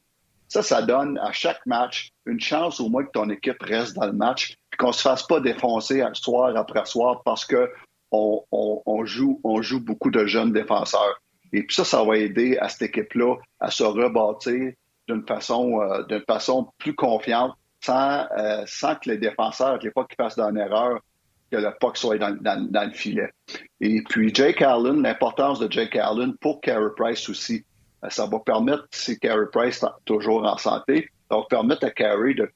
Ça, 0.48 0.62
ça 0.62 0.82
donne 0.82 1.18
à 1.18 1.32
chaque 1.32 1.64
match 1.66 2.10
une 2.26 2.40
chance 2.40 2.80
au 2.80 2.88
moins 2.88 3.04
que 3.04 3.10
ton 3.12 3.28
équipe 3.30 3.62
reste 3.62 3.94
dans 3.94 4.06
le 4.06 4.12
match 4.12 4.56
et 4.72 4.76
qu'on 4.76 4.88
ne 4.88 4.92
se 4.92 5.02
fasse 5.02 5.22
pas 5.24 5.40
défoncer 5.40 6.04
soir 6.14 6.56
après 6.56 6.84
soir 6.84 7.22
parce 7.24 7.44
que 7.44 7.70
on, 8.10 8.44
on 8.52 9.04
joue 9.04 9.80
beaucoup 9.80 10.10
de 10.10 10.26
jeunes 10.26 10.52
défenseurs. 10.52 11.20
Et 11.54 11.62
puis 11.62 11.74
ça, 11.74 11.84
ça 11.84 12.02
va 12.02 12.18
aider 12.18 12.58
à 12.58 12.68
cette 12.68 12.82
équipe-là 12.82 13.36
à 13.60 13.70
se 13.70 13.84
rebâtir 13.84 14.72
d'une 15.08 15.24
façon, 15.24 15.80
euh, 15.80 16.20
façon 16.26 16.68
plus 16.78 16.96
confiante, 16.96 17.52
sans, 17.80 18.26
euh, 18.36 18.64
sans 18.66 18.96
que 18.96 19.10
les 19.10 19.18
défenseurs, 19.18 19.78
les 19.78 19.92
pas 19.92 20.04
qu'ils 20.04 20.16
fassent 20.16 20.36
d'une 20.36 20.58
erreur, 20.58 20.98
que 21.52 21.56
le 21.56 21.70
puck 21.78 21.96
soit 21.96 22.18
dans, 22.18 22.36
dans, 22.40 22.84
le 22.84 22.92
filet. 22.92 23.30
Et 23.80 24.02
puis 24.02 24.34
Jake 24.34 24.62
Allen, 24.62 25.02
l'importance 25.02 25.60
de 25.60 25.70
Jake 25.70 25.94
Allen 25.94 26.36
pour 26.38 26.60
Carey 26.60 26.90
Price 26.96 27.28
aussi. 27.28 27.64
Euh, 28.02 28.10
ça 28.10 28.26
va 28.26 28.40
permettre, 28.40 28.88
si 28.90 29.16
Carey 29.20 29.46
Price 29.52 29.80
est 29.84 30.04
toujours 30.06 30.44
en 30.44 30.58
santé, 30.58 31.08
ça 31.30 31.36
va 31.36 31.44
permettre 31.48 31.86
à 31.86 31.90
Carey 31.90 32.34
de, 32.34 32.50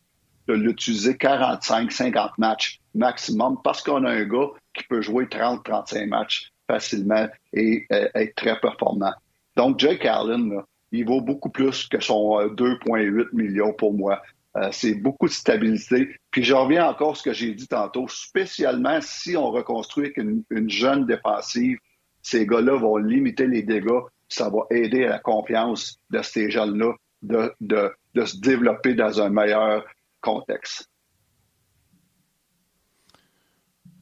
de 0.49 0.55
l'utiliser 0.55 1.13
45-50 1.13 2.33
matchs 2.39 2.81
maximum 2.97 3.59
parce 3.63 3.81
qu'on 3.81 4.05
a 4.05 4.11
un 4.11 4.25
gars 4.25 4.49
qui 4.75 4.83
peut 4.89 5.03
jouer 5.03 5.27
30-35 5.27 6.09
matchs 6.09 6.53
facilement 6.69 7.27
et 7.53 7.87
euh, 7.93 8.09
être 8.15 8.35
très 8.37 8.61
performant. 8.61 9.13
Donc, 9.57 9.81
Jake 9.81 10.05
Allen, 10.05 10.61
il 10.93 11.05
vaut 11.05 11.21
beaucoup 11.21 11.51
plus 11.51 11.89
que 11.89 12.01
son 12.01 12.39
2,8 12.39 13.07
euh, 13.07 13.29
millions 13.33 13.73
pour 13.73 13.93
moi. 13.93 14.23
Euh, 14.57 14.69
c'est 14.73 14.95
beaucoup 14.95 15.27
de 15.27 15.33
stabilité. 15.33 16.15
Puis 16.31 16.45
je 16.45 16.55
reviens 16.55 16.87
encore 16.89 17.13
à 17.13 17.15
ce 17.15 17.23
que 17.23 17.33
j'ai 17.33 17.55
dit 17.55 17.69
tantôt, 17.69 18.07
spécialement 18.09 19.01
si 19.01 19.37
on 19.37 19.51
reconstruit 19.51 20.07
avec 20.07 20.17
une, 20.19 20.71
jeune 20.71 21.07
défensive, 21.07 21.79
ces 22.23 22.47
gars-là 22.47 22.77
vont 22.77 22.97
limiter 22.97 23.47
les 23.47 23.63
dégâts. 23.63 24.01
Ça 24.29 24.51
va 24.51 24.61
aider 24.71 25.05
à 25.05 25.11
la 25.11 25.19
confiance 25.19 25.99
de 26.11 26.23
ces 26.23 26.51
jeunes-là 26.51 26.95
de, 27.23 27.53
de 27.61 28.25
se 28.25 28.39
développer 28.39 28.95
dans 28.95 29.21
un 29.21 29.31
meilleur 29.31 29.85
contexte. 30.21 30.89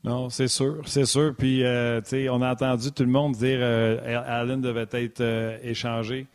Non, 0.06 0.30
c'est 0.30 0.46
sûr, 0.46 0.82
c'est 0.86 1.04
sûr. 1.04 1.34
Puis, 1.36 1.64
euh, 1.64 2.00
tu 2.00 2.10
sais, 2.10 2.28
on 2.28 2.40
a 2.40 2.52
entendu 2.52 2.92
tout 2.92 3.02
le 3.02 3.10
monde 3.10 3.32
dire 3.32 3.58
euh, 3.60 4.22
Allen 4.24 4.60
devait 4.60 4.86
être 4.92 5.20
euh, 5.20 5.58
échangé. 5.64 6.28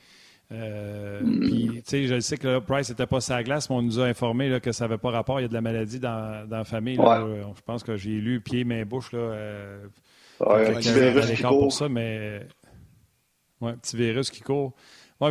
Mm. 0.52 1.40
Puis, 1.40 1.70
tu 1.76 1.82
sais, 1.86 2.08
je 2.08 2.20
sais 2.20 2.36
que 2.36 2.60
Price 2.60 2.90
n'était 2.90 3.06
pas 3.06 3.22
sa 3.22 3.42
glace, 3.42 3.70
mais 3.70 3.78
on 3.78 3.82
nous 3.82 4.02
a 4.02 4.06
informé 4.06 4.50
là, 4.50 4.60
que 4.60 4.74
ça 4.74 4.84
n'avait 4.84 4.98
pas 4.98 5.10
rapport. 5.10 5.40
Il 5.40 5.44
y 5.44 5.46
a 5.46 5.48
de 5.48 5.54
la 5.54 5.62
maladie 5.62 6.02
dans, 6.02 6.46
dans 6.50 6.58
la 6.58 6.64
famille. 6.66 6.98
je 6.98 7.62
pense 7.66 7.84
que 7.84 7.96
j'ai 7.96 8.10
lu 8.10 8.42
pied, 8.42 8.66
main, 8.66 8.84
bouche. 8.84 9.14
Là, 9.14 9.30
ouais, 10.42 10.68
un 10.68 10.74
petit 10.74 10.92
virus 10.92 11.32
qui 11.32 11.42
court. 11.42 11.60
pour 11.60 11.74
ça, 11.74 11.88
mais. 11.88 12.42
Ouais, 13.62 13.74
petit 13.74 13.96
virus 13.96 14.30
qui 14.30 14.42
court 14.42 14.74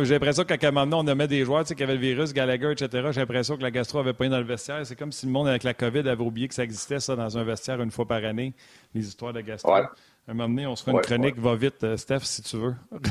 j'ai 0.03 0.13
l'impression 0.13 0.43
qu'à 0.45 0.67
un 0.67 0.71
moment 0.71 0.99
on 0.99 1.03
nommait 1.03 1.27
des 1.27 1.43
joueurs 1.43 1.65
qui 1.65 1.83
avaient 1.83 1.95
le 1.95 1.99
virus, 1.99 2.33
Gallagher, 2.33 2.71
etc. 2.71 3.09
J'ai 3.11 3.19
l'impression 3.19 3.57
que 3.57 3.61
la 3.61 3.71
gastro 3.71 3.99
avait 3.99 4.13
pas 4.13 4.25
eu 4.25 4.29
dans 4.29 4.37
le 4.37 4.45
vestiaire. 4.45 4.85
C'est 4.85 4.95
comme 4.95 5.11
si 5.11 5.25
le 5.25 5.31
monde 5.31 5.49
avec 5.49 5.63
la 5.63 5.73
COVID 5.73 6.07
avait 6.07 6.23
oublié 6.23 6.47
que 6.47 6.53
ça 6.53 6.63
existait, 6.63 6.99
ça, 6.99 7.15
dans 7.15 7.37
un 7.37 7.43
vestiaire 7.43 7.81
une 7.81 7.91
fois 7.91 8.07
par 8.07 8.23
année, 8.23 8.53
les 8.93 9.05
histoires 9.05 9.33
de 9.33 9.41
gastro. 9.41 9.73
À 9.73 10.31
un 10.31 10.33
moment 10.33 10.49
donné, 10.49 10.67
on 10.67 10.75
se 10.75 10.83
fait 10.83 10.91
une 10.91 11.01
chronique, 11.01 11.37
va 11.39 11.55
vite, 11.55 11.83
euh, 11.83 11.97
Steph, 11.97 12.21
si 12.21 12.41
tu 12.43 12.57
veux. 12.57 12.75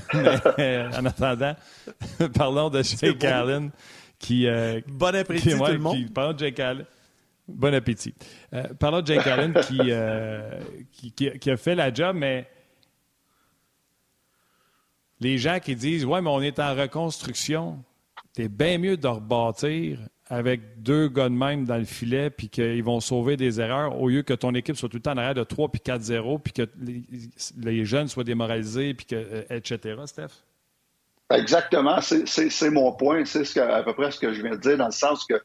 Euh, 0.58 0.90
en 0.92 1.04
attendant, 1.06 1.54
parlons 2.34 2.70
de 2.70 2.82
Jake 2.82 3.24
Allen 3.24 3.70
qui. 4.18 4.46
Euh, 4.46 4.80
bon 4.86 5.14
appétit, 5.14 5.50
tout 5.50 5.64
le 5.64 5.78
monde. 5.78 6.10
parlons 6.14 6.32
de 6.32 6.38
Jake 6.38 6.60
Allen. 6.60 6.84
Bon 7.46 7.74
appétit. 7.74 8.14
parlons 8.78 9.00
de 9.00 9.06
Jake 9.06 9.26
Allen 9.26 9.54
qui, 10.92 11.12
qui, 11.12 11.38
qui, 11.38 11.50
a 11.50 11.56
fait 11.56 11.74
la 11.74 11.92
job, 11.92 12.16
mais 12.16 12.46
les 15.20 15.38
gens 15.38 15.58
qui 15.60 15.76
disent 15.76 16.04
Ouais, 16.04 16.20
mais 16.20 16.30
on 16.30 16.40
est 16.40 16.58
en 16.58 16.74
reconstruction, 16.74 17.82
c'est 18.34 18.48
bien 18.48 18.78
mieux 18.78 18.96
de 18.96 19.06
rebâtir 19.06 19.98
avec 20.30 20.80
deux 20.80 21.08
gars 21.08 21.28
de 21.28 21.34
même 21.34 21.64
dans 21.64 21.76
le 21.76 21.84
filet, 21.84 22.30
puis 22.30 22.48
qu'ils 22.48 22.84
vont 22.84 23.00
sauver 23.00 23.36
des 23.36 23.60
erreurs, 23.60 24.00
au 24.00 24.08
lieu 24.08 24.22
que 24.22 24.32
ton 24.32 24.54
équipe 24.54 24.76
soit 24.76 24.88
tout 24.88 24.98
le 24.98 25.02
temps 25.02 25.12
en 25.12 25.16
arrière 25.16 25.34
de 25.34 25.42
3 25.42 25.70
puis 25.70 25.82
4-0, 25.84 26.40
puis 26.40 26.52
que 26.52 26.68
les, 27.60 27.84
jeunes 27.84 28.06
soient 28.06 28.22
démoralisés, 28.22 28.94
puis 28.94 29.06
que, 29.06 29.16
euh, 29.16 29.42
etc., 29.50 29.96
Steph? 30.06 30.44
Exactement, 31.30 32.00
c'est 32.00 32.70
mon 32.70 32.92
point. 32.92 33.24
C'est 33.24 33.58
à 33.58 33.82
peu 33.82 33.92
près 33.92 34.12
ce 34.12 34.20
que 34.20 34.32
je 34.32 34.40
viens 34.40 34.52
de 34.52 34.60
dire, 34.60 34.78
dans 34.78 34.86
le 34.86 34.92
sens 34.92 35.24
que 35.24 35.40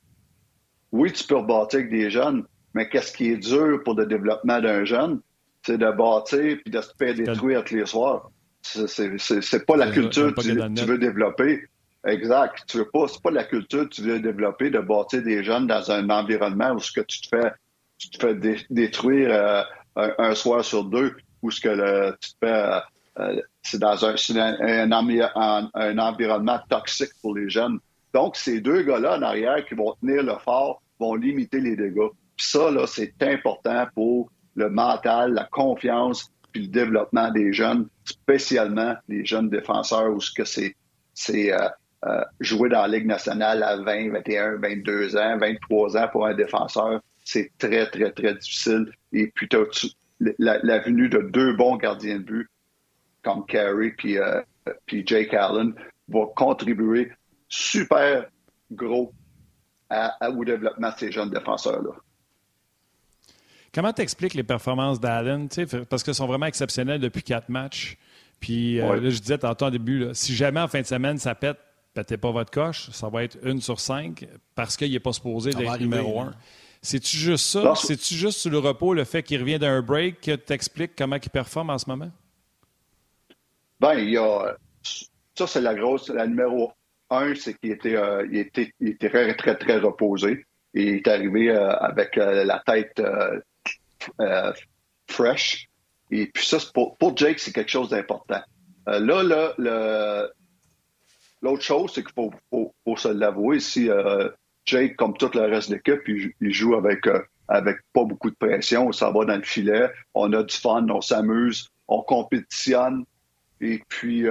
oui, 0.92 1.12
tu 1.12 1.24
peux 1.26 1.38
rebâtir 1.38 1.80
avec 1.80 1.92
des 1.92 2.12
jeunes, 2.12 2.46
mais 2.76 2.88
qu'est-ce 2.88 3.12
qui 3.12 3.30
est 3.30 3.38
dur 3.38 3.82
pour 3.84 3.96
le 3.96 4.06
développement 4.06 4.62
d'un 4.62 4.86
jeune? 4.86 5.20
C'est 5.64 5.80
de 5.80 5.92
bâtir 5.92 6.58
puis 6.64 6.72
de 6.72 6.82
se 6.82 6.92
faire 6.98 7.16
détruire 7.16 7.64
tous 7.64 7.76
les 7.76 7.86
soirs. 7.88 8.30
C'est 8.66 9.66
pas 9.66 9.78
la 9.78 9.92
culture 9.92 10.34
que 10.34 10.42
tu, 10.42 10.86
veux 10.86 10.98
développer. 10.98 11.68
Exact. 12.06 12.64
Tu 12.68 12.78
veux 12.78 12.90
pas, 12.90 13.08
c'est 13.08 13.22
pas 13.22 13.32
la 13.32 13.44
culture 13.44 13.84
que 13.90 13.96
tu 13.96 14.02
veux 14.02 14.20
développer 14.20 14.70
de 14.70 14.80
bâtir 14.80 15.24
des 15.24 15.44
jeunes 15.44 15.68
dans 15.68 15.92
un 15.92 16.10
environnement 16.10 16.72
où 16.72 16.80
ce 16.80 16.92
que 16.92 17.02
tu 17.02 17.22
te 17.22 17.28
fais, 17.30 17.52
tu 17.98 18.10
te 18.10 18.20
fais 18.20 18.64
détruire 18.70 19.30
euh, 19.32 19.64
un, 20.18 20.36
soir 20.36 20.64
sur 20.64 20.86
deux, 20.86 21.16
où 21.42 21.52
ce 21.52 21.62
que 21.62 21.70
le, 21.70 22.18
tu 22.20 22.32
te 22.32 22.36
fais, 22.46 22.52
euh, 22.52 22.80
euh, 23.20 23.42
c'est 23.62 23.80
dans 23.80 24.06
un, 24.06 24.16
un, 24.36 25.70
un, 25.74 25.98
environnement 25.98 26.60
toxique 26.70 27.12
pour 27.22 27.36
les 27.36 27.50
jeunes. 27.50 27.80
Donc, 28.14 28.36
ces 28.36 28.62
deux 28.62 28.84
gars-là 28.84 29.18
en 29.18 29.22
arrière 29.22 29.66
qui 29.66 29.76
vont 29.76 29.94
tenir 30.02 30.24
le 30.24 30.38
fort 30.44 30.82
vont 31.00 31.16
limiter 31.16 31.60
les 31.60 31.76
dégâts. 31.76 32.10
Puis 32.36 32.48
ça, 32.48 32.72
là, 32.72 32.88
c'est 32.88 33.14
important 33.22 33.88
pour 33.94 34.30
le 34.56 34.70
mental, 34.70 35.34
la 35.34 35.46
confiance, 35.46 36.32
puis 36.56 36.68
le 36.68 36.72
développement 36.72 37.32
des 37.32 37.52
jeunes, 37.52 37.90
spécialement 38.06 38.96
les 39.10 39.26
jeunes 39.26 39.50
défenseurs, 39.50 40.10
où 40.10 40.22
ce 40.22 40.32
que 40.32 40.46
c'est, 40.46 40.74
c'est 41.14 41.52
euh, 41.52 41.68
euh, 42.06 42.24
jouer 42.40 42.70
dans 42.70 42.84
la 42.84 42.88
Ligue 42.88 43.08
nationale 43.08 43.62
à 43.62 43.76
20, 43.76 44.12
21, 44.12 44.56
22 44.60 45.18
ans, 45.18 45.38
23 45.38 45.98
ans 45.98 46.08
pour 46.14 46.26
un 46.26 46.34
défenseur, 46.34 47.02
c'est 47.26 47.52
très, 47.58 47.90
très, 47.90 48.10
très 48.14 48.36
difficile. 48.36 48.90
Et 49.12 49.34
puis, 49.36 49.50
la, 50.40 50.60
la, 50.64 50.80
venue 50.80 51.10
de 51.10 51.18
deux 51.18 51.52
bons 51.58 51.76
gardiens 51.76 52.20
de 52.20 52.24
but, 52.24 52.50
comme 53.22 53.46
Carey 53.46 53.94
puis, 53.98 54.18
euh, 54.18 54.42
puis 54.86 55.04
Jake 55.06 55.34
Allen, 55.34 55.74
va 56.08 56.22
contribuer 56.38 57.12
super 57.50 58.28
gros 58.72 59.12
au 60.22 60.46
développement 60.46 60.92
de 60.92 60.98
ces 61.00 61.12
jeunes 61.12 61.32
défenseurs-là. 61.32 61.92
Comment 63.76 63.92
t'expliques 63.92 64.36
les 64.36 64.44
performances 64.44 65.02
d'Allen? 65.02 65.50
Parce 65.90 66.02
qu'elles 66.02 66.16
sont 66.16 66.28
vraiment 66.28 66.46
exceptionnelles 66.46 67.02
depuis 67.02 67.24
quatre 67.24 67.50
matchs. 67.50 67.98
Puis 68.40 68.80
euh, 68.80 69.02
là, 69.02 69.10
je 69.10 69.20
disais 69.20 69.38
tantôt 69.38 69.66
en 69.66 69.70
début, 69.70 70.08
si 70.14 70.34
jamais 70.34 70.62
en 70.62 70.70
fin 70.70 70.80
de 70.80 70.86
semaine 70.86 71.18
ça 71.18 71.36
pète, 71.36 71.58
pétez 71.94 72.16
pas 72.16 72.32
votre 72.32 72.52
coche, 72.52 72.90
ça 72.92 73.10
va 73.10 73.26
être 73.26 73.38
une 73.44 73.60
sur 73.60 73.82
cinq 73.82 74.28
parce 74.56 74.78
qu'il 74.78 74.94
n'est 74.94 75.00
pas 75.02 75.12
supposé 75.12 75.52
d'être 75.52 75.78
numéro 75.78 76.22
un. 76.22 76.34
C'est-tu 76.82 77.18
juste 77.18 77.48
ça? 77.48 77.74
C'est-tu 77.76 78.14
juste 78.14 78.40
sur 78.40 78.50
le 78.50 78.60
repos, 78.60 78.94
le 78.94 79.04
fait 79.04 79.24
qu'il 79.24 79.42
revient 79.42 79.60
d'un 79.60 79.82
break, 79.82 80.22
que 80.22 80.36
t'expliques 80.36 80.92
comment 80.98 81.18
il 81.22 81.30
performe 81.30 81.70
en 81.70 81.78
ce 81.78 81.90
moment? 81.90 82.12
Ben, 83.82 83.96
il 83.96 84.12
y 84.12 84.18
a. 84.18 84.56
Ça, 85.38 85.48
c'est 85.48 85.62
la 85.62 85.76
grosse. 85.76 86.08
La 86.08 86.28
numéro 86.28 86.72
un, 87.10 87.36
c'est 87.36 87.56
qu'il 87.60 87.72
était, 87.72 87.98
euh, 87.98 88.26
il 88.32 88.38
était, 88.38 88.72
il 88.80 88.90
était 88.90 89.10
très, 89.10 89.36
très, 89.36 89.58
très 89.58 89.80
reposé. 89.80 90.46
Et 90.74 90.84
il 90.84 90.96
est 90.96 91.08
arrivé 91.10 91.50
euh, 91.50 91.72
avec 91.72 92.16
la 92.16 92.62
tête 92.66 93.02
euh, 94.22 94.54
fresh. 95.10 95.68
Et 96.12 96.28
puis 96.28 96.46
ça, 96.46 96.58
pour, 96.74 97.18
Jake, 97.18 97.40
c'est 97.40 97.52
quelque 97.52 97.72
chose 97.72 97.90
d'important. 97.90 98.42
Euh, 98.88 99.00
là, 99.00 99.24
là, 99.58 100.28
l'autre 101.42 101.64
chose, 101.64 101.92
c'est 101.94 102.04
qu'il 102.04 102.14
faut, 102.14 102.32
faut, 102.84 102.98
se 102.98 103.08
l'avouer, 103.08 103.60
si 103.60 103.90
euh, 103.90 104.30
Jake, 104.66 104.96
comme 104.96 105.16
tout 105.18 105.32
le 105.34 105.42
reste 105.42 105.70
de 105.70 105.76
l'équipe, 105.76 106.02
il, 106.08 106.54
joue 106.54 106.76
avec, 106.76 107.08
avec 107.48 107.78
pas 107.94 108.04
beaucoup 108.04 108.30
de 108.30 108.36
pression, 108.36 108.92
ça 108.92 109.12
va 109.12 109.26
dans 109.26 109.36
le 109.36 109.44
filet, 109.44 109.90
on 110.14 110.32
a 110.34 110.44
du 110.44 110.56
fun, 110.56 110.88
on 110.90 111.02
s'amuse, 111.02 111.70
on 111.88 112.02
compétitionne, 112.02 113.06
et 113.62 113.82
puis 113.88 114.26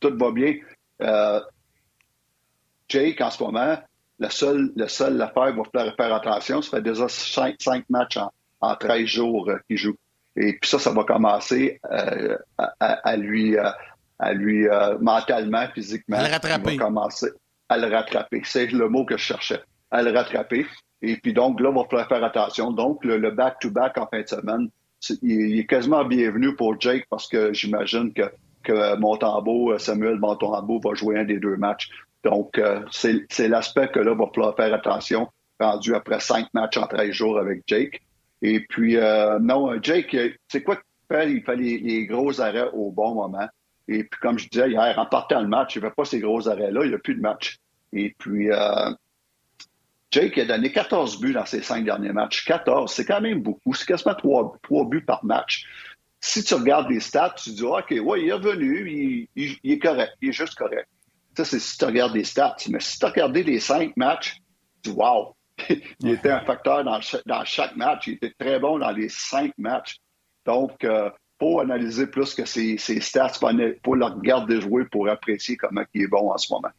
tout 0.00 0.16
va 0.16 0.30
bien. 0.32 0.54
Jake, 2.88 3.20
en 3.20 3.30
ce 3.30 3.42
moment, 3.42 3.78
la 4.18 4.30
seule, 4.30 4.72
la 4.76 4.88
seule 4.88 5.20
affaire 5.20 5.54
qu'il 5.54 5.80
va 5.80 5.92
faire 5.92 6.14
attention, 6.14 6.62
ça 6.62 6.78
fait 6.78 6.82
déjà 6.82 7.06
cinq, 7.08 7.84
matchs 7.88 8.16
en, 8.16 8.32
en 8.60 8.74
13 8.74 9.06
jours 9.06 9.48
euh, 9.48 9.58
qu'il 9.68 9.78
joue. 9.78 9.96
Et 10.36 10.58
puis 10.60 10.68
ça, 10.68 10.78
ça 10.78 10.92
va 10.92 11.04
commencer 11.04 11.80
euh, 11.90 12.36
à, 12.78 13.16
lui, 13.16 13.56
euh, 13.56 13.70
à 14.18 14.32
lui 14.32 14.66
mentalement, 15.00 15.66
physiquement. 15.74 16.18
À 16.18 16.28
le 16.28 16.32
rattraper. 16.32 16.74
Il 16.74 16.78
va 16.78 16.84
commencer 16.86 17.28
à 17.68 17.76
le 17.76 17.88
rattraper. 17.88 18.42
C'est 18.44 18.66
le 18.66 18.88
mot 18.88 19.04
que 19.04 19.16
je 19.16 19.22
cherchais. 19.24 19.60
À 19.90 20.02
le 20.02 20.12
rattraper. 20.12 20.64
Et 21.02 21.16
puis 21.16 21.32
donc, 21.32 21.60
là, 21.60 21.70
il 21.70 21.76
va 21.76 21.84
falloir 21.84 22.08
faire 22.08 22.22
attention. 22.22 22.70
Donc, 22.70 23.04
le 23.04 23.30
back-to-back 23.30 23.98
en 23.98 24.06
fin 24.06 24.22
de 24.22 24.28
semaine, 24.28 24.68
il, 25.22 25.58
est 25.58 25.66
quasiment 25.66 26.04
bienvenu 26.04 26.54
pour 26.54 26.80
Jake 26.80 27.06
parce 27.10 27.28
que 27.28 27.52
j'imagine 27.52 28.12
que, 28.12 28.30
que 28.62 28.96
Montembeau, 28.96 29.76
Samuel 29.78 30.18
Montembeau 30.18 30.80
va 30.80 30.94
jouer 30.94 31.18
un 31.18 31.24
des 31.24 31.38
deux 31.38 31.56
matchs. 31.56 31.90
Donc, 32.24 32.58
euh, 32.58 32.82
c'est 32.90 33.48
l'aspect 33.48 33.88
que 33.88 34.00
là, 34.00 34.14
va 34.14 34.26
falloir 34.34 34.56
faire 34.56 34.74
attention, 34.74 35.28
rendu 35.60 35.94
après 35.94 36.20
cinq 36.20 36.46
matchs 36.52 36.76
en 36.76 36.86
13 36.86 37.10
jours 37.10 37.38
avec 37.38 37.62
Jake. 37.66 38.00
Et 38.42 38.60
puis, 38.60 38.96
euh, 38.96 39.38
non, 39.38 39.80
Jake, 39.82 40.16
c'est 40.48 40.62
quoi 40.62 40.76
qu'il 40.76 40.84
fait? 41.16 41.30
Il 41.30 41.42
fait 41.42 41.56
les, 41.56 42.06
gros 42.06 42.40
arrêts 42.40 42.68
au 42.72 42.90
bon 42.90 43.14
moment? 43.14 43.48
Et 43.88 44.04
puis, 44.04 44.20
comme 44.20 44.38
je 44.38 44.48
disais 44.48 44.70
hier, 44.70 44.94
en 44.98 45.06
partant 45.06 45.40
le 45.40 45.48
match, 45.48 45.76
il 45.76 45.82
ne 45.82 45.88
fait 45.88 45.94
pas 45.94 46.04
ces 46.04 46.20
gros 46.20 46.48
arrêts-là, 46.48 46.84
il 46.84 46.90
n'y 46.90 46.94
a 46.94 46.98
plus 46.98 47.14
de 47.14 47.20
match. 47.20 47.58
Et 47.92 48.14
puis, 48.18 48.50
euh, 48.50 48.90
Jake 50.10 50.38
a 50.38 50.44
donné 50.44 50.72
14 50.72 51.20
buts 51.20 51.32
dans 51.32 51.46
ses 51.46 51.62
cinq 51.62 51.84
derniers 51.84 52.12
matchs. 52.12 52.44
14, 52.44 52.92
c'est 52.92 53.04
quand 53.04 53.20
même 53.20 53.42
beaucoup. 53.42 53.74
C'est 53.74 53.86
quasiment 53.86 54.14
trois, 54.14 54.56
trois 54.62 54.84
buts 54.84 55.04
par 55.04 55.24
match. 55.24 55.66
Si 56.20 56.42
tu 56.42 56.54
regardes 56.54 56.90
les 56.90 57.00
stats, 57.00 57.34
tu 57.36 57.50
dis, 57.50 57.62
OK, 57.62 57.90
ouais, 57.90 58.22
il 58.22 58.28
est 58.28 58.32
revenu, 58.32 59.28
il, 59.36 59.58
est 59.64 59.78
correct, 59.78 60.12
il 60.20 60.30
est 60.30 60.32
juste 60.32 60.56
correct. 60.56 60.88
Ça, 61.38 61.44
c'est 61.44 61.60
si 61.60 61.78
tu 61.78 61.84
regardes 61.84 62.16
les 62.16 62.24
stats. 62.24 62.56
Mais 62.68 62.80
si 62.80 62.98
tu 62.98 63.06
as 63.06 63.10
regardé 63.10 63.44
les 63.44 63.60
cinq 63.60 63.96
matchs, 63.96 64.38
tu 64.82 64.90
wow, 64.90 65.36
il 65.68 66.10
était 66.10 66.32
un 66.32 66.40
facteur 66.40 66.82
dans, 66.82 67.00
chaque 67.44 67.76
match. 67.76 68.08
Il 68.08 68.14
était 68.14 68.34
très 68.36 68.58
bon 68.58 68.80
dans 68.80 68.90
les 68.90 69.08
cinq 69.08 69.52
matchs. 69.56 69.98
Donc, 70.44 70.82
euh, 70.82 71.10
pour 71.38 71.60
analyser 71.60 72.08
plus 72.08 72.34
que 72.34 72.44
ses, 72.44 72.76
stats, 72.76 73.34
pour, 73.38 73.52
pour 73.84 73.94
le 73.94 74.06
regarder 74.06 74.60
jouer, 74.60 74.84
pour 74.86 75.08
apprécier 75.08 75.56
comment 75.56 75.84
il 75.94 76.02
est 76.02 76.06
bon 76.08 76.32
en 76.32 76.38
ce 76.38 76.52
moment. 76.52 76.70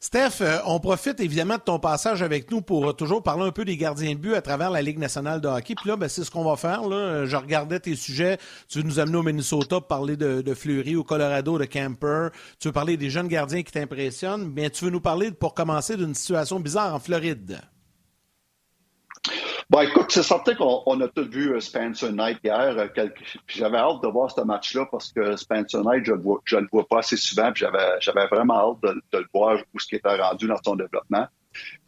Steph, 0.00 0.40
euh, 0.40 0.58
on 0.66 0.78
profite 0.78 1.20
évidemment 1.20 1.56
de 1.56 1.62
ton 1.62 1.78
passage 1.78 2.22
avec 2.22 2.50
nous 2.50 2.60
pour 2.60 2.94
toujours 2.94 3.22
parler 3.22 3.44
un 3.44 3.50
peu 3.50 3.64
des 3.64 3.76
gardiens 3.76 4.12
de 4.12 4.18
but 4.18 4.34
à 4.34 4.42
travers 4.42 4.70
la 4.70 4.82
Ligue 4.82 4.98
nationale 4.98 5.40
de 5.40 5.48
hockey. 5.48 5.74
Puis 5.74 5.88
là, 5.88 5.96
ben, 5.96 6.08
c'est 6.08 6.24
ce 6.24 6.30
qu'on 6.30 6.44
va 6.44 6.56
faire. 6.56 6.88
Là. 6.88 7.24
Je 7.24 7.36
regardais 7.36 7.80
tes 7.80 7.96
sujets. 7.96 8.38
Tu 8.68 8.78
veux 8.78 8.84
nous 8.84 8.98
amener 8.98 9.16
au 9.16 9.22
Minnesota 9.22 9.76
pour 9.76 9.86
parler 9.86 10.16
de, 10.16 10.42
de 10.42 10.54
Fleury, 10.54 10.96
au 10.96 11.04
Colorado, 11.04 11.58
de 11.58 11.64
Camper. 11.64 12.28
Tu 12.58 12.68
veux 12.68 12.72
parler 12.72 12.96
des 12.96 13.10
jeunes 13.10 13.28
gardiens 13.28 13.62
qui 13.62 13.72
t'impressionnent. 13.72 14.52
Mais 14.54 14.70
tu 14.70 14.84
veux 14.84 14.90
nous 14.90 15.00
parler, 15.00 15.30
pour 15.30 15.54
commencer, 15.54 15.96
d'une 15.96 16.14
situation 16.14 16.60
bizarre 16.60 16.94
en 16.94 16.98
Floride. 16.98 17.60
Bon, 19.68 19.80
écoute, 19.80 20.06
c'est 20.10 20.22
certain 20.22 20.54
qu'on 20.54 21.00
a 21.00 21.08
tous 21.08 21.28
vu 21.28 21.52
euh, 21.52 21.58
Spencer 21.58 22.12
Knight 22.12 22.38
hier. 22.44 22.78
Euh, 22.78 22.86
j'avais 23.48 23.78
hâte 23.78 24.00
de 24.00 24.06
voir 24.06 24.30
ce 24.30 24.40
match-là 24.42 24.86
parce 24.88 25.12
que 25.12 25.34
Spencer 25.34 25.82
Knight, 25.82 26.04
je 26.04 26.12
ne 26.12 26.60
le 26.60 26.68
vois 26.70 26.86
pas 26.86 27.00
assez 27.00 27.16
souvent. 27.16 27.50
j'avais 27.52 28.26
vraiment 28.30 28.54
hâte 28.54 28.94
de, 29.12 29.18
le 29.18 29.26
voir 29.34 29.58
où 29.74 29.80
ce 29.80 29.88
qui 29.88 29.96
était 29.96 30.14
rendu 30.14 30.46
dans 30.46 30.62
son 30.64 30.76
développement. 30.76 31.26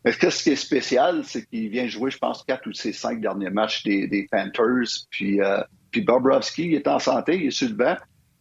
Mais 0.05 0.11
ce 0.11 0.43
qui 0.43 0.51
est 0.51 0.57
spécial, 0.57 1.23
c'est 1.25 1.47
qu'il 1.47 1.69
vient 1.69 1.87
jouer, 1.87 2.11
je 2.11 2.19
pense, 2.19 2.43
quatre 2.43 2.67
ou 2.67 2.73
ses 2.73 2.93
cinq 2.93 3.21
derniers 3.21 3.51
matchs 3.51 3.85
des, 3.85 4.27
Panthers. 4.29 5.07
Puis, 5.11 5.41
euh, 5.41 5.63
puis 5.93 6.01
Bobrovski, 6.01 6.75
est 6.75 6.89
en 6.89 6.99
santé, 6.99 7.37
il 7.37 7.47
est 7.47 7.51
sur 7.53 7.69
le 7.69 7.75
banc. 7.75 7.97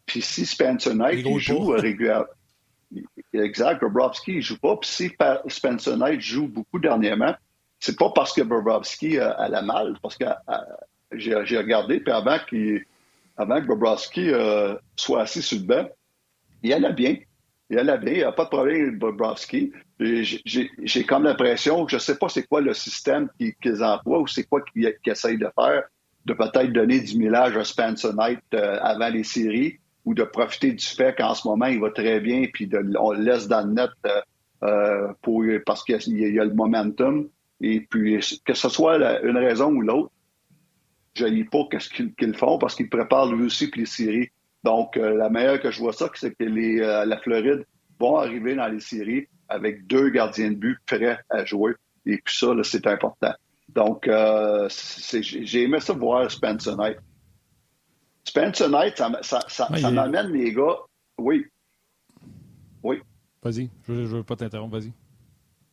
Puis 0.07 0.23
si 0.23 0.47
Spencer 0.47 0.95
Knight 0.95 1.23
il 1.23 1.39
joue 1.39 1.67
régulièrement. 1.67 2.25
Exact, 3.33 3.81
Bobrovski, 3.81 4.35
il 4.35 4.41
joue 4.41 4.57
pas. 4.57 4.77
Puis 4.77 4.89
si 4.89 5.11
Spencer 5.47 5.95
Knight 5.95 6.21
joue 6.21 6.47
beaucoup 6.47 6.79
dernièrement, 6.79 7.35
c'est 7.79 7.97
pas 7.97 8.09
parce 8.09 8.33
que 8.33 8.41
Bobrovski 8.41 9.19
a, 9.19 9.47
la 9.49 9.61
mal, 9.61 9.97
parce 10.01 10.17
que 10.17 10.25
euh, 10.25 10.57
j'ai 11.11 11.57
regardé, 11.57 11.99
puis 11.99 12.11
avant, 12.11 12.37
avant 13.37 13.61
que 13.61 13.67
Bobrovski 13.67 14.31
euh, 14.31 14.75
soit 14.95 15.21
assis 15.21 15.41
sur 15.41 15.59
le 15.59 15.65
banc, 15.65 15.89
il 16.63 16.73
allait 16.73 16.93
bien. 16.93 17.17
Il 17.69 17.77
allait 17.77 17.97
bien, 17.97 18.13
il 18.13 18.17
n'y 18.17 18.23
a 18.23 18.31
pas 18.31 18.45
de 18.45 18.49
problème 18.49 18.81
avec 18.81 18.99
Bobrovski. 18.99 19.73
J'ai 19.99 21.03
comme 21.05 21.23
l'impression 21.23 21.85
que 21.85 21.91
je 21.91 21.97
ne 21.97 22.01
sais 22.01 22.17
pas 22.17 22.29
c'est 22.29 22.47
quoi 22.47 22.61
le 22.61 22.73
système 22.73 23.29
qu'ils 23.61 23.83
emploient 23.83 24.19
ou 24.19 24.27
c'est 24.27 24.45
quoi 24.45 24.61
qu'ils 24.61 24.93
essayent 25.05 25.37
de 25.37 25.49
faire, 25.53 25.83
de 26.25 26.33
peut-être 26.33 26.71
donner 26.71 27.01
du 27.01 27.17
millage 27.17 27.57
à 27.57 27.63
Spencer 27.63 28.13
Knight 28.13 28.39
euh, 28.53 28.79
avant 28.81 29.09
les 29.09 29.23
séries 29.23 29.79
ou 30.05 30.13
de 30.13 30.23
profiter 30.23 30.71
du 30.71 30.85
fait 30.85 31.15
qu'en 31.17 31.33
ce 31.33 31.45
moment, 31.45 31.65
il 31.65 31.81
va 31.81 31.91
très 31.91 32.21
bien, 32.21 32.45
puis 32.51 32.69
on 32.97 33.11
le 33.11 33.21
laisse 33.21 33.49
dans 33.49 33.67
le 33.67 33.73
net 33.73 33.89
pour, 35.21 35.43
parce 35.65 35.83
qu'il 35.83 36.17
y, 36.17 36.39
a 36.39 36.45
le 36.45 36.53
momentum. 36.53 37.27
Et 37.61 37.81
puis, 37.81 38.19
que 38.45 38.53
ce 38.53 38.69
soit 38.69 38.97
une 39.23 39.37
raison 39.37 39.71
ou 39.71 39.81
l'autre, 39.81 40.11
je 41.15 41.25
ne 41.25 41.31
lis 41.31 41.45
pas 41.45 41.67
ce 41.79 41.89
qu'ils 41.89 42.35
font 42.35 42.57
parce 42.59 42.75
qu'ils 42.75 42.89
préparent 42.89 43.31
lui 43.31 43.45
aussi 43.45 43.67
pour 43.67 43.79
les 43.79 43.85
séries. 43.85 44.29
Donc, 44.63 44.97
euh, 44.97 45.15
la 45.15 45.29
meilleure 45.29 45.59
que 45.59 45.71
je 45.71 45.79
vois 45.79 45.93
ça, 45.93 46.09
c'est 46.15 46.35
que 46.35 46.43
les, 46.43 46.79
euh, 46.79 47.05
la 47.05 47.17
Floride 47.17 47.65
vont 47.99 48.17
arriver 48.17 48.55
dans 48.55 48.67
les 48.67 48.79
séries 48.79 49.27
avec 49.49 49.87
deux 49.87 50.09
gardiens 50.09 50.51
de 50.51 50.55
but 50.55 50.77
prêts 50.85 51.17
à 51.29 51.45
jouer. 51.45 51.73
Et 52.05 52.17
puis 52.23 52.35
ça, 52.35 52.47
c'est 52.63 52.85
important. 52.87 53.33
Donc, 53.69 54.07
euh, 54.07 54.69
j'ai 54.69 55.63
aimé 55.63 55.79
ça 55.79 55.93
voir 55.93 56.29
Spencer 56.31 56.75
Knight. 56.77 56.97
Spencer 58.23 58.69
Knight, 58.69 58.97
ça, 59.21 59.39
ça, 59.47 59.91
m'amène, 59.91 60.31
les 60.31 60.53
gars. 60.53 60.77
Oui. 61.17 61.45
Oui. 62.83 63.01
Vas-y, 63.41 63.69
je 63.87 63.93
ne 63.93 64.05
veux 64.05 64.23
pas 64.23 64.35
t'interrompre, 64.35 64.77
vas-y. 64.77 64.91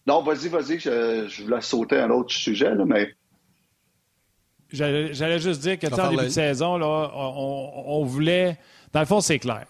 Non, 0.07 0.23
vas-y, 0.23 0.49
vas-y, 0.49 0.79
je, 0.79 1.27
je 1.29 1.43
voulais 1.43 1.61
sauter 1.61 1.99
un 1.99 2.11
autre 2.11 2.33
sujet, 2.33 2.75
là, 2.75 2.85
mais. 2.85 3.15
J'allais 4.71 5.39
juste 5.39 5.61
dire 5.61 5.79
que 5.79 5.87
en 5.87 6.11
début 6.11 6.25
de 6.25 6.29
saison, 6.29 6.77
là, 6.77 7.11
on, 7.15 8.05
voulait. 8.05 8.59
Dans 8.93 9.01
le 9.01 9.07
fond, 9.07 9.21
c'est 9.21 9.39
clair. 9.39 9.67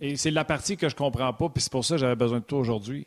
Et 0.00 0.16
c'est 0.16 0.30
la 0.30 0.44
partie 0.44 0.76
que 0.76 0.88
je 0.88 0.96
comprends 0.96 1.32
pas, 1.32 1.48
puis 1.48 1.62
c'est 1.62 1.72
pour 1.72 1.84
ça 1.84 1.94
que 1.94 2.00
j'avais 2.00 2.16
besoin 2.16 2.38
de 2.38 2.44
toi 2.44 2.58
aujourd'hui. 2.58 3.06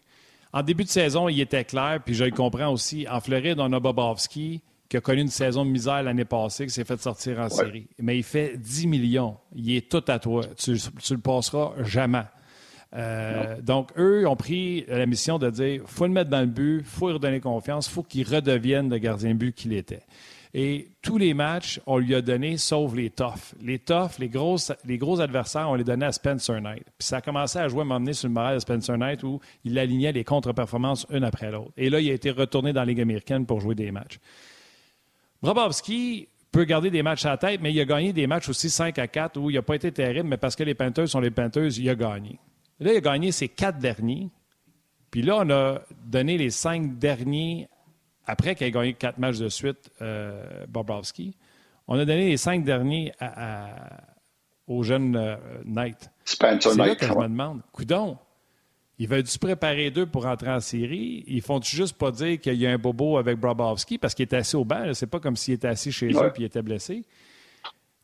En 0.54 0.62
début 0.62 0.84
de 0.84 0.90
saison, 0.90 1.28
il 1.28 1.42
était 1.42 1.66
clair, 1.66 2.00
puis 2.06 2.14
je 2.14 2.24
le 2.24 2.32
comprends 2.32 2.72
aussi. 2.72 3.08
En 3.10 3.20
Floride, 3.20 3.60
on 3.60 3.74
a 3.74 3.80
Bobovski 3.80 4.62
qui 4.88 4.98
a 4.98 5.02
connu 5.02 5.22
une 5.22 5.28
saison 5.28 5.66
de 5.66 5.72
misère 5.72 6.04
l'année 6.04 6.26
passée, 6.26 6.68
qui 6.68 6.72
s'est 6.72 6.86
fait 6.86 7.02
sortir 7.02 7.40
en 7.40 7.50
série. 7.50 7.88
Mais 7.98 8.18
il 8.18 8.24
fait 8.24 8.58
10 8.58 8.86
millions. 8.86 9.38
Il 9.56 9.76
est 9.76 9.90
tout 9.90 10.04
à 10.08 10.20
toi. 10.20 10.44
Tu, 10.56 10.78
tu 11.02 11.14
le 11.16 11.20
passeras 11.20 11.72
jamais. 11.84 12.26
Euh, 12.96 13.60
donc, 13.62 13.91
eux 13.98 14.28
ont 14.28 14.36
pris 14.36 14.86
la 14.88 15.06
mission 15.06 15.39
de 15.39 15.50
dire 15.50 15.82
faut 15.86 16.06
le 16.06 16.14
mettre 16.14 16.30
dans 16.30 16.41
le 16.41 16.48
but, 16.48 16.84
faut 16.86 17.08
lui 17.08 17.14
redonner 17.14 17.39
confiance, 17.39 17.88
faut 17.88 18.04
qu'il 18.04 18.28
redevienne 18.28 18.89
le 18.89 18.98
gardien 18.98 19.34
but 19.34 19.54
qu'il 19.56 19.74
était. 19.74 20.04
Et 20.56 20.89
tous 21.02 21.18
les 21.18 21.34
matchs, 21.34 21.82
on 21.88 21.98
lui 21.98 22.14
a 22.14 22.22
donné, 22.22 22.58
sauf 22.58 22.94
les 22.94 23.10
toughs. 23.10 23.56
Les 23.60 23.80
toughs, 23.80 24.20
les, 24.20 24.30
gros 24.30 25.20
adversaires, 25.20 25.68
on 25.68 25.74
les 25.74 25.84
donnait 25.84 26.06
à 26.06 26.12
Spencer 26.12 26.62
Knight. 26.62 26.84
Puis 26.84 27.08
ça 27.08 27.18
a 27.18 27.22
commencé 27.22 27.58
à 27.58 27.68
jouer 27.68 27.82
à 27.82 27.86
m'emmener 27.86 28.14
sur 28.14 28.28
le 28.28 28.36
moral 28.36 28.56
de 28.56 28.60
Spencer 28.60 28.96
Knight 28.96 29.24
où 29.24 29.39
il 29.64 29.80
alignait 29.80 30.12
les 30.12 30.24
contre-performances 30.24 31.08
une 31.10 31.24
après 31.24 31.50
l'autre. 31.50 31.72
Et 31.76 31.89
là, 31.89 32.00
il 32.00 32.10
a 32.12 32.14
été 32.14 32.30
retourné 32.30 32.72
dans 32.72 32.82
la 32.82 32.86
Ligue 32.86 33.02
américaine 33.02 33.48
pour 33.48 33.62
jouer 33.62 33.74
des 33.74 33.91
matchs. 33.91 34.20
Brabowski 35.41 36.28
peut 36.52 36.66
garder 36.66 36.91
des 36.91 37.02
matchs 37.02 37.26
à 37.26 37.30
la 37.32 37.38
tête, 37.38 37.60
mais 37.60 37.74
il 37.74 37.82
a 37.82 37.86
gagné 37.86 38.14
des 38.14 38.28
matchs 38.28 38.48
aussi 38.48 38.70
5 38.70 39.00
à 39.00 39.08
4 39.08 39.38
où 39.39 39.50
il 39.50 39.56
n'a 39.56 39.64
pas 39.64 39.76
été 39.76 39.91
terrible, 39.91 40.30
mais 40.30 40.38
parce 40.38 40.56
que 40.56 40.64
les 40.64 40.76
Panthers 40.76 41.10
sont 41.10 41.20
les 41.20 41.32
Panthers, 41.32 41.80
il 41.80 41.89
a 41.89 41.96
gagné. 41.96 42.39
Là, 42.84 42.94
il 42.94 42.98
a 42.98 43.02
gagné 43.02 43.32
ses 43.32 43.50
quatre 43.50 43.80
derniers. 43.80 44.30
Puis 45.10 45.22
là, 45.22 45.38
on 45.42 45.50
a 45.50 45.82
donné 46.06 46.38
les 46.38 46.50
cinq 46.50 46.98
derniers 46.98 47.68
après 48.26 48.56
qu'il 48.56 48.68
ait 48.68 48.72
gagné 48.72 48.94
quatre 48.94 49.18
matchs 49.18 49.40
de 49.40 49.50
suite, 49.50 49.92
euh, 50.02 50.66
Bobrovski. 50.68 51.36
On 51.88 52.00
a 52.00 52.06
donné 52.06 52.30
les 52.30 52.38
cinq 52.38 52.64
derniers 52.64 53.12
à, 53.20 54.02
au 54.68 54.84
jeune 54.84 55.16
euh, 55.16 55.36
Knight. 55.66 56.10
Spencer 56.24 56.72
C'est 56.72 56.78
là 56.78 56.96
que 56.96 57.06
je 57.06 57.12
me 57.14 57.24
demande, 57.24 57.62
coudon, 57.72 58.18
ils 58.98 59.08
veulent-tu 59.08 59.38
préparer 59.40 59.92
deux 59.92 60.06
pour 60.06 60.24
rentrer 60.24 60.52
en 60.52 60.60
série? 60.60 61.24
Ils 61.28 61.42
font-tu 61.42 61.76
juste 61.76 61.98
pas 61.98 62.12
dire 62.12 62.40
qu'il 62.40 62.56
y 62.56 62.66
a 62.66 62.72
un 62.72 62.78
bobo 62.78 63.18
avec 63.18 63.38
Bobrovski 63.38 63.98
parce 63.98 64.14
qu'il 64.14 64.24
était 64.24 64.38
assis 64.38 64.56
au 64.56 64.64
banc? 64.64 64.94
C'est 64.94 65.08
pas 65.08 65.20
comme 65.20 65.36
s'il 65.36 65.56
était 65.56 65.68
assis 65.68 65.92
chez 65.92 66.08
eux 66.14 66.28
et 66.28 66.32
il 66.38 66.46
était 66.46 66.62
blessé. 66.62 67.04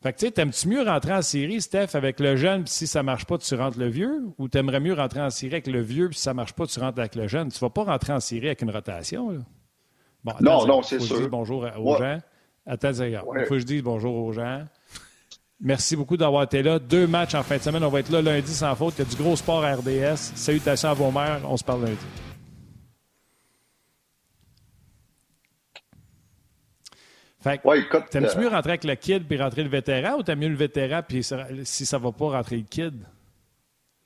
Fait 0.02 0.14
que 0.14 0.18
tu 0.18 0.26
sais, 0.26 0.32
t'aimes-tu 0.32 0.68
mieux 0.68 0.82
rentrer 0.82 1.12
en 1.12 1.20
série, 1.20 1.60
Steph, 1.60 1.88
avec 1.92 2.20
le 2.20 2.34
jeune, 2.34 2.64
puis 2.64 2.72
si 2.72 2.86
ça 2.86 3.02
marche 3.02 3.26
pas, 3.26 3.36
tu 3.36 3.54
rentres 3.54 3.78
le 3.78 3.88
vieux? 3.88 4.22
Ou 4.38 4.48
t'aimerais 4.48 4.80
mieux 4.80 4.94
rentrer 4.94 5.20
en 5.20 5.28
série 5.28 5.54
avec 5.54 5.66
le 5.66 5.82
vieux, 5.82 6.08
puis 6.08 6.16
si 6.16 6.22
ça 6.22 6.32
marche 6.32 6.54
pas, 6.54 6.66
tu 6.66 6.80
rentres 6.80 6.98
avec 6.98 7.14
le 7.16 7.28
jeune? 7.28 7.50
Tu 7.50 7.58
vas 7.58 7.68
pas 7.68 7.84
rentrer 7.84 8.14
en 8.14 8.20
série 8.20 8.46
avec 8.46 8.62
une 8.62 8.70
rotation, 8.70 9.30
là. 9.30 9.40
Bon, 10.24 10.34
non, 10.40 10.66
non, 10.66 10.82
c'est 10.82 11.00
sûr. 11.00 11.16
Que 11.16 11.22
je 11.24 11.28
bonjour 11.28 11.66
aux 11.78 11.96
gens. 11.96 12.18
Attends, 12.66 12.92
regarde. 12.92 13.26
Il 13.38 13.44
faut 13.46 13.54
que 13.54 13.58
je 13.58 13.64
dise 13.64 13.82
bonjour 13.82 14.14
aux 14.14 14.32
gens. 14.32 14.64
Merci 15.60 15.96
beaucoup 15.96 16.16
d'avoir 16.16 16.44
été 16.44 16.62
là. 16.62 16.78
Deux 16.78 17.06
matchs 17.06 17.34
en 17.34 17.42
fin 17.42 17.56
de 17.56 17.62
semaine. 17.62 17.84
On 17.84 17.88
va 17.88 18.00
être 18.00 18.10
là 18.10 18.22
lundi 18.22 18.52
sans 18.52 18.74
faute. 18.74 18.94
Il 18.98 19.04
y 19.04 19.06
a 19.06 19.10
du 19.10 19.16
gros 19.16 19.36
sport 19.36 19.64
à 19.64 19.74
RDS. 19.74 20.16
Salutations 20.34 20.90
à 20.90 20.94
vos 20.94 21.10
mères. 21.10 21.40
On 21.44 21.56
se 21.56 21.64
parle 21.64 21.84
lundi. 21.84 21.96
Fait 27.40 27.58
que, 27.58 28.08
t'aimes-tu 28.10 28.38
mieux 28.38 28.46
euh, 28.46 28.50
rentrer 28.50 28.72
avec 28.72 28.84
le 28.84 28.94
kid 28.96 29.26
puis 29.26 29.40
rentrer 29.40 29.62
le 29.62 29.70
vétéran 29.70 30.18
ou 30.18 30.22
t'aimes 30.22 30.40
mieux 30.40 30.48
le 30.48 30.56
vétéran 30.56 31.00
puis 31.06 31.24
si 31.64 31.86
ça 31.86 31.98
va 31.98 32.12
pas 32.12 32.26
rentrer 32.26 32.56
le 32.56 32.64
kid? 32.64 32.94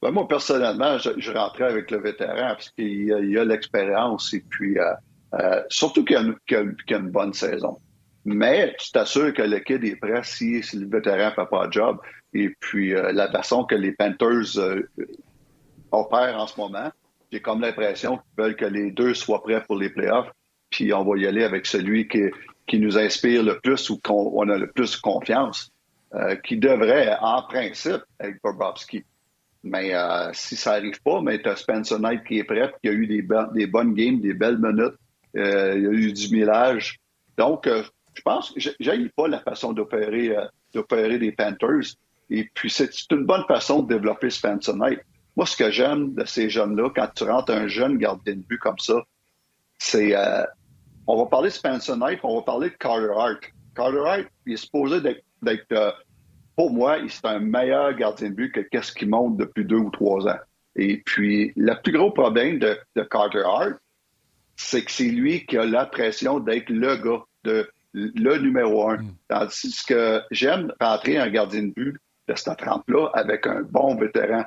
Ben 0.00 0.10
moi, 0.12 0.28
personnellement, 0.28 0.98
je, 0.98 1.32
rentrais 1.32 1.64
avec 1.64 1.90
le 1.90 1.98
vétéran 1.98 2.54
parce 2.54 2.70
qu'il 2.70 3.06
y 3.06 3.38
a 3.38 3.44
l'expérience 3.44 4.32
et 4.34 4.44
puis 4.48 4.78
euh, 4.78 4.92
euh, 5.34 5.62
surtout 5.68 6.04
qu'il 6.04 6.16
y, 6.16 6.54
a 6.54 6.98
une 6.98 7.10
bonne 7.10 7.32
saison. 7.32 7.78
Mais 8.24 8.74
tu 8.78 8.92
t'assures 8.92 9.34
que 9.34 9.42
le 9.42 9.58
kid 9.58 9.82
est 9.82 9.96
prêt 9.96 10.20
si, 10.22 10.60
le 10.72 10.88
vétéran 10.88 11.30
ne 11.30 11.34
fait 11.34 11.50
pas 11.50 11.66
le 11.66 11.72
job. 11.72 11.98
Et 12.34 12.50
puis 12.60 12.92
la 12.92 13.30
façon 13.30 13.64
que 13.64 13.74
les 13.74 13.92
Panthers 13.92 14.58
opèrent 15.90 16.38
en 16.38 16.46
ce 16.46 16.58
moment, 16.58 16.90
j'ai 17.32 17.40
comme 17.40 17.60
l'impression 17.60 18.16
qu'ils 18.16 18.44
veulent 18.44 18.56
que 18.56 18.64
les 18.64 18.90
deux 18.92 19.14
soient 19.14 19.42
prêts 19.42 19.62
pour 19.62 19.76
les 19.76 19.90
playoffs. 19.90 20.30
Puis 20.70 20.92
on 20.92 21.04
va 21.04 21.18
y 21.18 21.26
aller 21.26 21.44
avec 21.44 21.66
celui 21.66 22.08
qui, 22.08 22.22
qui 22.66 22.78
nous 22.78 22.98
inspire 22.98 23.42
le 23.42 23.58
plus 23.60 23.90
ou 23.90 23.98
qu'on 23.98 24.48
a 24.48 24.56
le 24.56 24.70
plus 24.70 24.96
confiance, 24.96 25.70
euh, 26.14 26.36
qui 26.36 26.56
devrait, 26.56 27.16
en 27.20 27.42
principe, 27.42 28.02
être 28.20 28.36
Bobrovski. 28.42 29.04
Mais 29.62 29.94
euh, 29.94 30.30
si 30.32 30.56
ça 30.56 30.72
n'arrive 30.72 31.00
pas, 31.02 31.20
mais 31.20 31.40
tu 31.42 31.48
Spencer 31.56 31.98
Knight 31.98 32.24
qui 32.24 32.38
est 32.38 32.44
prêt, 32.44 32.72
qui 32.82 32.88
a 32.88 32.92
eu 32.92 33.06
des, 33.06 33.26
des 33.54 33.66
bonnes 33.66 33.94
games, 33.94 34.20
des 34.20 34.34
belles 34.34 34.58
minutes, 34.58 34.94
euh, 35.36 35.74
il 35.76 35.82
y 35.82 35.86
a 35.86 35.90
eu 35.90 36.12
du 36.12 36.28
millage. 36.34 36.98
Donc, 37.36 37.66
je 37.66 38.22
pense 38.22 38.50
que 38.52 38.60
j'aille 38.78 39.10
pas 39.16 39.26
la 39.26 39.40
façon 39.40 39.72
d'opérer 39.72 40.36
d'opérer 40.72 41.18
des 41.18 41.32
Panthers. 41.32 41.96
Et 42.30 42.48
puis, 42.54 42.70
c'est 42.70 42.90
une 43.10 43.24
bonne 43.24 43.44
façon 43.46 43.82
de 43.82 43.94
développer 43.94 44.30
Spencer 44.30 44.74
Knight. 44.74 45.00
Moi, 45.36 45.46
ce 45.46 45.56
que 45.56 45.70
j'aime 45.70 46.14
de 46.14 46.24
ces 46.24 46.48
jeunes-là, 46.48 46.90
quand 46.94 47.08
tu 47.14 47.24
rentres 47.24 47.52
un 47.52 47.66
jeune 47.66 47.98
gardien 47.98 48.34
de 48.34 48.42
but 48.42 48.58
comme 48.58 48.78
ça, 48.78 49.02
c'est. 49.78 50.14
On 51.06 51.16
va 51.16 51.26
parler 51.26 51.48
de 51.48 51.54
Spencer 51.54 51.96
Knight, 51.96 52.20
on 52.22 52.36
va 52.36 52.42
parler 52.42 52.70
de 52.70 52.74
Carter 52.74 53.12
Hart. 53.16 53.40
Carter 53.74 54.02
Hart, 54.06 54.26
il 54.46 54.54
est 54.54 54.56
supposé 54.56 55.00
d'être. 55.00 55.72
Euh, 55.72 55.90
pour 56.56 56.70
moi, 56.70 56.98
c'est 57.08 57.26
un 57.26 57.40
meilleur 57.40 57.94
gardien 57.94 58.30
de 58.30 58.34
but 58.34 58.52
que 58.52 58.60
qu'est-ce 58.60 58.92
qui 58.92 59.06
monte 59.06 59.36
depuis 59.36 59.64
deux 59.64 59.76
ou 59.76 59.90
trois 59.90 60.26
ans. 60.28 60.38
Et 60.76 61.02
puis, 61.04 61.52
le 61.56 61.74
plus 61.82 61.92
gros 61.92 62.10
problème 62.10 62.58
de, 62.58 62.78
Carter 63.10 63.42
Hart, 63.44 63.74
c'est 64.56 64.84
que 64.84 64.90
c'est 64.90 65.04
lui 65.04 65.44
qui 65.46 65.58
a 65.58 65.64
la 65.64 65.86
pression 65.86 66.38
d'être 66.40 66.70
le 66.70 66.96
gars, 66.96 67.24
de, 67.44 67.68
le 67.92 68.38
numéro 68.38 68.88
un. 68.88 68.98
Mm. 68.98 69.14
Tandis 69.28 69.82
que 69.86 70.22
j'aime 70.30 70.72
rentrer 70.80 71.18
un 71.18 71.28
gardien 71.28 71.64
de 71.64 71.72
but 71.72 71.96
de 72.28 72.34
cette 72.34 72.58
trempe-là 72.58 73.10
avec 73.14 73.46
un 73.46 73.62
bon 73.62 73.96
vétéran. 73.96 74.44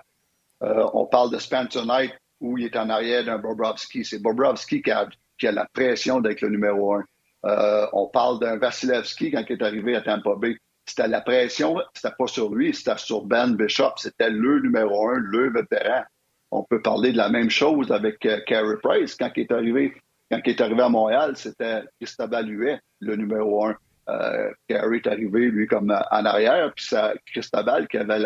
Euh, 0.63 0.87
on 0.93 1.05
parle 1.05 1.31
de 1.31 1.37
Spencer 1.37 1.85
Knight 1.85 2.13
où 2.39 2.57
il 2.57 2.65
est 2.65 2.75
en 2.75 2.89
arrière 2.89 3.25
d'un 3.25 3.37
Bobrovski. 3.37 4.03
C'est 4.03 4.19
Bobrovski 4.19 4.81
qui 4.81 4.91
a, 4.91 5.07
qui 5.37 5.47
a, 5.47 5.51
la 5.51 5.65
pression 5.65 6.19
d'être 6.19 6.41
le 6.41 6.49
numéro 6.49 6.93
un. 6.93 7.03
Euh, 7.45 7.85
on 7.93 8.07
parle 8.07 8.39
d'un 8.39 8.57
Vasilevski 8.57 9.31
quand 9.31 9.43
il 9.47 9.53
est 9.53 9.63
arrivé 9.63 9.95
à 9.95 10.01
Tampa 10.01 10.35
Bay. 10.35 10.57
C'était 10.85 11.07
la 11.07 11.21
pression, 11.21 11.77
c'était 11.93 12.15
pas 12.17 12.27
sur 12.27 12.53
lui, 12.53 12.73
c'était 12.73 12.97
sur 12.97 13.25
Ben 13.25 13.55
Bishop. 13.55 13.93
C'était 13.97 14.29
le 14.29 14.59
numéro 14.59 15.09
un, 15.09 15.17
le 15.17 15.51
vétéran. 15.51 16.03
On 16.51 16.63
peut 16.63 16.81
parler 16.81 17.11
de 17.11 17.17
la 17.17 17.29
même 17.29 17.49
chose 17.49 17.91
avec 17.91 18.25
euh, 18.25 18.77
Price. 18.81 19.15
Quand 19.15 19.29
il 19.35 19.41
est 19.41 19.51
arrivé, 19.51 19.93
quand 20.31 20.39
il 20.45 20.49
est 20.51 20.61
arrivé 20.61 20.81
à 20.81 20.89
Montréal, 20.89 21.35
c'était 21.35 21.83
Cristobal 21.99 22.49
Huet, 22.49 22.79
le 23.01 23.15
numéro 23.15 23.65
un. 23.65 23.75
Euh, 24.09 24.53
est 24.69 25.07
arrivé, 25.07 25.47
lui, 25.47 25.67
comme 25.67 25.91
euh, 25.91 25.99
en 26.11 26.23
arrière, 26.23 26.71
puis 26.73 26.85
c'est 26.87 27.13
Cristobal 27.25 27.89
qui 27.89 27.97
avait 27.97 28.19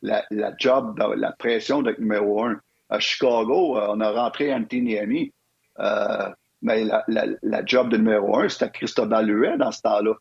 la, 0.00 0.52
job, 0.58 0.98
la 1.16 1.32
pression 1.32 1.82
d'être 1.82 1.98
numéro 1.98 2.42
un. 2.42 2.58
À 2.88 2.98
Chicago, 3.00 3.78
on 3.78 4.00
a 4.00 4.10
rentré 4.10 4.54
Anthony 4.54 4.98
Amy, 4.98 5.32
mais 5.78 6.84
la, 7.08 7.64
job 7.66 7.90
de 7.90 7.96
numéro 7.96 8.38
un, 8.38 8.48
c'était 8.48 8.70
Cristobal 8.70 9.28
Huet 9.28 9.58
dans 9.58 9.72
ce 9.72 9.82
temps-là. 9.82 10.14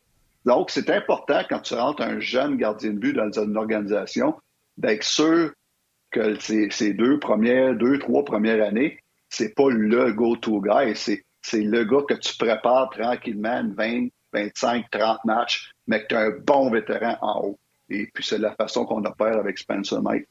Donc, 0.45 0.69
c'est 0.69 0.89
important 0.89 1.41
quand 1.49 1.61
tu 1.61 1.73
rentres 1.73 2.01
un 2.01 2.19
jeune 2.19 2.57
gardien 2.57 2.91
de 2.91 2.99
but 2.99 3.13
dans 3.13 3.31
une 3.31 3.55
organisation 3.55 4.35
d'être 4.77 5.03
sûr 5.03 5.51
que 6.11 6.37
ces, 6.39 6.93
deux 6.93 7.19
premières, 7.19 7.75
deux, 7.75 7.97
trois 7.97 8.25
premières 8.25 8.63
années, 8.65 8.99
c'est 9.29 9.55
pas 9.55 9.69
le 9.69 10.11
go-to 10.11 10.61
guy, 10.61 10.95
c'est, 10.95 11.23
le 11.53 11.83
gars 11.83 12.03
que 12.07 12.13
tu 12.13 12.37
prépares 12.37 12.89
tranquillement 12.91 13.63
20, 13.75 14.07
25, 14.33 14.85
30 14.91 15.25
matchs, 15.25 15.71
mais 15.87 16.01
que 16.01 16.07
tu 16.07 16.15
as 16.15 16.21
un 16.21 16.31
bon 16.31 16.69
vétéran 16.69 17.17
en 17.21 17.41
haut. 17.41 17.59
Et 17.89 18.09
puis 18.13 18.23
c'est 18.23 18.37
la 18.37 18.53
façon 18.53 18.85
qu'on 18.85 19.03
opère 19.05 19.37
avec 19.37 19.57
Spencer 19.57 20.01
Knight. 20.01 20.27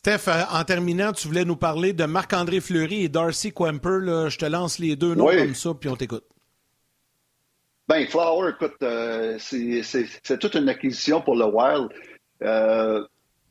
Steph, 0.00 0.28
euh, 0.28 0.44
en 0.50 0.64
terminant, 0.64 1.12
tu 1.12 1.28
voulais 1.28 1.44
nous 1.44 1.56
parler 1.56 1.92
de 1.92 2.06
Marc-André 2.06 2.62
Fleury 2.62 3.04
et 3.04 3.10
Darcy 3.10 3.52
Quemper. 3.52 4.30
Je 4.30 4.38
te 4.38 4.46
lance 4.46 4.78
les 4.78 4.96
deux 4.96 5.14
noms 5.14 5.26
comme 5.26 5.54
ça, 5.54 5.74
puis 5.78 5.90
on 5.90 5.94
t'écoute. 5.94 6.24
Ben, 7.86 8.06
Flower, 8.06 8.52
écoute, 8.52 8.82
euh, 8.82 9.36
c'est 9.38 10.38
toute 10.38 10.54
une 10.54 10.70
acquisition 10.70 11.20
pour 11.20 11.36
le 11.36 11.44
Wild. 11.44 11.90
Euh, 12.42 13.04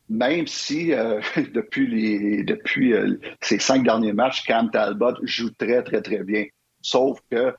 même 0.10 0.48
si 0.48 0.92
euh, 0.92 1.22
depuis, 1.54 1.86
les, 1.86 2.44
depuis 2.44 2.96
ces 3.42 3.60
cinq 3.60 3.84
derniers 3.84 4.14
matchs, 4.14 4.42
Cam 4.42 4.72
Talbot 4.72 5.18
joue 5.22 5.52
très, 5.52 5.84
très, 5.84 6.02
très 6.02 6.24
bien. 6.24 6.48
Sauf 6.82 7.20
que 7.30 7.54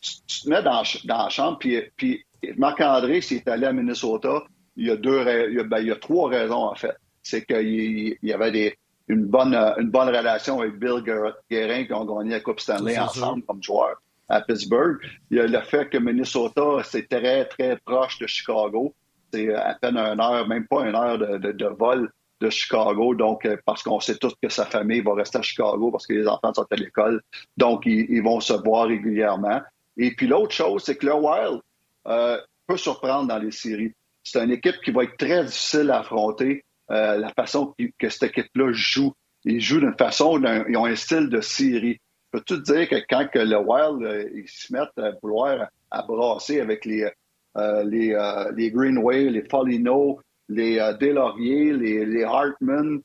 tu, 0.00 0.44
te 0.44 0.48
mets 0.48 0.62
dans, 0.62 0.84
dans 1.06 1.24
la 1.24 1.28
chambre, 1.28 1.58
puis, 1.58 1.82
puis 1.96 2.24
Marc-André, 2.56 3.20
s'il 3.20 3.38
est 3.38 3.48
allé 3.48 3.66
à 3.66 3.72
Minnesota, 3.72 4.44
il 4.76 4.86
y 4.86 4.90
a, 4.92 4.96
deux, 4.96 5.24
il 5.48 5.56
y 5.56 5.58
a, 5.58 5.64
ben, 5.64 5.80
il 5.80 5.88
y 5.88 5.90
a 5.90 5.96
trois 5.96 6.30
raisons, 6.30 6.66
en 6.66 6.76
fait. 6.76 6.94
C'est 7.22 7.44
qu'il 7.44 8.16
y 8.22 8.32
avait 8.32 8.50
des, 8.50 8.78
une, 9.08 9.26
bonne, 9.26 9.54
une 9.54 9.90
bonne 9.90 10.08
relation 10.08 10.60
avec 10.60 10.78
Bill 10.78 11.02
Guérin 11.50 11.84
qui 11.84 11.92
ont 11.92 12.04
gagné 12.04 12.30
la 12.30 12.40
Coupe 12.40 12.60
Stanley 12.60 12.98
ensemble 12.98 13.42
comme 13.42 13.62
joueur 13.62 14.00
à 14.30 14.40
Pittsburgh. 14.40 14.98
Il 15.30 15.38
y 15.38 15.40
a 15.40 15.46
le 15.46 15.60
fait 15.62 15.88
que 15.90 15.98
Minnesota, 15.98 16.82
c'est 16.84 17.08
très, 17.08 17.44
très 17.46 17.76
proche 17.78 18.18
de 18.18 18.26
Chicago. 18.26 18.94
C'est 19.32 19.52
à 19.54 19.76
peine 19.80 19.96
une 19.96 20.20
heure, 20.20 20.48
même 20.48 20.66
pas 20.66 20.86
une 20.86 20.94
heure 20.94 21.18
de, 21.18 21.66
vol 21.66 22.10
de 22.40 22.48
Chicago. 22.48 23.14
Donc, 23.14 23.44
euh, 23.44 23.56
parce 23.66 23.82
qu'on 23.82 24.00
sait 24.00 24.16
tous 24.16 24.32
que 24.40 24.48
sa 24.48 24.64
famille 24.64 25.00
va 25.00 25.14
rester 25.14 25.38
à 25.38 25.42
Chicago 25.42 25.90
parce 25.90 26.06
que 26.06 26.14
les 26.14 26.26
enfants 26.26 26.54
sont 26.54 26.66
à 26.70 26.76
l'école. 26.76 27.20
Donc, 27.56 27.82
ils, 27.86 28.22
vont 28.22 28.40
se 28.40 28.52
voir 28.52 28.86
régulièrement. 28.86 29.60
Et 29.96 30.14
puis, 30.14 30.26
l'autre 30.26 30.52
chose, 30.52 30.84
c'est 30.84 30.96
que 30.96 31.06
le 31.06 31.14
Wild 31.14 31.60
euh, 32.06 32.40
peut 32.66 32.76
surprendre 32.76 33.28
dans 33.28 33.38
les 33.38 33.50
séries. 33.50 33.92
C'est 34.22 34.42
une 34.42 34.52
équipe 34.52 34.80
qui 34.84 34.90
va 34.90 35.04
être 35.04 35.16
très 35.16 35.44
difficile 35.44 35.90
à 35.90 36.00
affronter. 36.00 36.64
Euh, 36.90 37.16
la 37.16 37.32
façon 37.32 37.74
que 37.98 38.08
cette 38.08 38.30
équipe-là 38.30 38.72
joue. 38.72 39.12
Ils 39.44 39.60
jouent 39.60 39.80
d'une 39.80 39.96
façon, 39.96 40.42
ils 40.68 40.76
ont 40.76 40.86
un 40.86 40.96
style 40.96 41.28
de 41.28 41.40
série. 41.40 41.98
Je 42.32 42.38
peux 42.38 42.44
tout 42.44 42.60
dire 42.60 42.88
que 42.88 42.96
quand 43.08 43.26
que 43.28 43.38
le 43.38 43.58
Wild, 43.58 44.30
ils 44.34 44.48
se 44.48 44.72
mettent 44.72 44.98
à 44.98 45.12
vouloir 45.22 45.68
à 45.90 46.02
brasser 46.02 46.60
avec 46.60 46.84
les, 46.84 47.10
euh, 47.56 47.82
les, 47.84 48.14
euh, 48.14 48.52
les, 48.56 48.70
Greenway, 48.70 49.30
les 49.30 49.42
Foligno, 49.48 50.20
les 50.48 50.78
euh, 50.78 50.92
les, 51.00 52.06
les 52.06 52.24
Hartman, 52.24 53.00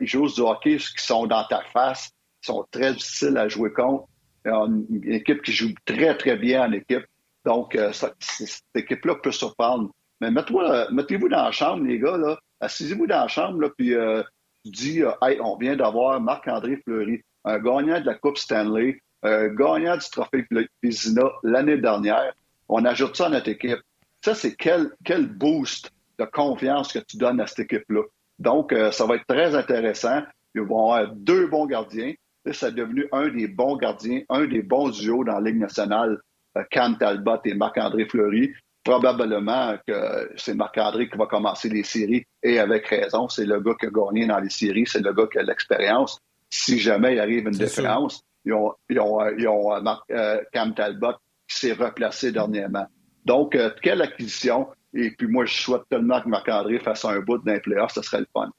ils 0.00 0.06
jouent 0.06 0.28
du 0.28 0.40
hockey 0.40 0.76
qui 0.76 1.04
sont 1.04 1.26
dans 1.26 1.44
ta 1.44 1.62
face, 1.72 2.10
ils 2.42 2.46
sont 2.46 2.66
très 2.70 2.92
difficiles 2.92 3.36
à 3.38 3.48
jouer 3.48 3.72
contre. 3.72 4.06
Une, 4.44 4.86
une 4.90 5.12
équipe 5.12 5.42
qui 5.42 5.52
joue 5.52 5.74
très, 5.84 6.16
très 6.16 6.36
bien 6.36 6.66
en 6.66 6.72
équipe. 6.72 7.04
Donc, 7.44 7.78
cette 7.92 8.62
équipe-là 8.74 9.16
peut 9.22 9.32
surprendre. 9.32 9.90
Mais 10.20 10.30
mettez-vous 10.30 11.28
dans 11.28 11.44
la 11.44 11.50
chambre, 11.50 11.84
les 11.84 11.98
gars, 11.98 12.16
là. 12.16 12.38
Assisez-vous 12.60 13.06
dans 13.06 13.20
la 13.20 13.28
chambre, 13.28 13.60
là, 13.60 13.68
puis 13.76 13.94
euh, 13.94 14.22
dis, 14.64 15.02
hey, 15.22 15.40
on 15.40 15.56
vient 15.56 15.76
d'avoir 15.76 16.20
Marc-André 16.20 16.76
Fleury, 16.84 17.22
un 17.44 17.58
gagnant 17.58 18.00
de 18.00 18.06
la 18.06 18.14
Coupe 18.14 18.38
Stanley, 18.38 19.00
un 19.22 19.48
gagnant 19.48 19.96
du 19.96 20.10
Trophée 20.10 20.46
Vézina 20.82 21.24
l'année 21.42 21.78
dernière 21.78 22.32
on 22.68 22.84
ajoute 22.84 23.16
ça 23.16 23.26
à 23.26 23.30
notre 23.30 23.48
équipe. 23.48 23.80
Ça, 24.24 24.34
c'est 24.34 24.54
quel, 24.54 24.90
quel 25.04 25.26
boost 25.26 25.90
de 26.18 26.24
confiance 26.24 26.92
que 26.92 26.98
tu 26.98 27.16
donnes 27.16 27.40
à 27.40 27.46
cette 27.46 27.60
équipe-là. 27.60 28.02
Donc, 28.38 28.72
euh, 28.72 28.90
ça 28.90 29.06
va 29.06 29.16
être 29.16 29.26
très 29.26 29.54
intéressant. 29.54 30.22
Ils 30.54 30.62
vont 30.62 30.92
avoir 30.92 31.14
deux 31.14 31.46
bons 31.46 31.66
gardiens. 31.66 32.12
Ça 32.52 32.68
est 32.68 32.72
devenu 32.72 33.06
un 33.12 33.28
des 33.28 33.46
bons 33.46 33.76
gardiens, 33.76 34.22
un 34.28 34.46
des 34.46 34.62
bons 34.62 34.88
duos 34.88 35.24
dans 35.24 35.38
la 35.38 35.50
Ligue 35.50 35.60
nationale, 35.60 36.18
euh, 36.56 36.64
Cam 36.70 36.96
Talbot 36.96 37.40
et 37.44 37.54
Marc-André 37.54 38.06
Fleury. 38.06 38.52
Probablement 38.88 39.76
que 39.86 40.30
c'est 40.36 40.54
Marc-André 40.54 41.08
qui 41.08 41.18
va 41.18 41.26
commencer 41.26 41.68
les 41.68 41.82
séries 41.82 42.24
et 42.42 42.58
avec 42.58 42.86
raison. 42.86 43.28
C'est 43.28 43.44
le 43.44 43.60
gars 43.60 43.74
qui 43.78 43.86
a 43.86 43.90
gagné 43.90 44.26
dans 44.26 44.38
les 44.38 44.48
séries, 44.48 44.86
c'est 44.86 45.00
le 45.00 45.12
gars 45.12 45.26
qui 45.30 45.38
a 45.38 45.42
l'expérience. 45.42 46.20
Si 46.48 46.78
jamais 46.78 47.12
il 47.12 47.20
arrive 47.20 47.46
une 47.46 47.50
différence, 47.50 48.22
ils 48.46 48.54
ont, 48.54 48.72
ils 48.88 48.98
ont, 48.98 49.20
ils 49.36 49.46
ont 49.46 49.72
euh, 50.10 50.40
Cam 50.52 50.74
Talbot 50.74 51.12
qui 51.46 51.58
s'est 51.58 51.74
replacé 51.74 52.32
dernièrement. 52.32 52.86
Donc, 53.24 53.54
euh, 53.54 53.70
quelle 53.82 54.00
acquisition. 54.00 54.68
Et 54.94 55.10
puis 55.10 55.26
moi, 55.26 55.44
je 55.44 55.52
souhaite 55.52 55.82
tellement 55.90 56.22
que 56.22 56.28
Marc-André 56.28 56.78
fasse 56.78 57.04
un 57.04 57.20
bout 57.20 57.38
d'un 57.38 57.58
playoff, 57.58 57.92
ça 57.92 58.02
serait 58.02 58.20
le 58.20 58.28
fun. 58.32 58.50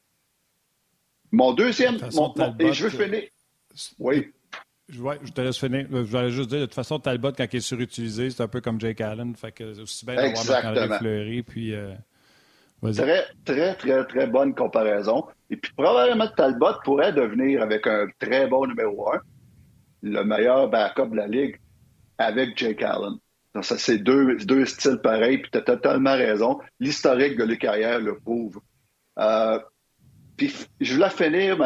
Mon 1.31 1.53
deuxième, 1.53 1.97
et 2.59 2.73
je 2.73 2.87
veux 2.87 2.89
finir. 2.89 3.23
Oui. 3.97 4.31
Je, 4.89 5.01
je 5.23 5.31
te 5.31 5.41
laisse 5.41 5.57
finir. 5.57 5.85
Je 5.89 5.97
voulais 5.97 6.31
juste 6.31 6.49
dire, 6.49 6.59
de 6.59 6.65
toute 6.65 6.73
façon, 6.73 6.99
Talbot, 6.99 7.31
quand 7.31 7.45
il 7.51 7.57
est 7.57 7.61
surutilisé, 7.61 8.29
c'est 8.31 8.43
un 8.43 8.47
peu 8.47 8.59
comme 8.61 8.79
Jake 8.79 9.01
Allen. 9.01 9.35
Fait 9.35 9.51
que 9.51 9.81
aussi 9.81 10.05
bien 10.05 10.15
d'avoir 10.15 10.45
Marc-André 10.45 10.97
Fleury. 10.97 11.43
Puis, 11.43 11.73
euh, 11.73 11.93
très, 12.93 13.25
très, 13.45 13.75
très, 13.75 14.05
très 14.05 14.27
bonne 14.27 14.55
comparaison. 14.55 15.25
Et 15.49 15.57
puis, 15.57 15.71
probablement, 15.77 16.27
Talbot 16.35 16.79
pourrait 16.83 17.13
devenir, 17.13 17.61
avec 17.61 17.85
un 17.87 18.07
très 18.19 18.47
bon 18.47 18.65
numéro 18.65 19.11
un, 19.13 19.19
le 20.01 20.23
meilleur 20.23 20.69
backup 20.69 21.09
de 21.11 21.15
la 21.15 21.27
Ligue 21.27 21.59
avec 22.17 22.57
Jake 22.57 22.81
Allen. 22.81 23.17
Donc, 23.53 23.65
ça, 23.65 23.77
c'est 23.77 23.97
deux, 23.97 24.37
deux 24.37 24.65
styles 24.65 24.99
pareils, 25.03 25.39
puis 25.39 25.51
tu 25.51 25.57
as 25.57 25.61
totalement 25.61 26.15
raison. 26.15 26.59
L'historique 26.79 27.37
de 27.37 27.43
les 27.43 27.57
carrières 27.57 27.99
le 27.99 28.17
prouve. 28.17 28.59
Euh, 29.17 29.59
puis 30.37 30.53
je 30.79 30.93
voulais 30.93 31.09
finir 31.09 31.57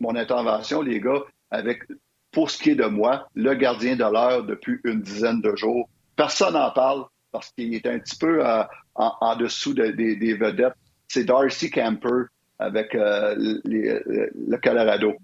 mon 0.00 0.14
intervention, 0.14 0.82
les 0.82 1.00
gars, 1.00 1.22
avec, 1.50 1.82
pour 2.32 2.50
ce 2.50 2.62
qui 2.62 2.70
est 2.70 2.74
de 2.74 2.86
moi, 2.86 3.28
le 3.34 3.54
gardien 3.54 3.96
de 3.96 4.04
l'heure 4.04 4.44
depuis 4.44 4.78
une 4.84 5.00
dizaine 5.00 5.40
de 5.40 5.54
jours. 5.56 5.88
Personne 6.16 6.54
n'en 6.54 6.70
parle 6.70 7.04
parce 7.32 7.50
qu'il 7.52 7.74
est 7.74 7.86
un 7.86 7.98
petit 7.98 8.16
peu 8.16 8.46
euh, 8.46 8.62
en, 8.94 9.36
dessous 9.36 9.74
des 9.74 10.34
vedettes. 10.34 10.74
C'est 11.08 11.24
Darcy 11.24 11.70
Camper 11.70 12.26
avec 12.58 12.94
euh, 12.94 13.34
le 13.64 14.56
Colorado. 14.56 15.14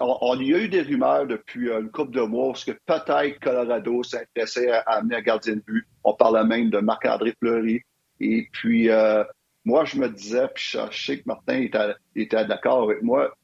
On, 0.00 0.40
y 0.40 0.54
a 0.54 0.58
eu 0.58 0.68
des 0.68 0.82
rumeurs 0.82 1.26
depuis 1.26 1.70
euh, 1.70 1.80
une 1.80 1.90
couple 1.90 2.12
de 2.12 2.20
mois 2.20 2.48
parce 2.48 2.64
que 2.64 2.72
peut-être 2.72 3.40
Colorado 3.40 4.02
s'intéressait 4.02 4.70
à, 4.70 4.80
amener 4.80 5.16
un 5.16 5.22
gardien 5.22 5.56
de 5.56 5.60
but. 5.60 5.86
On 6.04 6.14
parlait 6.14 6.44
même 6.44 6.68
de 6.68 6.78
Marc-André 6.78 7.34
Fleury. 7.38 7.80
Et 8.20 8.48
puis, 8.52 8.90
euh, 8.90 9.24
moi, 9.64 9.84
je 9.84 9.96
me 9.96 10.08
disais, 10.08 10.48
puis 10.54 10.64
je, 10.72 10.96
sais 10.96 11.18
que 11.18 11.22
Martin 11.26 11.66
était, 12.14 12.44
d'accord 12.44 12.82
avec 12.82 13.02
moi, 13.02 13.34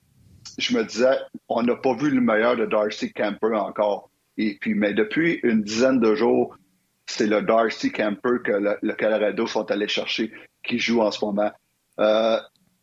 je 0.56 0.76
me 0.76 0.84
disais, 0.84 1.18
on 1.48 1.62
n'a 1.62 1.76
pas 1.76 1.94
vu 1.94 2.10
le 2.10 2.20
meilleur 2.20 2.56
de 2.56 2.66
Darcy 2.66 3.12
Camper 3.12 3.54
encore. 3.54 4.10
Et 4.36 4.56
puis, 4.60 4.74
mais 4.74 4.94
depuis 4.94 5.40
une 5.42 5.62
dizaine 5.62 6.00
de 6.00 6.14
jours, 6.14 6.56
c'est 7.06 7.26
le 7.26 7.42
Darcy 7.42 7.90
Camper 7.90 8.38
que 8.44 8.52
le, 8.82 8.92
Colorado 8.94 9.46
sont 9.46 9.70
allés 9.70 9.88
chercher 9.88 10.32
qui 10.62 10.78
joue 10.78 11.00
en 11.00 11.10
ce 11.10 11.24
moment. 11.24 11.50
Euh, 11.98 12.38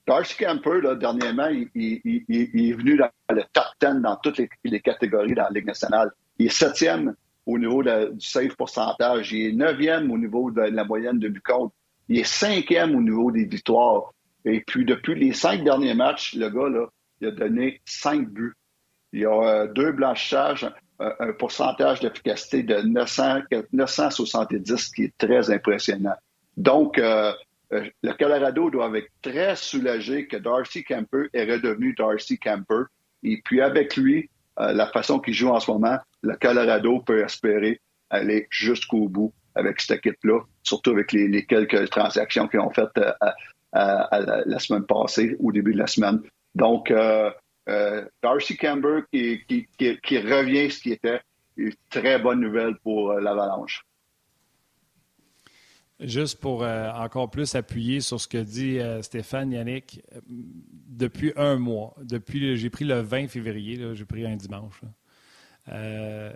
Darcy 0.07 0.35
Camper, 0.37 0.81
là, 0.81 0.95
dernièrement, 0.95 1.47
il, 1.47 1.69
est 1.75 2.73
venu 2.73 2.97
dans 2.97 3.09
le 3.29 3.43
top 3.53 3.65
10 3.81 4.01
dans 4.01 4.17
toutes 4.17 4.39
les, 4.63 4.79
catégories 4.81 5.33
dans 5.33 5.43
la 5.43 5.49
Ligue 5.49 5.65
nationale. 5.65 6.11
Il 6.37 6.47
est 6.47 6.49
septième 6.49 7.15
au 7.45 7.57
niveau 7.57 7.81
du 7.83 8.19
save 8.19 8.55
pourcentage. 8.55 9.31
Il 9.31 9.47
est 9.47 9.53
neuvième 9.53 10.11
au 10.11 10.17
niveau 10.17 10.51
de 10.51 10.61
la 10.61 10.83
moyenne 10.83 11.19
de 11.19 11.29
but 11.29 11.43
Il 12.09 12.19
est 12.19 12.23
cinquième 12.23 12.95
au 12.95 13.01
niveau 13.01 13.31
des 13.31 13.45
victoires. 13.45 14.11
Et 14.43 14.61
puis, 14.61 14.85
depuis 14.85 15.15
les 15.15 15.33
cinq 15.33 15.63
derniers 15.63 15.95
matchs, 15.95 16.35
le 16.35 16.49
gars, 16.49 16.69
là, 16.69 16.87
il 17.25 17.29
a 17.29 17.31
donné 17.31 17.81
cinq 17.85 18.29
buts. 18.29 18.53
Il 19.13 19.25
a 19.25 19.29
euh, 19.29 19.67
deux 19.67 19.91
blanchissages, 19.91 20.69
un, 20.99 21.33
pourcentage 21.33 21.99
d'efficacité 21.99 22.63
de 22.63 22.81
900, 22.81 23.41
970, 23.73 24.89
qui 24.89 25.03
est 25.05 25.17
très 25.17 25.51
impressionnant. 25.51 26.15
Donc, 26.57 26.97
euh, 26.97 27.33
euh, 27.73 27.89
le 28.03 28.13
Colorado 28.13 28.69
doit 28.69 28.91
être 28.97 29.09
très 29.21 29.55
soulagé 29.55 30.27
que 30.27 30.37
Darcy 30.37 30.83
Camper 30.83 31.27
est 31.33 31.51
redevenu 31.51 31.93
Darcy 31.97 32.37
Camper. 32.37 32.83
Et 33.23 33.41
puis 33.43 33.61
avec 33.61 33.97
lui, 33.97 34.29
la 34.57 34.87
façon 34.87 35.19
qu'il 35.19 35.33
joue 35.33 35.49
en 35.49 35.59
ce 35.59 35.69
moment, 35.69 35.97
le 36.21 36.35
Colorado 36.37 36.99
peut 36.99 37.23
espérer 37.23 37.81
aller 38.09 38.47
jusqu'au 38.51 39.09
bout 39.09 39.33
avec 39.55 39.81
cette 39.81 39.97
équipe-là, 39.97 40.41
surtout 40.63 40.91
avec 40.91 41.11
les, 41.11 41.45
quelques 41.45 41.89
transactions 41.89 42.47
qu'ils 42.47 42.59
ont 42.61 42.69
faites 42.69 42.97
euh, 43.75 44.43
la, 44.45 44.59
semaine 44.59 44.85
passée, 44.85 45.35
au 45.39 45.51
début 45.51 45.73
de 45.73 45.79
la 45.79 45.87
semaine. 45.87 46.21
Donc, 46.55 46.91
Darcy 48.23 48.57
Camper 48.57 49.01
qui, 49.11 50.17
revient 50.19 50.71
ce 50.71 50.81
qui 50.81 50.91
était 50.91 51.21
une 51.57 51.73
très 51.89 52.19
bonne 52.19 52.39
nouvelle 52.39 52.75
pour 52.83 53.13
l'Avalanche. 53.13 53.85
Juste 56.01 56.41
pour 56.41 56.63
euh, 56.63 56.91
encore 56.91 57.31
plus 57.31 57.55
appuyer 57.55 58.01
sur 58.01 58.19
ce 58.19 58.27
que 58.27 58.37
dit 58.37 58.79
euh, 58.79 59.01
Stéphane 59.01 59.53
Yannick, 59.53 60.01
euh, 60.13 60.19
depuis 60.27 61.31
un 61.37 61.55
mois, 61.55 61.95
depuis 62.01 62.57
j'ai 62.57 62.69
pris 62.69 62.83
le 62.83 62.99
20 62.99 63.29
février, 63.29 63.79
j'ai 63.93 64.03
pris 64.03 64.25
un 64.25 64.35
dimanche. 64.35 64.81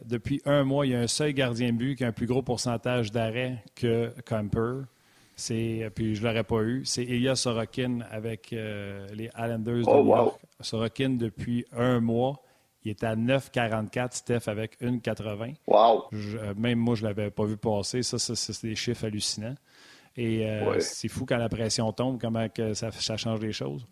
depuis 0.06 0.42
un 0.46 0.64
mois, 0.64 0.86
il 0.86 0.94
y 0.94 0.96
a 0.96 1.02
un 1.02 1.08
seul 1.08 1.34
gardien 1.34 1.74
de 1.74 1.78
but 1.78 1.98
qui 1.98 2.06
a 2.06 2.08
un 2.08 2.14
plus 2.14 2.26
gros 2.26 2.42
pourcentage 2.42 3.12
d'arrêt 3.12 3.62
que 3.76 4.14
Camper. 4.26 4.84
C'est, 5.40 5.90
puis 5.96 6.16
je 6.16 6.22
ne 6.22 6.28
l'aurais 6.28 6.44
pas 6.44 6.62
eu. 6.62 6.84
C'est 6.86 7.04
Ilya 7.04 7.36
Sorokin 7.36 8.00
avec 8.12 8.52
les 8.52 9.30
Islanders 9.38 9.86
de 9.86 9.90
oh, 9.90 10.04
New 10.04 10.10
York. 10.10 10.40
Sorokin, 10.60 11.12
depuis 11.12 11.66
un 11.72 12.00
mois, 12.00 12.42
il 12.84 12.92
est 12.92 13.04
à 13.04 13.16
9,44, 13.16 14.16
Steph, 14.16 14.48
avec 14.48 14.80
1,80. 14.82 15.56
Wow! 15.68 16.06
Euh, 16.14 16.54
même 16.56 16.80
moi, 16.80 16.96
je 16.96 17.04
ne 17.04 17.08
l'avais 17.08 17.30
pas 17.30 17.46
vu 17.46 17.58
passer. 17.58 18.04
Ça, 18.04 18.18
c'est 18.18 18.66
des 18.66 18.76
chiffres 18.76 19.06
hallucinants. 19.06 19.56
Et 20.16 20.50
euh, 20.50 20.80
c'est 20.80 21.08
fou 21.08 21.26
quand 21.26 21.38
la 21.38 21.50
pression 21.50 21.92
tombe, 21.92 22.20
comment 22.20 22.48
que 22.50 22.74
ça, 22.74 22.90
change 23.18 23.40
les 23.42 23.52
choses. 23.52 23.86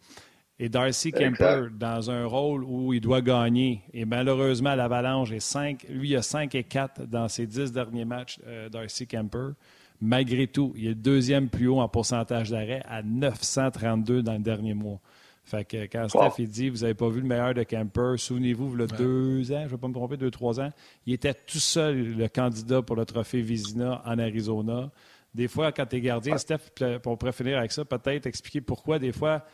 Et 0.59 0.69
Darcy 0.69 1.11
Kemper, 1.11 1.67
dans 1.71 2.09
un 2.09 2.25
rôle 2.25 2.63
où 2.63 2.91
il 2.91 2.99
doit 2.99 3.21
gagner, 3.21 3.83
et 3.93 4.05
malheureusement, 4.05 4.73
l'Avalanche 4.73 5.31
est 5.31 5.39
5, 5.39 5.85
lui, 5.89 6.09
il 6.09 6.15
a 6.15 6.23
5 6.23 6.55
et 6.55 6.63
4 6.63 7.05
dans 7.05 7.27
ses 7.27 7.45
10 7.45 7.71
derniers 7.71 8.05
matchs, 8.05 8.39
euh, 8.47 8.67
Darcy 8.67 9.05
Kemper. 9.05 9.51
Malgré 9.99 10.47
tout, 10.47 10.73
il 10.75 10.85
est 10.85 10.89
le 10.89 10.95
deuxième 10.95 11.49
plus 11.49 11.67
haut 11.67 11.79
en 11.79 11.87
pourcentage 11.87 12.51
d'arrêt 12.51 12.83
à 12.87 13.01
932 13.01 14.21
dans 14.21 14.33
le 14.33 14.39
dernier 14.39 14.73
mois. 14.73 14.99
Fait 15.43 15.63
que 15.63 15.85
quand 15.85 16.09
Steph 16.09 16.43
dit 16.45 16.69
Vous 16.69 16.79
n'avez 16.79 16.93
pas 16.93 17.07
vu 17.09 17.21
le 17.21 17.27
meilleur 17.27 17.53
de 17.53 17.63
Camper, 17.63 18.15
souvenez-vous, 18.17 18.73
il 18.73 18.79
y 18.81 18.83
a 18.83 18.87
deux 18.87 19.51
ans, 19.53 19.61
je 19.61 19.63
ne 19.63 19.69
vais 19.69 19.77
pas 19.77 19.87
me 19.87 19.93
tromper, 19.93 20.17
deux, 20.17 20.29
trois 20.29 20.59
ans, 20.59 20.69
il 21.05 21.13
était 21.13 21.33
tout 21.33 21.59
seul 21.59 22.17
le 22.17 22.27
candidat 22.27 22.81
pour 22.81 22.97
le 22.97 23.05
trophée 23.05 23.41
Vizina 23.41 24.01
en 24.05 24.19
Arizona. 24.19 24.91
Des 25.33 25.47
fois, 25.47 25.71
quand 25.71 25.85
tu 25.85 25.95
es 25.95 26.01
gardien, 26.01 26.37
Steph, 26.37 26.71
pour 27.01 27.17
finir 27.33 27.59
avec 27.59 27.71
ça, 27.71 27.85
peut-être 27.85 28.25
expliquer 28.25 28.59
pourquoi 28.59 28.99
des 28.99 29.13
fois 29.13 29.45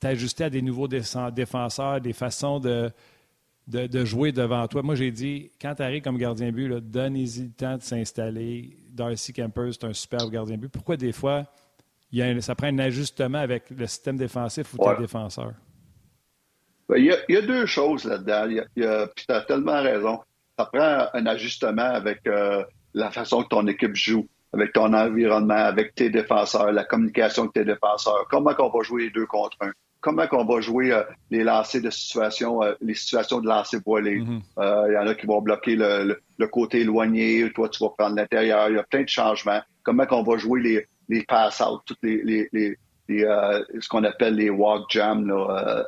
tu 0.00 0.06
ajusté 0.08 0.44
à 0.44 0.50
des 0.50 0.62
nouveaux 0.62 0.88
défenseurs, 0.88 2.00
des 2.00 2.12
façons 2.12 2.58
de, 2.58 2.90
de, 3.66 4.04
jouer 4.04 4.32
devant 4.32 4.66
toi. 4.68 4.82
Moi, 4.82 4.94
j'ai 4.94 5.10
dit, 5.10 5.50
quand 5.60 5.74
tu 5.74 5.82
arrives 5.82 6.02
comme 6.02 6.18
gardien 6.18 6.50
but, 6.52 6.68
donnez-y 6.68 7.42
le 7.42 7.50
temps 7.50 7.76
de 7.76 7.82
s'installer. 7.82 8.76
Darcy 8.96 9.32
Camper, 9.32 9.70
c'est 9.72 9.84
un 9.84 9.92
superbe 9.92 10.30
gardien 10.30 10.56
but. 10.56 10.70
Pourquoi 10.70 10.96
des 10.96 11.12
fois 11.12 11.44
ça 12.40 12.54
prend 12.54 12.68
un 12.68 12.78
ajustement 12.78 13.38
avec 13.38 13.64
le 13.70 13.86
système 13.86 14.16
défensif 14.16 14.72
ou 14.74 14.78
tes 14.78 15.00
défenseurs? 15.00 15.54
Ben, 16.88 16.96
il, 16.98 17.16
y 17.28 17.36
a, 17.36 17.42
deux 17.42 17.66
choses 17.66 18.04
là-dedans. 18.04 18.48
tu 18.74 18.84
as 19.28 19.40
tellement 19.42 19.82
raison. 19.82 20.20
Ça 20.58 20.66
prend 20.66 21.08
un 21.12 21.26
ajustement 21.26 21.82
avec 21.82 22.26
euh, 22.26 22.64
la 22.94 23.10
façon 23.10 23.42
que 23.42 23.48
ton 23.48 23.66
équipe 23.66 23.94
joue, 23.94 24.26
avec 24.52 24.72
ton 24.72 24.92
environnement, 24.94 25.54
avec 25.54 25.94
tes 25.94 26.08
défenseurs, 26.08 26.72
la 26.72 26.84
communication 26.84 27.42
avec 27.42 27.54
tes 27.54 27.64
défenseurs. 27.64 28.26
Comment 28.30 28.52
on 28.58 28.68
va 28.70 28.82
jouer 28.82 29.04
les 29.04 29.10
deux 29.10 29.26
contre 29.26 29.56
un? 29.60 29.72
Comment 30.00 30.24
on 30.32 30.44
va 30.44 30.60
jouer 30.60 30.92
euh, 30.92 31.02
les 31.30 31.42
lancers 31.42 31.82
de 31.82 31.90
situation, 31.90 32.62
euh, 32.62 32.74
les 32.80 32.94
situations 32.94 33.40
de 33.40 33.48
lancer 33.48 33.78
voilés? 33.84 34.22
Il 34.22 34.92
y 34.92 34.96
en 34.96 35.06
a 35.06 35.14
qui 35.14 35.26
vont 35.26 35.42
bloquer 35.42 35.76
le, 35.76 36.46
côté 36.46 36.80
éloigné, 36.80 37.50
toi 37.54 37.68
tu 37.68 37.82
vas 37.82 37.90
prendre 37.90 38.16
l'intérieur. 38.16 38.68
Il 38.68 38.76
y 38.76 38.78
a 38.78 38.84
plein 38.84 39.02
de 39.02 39.08
changements. 39.08 39.60
Comment 39.82 40.06
on 40.10 40.22
va 40.22 40.36
jouer 40.36 40.60
les, 40.60 40.86
les 41.08 41.22
pass-out, 41.24 41.82
toutes 41.86 41.98
les, 42.02 42.48
les, 42.52 42.76
euh, 43.10 43.64
ce 43.78 43.88
qu'on 43.88 44.04
appelle 44.04 44.34
les 44.34 44.50
walk 44.50 44.86
jams 44.90 45.30
euh, 45.30 45.82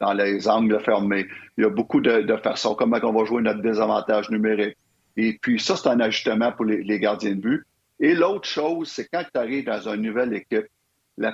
dans 0.00 0.12
les 0.12 0.48
angles 0.48 0.80
fermés. 0.80 1.26
Il 1.58 1.64
y 1.64 1.66
a 1.66 1.70
beaucoup 1.70 2.00
de, 2.00 2.36
façons, 2.42 2.74
comment 2.74 2.98
on 3.02 3.12
va 3.12 3.24
jouer 3.24 3.42
notre 3.42 3.60
désavantage 3.60 4.30
numérique. 4.30 4.76
Et 5.16 5.38
puis 5.40 5.58
ça, 5.58 5.76
c'est 5.76 5.88
un 5.88 6.00
ajustement 6.00 6.52
pour 6.52 6.64
les, 6.64 6.98
gardiens 6.98 7.34
de 7.34 7.40
but. 7.40 7.64
Et 7.98 8.14
l'autre 8.14 8.48
chose, 8.48 8.88
c'est 8.88 9.08
quand 9.12 9.24
tu 9.32 9.38
arrives 9.38 9.66
dans 9.66 9.88
une 9.88 10.02
nouvelle 10.02 10.32
équipe, 10.32 10.66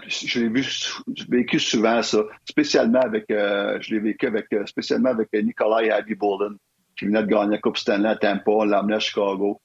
je 0.09 0.41
l'ai 0.41 0.63
vécu 1.29 1.61
souvent 1.61 2.03
ça, 2.03 2.19
spécialement 2.45 3.01
avec, 3.01 3.31
euh, 3.31 3.79
je 3.81 3.95
l'ai 3.95 4.01
vécu 4.01 4.27
avec, 4.27 4.47
spécialement 4.67 5.11
avec 5.11 5.29
Nikolai 5.33 5.91
Abby 5.91 6.15
Bolden, 6.15 6.57
qui 6.99 7.07
venait 7.07 7.23
de 7.23 7.29
gagner 7.29 7.53
la 7.53 7.59
Coupe 7.59 7.77
Stanley 7.77 8.09
à 8.09 8.17
Tampa, 8.17 8.51
on 8.51 8.65
l'a 8.65 8.81
à 8.81 8.99
Chicago. 8.99 9.61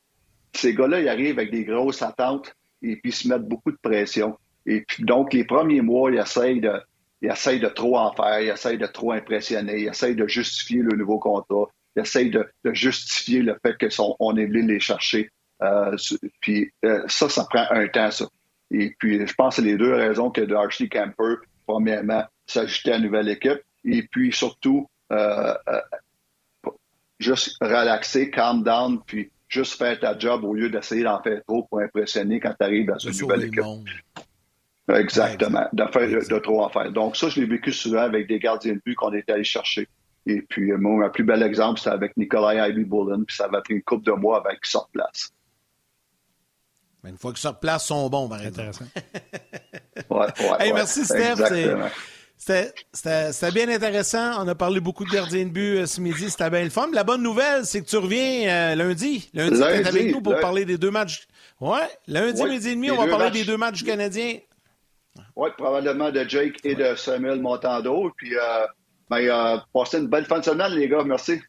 Ces 0.53 0.73
gars-là, 0.73 0.99
ils 0.99 1.09
arrivent 1.09 1.39
avec 1.39 1.51
des 1.51 1.63
grosses 1.63 2.01
attentes 2.01 2.53
et 2.81 2.97
puis 2.97 3.11
se 3.11 3.27
mettre 3.27 3.45
beaucoup 3.45 3.71
de 3.71 3.77
pression. 3.81 4.37
Et 4.65 4.81
puis, 4.81 5.03
donc, 5.03 5.33
les 5.33 5.43
premiers 5.43 5.81
mois, 5.81 6.11
il 6.11 6.19
essaye 6.19 6.59
de, 6.59 6.73
il 7.21 7.29
essaye 7.29 7.59
de 7.59 7.67
trop 7.67 7.97
en 7.97 8.13
faire, 8.13 8.41
il 8.41 8.49
essaye 8.49 8.77
de 8.77 8.85
trop 8.85 9.13
impressionner, 9.13 9.81
il 9.81 9.87
essaye 9.87 10.15
de 10.15 10.27
justifier 10.27 10.81
le 10.81 10.95
nouveau 10.95 11.19
contrat, 11.19 11.67
il 11.95 12.01
essaye 12.01 12.29
de, 12.29 12.45
justifier 12.65 13.41
le 13.41 13.57
fait 13.65 13.75
qu'on 13.77 14.35
est 14.37 14.45
venu 14.45 14.67
les 14.67 14.79
chercher. 14.79 15.29
Euh, 15.63 15.95
puis 16.41 16.71
euh, 16.85 17.03
ça, 17.07 17.29
ça 17.29 17.45
prend 17.49 17.65
un 17.69 17.87
temps, 17.87 18.11
ça. 18.11 18.27
Et 18.71 18.95
puis, 18.97 19.25
je 19.25 19.33
pense 19.33 19.55
que 19.55 19.61
c'est 19.61 19.67
les 19.67 19.77
deux 19.77 19.93
raisons 19.93 20.31
que 20.31 20.41
Darcy 20.41 20.89
Camper, 20.89 21.35
premièrement, 21.67 22.23
s'ajouter 22.45 22.93
à 22.93 22.97
la 22.97 23.03
nouvelle 23.03 23.29
équipe, 23.29 23.61
et 23.83 24.03
puis 24.03 24.31
surtout, 24.31 24.87
euh, 25.11 25.53
juste 27.19 27.57
relaxer, 27.61 28.29
calm 28.29 28.63
down, 28.63 29.01
puis 29.05 29.29
juste 29.49 29.77
faire 29.77 29.99
ta 29.99 30.17
job 30.17 30.43
au 30.45 30.53
lieu 30.53 30.69
d'essayer 30.69 31.03
d'en 31.03 31.21
faire 31.21 31.41
trop 31.45 31.63
pour 31.63 31.79
impressionner 31.79 32.39
quand 32.39 32.53
tu 32.57 32.65
arrives 32.65 32.87
dans 32.87 32.97
une 32.97 33.17
nouvelle 33.19 33.43
équipe. 33.43 33.63
Exactement, 34.87 35.67
de, 35.73 35.85
faire, 35.91 36.07
de 36.07 36.39
trop 36.39 36.63
en 36.63 36.69
faire. 36.69 36.91
Donc 36.91 37.15
ça, 37.15 37.29
je 37.29 37.39
l'ai 37.39 37.45
vécu 37.45 37.71
souvent 37.71 38.01
avec 38.01 38.27
des 38.27 38.39
gardiens 38.39 38.73
de 38.73 38.81
but 38.83 38.95
qu'on 38.95 39.13
était 39.13 39.33
allé 39.33 39.43
chercher. 39.43 39.87
Et 40.25 40.41
puis, 40.41 40.71
euh, 40.71 40.77
mon 40.77 41.07
plus 41.09 41.23
bel 41.23 41.43
exemple, 41.43 41.79
c'était 41.79 41.91
avec 41.91 42.15
Nikolai 42.17 42.69
Ivy 42.69 42.83
Bullen, 42.83 43.25
puis 43.25 43.35
ça 43.35 43.47
va 43.47 43.61
pris 43.61 43.75
une 43.75 43.83
couple 43.83 44.05
de 44.05 44.11
mois 44.11 44.43
avec 44.45 44.65
sortent 44.65 44.91
place. 44.91 45.31
Une 47.09 47.17
fois 47.17 47.31
qu'ils 47.31 47.41
sortent 47.41 47.61
place, 47.61 47.85
sont 47.85 48.09
bons, 48.09 48.29
par 48.29 48.41
exemple. 48.41 48.83
ouais, 50.09 50.27
ouais, 50.59 50.73
merci, 50.73 51.05
Steph. 51.05 51.35
C'était 52.37 53.51
bien 53.53 53.69
intéressant. 53.69 54.43
On 54.43 54.47
a 54.47 54.55
parlé 54.55 54.79
beaucoup 54.79 55.05
de 55.05 55.11
gardiens 55.11 55.45
de 55.45 55.51
but 55.51 55.77
euh, 55.77 55.85
ce 55.85 56.01
midi. 56.01 56.29
C'était 56.29 56.49
bien 56.49 56.63
le 56.63 56.71
fun. 56.71 56.89
La 56.91 57.03
bonne 57.03 57.21
nouvelle, 57.21 57.65
c'est 57.65 57.81
que 57.81 57.87
tu 57.87 57.97
reviens 57.97 58.49
euh, 58.49 58.75
lundi. 58.75 59.29
Lundi, 59.33 59.57
tu 59.57 59.63
es 59.63 59.87
avec 59.87 60.11
nous 60.11 60.21
pour 60.21 60.39
parler 60.39 60.65
des 60.65 60.77
deux 60.77 60.89
matchs. 60.89 61.27
Ouais, 61.59 61.87
lundi, 62.07 62.43
midi 62.43 62.69
et 62.69 62.75
demi, 62.75 62.89
on 62.89 62.97
va 62.97 63.07
parler 63.07 63.29
des 63.29 63.43
deux 63.43 63.57
matchs 63.57 63.83
canadiens. 63.83 64.39
Oui, 65.35 65.49
probablement 65.57 66.09
de 66.09 66.27
Jake 66.27 66.57
et 66.63 66.73
de 66.73 66.95
Samuel 66.95 67.41
Montando. 67.41 68.11
Puis, 68.17 68.35
euh, 68.35 68.65
ben, 69.09 69.61
passez 69.73 69.99
une 69.99 70.07
belle 70.07 70.25
fin 70.25 70.39
de 70.39 70.45
semaine, 70.45 70.73
les 70.73 70.89
gars. 70.89 71.03
Merci. 71.03 71.39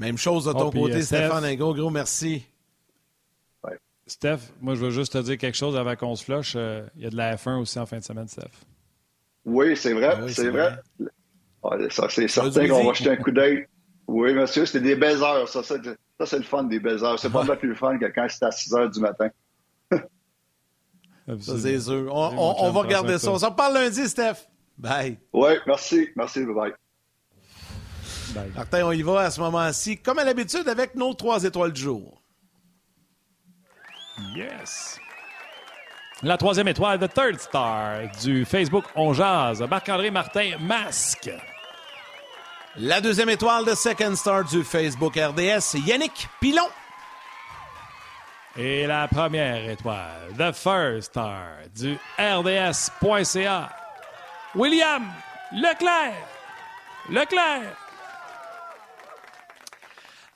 Même 0.00 0.18
chose 0.18 0.46
de 0.46 0.52
ton 0.52 0.66
oh, 0.66 0.70
côté, 0.72 1.02
Stéphane. 1.02 1.44
Un 1.44 1.54
gros, 1.54 1.74
gros 1.74 1.90
merci. 1.90 2.44
Steph, 4.06 4.38
moi, 4.60 4.74
je 4.74 4.80
veux 4.80 4.90
juste 4.90 5.14
te 5.14 5.18
dire 5.18 5.38
quelque 5.38 5.56
chose 5.56 5.76
avant 5.76 5.96
qu'on 5.96 6.14
se 6.14 6.24
flush. 6.24 6.54
Il 6.54 7.02
y 7.02 7.06
a 7.06 7.10
de 7.10 7.16
la 7.16 7.36
F1 7.36 7.60
aussi 7.60 7.78
en 7.78 7.86
fin 7.86 7.98
de 7.98 8.04
semaine, 8.04 8.28
Steph. 8.28 8.50
Oui, 9.44 9.76
c'est 9.76 9.92
vrai, 9.92 10.16
ah 10.16 10.28
c'est 10.28 10.48
vrai. 10.48 10.78
ça, 11.90 12.08
c'est 12.08 12.28
certain 12.28 12.68
qu'on 12.68 12.84
va 12.84 12.92
jeter 12.94 13.10
un 13.10 13.16
coup 13.16 13.30
d'œil. 13.30 13.66
Oui, 14.06 14.32
monsieur, 14.34 14.66
c'était 14.66 14.84
des 14.84 14.96
belles 14.96 15.22
heures. 15.22 15.48
Ça, 15.48 15.62
ça, 15.62 15.76
c'est 16.26 16.38
le 16.38 16.44
fun 16.44 16.64
des 16.64 16.80
belles 16.80 17.02
heures. 17.02 17.18
C'est 17.18 17.30
pas 17.30 17.44
mal 17.44 17.58
plus 17.58 17.74
fun 17.74 17.98
que 17.98 18.06
quand 18.06 18.26
c'est 18.28 18.44
à 18.44 18.50
6 18.50 18.74
heures 18.74 18.90
du 18.90 19.00
matin. 19.00 19.28
ça, 19.90 21.58
c'est 21.58 21.80
sûr. 21.80 22.14
On, 22.14 22.70
va 22.70 22.80
regarder 22.80 23.18
ça. 23.18 23.30
On 23.30 23.38
s'en 23.38 23.52
parle 23.52 23.74
lundi, 23.74 24.06
Steph. 24.08 24.46
Bye. 24.76 25.18
Oui, 25.32 25.52
merci. 25.66 26.08
Merci. 26.16 26.44
Bye. 26.44 26.72
Bye. 28.34 28.52
Martin, 28.54 28.86
on 28.86 28.92
y 28.92 29.02
va 29.02 29.20
à 29.20 29.30
ce 29.30 29.40
moment-ci, 29.40 29.98
comme 29.98 30.18
à 30.18 30.24
l'habitude, 30.24 30.68
avec 30.68 30.94
nos 30.94 31.14
trois 31.14 31.44
étoiles 31.44 31.72
du 31.72 31.82
jour. 31.82 32.23
Yes. 34.34 34.98
La 36.22 36.36
troisième 36.36 36.68
étoile, 36.68 36.98
The 36.98 37.12
Third 37.12 37.40
Star 37.40 37.96
du 38.22 38.44
Facebook 38.44 38.84
On 38.94 39.12
Jazz, 39.12 39.60
Marc-André 39.68 40.10
Martin 40.10 40.52
Masque. 40.60 41.30
La 42.76 43.00
deuxième 43.00 43.28
étoile 43.28 43.64
de 43.64 43.74
Second 43.74 44.14
Star 44.16 44.44
du 44.44 44.64
Facebook 44.64 45.16
RDS, 45.16 45.76
Yannick 45.86 46.28
Pilon. 46.40 46.68
Et 48.56 48.86
la 48.86 49.08
première 49.08 49.68
étoile, 49.68 50.32
The 50.38 50.52
First 50.52 51.10
Star 51.10 51.46
du 51.74 51.98
RDS.ca, 52.18 53.70
William 54.54 55.12
Leclerc. 55.52 56.14
Leclerc. 57.10 57.83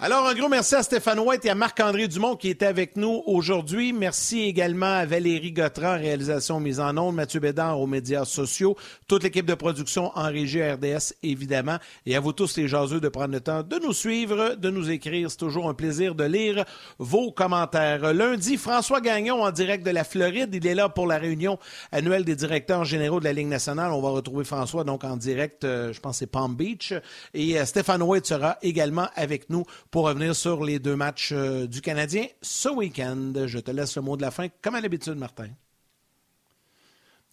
Alors, 0.01 0.29
un 0.29 0.35
gros 0.35 0.49
merci 0.49 0.77
à 0.77 0.85
Stéphane 0.85 1.19
White 1.19 1.45
et 1.45 1.51
à 1.51 1.57
Marc-André 1.57 2.07
Dumont 2.07 2.37
qui 2.37 2.51
étaient 2.51 2.67
avec 2.67 2.95
nous 2.95 3.21
aujourd'hui. 3.27 3.93
Merci 3.93 4.43
également 4.43 4.87
à 4.87 5.05
Valérie 5.05 5.51
Gautran, 5.51 5.95
réalisation 5.95 6.61
mise 6.61 6.79
en 6.79 6.97
ondes, 6.97 7.17
Mathieu 7.17 7.41
Bédard 7.41 7.81
aux 7.81 7.89
médias 7.89 8.25
sociaux, 8.25 8.77
toute 9.09 9.25
l'équipe 9.25 9.45
de 9.45 9.55
production 9.55 10.13
en 10.17 10.29
régie 10.29 10.63
RDS, 10.63 11.15
évidemment, 11.25 11.79
et 12.07 12.15
à 12.15 12.21
vous 12.21 12.33
tous 12.33 12.57
les 12.59 12.69
jaseux 12.69 13.01
de 13.01 13.09
prendre 13.09 13.33
le 13.33 13.41
temps 13.41 13.65
de 13.65 13.77
nous 13.81 13.93
suivre, 13.93 14.55
de 14.55 14.71
nous 14.71 14.89
écrire. 14.89 15.33
C'est 15.33 15.37
toujours 15.39 15.69
un 15.69 15.75
plaisir 15.75 16.15
de 16.15 16.23
lire 16.23 16.65
vos 17.01 17.33
commentaires. 17.33 18.15
Lundi, 18.15 18.57
François 18.57 19.01
Gagnon 19.01 19.43
en 19.43 19.51
direct 19.51 19.85
de 19.85 19.91
la 19.91 20.05
Floride. 20.05 20.55
Il 20.55 20.65
est 20.65 20.77
là 20.77 20.89
pour 20.89 21.09
la 21.09 21.19
réunion 21.19 21.59
annuelle 21.91 22.25
des 22.25 22.37
directeurs 22.37 22.85
généraux 22.85 23.19
de 23.19 23.25
la 23.25 23.33
Ligue 23.33 23.49
nationale. 23.49 23.91
On 23.91 24.01
va 24.01 24.11
retrouver 24.11 24.45
François 24.45 24.85
donc 24.85 25.03
en 25.03 25.17
direct, 25.17 25.65
euh, 25.65 25.93
je 25.93 25.99
pense 25.99 26.19
c'est 26.19 26.29
Palm 26.29 26.55
Beach. 26.55 26.95
Et 27.35 27.59
euh, 27.59 27.65
Stéphane 27.65 28.03
White 28.05 28.27
sera 28.27 28.59
également 28.63 29.09
avec 29.17 29.51
nous 29.51 29.65
pour 29.91 30.07
revenir 30.07 30.35
sur 30.35 30.65
les 30.65 30.79
deux 30.79 30.97
matchs 30.97 31.33
euh, 31.33 31.67
du 31.67 31.81
Canadien 31.81 32.27
ce 32.43 32.69
week-end. 32.69 33.33
Je 33.47 33.59
te 33.59 33.71
laisse 33.71 33.97
le 33.97 34.03
mot 34.03 34.17
de 34.17 34.23
la 34.23 34.31
fin, 34.31 34.49
comme 34.63 34.75
à 34.75 34.81
l'habitude, 34.81 35.15
Martin. 35.15 35.49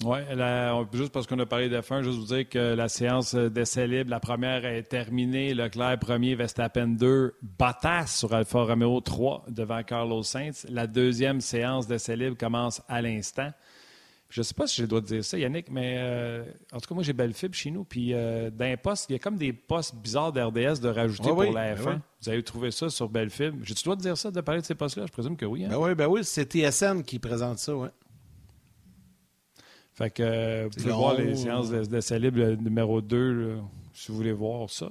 Oui, 0.04 0.18
juste 0.92 1.14
parce 1.14 1.26
qu'on 1.26 1.40
a 1.40 1.46
parlé 1.46 1.70
de 1.70 1.80
fin, 1.80 2.02
juste 2.02 2.18
vous 2.18 2.26
dire 2.26 2.50
que 2.50 2.74
la 2.74 2.90
séance 2.90 3.34
d'essai 3.34 3.88
libre, 3.88 4.10
la 4.10 4.20
première 4.20 4.66
est 4.66 4.84
terminée. 4.84 5.54
Leclerc 5.54 6.00
premier, 6.00 6.36
Verstappen 6.36 6.88
2, 6.88 7.36
Bottas 7.42 8.08
sur 8.08 8.34
Alfa 8.34 8.64
Romeo 8.64 9.00
3 9.00 9.46
devant 9.48 9.82
Carlos 9.84 10.24
Sainz. 10.24 10.66
La 10.70 10.86
deuxième 10.86 11.40
séance 11.40 11.88
d'essai 11.88 12.18
libre 12.18 12.36
commence 12.38 12.82
à 12.90 13.02
l'instant. 13.02 13.52
Je 14.36 14.42
ne 14.42 14.44
sais 14.44 14.54
pas 14.54 14.68
si 14.68 14.82
je 14.82 14.86
dois 14.86 15.00
te 15.00 15.08
dire 15.08 15.24
ça, 15.24 15.38
Yannick, 15.40 15.72
mais 15.72 15.96
euh, 15.98 16.44
en 16.74 16.82
tout 16.82 16.90
cas, 16.90 16.94
moi, 16.94 17.06
j'ai 17.06 17.14
belle 17.14 17.34
fibre 17.34 17.56
chez 17.56 17.72
nous. 17.72 17.86
Puis, 17.86 18.14
euh, 18.14 18.50
d'un 18.50 18.76
poste, 18.76 19.06
il 19.08 19.14
y 19.14 19.16
a 19.16 19.20
comme 19.20 19.38
des 19.38 19.54
postes 19.54 19.96
bizarres 19.96 20.34
d'RDS 20.34 20.82
de 20.82 20.90
rajouter 20.90 21.30
pour 21.30 21.54
la 21.54 21.74
F1. 21.74 22.02
Vous 22.22 22.30
avez 22.30 22.44
trouvé 22.44 22.70
ça 22.72 22.90
sur 22.90 23.08
Bellefib. 23.08 23.64
Je 23.64 23.74
dois 23.86 23.96
te 23.96 24.02
dire 24.02 24.18
ça, 24.18 24.32
de 24.32 24.42
parler 24.42 24.60
de 24.60 24.66
ces 24.66 24.76
postes-là? 24.76 25.06
Je 25.08 25.12
présume 25.14 25.38
que 25.38 25.46
oui. 25.46 25.64
Hein? 25.64 25.70
Ben 25.70 25.78
oui, 25.78 25.96
ben 25.96 26.08
oui, 26.08 26.26
c'est 26.26 26.52
TSN 26.52 27.04
qui 27.04 27.18
présente 27.18 27.60
ça, 27.60 27.78
oui. 27.78 27.88
Fait 29.94 30.10
que 30.10 30.66
vous 30.66 30.70
pouvez 30.72 30.92
voir 30.92 31.14
les 31.14 31.34
séances 31.38 31.70
d'essai 31.70 32.20
libre 32.20 32.62
numéro 32.62 33.00
2, 33.00 33.56
si 33.94 34.12
vous 34.12 34.18
voulez 34.18 34.34
voir 34.34 34.70
ça. 34.70 34.90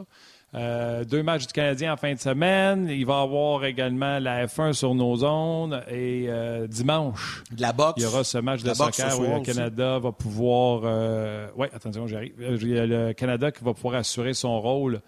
Euh, 0.54 1.04
deux 1.04 1.22
matchs 1.22 1.48
du 1.48 1.52
Canadien 1.52 1.92
en 1.92 1.96
fin 1.96 2.14
de 2.14 2.18
semaine. 2.18 2.86
Il 2.88 3.04
va 3.06 3.20
y 3.20 3.22
avoir 3.22 3.64
également 3.64 4.18
la 4.20 4.46
F1 4.46 4.72
sur 4.72 4.94
nos 4.94 5.16
zones. 5.16 5.82
Et 5.88 6.26
euh, 6.28 6.66
dimanche, 6.66 7.42
la 7.58 7.72
boxe. 7.72 7.94
il 7.96 8.04
y 8.04 8.06
aura 8.06 8.22
ce 8.22 8.38
match 8.38 8.62
de 8.62 8.72
soccer 8.72 9.18
où 9.18 9.22
le 9.24 9.40
Canada 9.40 9.98
va 9.98 10.12
pouvoir. 10.12 10.82
Euh, 10.84 11.48
oui, 11.56 11.66
attention, 11.74 12.06
j'arrive. 12.06 12.34
Il 12.38 12.68
y 12.68 12.78
a 12.78 12.86
le 12.86 13.12
Canada 13.14 13.50
qui 13.50 13.64
va 13.64 13.74
pouvoir 13.74 13.96
assurer 13.96 14.34
son 14.34 14.60
rôle 14.60 15.00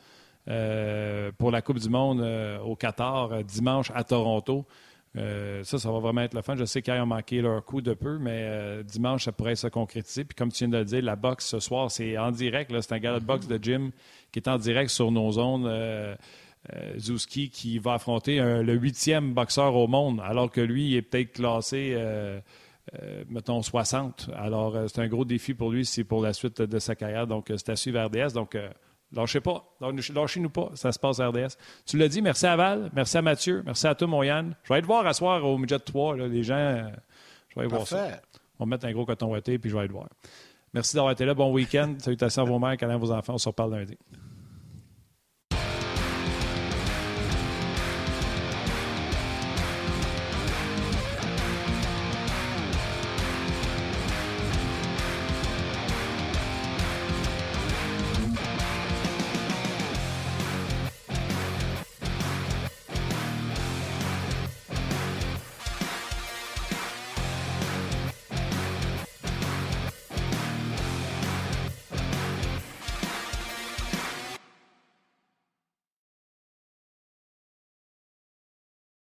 pour 1.39 1.51
la 1.51 1.63
Coupe 1.63 1.79
du 1.79 1.89
Monde 1.89 2.25
au 2.65 2.77
Qatar 2.77 3.43
dimanche 3.45 3.91
à 3.95 4.05
Toronto. 4.05 4.65
Ça, 5.17 5.79
ça 5.79 5.91
va 5.91 5.99
vraiment 5.99 6.23
être 6.23 6.35
le 6.35 6.43
fun. 6.43 6.57
Je 6.57 6.65
sais 6.65 6.83
qu'ils 6.83 6.95
ont 6.95 7.07
manqué 7.07 7.41
leur 7.41 7.65
coup 7.65 7.81
de 7.81 7.95
peu, 7.95 8.19
mais 8.19 8.83
dimanche, 8.85 9.25
ça 9.25 9.33
pourrait 9.33 9.57
se 9.57 9.69
concrétiser. 9.69 10.25
Puis 10.25 10.35
comme 10.35 10.53
tu 10.53 10.59
viens 10.59 10.69
de 10.69 10.79
le 10.79 10.85
dire, 10.85 11.03
la 11.03 11.17
boxe 11.17 11.47
ce 11.47 11.61
soir, 11.61 11.91
c'est 11.91 12.19
en 12.19 12.31
direct. 12.31 12.73
C'est 12.81 12.93
un 12.93 12.99
gala 12.99 13.21
de 13.21 13.25
boxe 13.25 13.47
de 13.47 13.59
gym 13.63 13.91
qui 14.33 14.39
est 14.39 14.49
en 14.49 14.59
direct 14.59 14.91
sur 14.91 15.11
nos 15.11 15.33
zones. 15.33 15.67
Euh, 15.67 16.15
euh 16.73 16.99
Zouski 16.99 17.49
qui 17.49 17.79
va 17.79 17.95
affronter 17.95 18.39
le 18.39 18.75
huitième 18.75 19.35
boxeur 19.35 19.75
au 19.75 19.87
monde, 19.87 20.21
alors 20.23 20.51
que 20.51 20.61
lui 20.61 20.91
il 20.91 20.97
est 20.97 21.03
peut-être 21.03 21.33
classé, 21.33 21.93
euh, 21.95 22.41
euh, 23.01 23.25
mettons, 23.29 23.63
60. 23.63 24.31
Alors, 24.37 24.77
c'est 24.89 25.01
un 25.01 25.09
gros 25.09 25.25
défi 25.25 25.55
pour 25.55 25.71
lui, 25.71 25.85
c'est 25.85 26.05
pour 26.05 26.23
la 26.23 26.33
suite 26.33 26.61
de 26.61 26.79
sa 26.79 26.95
carrière. 26.95 27.27
Donc, 27.27 27.47
c'est 27.49 27.69
à 27.71 27.77
suivre 27.77 28.05
RDS. 28.05 28.33
Donc, 28.35 28.59
lâchez 29.13 29.41
pas, 29.41 29.65
lâchez-nous 29.81 30.51
pas, 30.51 30.71
ça 30.75 30.93
se 30.93 30.99
passe 30.99 31.21
RDS. 31.21 31.57
Tu 31.87 31.97
l'as 31.97 32.09
dit, 32.09 32.23
merci 32.23 32.47
à 32.47 32.57
Val, 32.57 32.91
merci 32.93 33.17
à 33.17 33.23
Mathieu, 33.23 33.63
merci 33.65 33.87
à 33.87 33.95
toi, 33.95 34.07
mon 34.07 34.23
Yann. 34.23 34.55
Je 34.65 34.69
vais 34.69 34.75
aller 34.75 34.83
te 34.83 34.87
voir 34.87 35.07
à 35.07 35.13
soir 35.13 35.45
au 35.45 35.59
Midget 35.59 35.79
3, 35.79 36.17
les 36.29 36.43
gens, 36.43 36.91
je 37.49 37.55
vais 37.55 37.61
aller 37.61 37.69
voir 37.69 37.87
ça. 37.87 38.21
On 38.59 38.65
va 38.65 38.71
mettre 38.71 38.87
un 38.87 38.93
gros 38.93 39.05
coton 39.05 39.31
ouaté, 39.31 39.59
puis 39.59 39.71
je 39.71 39.75
vais 39.75 39.81
aller 39.81 39.89
te 39.89 39.93
voir. 39.93 40.09
Merci 40.73 40.95
d'avoir 40.95 41.13
été 41.13 41.25
là. 41.25 41.35
Bon 41.35 41.53
week-end. 41.53 41.95
Salutations 41.99 42.43
à 42.43 42.45
vos 42.45 42.59
mères, 42.59 42.77
à 42.81 42.97
vos 42.97 43.11
enfants. 43.11 43.35
On 43.35 43.39
se 43.39 43.49
reparle 43.49 43.75
lundi. 43.75 43.97